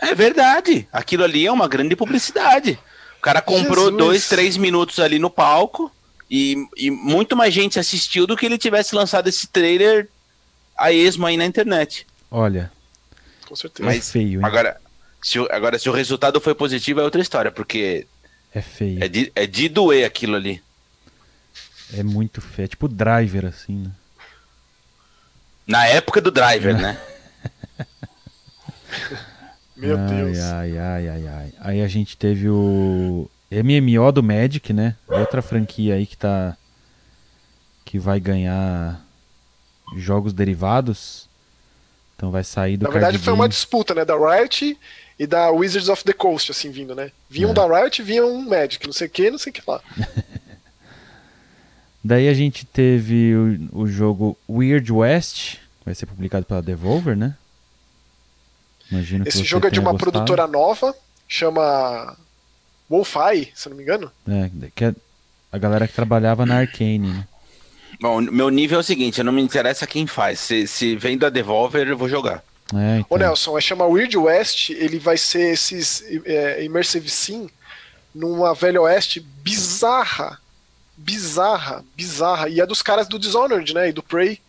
é 0.00 0.14
verdade. 0.14 0.88
Aquilo 0.92 1.24
ali 1.24 1.46
é 1.46 1.52
uma 1.52 1.68
grande 1.68 1.94
publicidade. 1.94 2.78
O 3.18 3.20
cara 3.20 3.42
comprou 3.42 3.86
Jesus. 3.86 3.96
dois, 3.96 4.28
três 4.28 4.56
minutos 4.56 4.98
ali 4.98 5.18
no 5.18 5.30
palco 5.30 5.92
e, 6.30 6.66
e 6.76 6.90
muito 6.90 7.36
mais 7.36 7.52
gente 7.52 7.78
assistiu 7.78 8.26
do 8.26 8.36
que 8.36 8.46
ele 8.46 8.56
tivesse 8.56 8.94
lançado 8.94 9.28
esse 9.28 9.46
trailer 9.46 10.08
a 10.76 10.92
esmo 10.92 11.26
aí 11.26 11.36
na 11.36 11.44
internet. 11.44 12.06
Olha. 12.30 12.72
Com 13.46 13.54
certeza. 13.54 13.86
Mas, 13.86 14.08
é 14.08 14.12
feio, 14.12 14.40
hein? 14.40 14.46
Agora 14.46 14.80
se, 15.22 15.38
agora, 15.50 15.78
se 15.78 15.88
o 15.88 15.92
resultado 15.92 16.40
foi 16.40 16.54
positivo, 16.54 17.00
é 17.00 17.04
outra 17.04 17.20
história, 17.20 17.50
porque. 17.50 18.06
É 18.54 18.62
feio. 18.62 19.04
É 19.04 19.08
de, 19.08 19.30
é 19.34 19.46
de 19.46 19.68
doer 19.68 20.06
aquilo 20.06 20.34
ali. 20.34 20.62
É 21.92 22.02
muito 22.02 22.40
feio. 22.40 22.64
É 22.64 22.68
tipo 22.68 22.88
driver, 22.88 23.44
assim, 23.44 23.74
né? 23.74 23.90
Na 25.66 25.86
época 25.86 26.20
do 26.20 26.30
driver, 26.30 26.76
né? 26.76 26.98
Meu 29.80 29.96
ai, 29.96 30.06
Deus. 30.06 30.38
Ai, 30.38 30.78
ai, 30.78 31.08
ai, 31.08 31.26
ai. 31.26 31.52
Aí 31.58 31.82
a 31.82 31.88
gente 31.88 32.16
teve 32.16 32.48
o 32.48 33.28
MMO 33.50 34.12
do 34.12 34.22
Magic, 34.22 34.72
né? 34.72 34.94
Outra 35.08 35.40
franquia 35.40 35.94
aí 35.94 36.06
que 36.06 36.16
tá. 36.16 36.56
que 37.84 37.98
vai 37.98 38.20
ganhar 38.20 39.00
jogos 39.96 40.32
derivados. 40.32 41.28
Então 42.14 42.30
vai 42.30 42.44
sair 42.44 42.76
do 42.76 42.84
Na 42.84 42.90
verdade 42.90 43.16
foi 43.16 43.32
uma 43.32 43.48
disputa, 43.48 43.94
né? 43.94 44.04
Da 44.04 44.14
Riot 44.14 44.78
e 45.18 45.26
da 45.26 45.50
Wizards 45.50 45.88
of 45.88 46.04
the 46.04 46.12
Coast, 46.12 46.50
assim, 46.50 46.70
vindo, 46.70 46.94
né? 46.94 47.10
Vinham 47.30 47.52
é. 47.52 47.54
da 47.54 47.66
Riot 47.66 48.00
e 48.00 48.04
vinham 48.04 48.30
um 48.30 48.46
Magic, 48.46 48.86
não 48.86 48.92
sei 48.92 49.06
o 49.06 49.10
que, 49.10 49.30
não 49.30 49.38
sei 49.38 49.50
o 49.50 49.54
que 49.54 49.62
lá. 49.66 49.80
Daí 52.04 52.28
a 52.28 52.34
gente 52.34 52.66
teve 52.66 53.34
o, 53.34 53.80
o 53.82 53.86
jogo 53.86 54.36
Weird 54.48 54.90
West, 54.92 55.56
vai 55.84 55.94
ser 55.94 56.06
publicado 56.06 56.44
pela 56.44 56.62
Devolver, 56.62 57.16
né? 57.16 57.36
Imagino 58.90 59.24
Esse 59.26 59.44
jogo 59.44 59.66
é 59.66 59.70
de 59.70 59.78
uma 59.78 59.92
gostado. 59.92 60.10
produtora 60.10 60.46
nova, 60.46 60.94
chama 61.28 62.16
Wolfeye, 62.88 63.52
se 63.54 63.68
não 63.68 63.76
me 63.76 63.82
engano. 63.82 64.10
É, 64.28 64.50
que 64.74 64.84
é 64.84 64.94
a 65.52 65.58
galera 65.58 65.86
que 65.86 65.94
trabalhava 65.94 66.44
na 66.44 66.58
Arcane, 66.58 66.98
né? 66.98 67.28
Bom, 68.00 68.20
meu 68.20 68.48
nível 68.48 68.78
é 68.78 68.80
o 68.80 68.84
seguinte, 68.84 69.22
não 69.22 69.32
me 69.32 69.42
interessa 69.42 69.86
quem 69.86 70.06
faz. 70.06 70.40
Se, 70.40 70.66
se 70.66 70.96
vem 70.96 71.18
da 71.18 71.28
Devolver, 71.28 71.86
eu 71.86 71.98
vou 71.98 72.08
jogar. 72.08 72.42
É, 72.74 73.00
então. 73.00 73.06
Ô 73.10 73.16
Nelson, 73.16 73.58
é 73.58 73.60
chama 73.60 73.84
Weird 73.84 74.16
West, 74.16 74.70
ele 74.70 74.98
vai 74.98 75.16
ser 75.16 75.52
esses 75.52 76.02
é, 76.24 76.64
Immersive 76.64 77.08
Sim 77.08 77.48
numa 78.14 78.54
velha 78.54 78.80
oeste 78.82 79.20
bizarra, 79.20 80.38
bizarra, 80.96 81.84
bizarra. 81.96 82.48
E 82.48 82.60
é 82.60 82.66
dos 82.66 82.82
caras 82.82 83.08
do 83.08 83.18
Dishonored, 83.18 83.72
né? 83.74 83.88
E 83.88 83.92
do 83.92 84.02
Prey. 84.02 84.40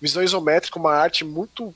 Visão 0.00 0.22
isométrica, 0.22 0.78
uma 0.78 0.94
arte 0.94 1.24
muito 1.24 1.74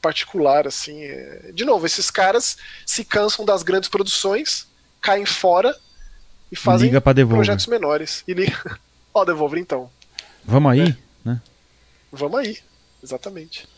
particular, 0.00 0.66
assim. 0.66 1.02
É, 1.02 1.50
de 1.52 1.64
novo, 1.64 1.86
esses 1.86 2.10
caras 2.10 2.56
se 2.86 3.04
cansam 3.04 3.44
das 3.44 3.62
grandes 3.62 3.88
produções, 3.88 4.66
caem 5.00 5.26
fora 5.26 5.76
e 6.50 6.56
fazem 6.56 6.90
projetos 7.28 7.66
menores. 7.66 8.22
E 8.26 8.34
liga. 8.34 8.78
Ó, 9.12 9.24
Devolver 9.24 9.58
então. 9.58 9.90
Vamos 10.44 10.72
aí, 10.72 10.88
É. 10.90 10.96
né? 11.28 11.42
Vamos 12.12 12.38
aí. 12.40 12.58
Exatamente. 13.02 13.68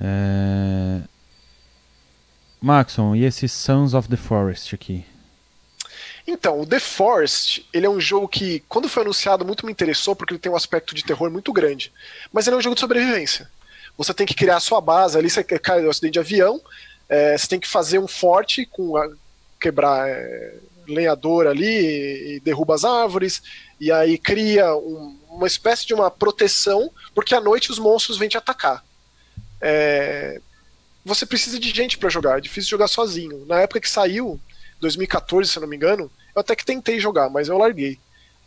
É... 0.00 1.00
Maxon, 2.60 3.14
e 3.14 3.24
esse 3.24 3.48
Sons 3.48 3.94
of 3.94 4.08
the 4.08 4.16
Forest 4.16 4.74
aqui? 4.74 5.04
Então, 6.26 6.60
o 6.60 6.66
The 6.66 6.80
Forest, 6.80 7.68
ele 7.72 7.84
é 7.84 7.90
um 7.90 8.00
jogo 8.00 8.26
que, 8.26 8.60
quando 8.68 8.88
foi 8.88 9.02
anunciado, 9.02 9.44
muito 9.44 9.66
me 9.66 9.72
interessou, 9.72 10.16
porque 10.16 10.32
ele 10.32 10.40
tem 10.40 10.50
um 10.50 10.56
aspecto 10.56 10.94
de 10.94 11.04
terror 11.04 11.30
muito 11.30 11.52
grande. 11.52 11.92
Mas 12.32 12.46
ele 12.46 12.56
é 12.56 12.58
um 12.58 12.62
jogo 12.62 12.74
de 12.74 12.80
sobrevivência. 12.80 13.50
Você 13.96 14.12
tem 14.12 14.26
que 14.26 14.34
criar 14.34 14.56
a 14.56 14.60
sua 14.60 14.80
base, 14.80 15.16
ali 15.16 15.30
você 15.30 15.42
cai 15.44 15.80
no 15.80 15.90
acidente 15.90 16.14
de 16.14 16.18
avião, 16.18 16.60
é, 17.08 17.36
você 17.36 17.46
tem 17.46 17.60
que 17.60 17.68
fazer 17.68 17.98
um 17.98 18.08
forte 18.08 18.66
com 18.66 18.96
a- 18.96 19.08
quebrar 19.60 20.08
é, 20.08 20.54
lenhador 20.86 21.46
ali 21.46 21.64
e, 21.66 22.36
e 22.36 22.40
derruba 22.40 22.74
as 22.74 22.84
árvores, 22.84 23.42
e 23.80 23.90
aí 23.92 24.18
cria 24.18 24.74
um- 24.76 25.16
uma 25.30 25.46
espécie 25.46 25.86
de 25.86 25.94
uma 25.94 26.10
proteção, 26.10 26.90
porque 27.14 27.34
à 27.34 27.40
noite 27.40 27.70
os 27.70 27.78
monstros 27.78 28.18
vêm 28.18 28.28
te 28.28 28.36
atacar. 28.36 28.84
É, 29.60 30.40
você 31.04 31.26
precisa 31.26 31.58
de 31.58 31.70
gente 31.70 31.98
para 31.98 32.08
jogar, 32.08 32.38
é 32.38 32.40
difícil 32.40 32.70
jogar 32.70 32.88
sozinho. 32.88 33.44
Na 33.46 33.60
época 33.60 33.80
que 33.80 33.88
saiu, 33.90 34.40
2014, 34.80 35.50
se 35.50 35.60
não 35.60 35.68
me 35.68 35.76
engano, 35.76 36.10
eu 36.34 36.40
até 36.40 36.56
que 36.56 36.64
tentei 36.64 36.98
jogar, 36.98 37.28
mas 37.30 37.48
eu 37.48 37.58
larguei. 37.58 37.98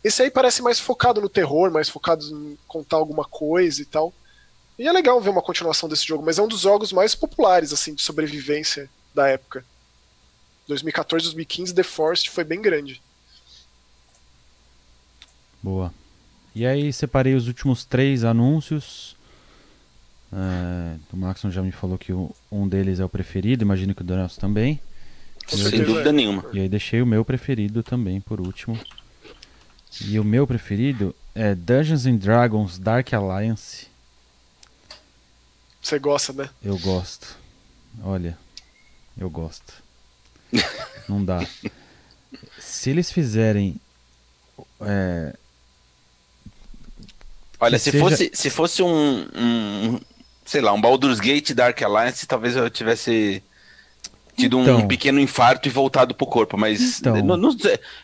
Esse 0.02 0.22
aí 0.22 0.30
parece 0.30 0.62
mais 0.62 0.78
focado 0.78 1.20
no 1.20 1.28
terror, 1.28 1.70
mais 1.70 1.88
focado 1.88 2.24
em 2.24 2.58
contar 2.66 2.96
alguma 2.96 3.24
coisa 3.24 3.82
e 3.82 3.84
tal. 3.84 4.12
E 4.78 4.86
é 4.86 4.92
legal 4.92 5.20
ver 5.20 5.30
uma 5.30 5.42
continuação 5.42 5.88
desse 5.88 6.06
jogo, 6.06 6.24
mas 6.24 6.38
é 6.38 6.42
um 6.42 6.48
dos 6.48 6.60
jogos 6.60 6.92
mais 6.92 7.14
populares, 7.14 7.72
assim, 7.72 7.94
de 7.94 8.02
sobrevivência 8.02 8.88
da 9.14 9.28
época. 9.28 9.64
2014, 10.68 11.24
2015, 11.24 11.74
The 11.74 11.82
Forest 11.82 12.30
foi 12.30 12.44
bem 12.44 12.62
grande. 12.62 13.02
Boa. 15.60 15.92
E 16.54 16.64
aí 16.64 16.92
separei 16.92 17.34
os 17.34 17.48
últimos 17.48 17.84
três 17.84 18.22
anúncios. 18.22 19.16
É, 20.32 20.96
o 21.12 21.16
Maxon 21.16 21.50
já 21.50 21.62
me 21.62 21.72
falou 21.72 21.98
que 21.98 22.12
um 22.12 22.68
deles 22.68 23.00
é 23.00 23.04
o 23.04 23.08
preferido, 23.08 23.64
imagino 23.64 23.94
que 23.94 24.02
o 24.02 24.04
Donelson 24.04 24.40
também. 24.40 24.80
Sem 25.48 25.82
dúvida 25.82 26.12
nenhuma. 26.12 26.44
E 26.52 26.60
aí 26.60 26.68
deixei 26.68 27.02
o 27.02 27.06
meu 27.06 27.24
preferido 27.24 27.82
também 27.82 28.20
por 28.20 28.40
último. 28.40 28.78
E 30.04 30.20
o 30.20 30.24
meu 30.24 30.46
preferido 30.46 31.14
é 31.34 31.54
Dungeons 31.54 32.06
and 32.06 32.16
Dragons 32.16 32.78
Dark 32.78 33.12
Alliance. 33.12 33.87
Você 35.80 35.98
gosta, 35.98 36.32
né? 36.32 36.50
Eu 36.62 36.76
gosto. 36.78 37.36
Olha, 38.02 38.36
eu 39.18 39.28
gosto. 39.30 39.72
Não 41.08 41.24
dá. 41.24 41.46
Se 42.58 42.90
eles 42.90 43.10
fizerem. 43.10 43.76
é, 44.80 45.34
Olha, 47.60 47.78
se, 47.78 47.90
seja- 47.90 48.04
fosse, 48.04 48.30
se 48.34 48.50
fosse 48.50 48.82
um, 48.82 49.26
um, 49.34 50.00
sei 50.44 50.60
lá, 50.60 50.72
um 50.72 50.80
Baldur's 50.80 51.18
Gate 51.18 51.50
Dark 51.52 51.80
Alliance, 51.82 52.26
talvez 52.26 52.54
eu 52.54 52.70
tivesse 52.70 53.42
tido 54.36 54.60
Então. 54.60 54.78
um 54.78 54.86
pequeno 54.86 55.18
infarto 55.18 55.66
e 55.66 55.70
voltado 55.70 56.14
pro 56.14 56.26
corpo, 56.26 56.56
mas 56.56 57.00
Então. 57.00 57.16
não, 57.16 57.36
não, 57.36 57.50
não, 57.52 57.56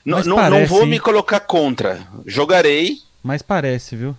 Mas 0.05 0.27
não- 0.27 0.37
parece, 0.37 0.61
não 0.61 0.67
vou 0.79 0.87
me 0.87 0.99
colocar 0.99 1.41
contra. 1.41 2.05
Jogarei, 2.27 2.99
Mas 3.23 3.43
parece, 3.43 3.95
viu? 3.97 4.17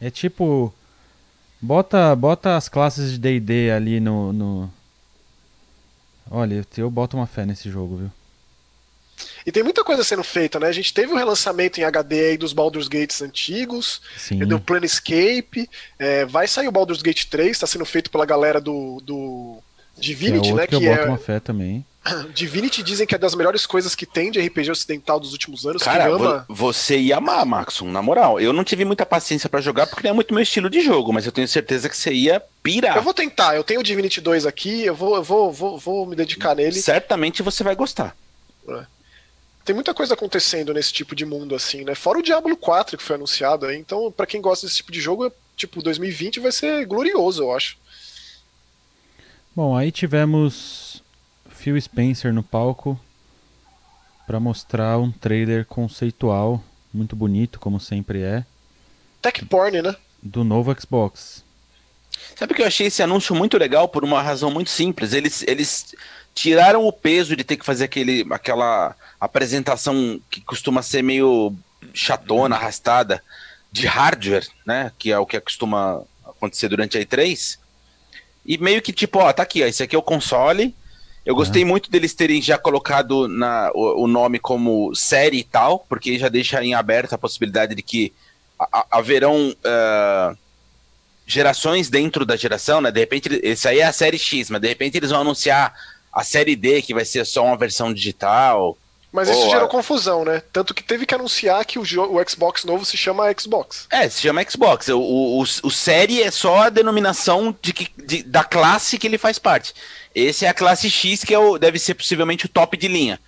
É 0.00 0.10
tipo. 0.10 0.72
Bota, 1.60 2.14
bota 2.14 2.56
as 2.56 2.68
classes 2.68 3.12
de 3.12 3.18
DD 3.18 3.70
ali 3.70 4.00
no, 4.00 4.32
no. 4.32 4.70
Olha, 6.30 6.64
eu 6.76 6.90
boto 6.90 7.16
uma 7.16 7.26
fé 7.26 7.46
nesse 7.46 7.70
jogo, 7.70 7.96
viu? 7.96 8.10
E 9.46 9.52
tem 9.52 9.62
muita 9.62 9.84
coisa 9.84 10.02
sendo 10.04 10.24
feita, 10.24 10.58
né? 10.58 10.66
A 10.66 10.72
gente 10.72 10.92
teve 10.92 11.12
o 11.12 11.16
relançamento 11.16 11.80
em 11.80 11.84
HD 11.84 12.30
aí 12.30 12.36
dos 12.36 12.52
Baldur's 12.52 12.88
Gates 12.88 13.22
antigos, 13.22 14.02
do 14.46 14.60
Planescape, 14.60 15.70
é, 15.98 16.24
vai 16.26 16.48
sair 16.48 16.68
o 16.68 16.72
Baldur's 16.72 17.00
Gate 17.00 17.24
3, 17.26 17.58
tá 17.58 17.66
sendo 17.66 17.84
feito 17.84 18.10
pela 18.10 18.26
galera 18.26 18.60
do, 18.60 19.00
do 19.04 19.58
Que 19.94 20.00
é 20.00 20.02
Divinity, 20.02 20.52
né? 20.52 20.66
que 20.66 20.74
eu 20.74 20.80
Que 20.80 20.88
boto 20.88 21.00
é, 21.00 21.04
uma 21.08 21.18
fé 21.18 21.40
também. 21.40 21.84
Divinity 22.34 22.82
dizem 22.82 23.06
que 23.06 23.14
é 23.14 23.18
das 23.18 23.34
melhores 23.34 23.66
coisas 23.66 23.94
que 23.94 24.06
tem 24.06 24.30
de 24.30 24.40
RPG 24.40 24.70
ocidental 24.70 25.18
dos 25.18 25.32
últimos 25.32 25.66
anos. 25.66 25.82
Cara, 25.82 26.06
ama, 26.06 26.44
vo- 26.48 26.54
você 26.54 26.98
ia 26.98 27.16
amar, 27.16 27.44
Maxon, 27.44 27.90
na 27.90 28.00
moral. 28.02 28.40
Eu 28.40 28.52
não 28.52 28.64
tive 28.64 28.84
muita 28.84 29.04
paciência 29.06 29.48
pra 29.48 29.60
jogar 29.60 29.86
porque 29.86 30.02
não 30.04 30.10
é 30.10 30.14
muito 30.14 30.32
meu 30.34 30.42
estilo 30.42 30.70
de 30.70 30.80
jogo, 30.80 31.12
mas 31.12 31.26
eu 31.26 31.32
tenho 31.32 31.48
certeza 31.48 31.88
que 31.88 31.96
você 31.96 32.12
ia 32.12 32.42
pirar. 32.62 32.96
Eu 32.96 33.02
vou 33.02 33.14
tentar, 33.14 33.56
eu 33.56 33.64
tenho 33.64 33.80
o 33.80 33.82
Divinity 33.82 34.20
2 34.20 34.46
aqui, 34.46 34.84
eu 34.84 34.94
vou, 34.94 35.16
eu 35.16 35.22
vou, 35.22 35.52
vou, 35.52 35.78
vou 35.78 36.06
me 36.06 36.14
dedicar 36.16 36.54
nele. 36.54 36.80
Certamente 36.80 37.42
você 37.42 37.62
vai 37.64 37.74
gostar. 37.74 38.16
Tem 39.64 39.74
muita 39.74 39.92
coisa 39.92 40.14
acontecendo 40.14 40.72
nesse 40.72 40.92
tipo 40.92 41.14
de 41.16 41.24
mundo, 41.26 41.54
assim, 41.54 41.82
né? 41.82 41.94
Fora 41.96 42.18
o 42.20 42.22
Diablo 42.22 42.56
4 42.56 42.96
que 42.96 43.02
foi 43.02 43.16
anunciado 43.16 43.66
aí. 43.66 43.76
Então, 43.76 44.12
pra 44.12 44.24
quem 44.26 44.40
gosta 44.40 44.64
desse 44.64 44.76
tipo 44.76 44.92
de 44.92 45.00
jogo, 45.00 45.32
tipo, 45.56 45.82
2020 45.82 46.38
vai 46.38 46.52
ser 46.52 46.86
glorioso, 46.86 47.42
eu 47.42 47.52
acho. 47.52 47.76
Bom, 49.54 49.76
aí 49.76 49.90
tivemos 49.90 51.02
Phil 51.66 51.80
Spencer 51.80 52.32
no 52.32 52.44
palco 52.44 52.96
para 54.24 54.38
mostrar 54.38 54.98
um 54.98 55.10
trailer 55.10 55.66
conceitual, 55.66 56.62
muito 56.94 57.16
bonito, 57.16 57.58
como 57.58 57.80
sempre 57.80 58.22
é, 58.22 58.44
Tech 59.20 59.44
Porn, 59.46 59.82
né? 59.82 59.96
do 60.22 60.44
novo 60.44 60.72
Xbox. 60.80 61.42
Sabe 62.36 62.54
que 62.54 62.62
eu 62.62 62.66
achei 62.68 62.86
esse 62.86 63.02
anúncio 63.02 63.34
muito 63.34 63.58
legal 63.58 63.88
por 63.88 64.04
uma 64.04 64.22
razão 64.22 64.48
muito 64.48 64.70
simples. 64.70 65.12
Eles, 65.12 65.42
eles 65.42 65.92
tiraram 66.32 66.86
o 66.86 66.92
peso 66.92 67.34
de 67.34 67.42
ter 67.42 67.56
que 67.56 67.66
fazer 67.66 67.86
aquele, 67.86 68.24
aquela 68.30 68.94
apresentação 69.20 70.20
que 70.30 70.40
costuma 70.42 70.82
ser 70.82 71.02
meio 71.02 71.52
chatona, 71.92 72.54
arrastada, 72.54 73.20
de 73.72 73.88
hardware, 73.88 74.46
né? 74.64 74.92
Que 74.96 75.10
é 75.10 75.18
o 75.18 75.26
que 75.26 75.40
costuma 75.40 76.04
acontecer 76.24 76.68
durante 76.68 76.96
a 76.96 77.00
E3. 77.00 77.58
E 78.46 78.56
meio 78.56 78.80
que 78.80 78.92
tipo, 78.92 79.18
ó, 79.18 79.32
tá 79.32 79.42
aqui, 79.42 79.64
ó, 79.64 79.66
esse 79.66 79.82
aqui 79.82 79.96
é 79.96 79.98
o 79.98 80.02
console. 80.02 80.72
Eu 81.26 81.34
gostei 81.34 81.64
muito 81.64 81.90
deles 81.90 82.14
terem 82.14 82.40
já 82.40 82.56
colocado 82.56 83.26
na, 83.26 83.70
o, 83.74 84.04
o 84.04 84.06
nome 84.06 84.38
como 84.38 84.94
série 84.94 85.38
e 85.38 85.44
tal, 85.44 85.80
porque 85.88 86.18
já 86.18 86.28
deixa 86.28 86.62
em 86.64 86.72
aberto 86.72 87.14
a 87.14 87.18
possibilidade 87.18 87.74
de 87.74 87.82
que 87.82 88.12
ha- 88.58 88.68
ha- 88.72 88.86
haverão 88.92 89.52
ah, 89.64 90.36
gerações 91.26 91.90
dentro 91.90 92.24
da 92.24 92.36
geração, 92.36 92.80
né? 92.80 92.92
De 92.92 93.00
repente, 93.00 93.28
esse 93.42 93.66
aí 93.66 93.80
é 93.80 93.86
a 93.86 93.92
série 93.92 94.18
X, 94.18 94.50
mas 94.50 94.60
de 94.60 94.68
repente 94.68 94.96
eles 94.96 95.10
vão 95.10 95.20
anunciar 95.22 95.74
a 96.12 96.22
série 96.22 96.54
D, 96.54 96.80
que 96.80 96.94
vai 96.94 97.04
ser 97.04 97.26
só 97.26 97.44
uma 97.44 97.56
versão 97.58 97.92
digital. 97.92 98.78
Mas 99.16 99.30
isso 99.30 99.44
Pô, 99.44 99.50
gerou 99.50 99.66
confusão, 99.66 100.26
né? 100.26 100.42
Tanto 100.52 100.74
que 100.74 100.82
teve 100.82 101.06
que 101.06 101.14
anunciar 101.14 101.64
que 101.64 101.78
o, 101.78 101.82
o 101.82 102.28
Xbox 102.28 102.64
novo 102.64 102.84
se 102.84 102.98
chama 102.98 103.24
Xbox. 103.32 103.86
É, 103.90 104.06
se 104.10 104.20
chama 104.20 104.44
Xbox. 104.46 104.88
O, 104.88 104.98
o, 104.98 105.40
o, 105.40 105.44
o 105.62 105.70
série 105.70 106.22
é 106.22 106.30
só 106.30 106.64
a 106.64 106.68
denominação 106.68 107.56
de 107.62 107.72
que, 107.72 107.88
de- 107.96 108.22
da 108.22 108.44
classe 108.44 108.98
que 108.98 109.06
ele 109.06 109.16
faz 109.16 109.38
parte. 109.38 109.72
Esse 110.14 110.44
é 110.44 110.48
a 110.48 110.54
classe 110.54 110.90
X, 110.90 111.24
que 111.24 111.32
é 111.32 111.38
o, 111.38 111.56
deve 111.56 111.78
ser 111.78 111.94
possivelmente 111.94 112.44
o 112.44 112.48
top 112.50 112.76
de 112.76 112.88
linha. 112.88 113.18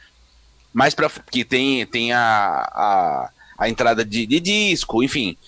Mais 0.75 0.93
pra. 0.95 1.11
que 1.31 1.43
tem, 1.43 1.87
tem 1.87 2.13
a, 2.13 2.21
a, 2.21 3.31
a 3.57 3.69
entrada 3.71 4.05
de, 4.05 4.27
de 4.27 4.41
disco, 4.41 5.03
enfim. 5.03 5.39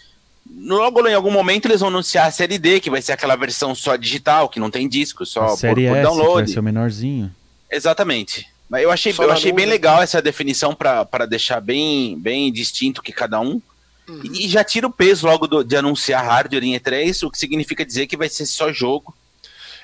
Logo 0.56 1.06
em 1.06 1.14
algum 1.14 1.30
momento 1.30 1.66
eles 1.66 1.80
vão 1.80 1.90
anunciar 1.90 2.26
a 2.26 2.30
série 2.30 2.58
D, 2.58 2.80
que 2.80 2.88
vai 2.90 3.02
ser 3.02 3.12
aquela 3.12 3.36
versão 3.36 3.74
só 3.74 3.94
digital, 3.94 4.48
que 4.48 4.58
não 4.58 4.70
tem 4.70 4.88
disco, 4.88 5.26
só 5.26 5.42
a 5.42 5.48
por, 5.48 5.56
série 5.58 5.74
por 5.74 5.80
S, 5.82 5.88
que 5.88 5.92
vai 5.92 6.02
download. 6.02 6.50
ser 6.50 6.58
o 6.58 6.62
menorzinho. 6.62 7.30
Exatamente. 7.70 8.48
Mas 8.70 8.82
eu 8.84 8.90
achei, 8.92 9.12
eu 9.18 9.32
achei 9.32 9.50
bem 9.52 9.66
legal 9.66 10.00
essa 10.00 10.22
definição 10.22 10.74
para 10.74 11.26
deixar 11.26 11.60
bem, 11.60 12.16
bem 12.18 12.50
distinto 12.52 13.02
que 13.02 13.12
cada 13.12 13.40
um. 13.40 13.60
Uhum. 14.08 14.20
E, 14.24 14.46
e 14.46 14.48
já 14.48 14.62
tira 14.62 14.86
o 14.86 14.92
peso 14.92 15.26
logo 15.26 15.46
do- 15.48 15.64
de 15.64 15.76
anunciar 15.76 16.24
hardware 16.24 16.62
em 16.64 16.78
E3, 16.78 17.26
o 17.26 17.30
que 17.30 17.36
significa 17.38 17.84
dizer 17.84 18.06
que 18.06 18.16
vai 18.16 18.28
ser 18.28 18.46
só 18.46 18.72
jogo. 18.72 19.12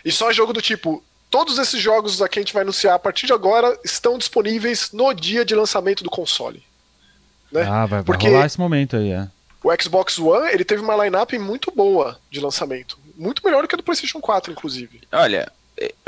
E 0.04 0.12
só 0.12 0.32
jogo 0.32 0.52
do 0.52 0.62
tipo, 0.62 1.02
todos 1.28 1.58
esses 1.58 1.82
jogos 1.82 2.22
aqui 2.22 2.38
a 2.38 2.42
gente 2.42 2.52
vai 2.54 2.62
anunciar 2.62 2.94
a 2.94 2.98
partir 2.98 3.26
de 3.26 3.32
agora 3.32 3.76
estão 3.84 4.16
disponíveis 4.16 4.90
no 4.92 5.12
dia 5.12 5.44
de 5.44 5.54
lançamento 5.56 6.04
do 6.04 6.10
console. 6.10 6.62
Né? 7.50 7.62
Ah, 7.62 7.86
vai, 7.86 7.88
vai 7.88 8.02
Porque- 8.04 8.28
rolar 8.28 8.46
esse 8.46 8.58
momento 8.58 8.96
aí, 8.96 9.10
é. 9.10 9.26
O 9.64 9.82
Xbox 9.82 10.16
One, 10.16 10.48
ele 10.52 10.64
teve 10.64 10.80
uma 10.80 11.04
lineup 11.04 11.32
muito 11.40 11.72
boa 11.74 12.20
de 12.30 12.38
lançamento. 12.38 12.96
Muito 13.16 13.42
melhor 13.44 13.62
do 13.62 13.68
que 13.68 13.74
a 13.74 13.78
do 13.78 13.82
PlayStation 13.82 14.20
4, 14.20 14.52
inclusive. 14.52 15.00
Olha, 15.10 15.50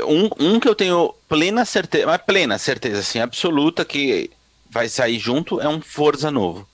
um, 0.01 0.29
um 0.39 0.59
que 0.59 0.67
eu 0.67 0.75
tenho 0.75 1.13
plena 1.27 1.63
certeza, 1.65 2.05
mas 2.07 2.21
plena 2.21 2.57
certeza, 2.57 2.99
assim, 2.99 3.19
absoluta 3.19 3.85
que 3.85 4.29
vai 4.69 4.87
sair 4.89 5.19
junto 5.19 5.59
é 5.61 5.67
um 5.67 5.81
Forza 5.81 6.31
novo. 6.31 6.67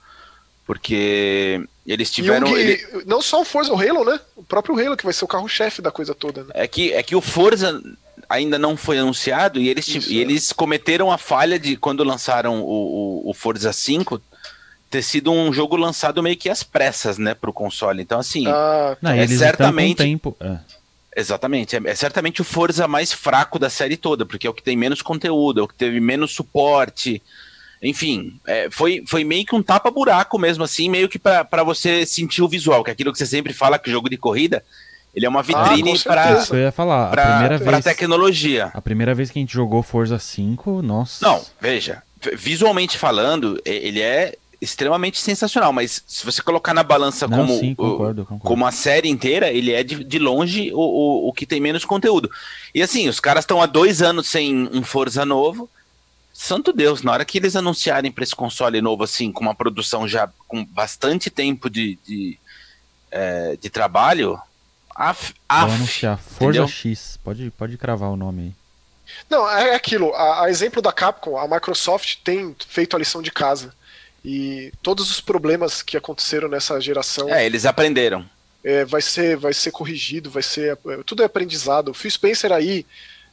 Porque 0.66 1.64
eles 1.86 2.10
E 2.10 2.14
tiveram. 2.14 2.48
um 2.48 2.54
que, 2.54 2.60
ele- 2.60 3.04
não 3.06 3.22
só 3.22 3.42
o 3.42 3.46
Forza, 3.46 3.72
o 3.72 3.80
Halo, 3.80 4.04
né? 4.04 4.20
O 4.36 4.44
próprio 4.44 4.78
Halo, 4.80 4.98
que 4.98 5.04
vai 5.04 5.14
ser 5.14 5.24
o 5.26 5.28
carro-chefe 5.28 5.82
da 5.82 5.92
coisa 5.92 6.16
toda. 6.16 6.44
Né? 6.44 6.50
É 6.56 6.68
que, 6.68 6.92
é 6.94 7.04
que 7.04 7.16
o 7.16 7.22
Forza, 7.22 7.80
ainda 8.28 8.58
não 8.58 8.76
foi 8.76 8.98
anunciado 8.98 9.60
e 9.60 9.70
eles, 9.70 9.88
Isso, 9.88 10.12
e 10.12 10.18
é. 10.18 10.22
eles 10.22 10.52
cometeram 10.52 11.12
a 11.12 11.18
falha 11.18 11.60
de 11.60 11.78
quando 11.78 12.04
lançaram 12.04 12.62
o, 12.62 13.22
o, 13.26 13.30
o 13.30 13.34
Forza 13.34 13.72
5 13.72 14.20
ter 14.90 15.04
sido 15.04 15.32
um 15.32 15.54
jogo 15.54 15.76
lançado 15.76 16.24
meio 16.24 16.38
que 16.38 16.50
às 16.50 16.64
pressas, 16.64 17.18
né, 17.20 17.34
pro 17.36 17.54
console. 17.54 18.02
Então, 18.02 18.20
assim, 18.20 18.48
Ah, 18.48 18.98
Não, 19.02 19.12
É 19.12 19.22
eles 19.24 19.38
certamente- 19.38 19.98
tempo. 19.98 20.36
é. 20.40 20.58
Exatamente, 21.16 21.76
é, 21.76 21.82
é 21.86 21.96
certamente 21.96 22.42
o 22.42 22.46
Forza 22.46 22.88
mais 22.88 23.14
fraco 23.14 23.58
da 23.58 23.70
série 23.70 23.98
toda, 23.98 24.26
porque 24.26 24.46
é 24.46 24.50
o 24.50 24.54
que 24.54 24.64
tem 24.64 24.76
menos 24.76 25.02
conteúdo, 25.02 25.60
é 25.60 25.64
o 25.64 25.68
que 25.68 25.76
teve 25.76 26.00
menos 26.00 26.34
suporte. 26.34 27.22
Enfim, 27.82 28.40
é, 28.48 28.68
foi, 28.72 29.04
foi 29.08 29.24
meio 29.24 29.46
que 29.46 29.56
um 29.56 29.62
tapa-buraco 29.62 30.40
mesmo, 30.40 30.64
assim, 30.64 30.90
meio 30.90 31.08
que 31.08 31.20
para 31.20 31.64
você 31.64 32.06
sentir 32.06 32.42
o 32.42 32.48
visual, 32.48 32.84
que 32.84 32.90
é 32.90 32.94
aquilo 32.94 33.12
que 33.12 33.18
você 33.18 33.26
sempre 33.26 33.54
fala 33.54 33.78
que 33.78 33.90
o 33.90 33.92
jogo 33.92 34.10
de 34.10 34.18
corrida, 34.18 34.64
ele 35.14 35.26
é 35.26 35.30
uma 35.30 35.44
vitrine 35.44 35.94
Ah, 35.94 36.04
para 36.04 36.46
eu 36.50 36.58
ia 36.58 36.72
falar. 36.72 37.08
A 37.08 37.12
pra, 37.12 37.24
primeira 37.26 37.60
pra 37.60 37.72
vez. 37.74 37.84
tecnologia. 37.86 38.72
A 38.74 38.82
primeira 38.82 39.14
vez 39.14 39.30
que 39.30 39.40
a 39.40 39.42
gente 39.42 39.54
jogou 39.54 39.84
Forza 39.84 40.18
5, 40.20 40.82
nossa. 40.82 41.26
Não, 41.26 41.46
veja, 41.62 42.02
visualmente 42.36 42.98
falando, 42.98 43.62
ele 43.64 44.02
é 44.02 44.36
extremamente 44.66 45.20
sensacional, 45.22 45.72
mas 45.72 46.04
se 46.06 46.26
você 46.26 46.42
colocar 46.42 46.74
na 46.74 46.84
balança 46.84 47.28
Não, 47.28 47.38
como, 47.38 47.60
sim, 47.60 47.74
concordo, 47.74 48.24
concordo. 48.26 48.44
como 48.44 48.66
a 48.66 48.72
série 48.72 49.10
inteira, 49.10 49.50
ele 49.50 49.72
é 49.72 49.84
de, 49.84 50.04
de 50.04 50.20
longe 50.20 50.72
o, 50.74 50.80
o, 50.80 51.30
o 51.30 51.34
que 51.34 51.46
tem 51.46 51.62
menos 51.62 51.86
conteúdo. 51.86 52.30
E 52.74 52.82
assim, 52.82 53.08
os 53.08 53.20
caras 53.20 53.44
estão 53.44 53.62
há 53.62 53.66
dois 53.66 54.02
anos 54.02 54.28
sem 54.28 54.68
um 54.74 54.84
Forza 54.84 55.26
novo. 55.26 55.70
Santo 56.34 56.74
Deus, 56.74 57.02
na 57.02 57.14
hora 57.14 57.24
que 57.24 57.38
eles 57.38 57.56
anunciarem 57.56 58.12
para 58.12 58.24
esse 58.24 58.36
console 58.36 58.82
novo, 58.82 59.04
assim, 59.04 59.32
com 59.32 59.42
uma 59.42 59.56
produção 59.56 60.06
já 60.06 60.30
com 60.48 60.66
bastante 60.66 61.30
tempo 61.30 61.70
de, 61.70 61.98
de, 62.06 62.38
é, 63.10 63.56
de 63.56 63.70
trabalho, 63.70 64.38
af, 64.94 65.28
Vou 65.28 65.34
af, 65.48 65.74
anunciar 65.74 66.18
Forza 66.18 66.60
entendeu? 66.60 66.68
X. 66.68 67.18
Pode, 67.24 67.50
pode 67.52 67.78
cravar 67.78 68.10
o 68.10 68.18
nome 68.18 68.42
aí. 68.42 68.54
Não, 69.30 69.50
é 69.50 69.76
aquilo. 69.76 70.14
A, 70.14 70.46
a 70.46 70.50
exemplo 70.50 70.82
da 70.82 70.92
Capcom, 70.92 71.38
a 71.38 71.48
Microsoft 71.48 72.18
tem 72.24 72.56
feito 72.68 72.96
a 72.96 73.00
lição 73.00 73.22
de 73.22 73.32
casa. 73.32 73.74
E 74.26 74.72
todos 74.81 75.11
os 75.11 75.22
problemas 75.22 75.81
que 75.84 75.95
aconteceram 75.95 76.47
nessa 76.49 76.80
geração 76.81 77.30
É, 77.30 77.45
eles 77.45 77.65
aprenderam. 77.65 78.26
é, 78.64 78.84
vai, 78.84 79.02
ser, 79.02 79.38
vai 79.38 79.53
ser 79.53 79.69
corrigido, 79.72 80.30
vai 80.31 80.41
ser. 80.41 80.77
é, 80.88 80.97
Tudo 81.06 81.22
é 81.22 81.26
aprendizado. 81.27 81.89
O 81.89 81.93
Phil 81.93 82.10
Spencer 82.10 82.52
aí 82.52 82.85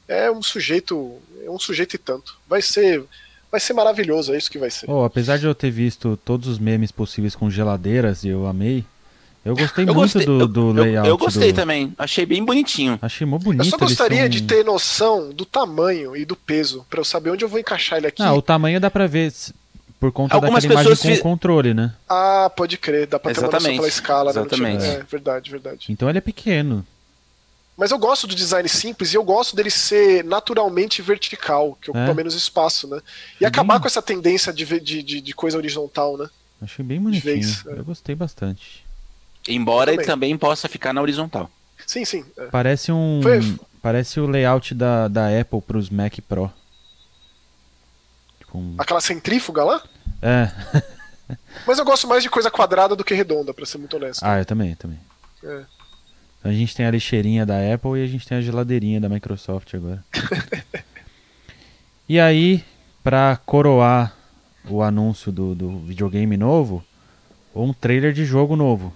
é 0.07 0.31
um 0.31 0.43
sujeito. 0.43 1.17
É 1.45 1.51
um 1.51 1.59
sujeito 1.59 1.95
e 1.95 1.99
tanto. 1.99 2.37
Vai 2.49 2.61
ser. 2.61 3.03
Vai 3.51 3.61
ser 3.61 3.73
maravilhoso, 3.75 4.33
é 4.33 4.39
isso 4.39 4.51
que 4.51 4.59
vai 4.59 4.71
ser. 4.71 4.89
Oh, 4.91 5.05
apesar 5.05 5.39
de 5.39 5.45
eu 5.47 5.55
ter 5.55 5.71
visto 5.71 6.19
todos 6.25 6.49
os 6.49 6.59
memes 6.59 6.91
possíveis 6.91 7.35
com 7.35 7.51
geladeiras 7.51 8.25
e 8.25 8.29
eu 8.29 8.47
amei, 8.47 8.83
eu 9.45 9.55
gostei 9.55 9.85
Eu 9.85 9.95
muito 9.95 10.15
gostei, 10.15 10.25
do, 10.25 10.47
do 10.49 10.69
eu, 10.69 10.73
layout. 10.85 11.09
eu 11.09 11.19
gostei 11.19 11.53
do... 11.53 11.57
também, 11.57 11.93
achei 11.99 12.25
bem 12.25 12.43
bonitinho. 12.43 12.99
Achei 13.03 13.27
mó 13.27 13.37
bonito. 13.37 13.67
Eu 13.67 13.71
só 13.71 13.77
gostaria 13.77 14.21
são- 14.21 14.29
de 14.31 14.43
ter 14.45 14.65
noção 14.65 15.31
do 15.35 15.45
tamanho 15.45 16.17
e 16.17 16.25
do 16.25 16.35
peso, 16.35 16.87
pra 16.89 17.01
eu 17.01 17.05
saber 17.05 17.29
onde 17.31 17.45
eu 17.45 17.49
vou 17.49 17.59
encaixar 17.61 17.99
ele 17.99 18.07
aqui. 18.07 18.23
Ah, 18.23 18.33
o 18.33 18.41
tamanho 18.41 18.81
dá 18.81 18.91
pra 18.91 19.07
ver 19.07 19.31
por 20.03 20.11
conta 20.11 20.35
Algumas 20.35 20.65
daquela 20.65 20.81
imagem 20.83 20.91
pessoas 20.97 21.09
com 21.13 21.15
fi- 21.15 21.21
o 21.21 21.31
controle, 21.31 21.73
né? 21.75 21.95
Ah, 22.09 22.51
pode 22.57 22.77
crer, 22.77 23.07
dá 23.07 23.21
pra 23.21 23.33
ter 23.33 23.39
uma 23.39 23.47
noção 23.47 23.59
Exatamente, 23.61 23.77
pela 23.79 23.89
escala, 23.89 24.33
né? 24.33 24.33
Tinha- 24.33 24.43
exatamente. 24.69 24.85
É, 24.85 25.03
verdade, 25.05 25.49
verdade. 25.49 25.87
Então 25.91 26.09
ele 26.09 26.19
é 26.19 26.21
pequeno. 26.21 26.85
Mas 27.77 27.93
eu 27.93 27.99
gosto 27.99 28.27
do 28.27 28.35
design 28.35 28.69
simples 28.69 29.13
e 29.13 29.17
eu 29.17 29.23
gosto 29.23 29.55
dele 29.55 29.71
ser 29.71 30.25
naturalmente 30.25 31.01
vertical, 31.01 31.79
que 31.81 31.89
ocupa 31.91 32.11
É. 32.11 32.15
menos 32.15 32.35
espaço, 32.35 32.89
né? 32.89 32.99
E 33.37 33.39
Sim. 33.39 33.45
acabar 33.45 33.79
com 33.79 33.87
essa 33.87 34.03
tendência 34.03 34.53
de, 34.53 34.65
de, 34.81 35.03
de, 35.05 35.21
de 35.21 35.33
coisa 35.35 35.57
horizontal, 35.57 36.17
né? 36.19 36.29
Achei 36.61 36.85
bem 36.85 37.01
bonitinho. 37.01 37.23
vez, 37.35 37.65
é. 37.65 37.79
Eu 37.79 37.85
gostei 37.85 38.17
bastante. 38.17 38.85
Embora 39.49 39.93
ele 39.93 40.03
também 40.05 40.37
possa 40.37 40.69
ficar 40.69 40.93
na 40.93 41.01
horizontal. 41.01 41.49
Sim, 41.87 42.05
sim. 42.05 42.25
é. 42.37 42.47
Parece 42.47 42.91
um. 42.91 43.21
Foi- 43.23 43.57
Parece 43.81 44.19
o 44.19 44.27
layout 44.27 44.75
da, 44.75 45.07
da 45.07 45.41
Apple 45.41 45.61
pros 45.63 45.91
Mac 45.91 46.15
Pro. 46.29 46.53
Tipo 48.39 48.59
um- 48.59 48.75
Aquela 48.79 49.01
centrífuga 49.01 49.63
lá? 49.65 49.83
É. 50.23 50.51
Mas 51.67 51.79
eu 51.79 51.85
gosto 51.85 52.07
mais 52.07 52.23
de 52.23 52.31
coisa 52.31 52.51
quadrada 52.51 52.95
do 52.95 53.05
que 53.05 53.15
redonda, 53.15 53.53
pra 53.53 53.67
ser 53.67 53.79
muito 53.79 53.97
honesto. 53.97 54.23
Ah, 54.23 54.39
eu 54.39 54.45
também, 54.45 54.75
também. 54.75 54.99
É. 55.45 55.65
A 56.45 56.53
gente 56.53 56.75
tem 56.75 56.87
a 56.87 56.91
lixeirinha 56.91 57.45
da 57.45 57.57
Apple 57.75 57.99
e 57.99 58.05
a 58.05 58.07
gente 58.07 58.27
tem 58.27 58.39
a 58.39 58.41
geladeirinha 58.41 59.01
da 59.01 59.09
Microsoft 59.09 59.75
agora. 59.75 60.05
e 62.09 62.19
aí, 62.19 62.65
pra 63.03 63.39
coroar 63.45 64.15
o 64.69 64.83
anúncio 64.83 65.33
do, 65.33 65.55
do 65.55 65.79
videogame 65.81 66.37
novo, 66.37 66.85
um 67.55 67.73
trailer 67.73 68.13
de 68.13 68.25
jogo 68.25 68.57
novo. 68.57 68.95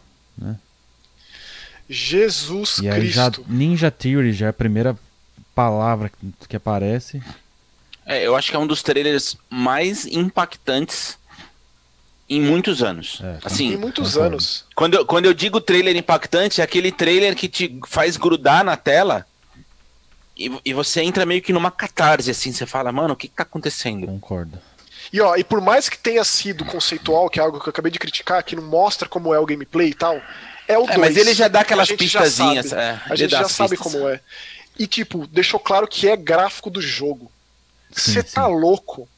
Jesus 1.89 2.79
E 2.79 2.89
aí 2.89 3.09
já 3.09 3.31
Cristo. 3.31 3.47
Ninja 3.49 3.91
Theory 3.91 4.33
já 4.33 4.47
é 4.47 4.49
a 4.49 4.53
primeira 4.53 4.97
palavra 5.55 6.11
que 6.49 6.57
aparece. 6.57 7.23
É, 8.07 8.25
eu 8.27 8.37
acho 8.37 8.51
que 8.51 8.57
é 8.57 8.59
um 8.59 8.67
dos 8.67 8.83
trailers 8.83 9.37
mais 9.51 10.07
impactantes 10.07 11.19
em 12.29 12.41
muitos 12.41 12.83
anos. 12.83 13.21
É, 13.23 13.35
Em 13.35 13.39
assim, 13.45 13.77
muitos 13.77 14.13
concordo. 14.13 14.35
anos. 14.35 14.65
quando 14.75 14.95
eu, 14.95 15.07
quando 15.07 15.25
eu 15.27 15.35
digo 15.35 15.61
trailer 15.61 15.97
impactante, 15.97 16.61
é 16.61 16.65
aquele 16.65 16.93
trailer 16.93 17.35
que 17.35 17.49
te 17.49 17.79
faz 17.87 18.17
grudar 18.17 18.65
na 18.65 18.77
tela 18.77 19.27
e, 20.37 20.51
e 20.65 20.73
você 20.75 21.01
entra 21.03 21.25
meio 21.27 21.41
que 21.43 21.53
numa 21.53 21.71
catarse, 21.71 22.31
assim, 22.31 22.53
você 22.53 22.67
fala, 22.67 22.93
mano, 22.93 23.15
o 23.15 23.17
que, 23.17 23.27
que 23.29 23.35
tá 23.35 23.43
acontecendo? 23.43 24.07
Concordo. 24.07 24.59
E 25.13 25.21
ó, 25.21 25.37
e 25.37 25.45
por 25.45 25.61
mais 25.61 25.89
que 25.89 25.97
tenha 25.99 26.23
sido 26.25 26.65
conceitual, 26.65 27.31
que 27.31 27.39
é 27.39 27.43
algo 27.43 27.61
que 27.61 27.69
eu 27.69 27.71
acabei 27.71 27.91
de 27.93 27.99
criticar, 27.99 28.43
que 28.43 28.57
não 28.57 28.63
mostra 28.65 29.09
como 29.09 29.33
é 29.33 29.39
o 29.39 29.47
gameplay 29.47 29.91
e 29.91 29.95
tal, 29.95 30.21
é 30.69 30.77
o 30.77 30.83
É, 30.85 30.97
2. 30.97 30.99
mas 30.99 31.17
ele 31.17 31.33
já 31.33 31.47
dá 31.49 31.61
aquelas 31.61 31.89
A 31.89 31.93
gente 31.93 32.07
já 32.09 32.21
pistazinhas, 32.23 32.67
sabe. 32.67 32.83
é, 32.83 32.91
a 32.91 33.09
ele 33.11 33.17
gente 33.19 33.31
já 33.31 33.49
sabe 33.49 33.77
como 33.77 34.09
é. 34.09 34.21
E 34.79 34.87
tipo, 34.87 35.27
deixou 35.29 35.59
claro 35.61 35.87
que 35.89 36.09
é 36.09 36.17
gráfico 36.17 36.69
do 36.71 36.81
jogo. 36.83 37.31
Você 37.97 38.23
tá 38.23 38.47
sim. 38.47 38.53
louco. 38.55 39.09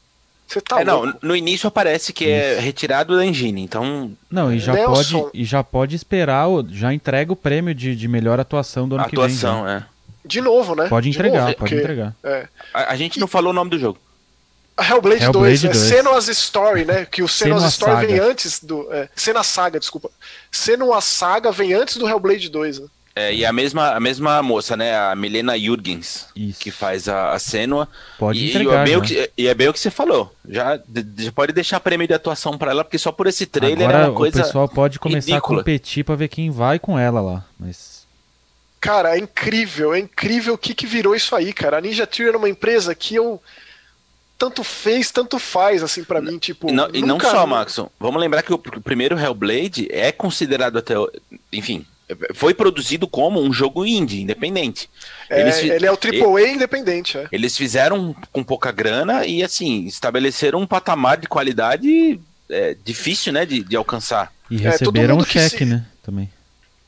Você 0.47 0.59
tá 0.61 0.81
é, 0.81 0.83
não, 0.83 1.03
louco. 1.03 1.19
no 1.21 1.35
início 1.35 1.67
aparece 1.67 2.11
que 2.11 2.27
é 2.27 2.59
retirado 2.59 3.15
da 3.15 3.23
engine, 3.25 3.61
então 3.61 4.11
Não, 4.31 4.51
e 4.51 4.57
já, 4.59 4.73
Nelson. 4.73 5.21
pode, 5.21 5.37
e 5.37 5.45
já 5.45 5.63
pode 5.63 5.95
esperar, 5.95 6.47
já 6.71 6.91
entrega 6.91 7.31
o 7.31 7.35
prêmio 7.35 7.75
de, 7.75 7.95
de 7.95 8.07
melhor 8.07 8.39
atuação 8.39 8.87
do 8.89 8.95
ano 8.95 9.03
a 9.05 9.09
que 9.09 9.15
vem. 9.15 9.25
atuação, 9.25 9.65
já. 9.65 9.71
é. 9.73 9.83
De 10.25 10.41
novo, 10.41 10.75
né? 10.75 10.87
Pode 10.87 11.09
De 11.09 11.15
entregar, 11.17 11.41
novo, 11.41 11.55
pode 11.55 11.57
porque, 11.57 11.75
entregar. 11.75 12.15
É. 12.23 12.47
A, 12.73 12.93
a 12.93 12.95
gente 12.95 13.19
não 13.19 13.27
falou 13.27 13.51
o 13.51 13.53
nome 13.53 13.69
do 13.69 13.77
jogo. 13.79 13.99
Hellblade, 14.77 15.23
Hellblade 15.23 15.31
2, 15.31 15.63
né? 15.63 15.69
2. 15.71 15.77
Senua's 15.87 16.27
Story, 16.29 16.85
né? 16.85 17.05
Que 17.05 17.21
o 17.21 17.27
Senua's 17.29 17.61
Senua 17.73 17.93
Story 17.93 18.07
vem 18.07 18.17
Saga. 18.17 18.31
antes 18.31 18.63
do. 18.63 18.93
É, 18.93 19.09
Senua 19.15 19.43
Saga, 19.43 19.79
desculpa. 19.79 20.09
Senua 20.51 21.01
Saga 21.01 21.51
vem 21.51 21.73
antes 21.73 21.97
do 21.97 22.07
Hellblade 22.07 22.49
2, 22.49 22.79
né? 22.79 22.87
É, 23.15 23.33
e 23.33 23.45
a 23.45 23.51
mesma, 23.51 23.89
a 23.95 23.99
mesma 23.99 24.41
moça, 24.41 24.77
né? 24.77 24.95
A 24.97 25.13
Milena 25.15 25.57
Jurgens, 25.59 26.27
Isso. 26.35 26.59
que 26.59 26.71
faz 26.71 27.09
a, 27.09 27.31
a 27.33 27.39
Senua. 27.39 27.87
Pode 28.17 28.39
e, 28.39 28.45
e 28.45 28.49
entregar. 28.51 28.81
é 28.81 28.83
bem 28.85 28.95
o 28.97 29.03
já. 29.03 29.05
que, 29.07 29.31
e 29.37 29.47
é 29.47 29.53
bem 29.53 29.67
o 29.67 29.73
que 29.73 29.79
você 29.79 29.91
falou. 29.91 30.33
Já, 30.47 30.77
de- 30.77 31.25
já 31.25 31.31
pode 31.31 31.51
deixar 31.51 31.79
prêmio 31.79 32.07
de 32.07 32.13
atuação 32.13 32.57
pra 32.57 32.71
ela, 32.71 32.83
porque 32.85 32.97
só 32.97 33.11
por 33.11 33.27
esse 33.27 33.45
trailer 33.45 33.89
Agora 33.89 34.05
é 34.05 34.09
uma 34.09 34.15
coisa. 34.15 34.39
o 34.39 34.43
pessoal 34.43 34.69
pode 34.69 34.99
começar 34.99 35.31
ridícula. 35.33 35.57
a 35.59 35.63
competir 35.63 36.03
pra 36.05 36.15
ver 36.15 36.27
quem 36.29 36.49
vai 36.49 36.79
com 36.79 36.97
ela 36.97 37.19
lá. 37.19 37.45
Mas 37.59 37.99
Cara, 38.79 39.17
é 39.17 39.19
incrível, 39.19 39.93
é 39.93 39.99
incrível 39.99 40.53
o 40.53 40.57
que, 40.57 40.73
que 40.73 40.87
virou 40.87 41.13
isso 41.13 41.35
aí, 41.35 41.51
cara. 41.51 41.77
A 41.77 41.81
Ninja 41.81 42.07
Theory 42.07 42.29
era 42.29 42.37
uma 42.37 42.47
empresa 42.49 42.95
que 42.95 43.15
eu. 43.15 43.41
Tanto 44.37 44.63
fez, 44.63 45.11
tanto 45.11 45.37
faz, 45.37 45.83
assim, 45.83 46.01
pra 46.05 46.21
mim, 46.21 46.37
tipo. 46.37 46.69
E 46.69 46.71
não, 46.71 46.87
e 46.93 47.01
não 47.01 47.09
nunca- 47.09 47.29
só, 47.29 47.45
Maxon. 47.45 47.89
Vamos 47.99 48.21
lembrar 48.21 48.41
que 48.41 48.53
o 48.53 48.57
pr- 48.57 48.79
primeiro 48.79 49.19
Hellblade 49.19 49.89
é 49.91 50.13
considerado 50.13 50.77
até. 50.77 50.97
o- 50.97 51.11
Enfim, 51.51 51.85
foi 52.33 52.53
produzido 52.53 53.07
como 53.07 53.41
um 53.41 53.53
jogo 53.53 53.85
indie, 53.85 54.21
independente. 54.21 54.89
É, 55.29 55.41
Eles 55.41 55.57
ele 55.59 55.85
é 55.85 55.91
o 55.91 55.97
AAA 55.97 56.47
independente, 56.49 57.17
é. 57.17 57.27
Eles 57.31 57.55
fizeram 57.57 58.15
com 58.31 58.43
pouca 58.43 58.71
grana 58.71 59.25
e, 59.25 59.43
assim, 59.43 59.85
estabeleceram 59.85 60.59
um 60.59 60.67
patamar 60.67 61.17
de 61.17 61.27
qualidade 61.27 62.19
é, 62.49 62.75
difícil, 62.83 63.31
né, 63.31 63.45
de, 63.45 63.63
de 63.63 63.75
alcançar. 63.75 64.33
e 64.49 64.55
É, 64.55 64.59
todo 64.59 64.71
receberam 64.95 65.17
um 65.17 65.23
cheque, 65.23 65.57
se- 65.59 65.65
né? 65.65 65.85
Também. 66.01 66.29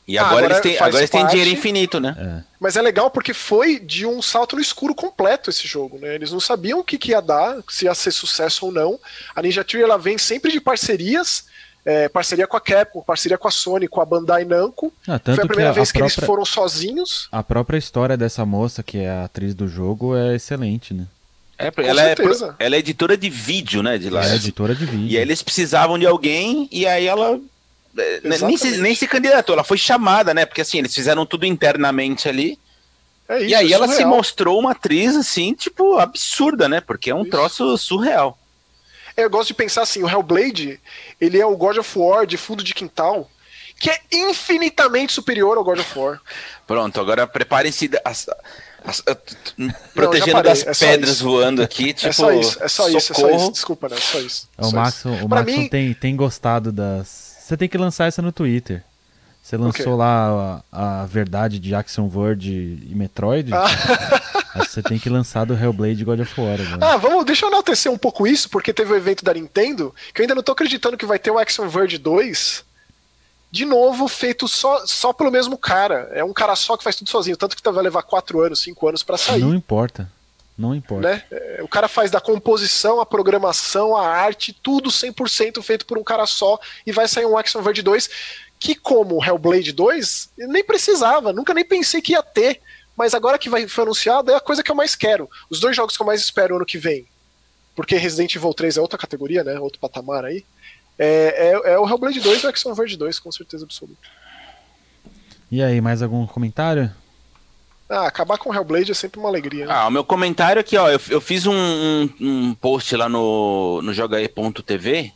E 0.08 0.18
Ah, 0.18 0.22
agora, 0.26 0.46
agora 0.46 0.54
eles 0.54 0.62
têm, 0.62 0.76
agora 0.84 0.98
eles 0.98 1.10
têm 1.10 1.26
dinheiro 1.28 1.50
infinito, 1.50 2.00
né? 2.00 2.16
É. 2.18 2.42
Mas 2.58 2.76
é 2.76 2.82
legal 2.82 3.08
porque 3.08 3.32
foi 3.32 3.78
de 3.78 4.04
um 4.04 4.20
salto 4.20 4.56
no 4.56 4.60
escuro 4.62 4.96
completo 4.96 5.48
esse 5.48 5.68
jogo, 5.68 5.96
né? 5.98 6.16
Eles 6.16 6.32
não 6.32 6.40
sabiam 6.40 6.80
o 6.80 6.84
que, 6.84 6.98
que 6.98 7.12
ia 7.12 7.20
dar, 7.22 7.58
se 7.68 7.84
ia 7.84 7.94
ser 7.94 8.10
sucesso 8.10 8.66
ou 8.66 8.72
não. 8.72 8.98
A 9.34 9.40
Ninja 9.40 9.62
Theory 9.62 9.84
ela 9.84 9.96
vem 9.96 10.18
sempre 10.18 10.50
de 10.50 10.60
parcerias, 10.60 11.44
é, 11.84 12.08
parceria 12.08 12.46
com 12.46 12.56
a 12.56 12.60
Capcom, 12.60 13.02
parceria 13.02 13.36
com 13.36 13.48
a 13.48 13.50
Sony, 13.50 13.88
com 13.88 14.00
a 14.00 14.04
Bandai 14.04 14.44
Namco. 14.44 14.92
Ah, 15.06 15.20
Foi 15.22 15.34
a 15.34 15.36
que 15.38 15.46
primeira 15.46 15.70
a, 15.70 15.72
vez 15.72 15.90
a 15.90 15.92
que 15.92 15.98
eles 15.98 16.14
própria, 16.14 16.26
foram 16.26 16.44
sozinhos. 16.44 17.28
a 17.32 17.42
própria 17.42 17.76
história 17.78 18.16
dessa 18.16 18.46
moça, 18.46 18.82
que 18.82 18.98
é 18.98 19.10
a 19.10 19.24
atriz 19.24 19.54
do 19.54 19.66
jogo, 19.66 20.16
é 20.16 20.34
excelente, 20.34 20.94
né? 20.94 21.06
É, 21.58 21.70
ela, 21.84 22.02
é, 22.02 22.14
ela 22.58 22.76
é 22.76 22.78
editora 22.78 23.16
de 23.16 23.30
vídeo, 23.30 23.82
né, 23.82 23.96
de 23.96 24.10
lá. 24.10 24.24
Ela 24.24 24.32
é 24.32 24.36
editora 24.36 24.74
de 24.74 24.84
vídeo. 24.84 25.06
E 25.08 25.16
aí 25.16 25.22
eles 25.22 25.42
precisavam 25.42 25.98
de 25.98 26.06
alguém 26.06 26.68
e 26.72 26.86
aí 26.86 27.06
ela 27.06 27.38
é, 27.96 28.20
nem 28.40 28.56
se, 28.56 28.78
nem 28.78 28.94
se 28.94 29.06
candidatou, 29.06 29.54
ela 29.54 29.62
foi 29.62 29.76
chamada, 29.78 30.32
né? 30.32 30.46
Porque 30.46 30.60
assim, 30.60 30.78
eles 30.78 30.94
fizeram 30.94 31.26
tudo 31.26 31.46
internamente 31.46 32.28
ali. 32.28 32.58
É 33.28 33.38
isso, 33.38 33.48
e 33.48 33.54
aí 33.54 33.72
é 33.72 33.74
ela 33.74 33.88
se 33.88 34.04
mostrou 34.04 34.58
uma 34.58 34.72
atriz, 34.72 35.14
assim, 35.14 35.54
tipo, 35.54 35.98
absurda, 35.98 36.68
né? 36.68 36.80
Porque 36.80 37.10
é 37.10 37.14
um 37.14 37.22
Isso. 37.22 37.30
troço 37.30 37.78
surreal. 37.78 38.38
É, 39.16 39.24
Eu 39.24 39.30
gosto 39.30 39.48
de 39.48 39.54
pensar 39.54 39.82
assim, 39.82 40.02
o 40.02 40.08
Hellblade, 40.08 40.80
ele 41.20 41.40
é 41.40 41.46
o 41.46 41.56
God 41.56 41.78
of 41.78 41.98
War 41.98 42.26
de 42.26 42.36
fundo 42.36 42.62
de 42.62 42.74
quintal, 42.74 43.30
que 43.78 43.90
é 43.90 44.00
infinitamente 44.12 45.12
superior 45.12 45.56
ao 45.56 45.64
God 45.64 45.78
of 45.80 45.98
War. 45.98 46.20
Pronto, 46.66 47.00
agora 47.00 47.26
preparem-se. 47.26 47.90
as- 48.04 48.26
Protegendo 49.94 50.34
Não, 50.34 50.42
das 50.42 50.66
é 50.66 50.74
pedras 50.74 51.20
voando 51.20 51.62
aqui, 51.62 51.90
é 51.90 51.92
tipo. 51.92 52.08
É 52.08 52.12
só 52.12 52.32
isso, 52.32 52.62
é 52.62 52.68
só 52.68 52.82
socorro. 52.84 52.98
isso, 52.98 53.12
é 53.12 53.14
só 53.14 53.30
isso. 53.30 53.52
Desculpa, 53.52 53.88
né? 53.88 53.96
É 53.96 54.00
só 54.00 54.18
isso. 54.18 54.48
É 54.58 54.66
o 54.66 54.72
Max, 54.72 55.04
o 55.04 55.28
Max 55.28 55.46
mim... 55.46 55.68
tem, 55.68 55.94
tem 55.94 56.16
gostado 56.16 56.72
das. 56.72 57.36
Você 57.42 57.56
tem 57.56 57.68
que 57.68 57.78
lançar 57.78 58.06
essa 58.06 58.20
no 58.20 58.32
Twitter. 58.32 58.82
Você 59.42 59.56
lançou 59.56 59.96
lá 59.96 60.62
a, 60.70 61.02
a, 61.02 61.06
verdade 61.06 61.58
de 61.58 61.70
Jackson 61.70 62.08
Word 62.14 62.48
e 62.48 62.94
Metroid. 62.94 63.52
Ah. 63.52 63.66
você 64.64 64.80
tem 64.80 65.00
que 65.00 65.10
lançar 65.10 65.44
do 65.44 65.52
Hellblade 65.52 66.04
God 66.04 66.20
of 66.20 66.40
War. 66.40 66.58
Né? 66.58 66.78
Ah, 66.80 66.96
vamos, 66.96 67.24
deixa 67.26 67.44
eu 67.44 67.50
enaltecer 67.50 67.90
um 67.90 67.98
pouco 67.98 68.24
isso, 68.24 68.48
porque 68.48 68.72
teve 68.72 68.92
o 68.92 68.96
evento 68.96 69.24
da 69.24 69.34
Nintendo, 69.34 69.92
que 70.14 70.20
eu 70.20 70.24
ainda 70.24 70.36
não 70.36 70.44
tô 70.44 70.52
acreditando 70.52 70.96
que 70.96 71.04
vai 71.04 71.18
ter 71.18 71.32
o 71.32 71.38
Action 71.38 71.68
Verge 71.68 71.98
2 71.98 72.64
de 73.50 73.66
novo, 73.66 74.08
feito 74.08 74.48
só, 74.48 74.86
só 74.86 75.12
pelo 75.12 75.30
mesmo 75.30 75.58
cara. 75.58 76.08
É 76.14 76.24
um 76.24 76.32
cara 76.32 76.56
só 76.56 76.76
que 76.76 76.84
faz 76.84 76.96
tudo 76.96 77.10
sozinho. 77.10 77.36
Tanto 77.36 77.54
que 77.54 77.70
vai 77.70 77.82
levar 77.82 78.02
4 78.02 78.40
anos, 78.40 78.62
5 78.62 78.88
anos 78.88 79.02
para 79.02 79.18
sair. 79.18 79.40
Não 79.40 79.54
importa. 79.54 80.10
Não 80.56 80.74
importa. 80.74 81.08
Né? 81.08 81.22
É, 81.30 81.60
o 81.62 81.68
cara 81.68 81.86
faz 81.86 82.10
da 82.10 82.20
composição, 82.20 83.00
a 83.00 83.04
programação, 83.04 83.94
a 83.94 84.08
arte, 84.08 84.56
tudo 84.62 84.88
100% 84.88 85.62
feito 85.62 85.84
por 85.84 85.98
um 85.98 86.04
cara 86.04 86.24
só. 86.24 86.58
E 86.86 86.92
vai 86.92 87.06
sair 87.06 87.26
um 87.26 87.36
Action 87.36 87.60
Verge 87.60 87.82
2 87.82 88.08
que, 88.62 88.76
como 88.76 89.16
o 89.16 89.24
Hellblade 89.24 89.72
2, 89.72 90.30
nem 90.38 90.62
precisava. 90.62 91.32
Nunca 91.32 91.52
nem 91.52 91.64
pensei 91.64 92.00
que 92.00 92.12
ia 92.12 92.22
ter. 92.22 92.60
Mas 92.96 93.12
agora 93.12 93.36
que 93.36 93.50
vai, 93.50 93.66
foi 93.66 93.82
anunciado, 93.82 94.30
é 94.30 94.36
a 94.36 94.40
coisa 94.40 94.62
que 94.62 94.70
eu 94.70 94.76
mais 94.76 94.94
quero. 94.94 95.28
Os 95.50 95.58
dois 95.58 95.74
jogos 95.74 95.96
que 95.96 96.02
eu 96.02 96.06
mais 96.06 96.20
espero 96.20 96.54
ano 96.54 96.64
que 96.64 96.78
vem. 96.78 97.04
Porque 97.74 97.96
Resident 97.96 98.36
Evil 98.36 98.54
3 98.54 98.76
é 98.76 98.80
outra 98.80 98.96
categoria, 98.96 99.42
né? 99.42 99.58
Outro 99.58 99.80
patamar 99.80 100.24
aí. 100.24 100.44
É, 100.96 101.50
é, 101.66 101.72
é 101.72 101.78
o 101.78 101.88
Hellblade 101.88 102.20
2 102.20 102.42
e 102.42 102.46
o 102.46 102.48
Action 102.48 102.72
Verge 102.72 102.96
2, 102.96 103.18
com 103.18 103.32
certeza 103.32 103.64
absoluta. 103.64 103.98
E 105.50 105.60
aí, 105.60 105.80
mais 105.80 106.00
algum 106.00 106.24
comentário? 106.24 106.88
Ah, 107.88 108.06
acabar 108.06 108.38
com 108.38 108.50
o 108.50 108.54
Hellblade 108.54 108.92
é 108.92 108.94
sempre 108.94 109.18
uma 109.18 109.28
alegria. 109.28 109.66
Né? 109.66 109.72
Ah, 109.74 109.88
o 109.88 109.90
meu 109.90 110.04
comentário 110.04 110.60
aqui, 110.60 110.76
ó, 110.76 110.88
eu, 110.88 111.00
eu 111.08 111.20
fiz 111.20 111.46
um, 111.46 111.52
um, 111.52 112.10
um, 112.20 112.54
post 112.54 112.94
lá 112.94 113.08
no, 113.08 113.82
no 113.82 113.92
jogae.tv. 113.92 115.12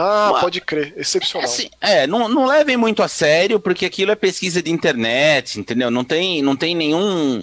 Ah, 0.00 0.30
uma... 0.30 0.40
pode 0.40 0.60
crer, 0.60 0.94
excepcional. 0.96 1.42
É, 1.42 1.52
assim, 1.52 1.70
é, 1.80 2.06
não, 2.06 2.28
não 2.28 2.46
levem 2.46 2.76
muito 2.76 3.02
a 3.02 3.08
sério, 3.08 3.58
porque 3.58 3.84
aquilo 3.84 4.12
é 4.12 4.14
pesquisa 4.14 4.62
de 4.62 4.70
internet, 4.70 5.58
entendeu? 5.58 5.90
Não 5.90 6.04
tem, 6.04 6.40
não 6.40 6.54
tem 6.54 6.76
nenhum. 6.76 7.42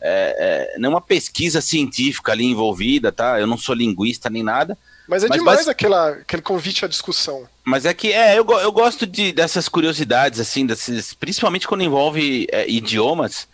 É, 0.00 0.72
é, 0.72 0.78
nenhuma 0.78 1.02
pesquisa 1.02 1.60
científica 1.60 2.32
ali 2.32 2.46
envolvida, 2.46 3.12
tá? 3.12 3.38
Eu 3.38 3.46
não 3.46 3.58
sou 3.58 3.74
linguista 3.74 4.30
nem 4.30 4.42
nada. 4.42 4.78
Mas 5.06 5.24
é 5.24 5.28
mas, 5.28 5.38
demais 5.38 5.58
mas... 5.58 5.68
Aquela, 5.68 6.08
aquele 6.08 6.40
convite 6.40 6.86
à 6.86 6.88
discussão. 6.88 7.46
Mas 7.62 7.84
é 7.84 7.92
que, 7.92 8.10
é, 8.10 8.38
eu, 8.38 8.46
eu 8.48 8.72
gosto 8.72 9.06
de, 9.06 9.30
dessas 9.30 9.68
curiosidades, 9.68 10.40
assim, 10.40 10.64
desses, 10.64 11.12
principalmente 11.12 11.68
quando 11.68 11.82
envolve 11.82 12.48
é, 12.50 12.66
idiomas. 12.66 13.46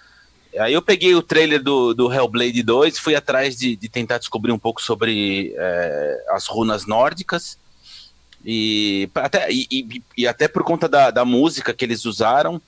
Aí 0.56 0.73
eu 0.73 0.82
peguei 0.82 1.16
o 1.16 1.23
trailer 1.23 1.60
do, 1.60 1.93
do 1.94 2.12
Hellblade 2.12 2.62
2, 2.62 2.97
fui 3.01 3.16
atrás 3.16 3.56
de, 3.56 3.74
de 3.74 3.89
tentar 3.89 4.18
descobrir 4.18 4.52
um 4.52 4.59
pouco 4.59 4.81
sobre 4.81 5.52
é, 5.56 6.24
as 6.31 6.47
runas 6.47 6.86
nórdicas. 6.86 7.59
E 8.48 9.10
até, 9.16 9.51
e, 9.51 9.66
e, 9.70 10.02
e, 10.18 10.27
até 10.28 10.47
por 10.47 10.62
conta 10.62 10.89
da, 10.89 11.10
da 11.10 11.24
música 11.24 11.74
que 11.74 11.85
eles 11.85 12.05
usaram. 12.05 12.62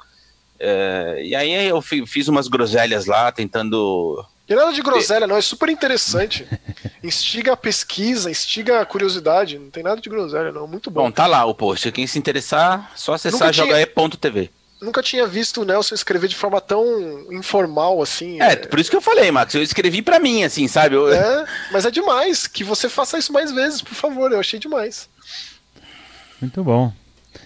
É, 0.59 1.23
e 1.25 1.37
aí 1.37 1.69
eu 1.69 1.81
fiz 1.81 2.27
umas 2.27 2.49
groselhas 2.49 3.07
lá, 3.07 3.31
tentando 3.31 4.27
tem 4.49 4.57
nada 4.57 4.73
de 4.73 4.81
groselha, 4.81 5.27
não, 5.27 5.37
é 5.37 5.43
super 5.43 5.69
interessante. 5.69 6.49
instiga 7.05 7.53
a 7.53 7.57
pesquisa, 7.57 8.31
instiga 8.31 8.81
a 8.81 8.87
curiosidade, 8.87 9.59
não 9.59 9.69
tem 9.69 9.83
nada 9.83 10.01
de 10.01 10.09
groselha, 10.09 10.51
não, 10.51 10.67
muito 10.67 10.91
bom. 10.91 11.03
Bom, 11.03 11.11
tá 11.11 11.27
lá 11.27 11.45
o 11.45 11.55
post, 11.55 11.93
quem 11.93 12.07
se 12.07 12.19
interessar, 12.19 12.91
só 12.97 13.13
acessar 13.13 13.53
jogae.tv. 13.53 14.51
Nunca 14.81 15.03
tinha 15.03 15.27
visto 15.27 15.61
o 15.61 15.65
Nelson 15.67 15.95
escrever 15.95 16.29
de 16.29 16.37
forma 16.37 16.63
tão 16.63 17.27
informal 17.31 18.01
assim. 18.01 18.41
É, 18.41 18.53
é... 18.53 18.57
por 18.57 18.79
isso 18.79 18.89
que 18.89 18.97
eu 18.97 19.03
falei, 19.03 19.31
Max, 19.31 19.55
eu 19.55 19.63
escrevi 19.63 20.01
para 20.01 20.19
mim, 20.19 20.43
assim, 20.45 20.67
sabe? 20.67 20.95
Eu... 20.95 21.13
É, 21.13 21.45
mas 21.71 21.85
é 21.85 21.91
demais, 21.91 22.47
que 22.47 22.65
você 22.65 22.89
faça 22.89 23.19
isso 23.19 23.35
mais 23.35 23.53
vezes, 23.53 23.83
por 23.83 23.95
favor, 23.95 24.33
eu 24.33 24.41
achei 24.41 24.59
demais. 24.59 25.11
Muito 26.41 26.63
bom. 26.63 26.93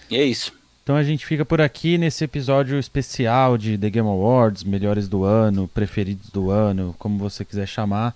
E 0.09 0.17
é 0.17 0.23
isso. 0.23 0.53
Então 0.83 0.97
a 0.97 1.03
gente 1.03 1.25
fica 1.25 1.45
por 1.45 1.61
aqui 1.61 1.97
nesse 1.97 2.25
episódio 2.25 2.77
especial 2.77 3.57
de 3.57 3.77
The 3.77 3.89
Game 3.89 4.07
Awards, 4.07 4.65
melhores 4.65 5.07
do 5.07 5.23
ano, 5.23 5.67
preferidos 5.67 6.29
do 6.29 6.51
ano, 6.51 6.93
como 6.99 7.17
você 7.17 7.45
quiser 7.45 7.67
chamar. 7.67 8.13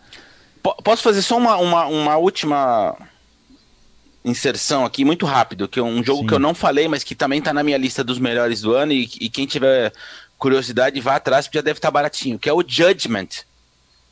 P 0.61 0.69
posso 0.83 1.01
fazer 1.01 1.21
só 1.21 1.37
uma, 1.37 1.55
uma, 1.55 1.85
uma, 1.85 2.17
última 2.17 2.97
inserção 4.25 4.83
aqui, 4.83 5.05
muito 5.05 5.25
rápido, 5.25 5.67
que 5.67 5.79
é 5.79 5.83
um 5.83 6.03
jogo 6.03 6.21
Sim. 6.21 6.27
que 6.27 6.33
eu 6.33 6.39
não 6.39 6.53
falei, 6.53 6.89
mas 6.89 7.05
que 7.05 7.15
também 7.15 7.39
está 7.39 7.53
na 7.53 7.63
minha 7.63 7.77
lista 7.77 8.03
dos 8.03 8.19
melhores 8.19 8.59
do 8.59 8.73
ano, 8.75 8.91
e, 8.91 9.09
e, 9.21 9.29
quem 9.29 9.45
tiver 9.45 9.93
curiosidade, 10.37 10.99
vá 10.99 11.15
atrás, 11.15 11.47
porque 11.47 11.59
já 11.59 11.61
deve 11.61 11.77
estar 11.77 11.87
tá 11.87 11.91
baratinho, 11.93 12.37
que 12.37 12.49
é 12.49 12.53
o 12.53 12.63
Judgment. 12.67 13.29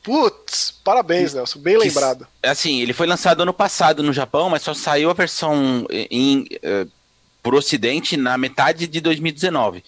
Putz, 0.06 0.72
parabéns, 0.84 1.34
Nelson, 1.34 1.60
bem 1.60 1.80
que, 1.80 1.88
lembrado. 1.88 2.28
Assim, 2.44 2.80
ele 2.80 2.94
foi 2.94 3.08
lançado 3.08 3.42
ano 3.42 3.54
passado 3.54 4.04
no 4.04 4.14
Japão, 4.14 4.50
mas 4.50 4.62
só 4.62 4.74
saiu 4.74 5.10
a 5.10 5.14
versão 5.14 5.86
em, 5.90 6.08
em 6.12 6.48
por 7.46 7.54
Ocidente 7.54 8.18
na 8.18 8.38
metade 8.38 8.88
de 8.88 9.00
2019. 9.02 9.84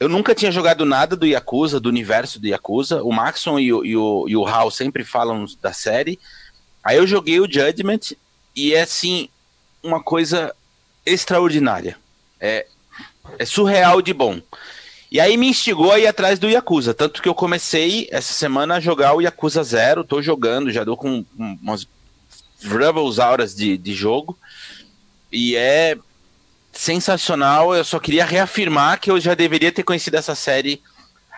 Eu 0.00 0.08
nunca 0.08 0.34
tinha 0.34 0.50
jogado 0.50 0.84
nada 0.84 1.14
do 1.14 1.26
Yakuza, 1.26 1.78
do 1.78 1.88
universo 1.88 2.40
do 2.40 2.46
Yakuza. 2.46 3.02
O 3.02 3.12
Maxon 3.12 3.58
e 3.58 3.72
o, 3.72 3.84
e 3.84 3.96
o, 3.96 4.24
e 4.26 4.36
o 4.36 4.46
Hal 4.46 4.70
sempre 4.70 5.04
falam 5.04 5.44
da 5.60 5.72
série. 5.72 6.18
Aí 6.82 6.96
eu 6.96 7.06
joguei 7.06 7.40
o 7.40 7.50
Judgment 7.50 8.16
e 8.56 8.74
é 8.74 8.82
assim 8.82 9.28
uma 9.82 10.02
coisa 10.02 10.54
extraordinária. 11.04 11.96
É, 12.40 12.66
é 13.38 13.44
surreal 13.44 14.00
de 14.00 14.12
bom. 14.14 14.40
E 15.14 15.20
aí 15.20 15.36
me 15.36 15.46
instigou 15.46 15.92
a 15.92 15.98
ir 16.00 16.08
atrás 16.08 16.40
do 16.40 16.50
Yakuza. 16.50 16.92
Tanto 16.92 17.22
que 17.22 17.28
eu 17.28 17.36
comecei 17.36 18.08
essa 18.10 18.32
semana 18.32 18.74
a 18.74 18.80
jogar 18.80 19.14
o 19.14 19.20
Yakuza 19.20 19.62
Zero. 19.62 20.02
Tô 20.02 20.20
jogando, 20.20 20.72
já 20.72 20.82
dou 20.82 20.96
com 20.96 21.24
umas 21.38 21.86
Rebels 22.60 23.20
horas 23.20 23.54
de, 23.54 23.78
de 23.78 23.94
jogo. 23.94 24.36
E 25.30 25.54
é 25.54 25.96
sensacional. 26.72 27.76
Eu 27.76 27.84
só 27.84 28.00
queria 28.00 28.24
reafirmar 28.24 28.98
que 28.98 29.08
eu 29.08 29.20
já 29.20 29.34
deveria 29.34 29.70
ter 29.70 29.84
conhecido 29.84 30.16
essa 30.16 30.34
série 30.34 30.82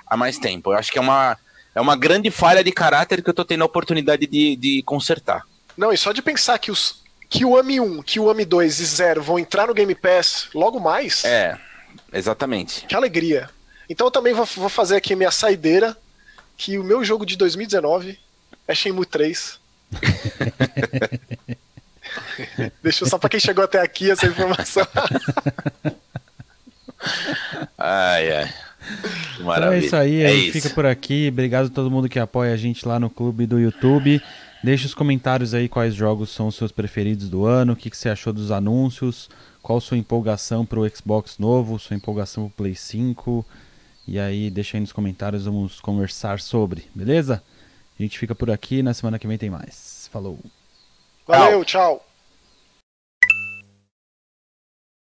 há 0.06 0.16
mais 0.16 0.38
tempo. 0.38 0.72
Eu 0.72 0.78
acho 0.78 0.90
que 0.90 0.96
é 0.96 1.02
uma, 1.02 1.36
é 1.74 1.80
uma 1.80 1.96
grande 1.96 2.30
falha 2.30 2.64
de 2.64 2.72
caráter 2.72 3.22
que 3.22 3.28
eu 3.28 3.34
tô 3.34 3.44
tendo 3.44 3.60
a 3.60 3.66
oportunidade 3.66 4.26
de, 4.26 4.56
de 4.56 4.82
consertar. 4.84 5.42
Não, 5.76 5.92
e 5.92 5.98
só 5.98 6.12
de 6.12 6.22
pensar 6.22 6.58
que 6.58 6.70
os 6.70 7.04
que 7.28 7.44
o 7.44 7.58
AMI 7.58 7.78
1, 7.78 8.02
que 8.04 8.18
o 8.18 8.30
AMI 8.30 8.46
2 8.46 8.80
e 8.80 8.84
0 8.86 9.22
vão 9.22 9.38
entrar 9.38 9.66
no 9.66 9.74
Game 9.74 9.94
Pass 9.94 10.48
logo 10.54 10.80
mais. 10.80 11.26
É, 11.26 11.58
exatamente. 12.10 12.86
Que 12.86 12.94
alegria. 12.94 13.54
Então 13.88 14.06
eu 14.06 14.10
também 14.10 14.34
vou, 14.34 14.44
vou 14.44 14.68
fazer 14.68 14.96
aqui 14.96 15.14
minha 15.14 15.30
saideira, 15.30 15.96
que 16.56 16.78
o 16.78 16.84
meu 16.84 17.04
jogo 17.04 17.24
de 17.24 17.36
2019 17.36 18.18
é 18.66 18.74
Shenmue 18.74 19.06
3. 19.06 19.58
Deixa 22.82 23.06
só 23.06 23.18
para 23.18 23.28
quem 23.30 23.40
chegou 23.40 23.64
até 23.64 23.80
aqui 23.80 24.10
essa 24.10 24.26
informação. 24.26 24.86
ai, 27.78 28.32
ai. 28.32 28.54
Maravilha. 29.40 29.66
Então 29.66 29.72
é 29.72 29.78
isso 29.78 29.96
aí, 29.96 30.22
é 30.22 30.26
a 30.26 30.30
gente 30.30 30.48
isso. 30.48 30.52
fica 30.60 30.70
por 30.70 30.86
aqui. 30.86 31.28
Obrigado 31.28 31.66
a 31.66 31.70
todo 31.70 31.90
mundo 31.90 32.08
que 32.08 32.18
apoia 32.18 32.52
a 32.52 32.56
gente 32.56 32.86
lá 32.86 32.98
no 32.98 33.10
clube 33.10 33.46
do 33.46 33.58
YouTube. 33.58 34.20
Deixe 34.62 34.86
os 34.86 34.94
comentários 34.94 35.54
aí 35.54 35.68
quais 35.68 35.94
jogos 35.94 36.30
são 36.30 36.48
os 36.48 36.56
seus 36.56 36.72
preferidos 36.72 37.28
do 37.28 37.44
ano, 37.44 37.74
o 37.74 37.76
que, 37.76 37.90
que 37.90 37.96
você 37.96 38.08
achou 38.08 38.32
dos 38.32 38.50
anúncios, 38.50 39.28
qual 39.62 39.80
sua 39.80 39.98
empolgação 39.98 40.64
para 40.64 40.80
o 40.80 40.88
Xbox 40.88 41.38
novo, 41.38 41.78
sua 41.78 41.96
empolgação 41.96 42.44
para 42.44 42.52
o 42.52 42.56
Play 42.56 42.74
5. 42.74 43.46
E 44.06 44.18
aí, 44.20 44.50
deixa 44.50 44.76
aí 44.76 44.80
nos 44.80 44.92
comentários, 44.92 45.46
vamos 45.46 45.80
conversar 45.80 46.38
sobre, 46.38 46.84
beleza? 46.94 47.42
A 47.98 48.02
gente 48.02 48.18
fica 48.18 48.34
por 48.34 48.50
aqui, 48.50 48.82
na 48.82 48.94
semana 48.94 49.18
que 49.18 49.26
vem 49.26 49.36
tem 49.36 49.50
mais. 49.50 50.08
Falou! 50.12 50.38
Valeu, 51.26 51.64
tchau. 51.64 52.05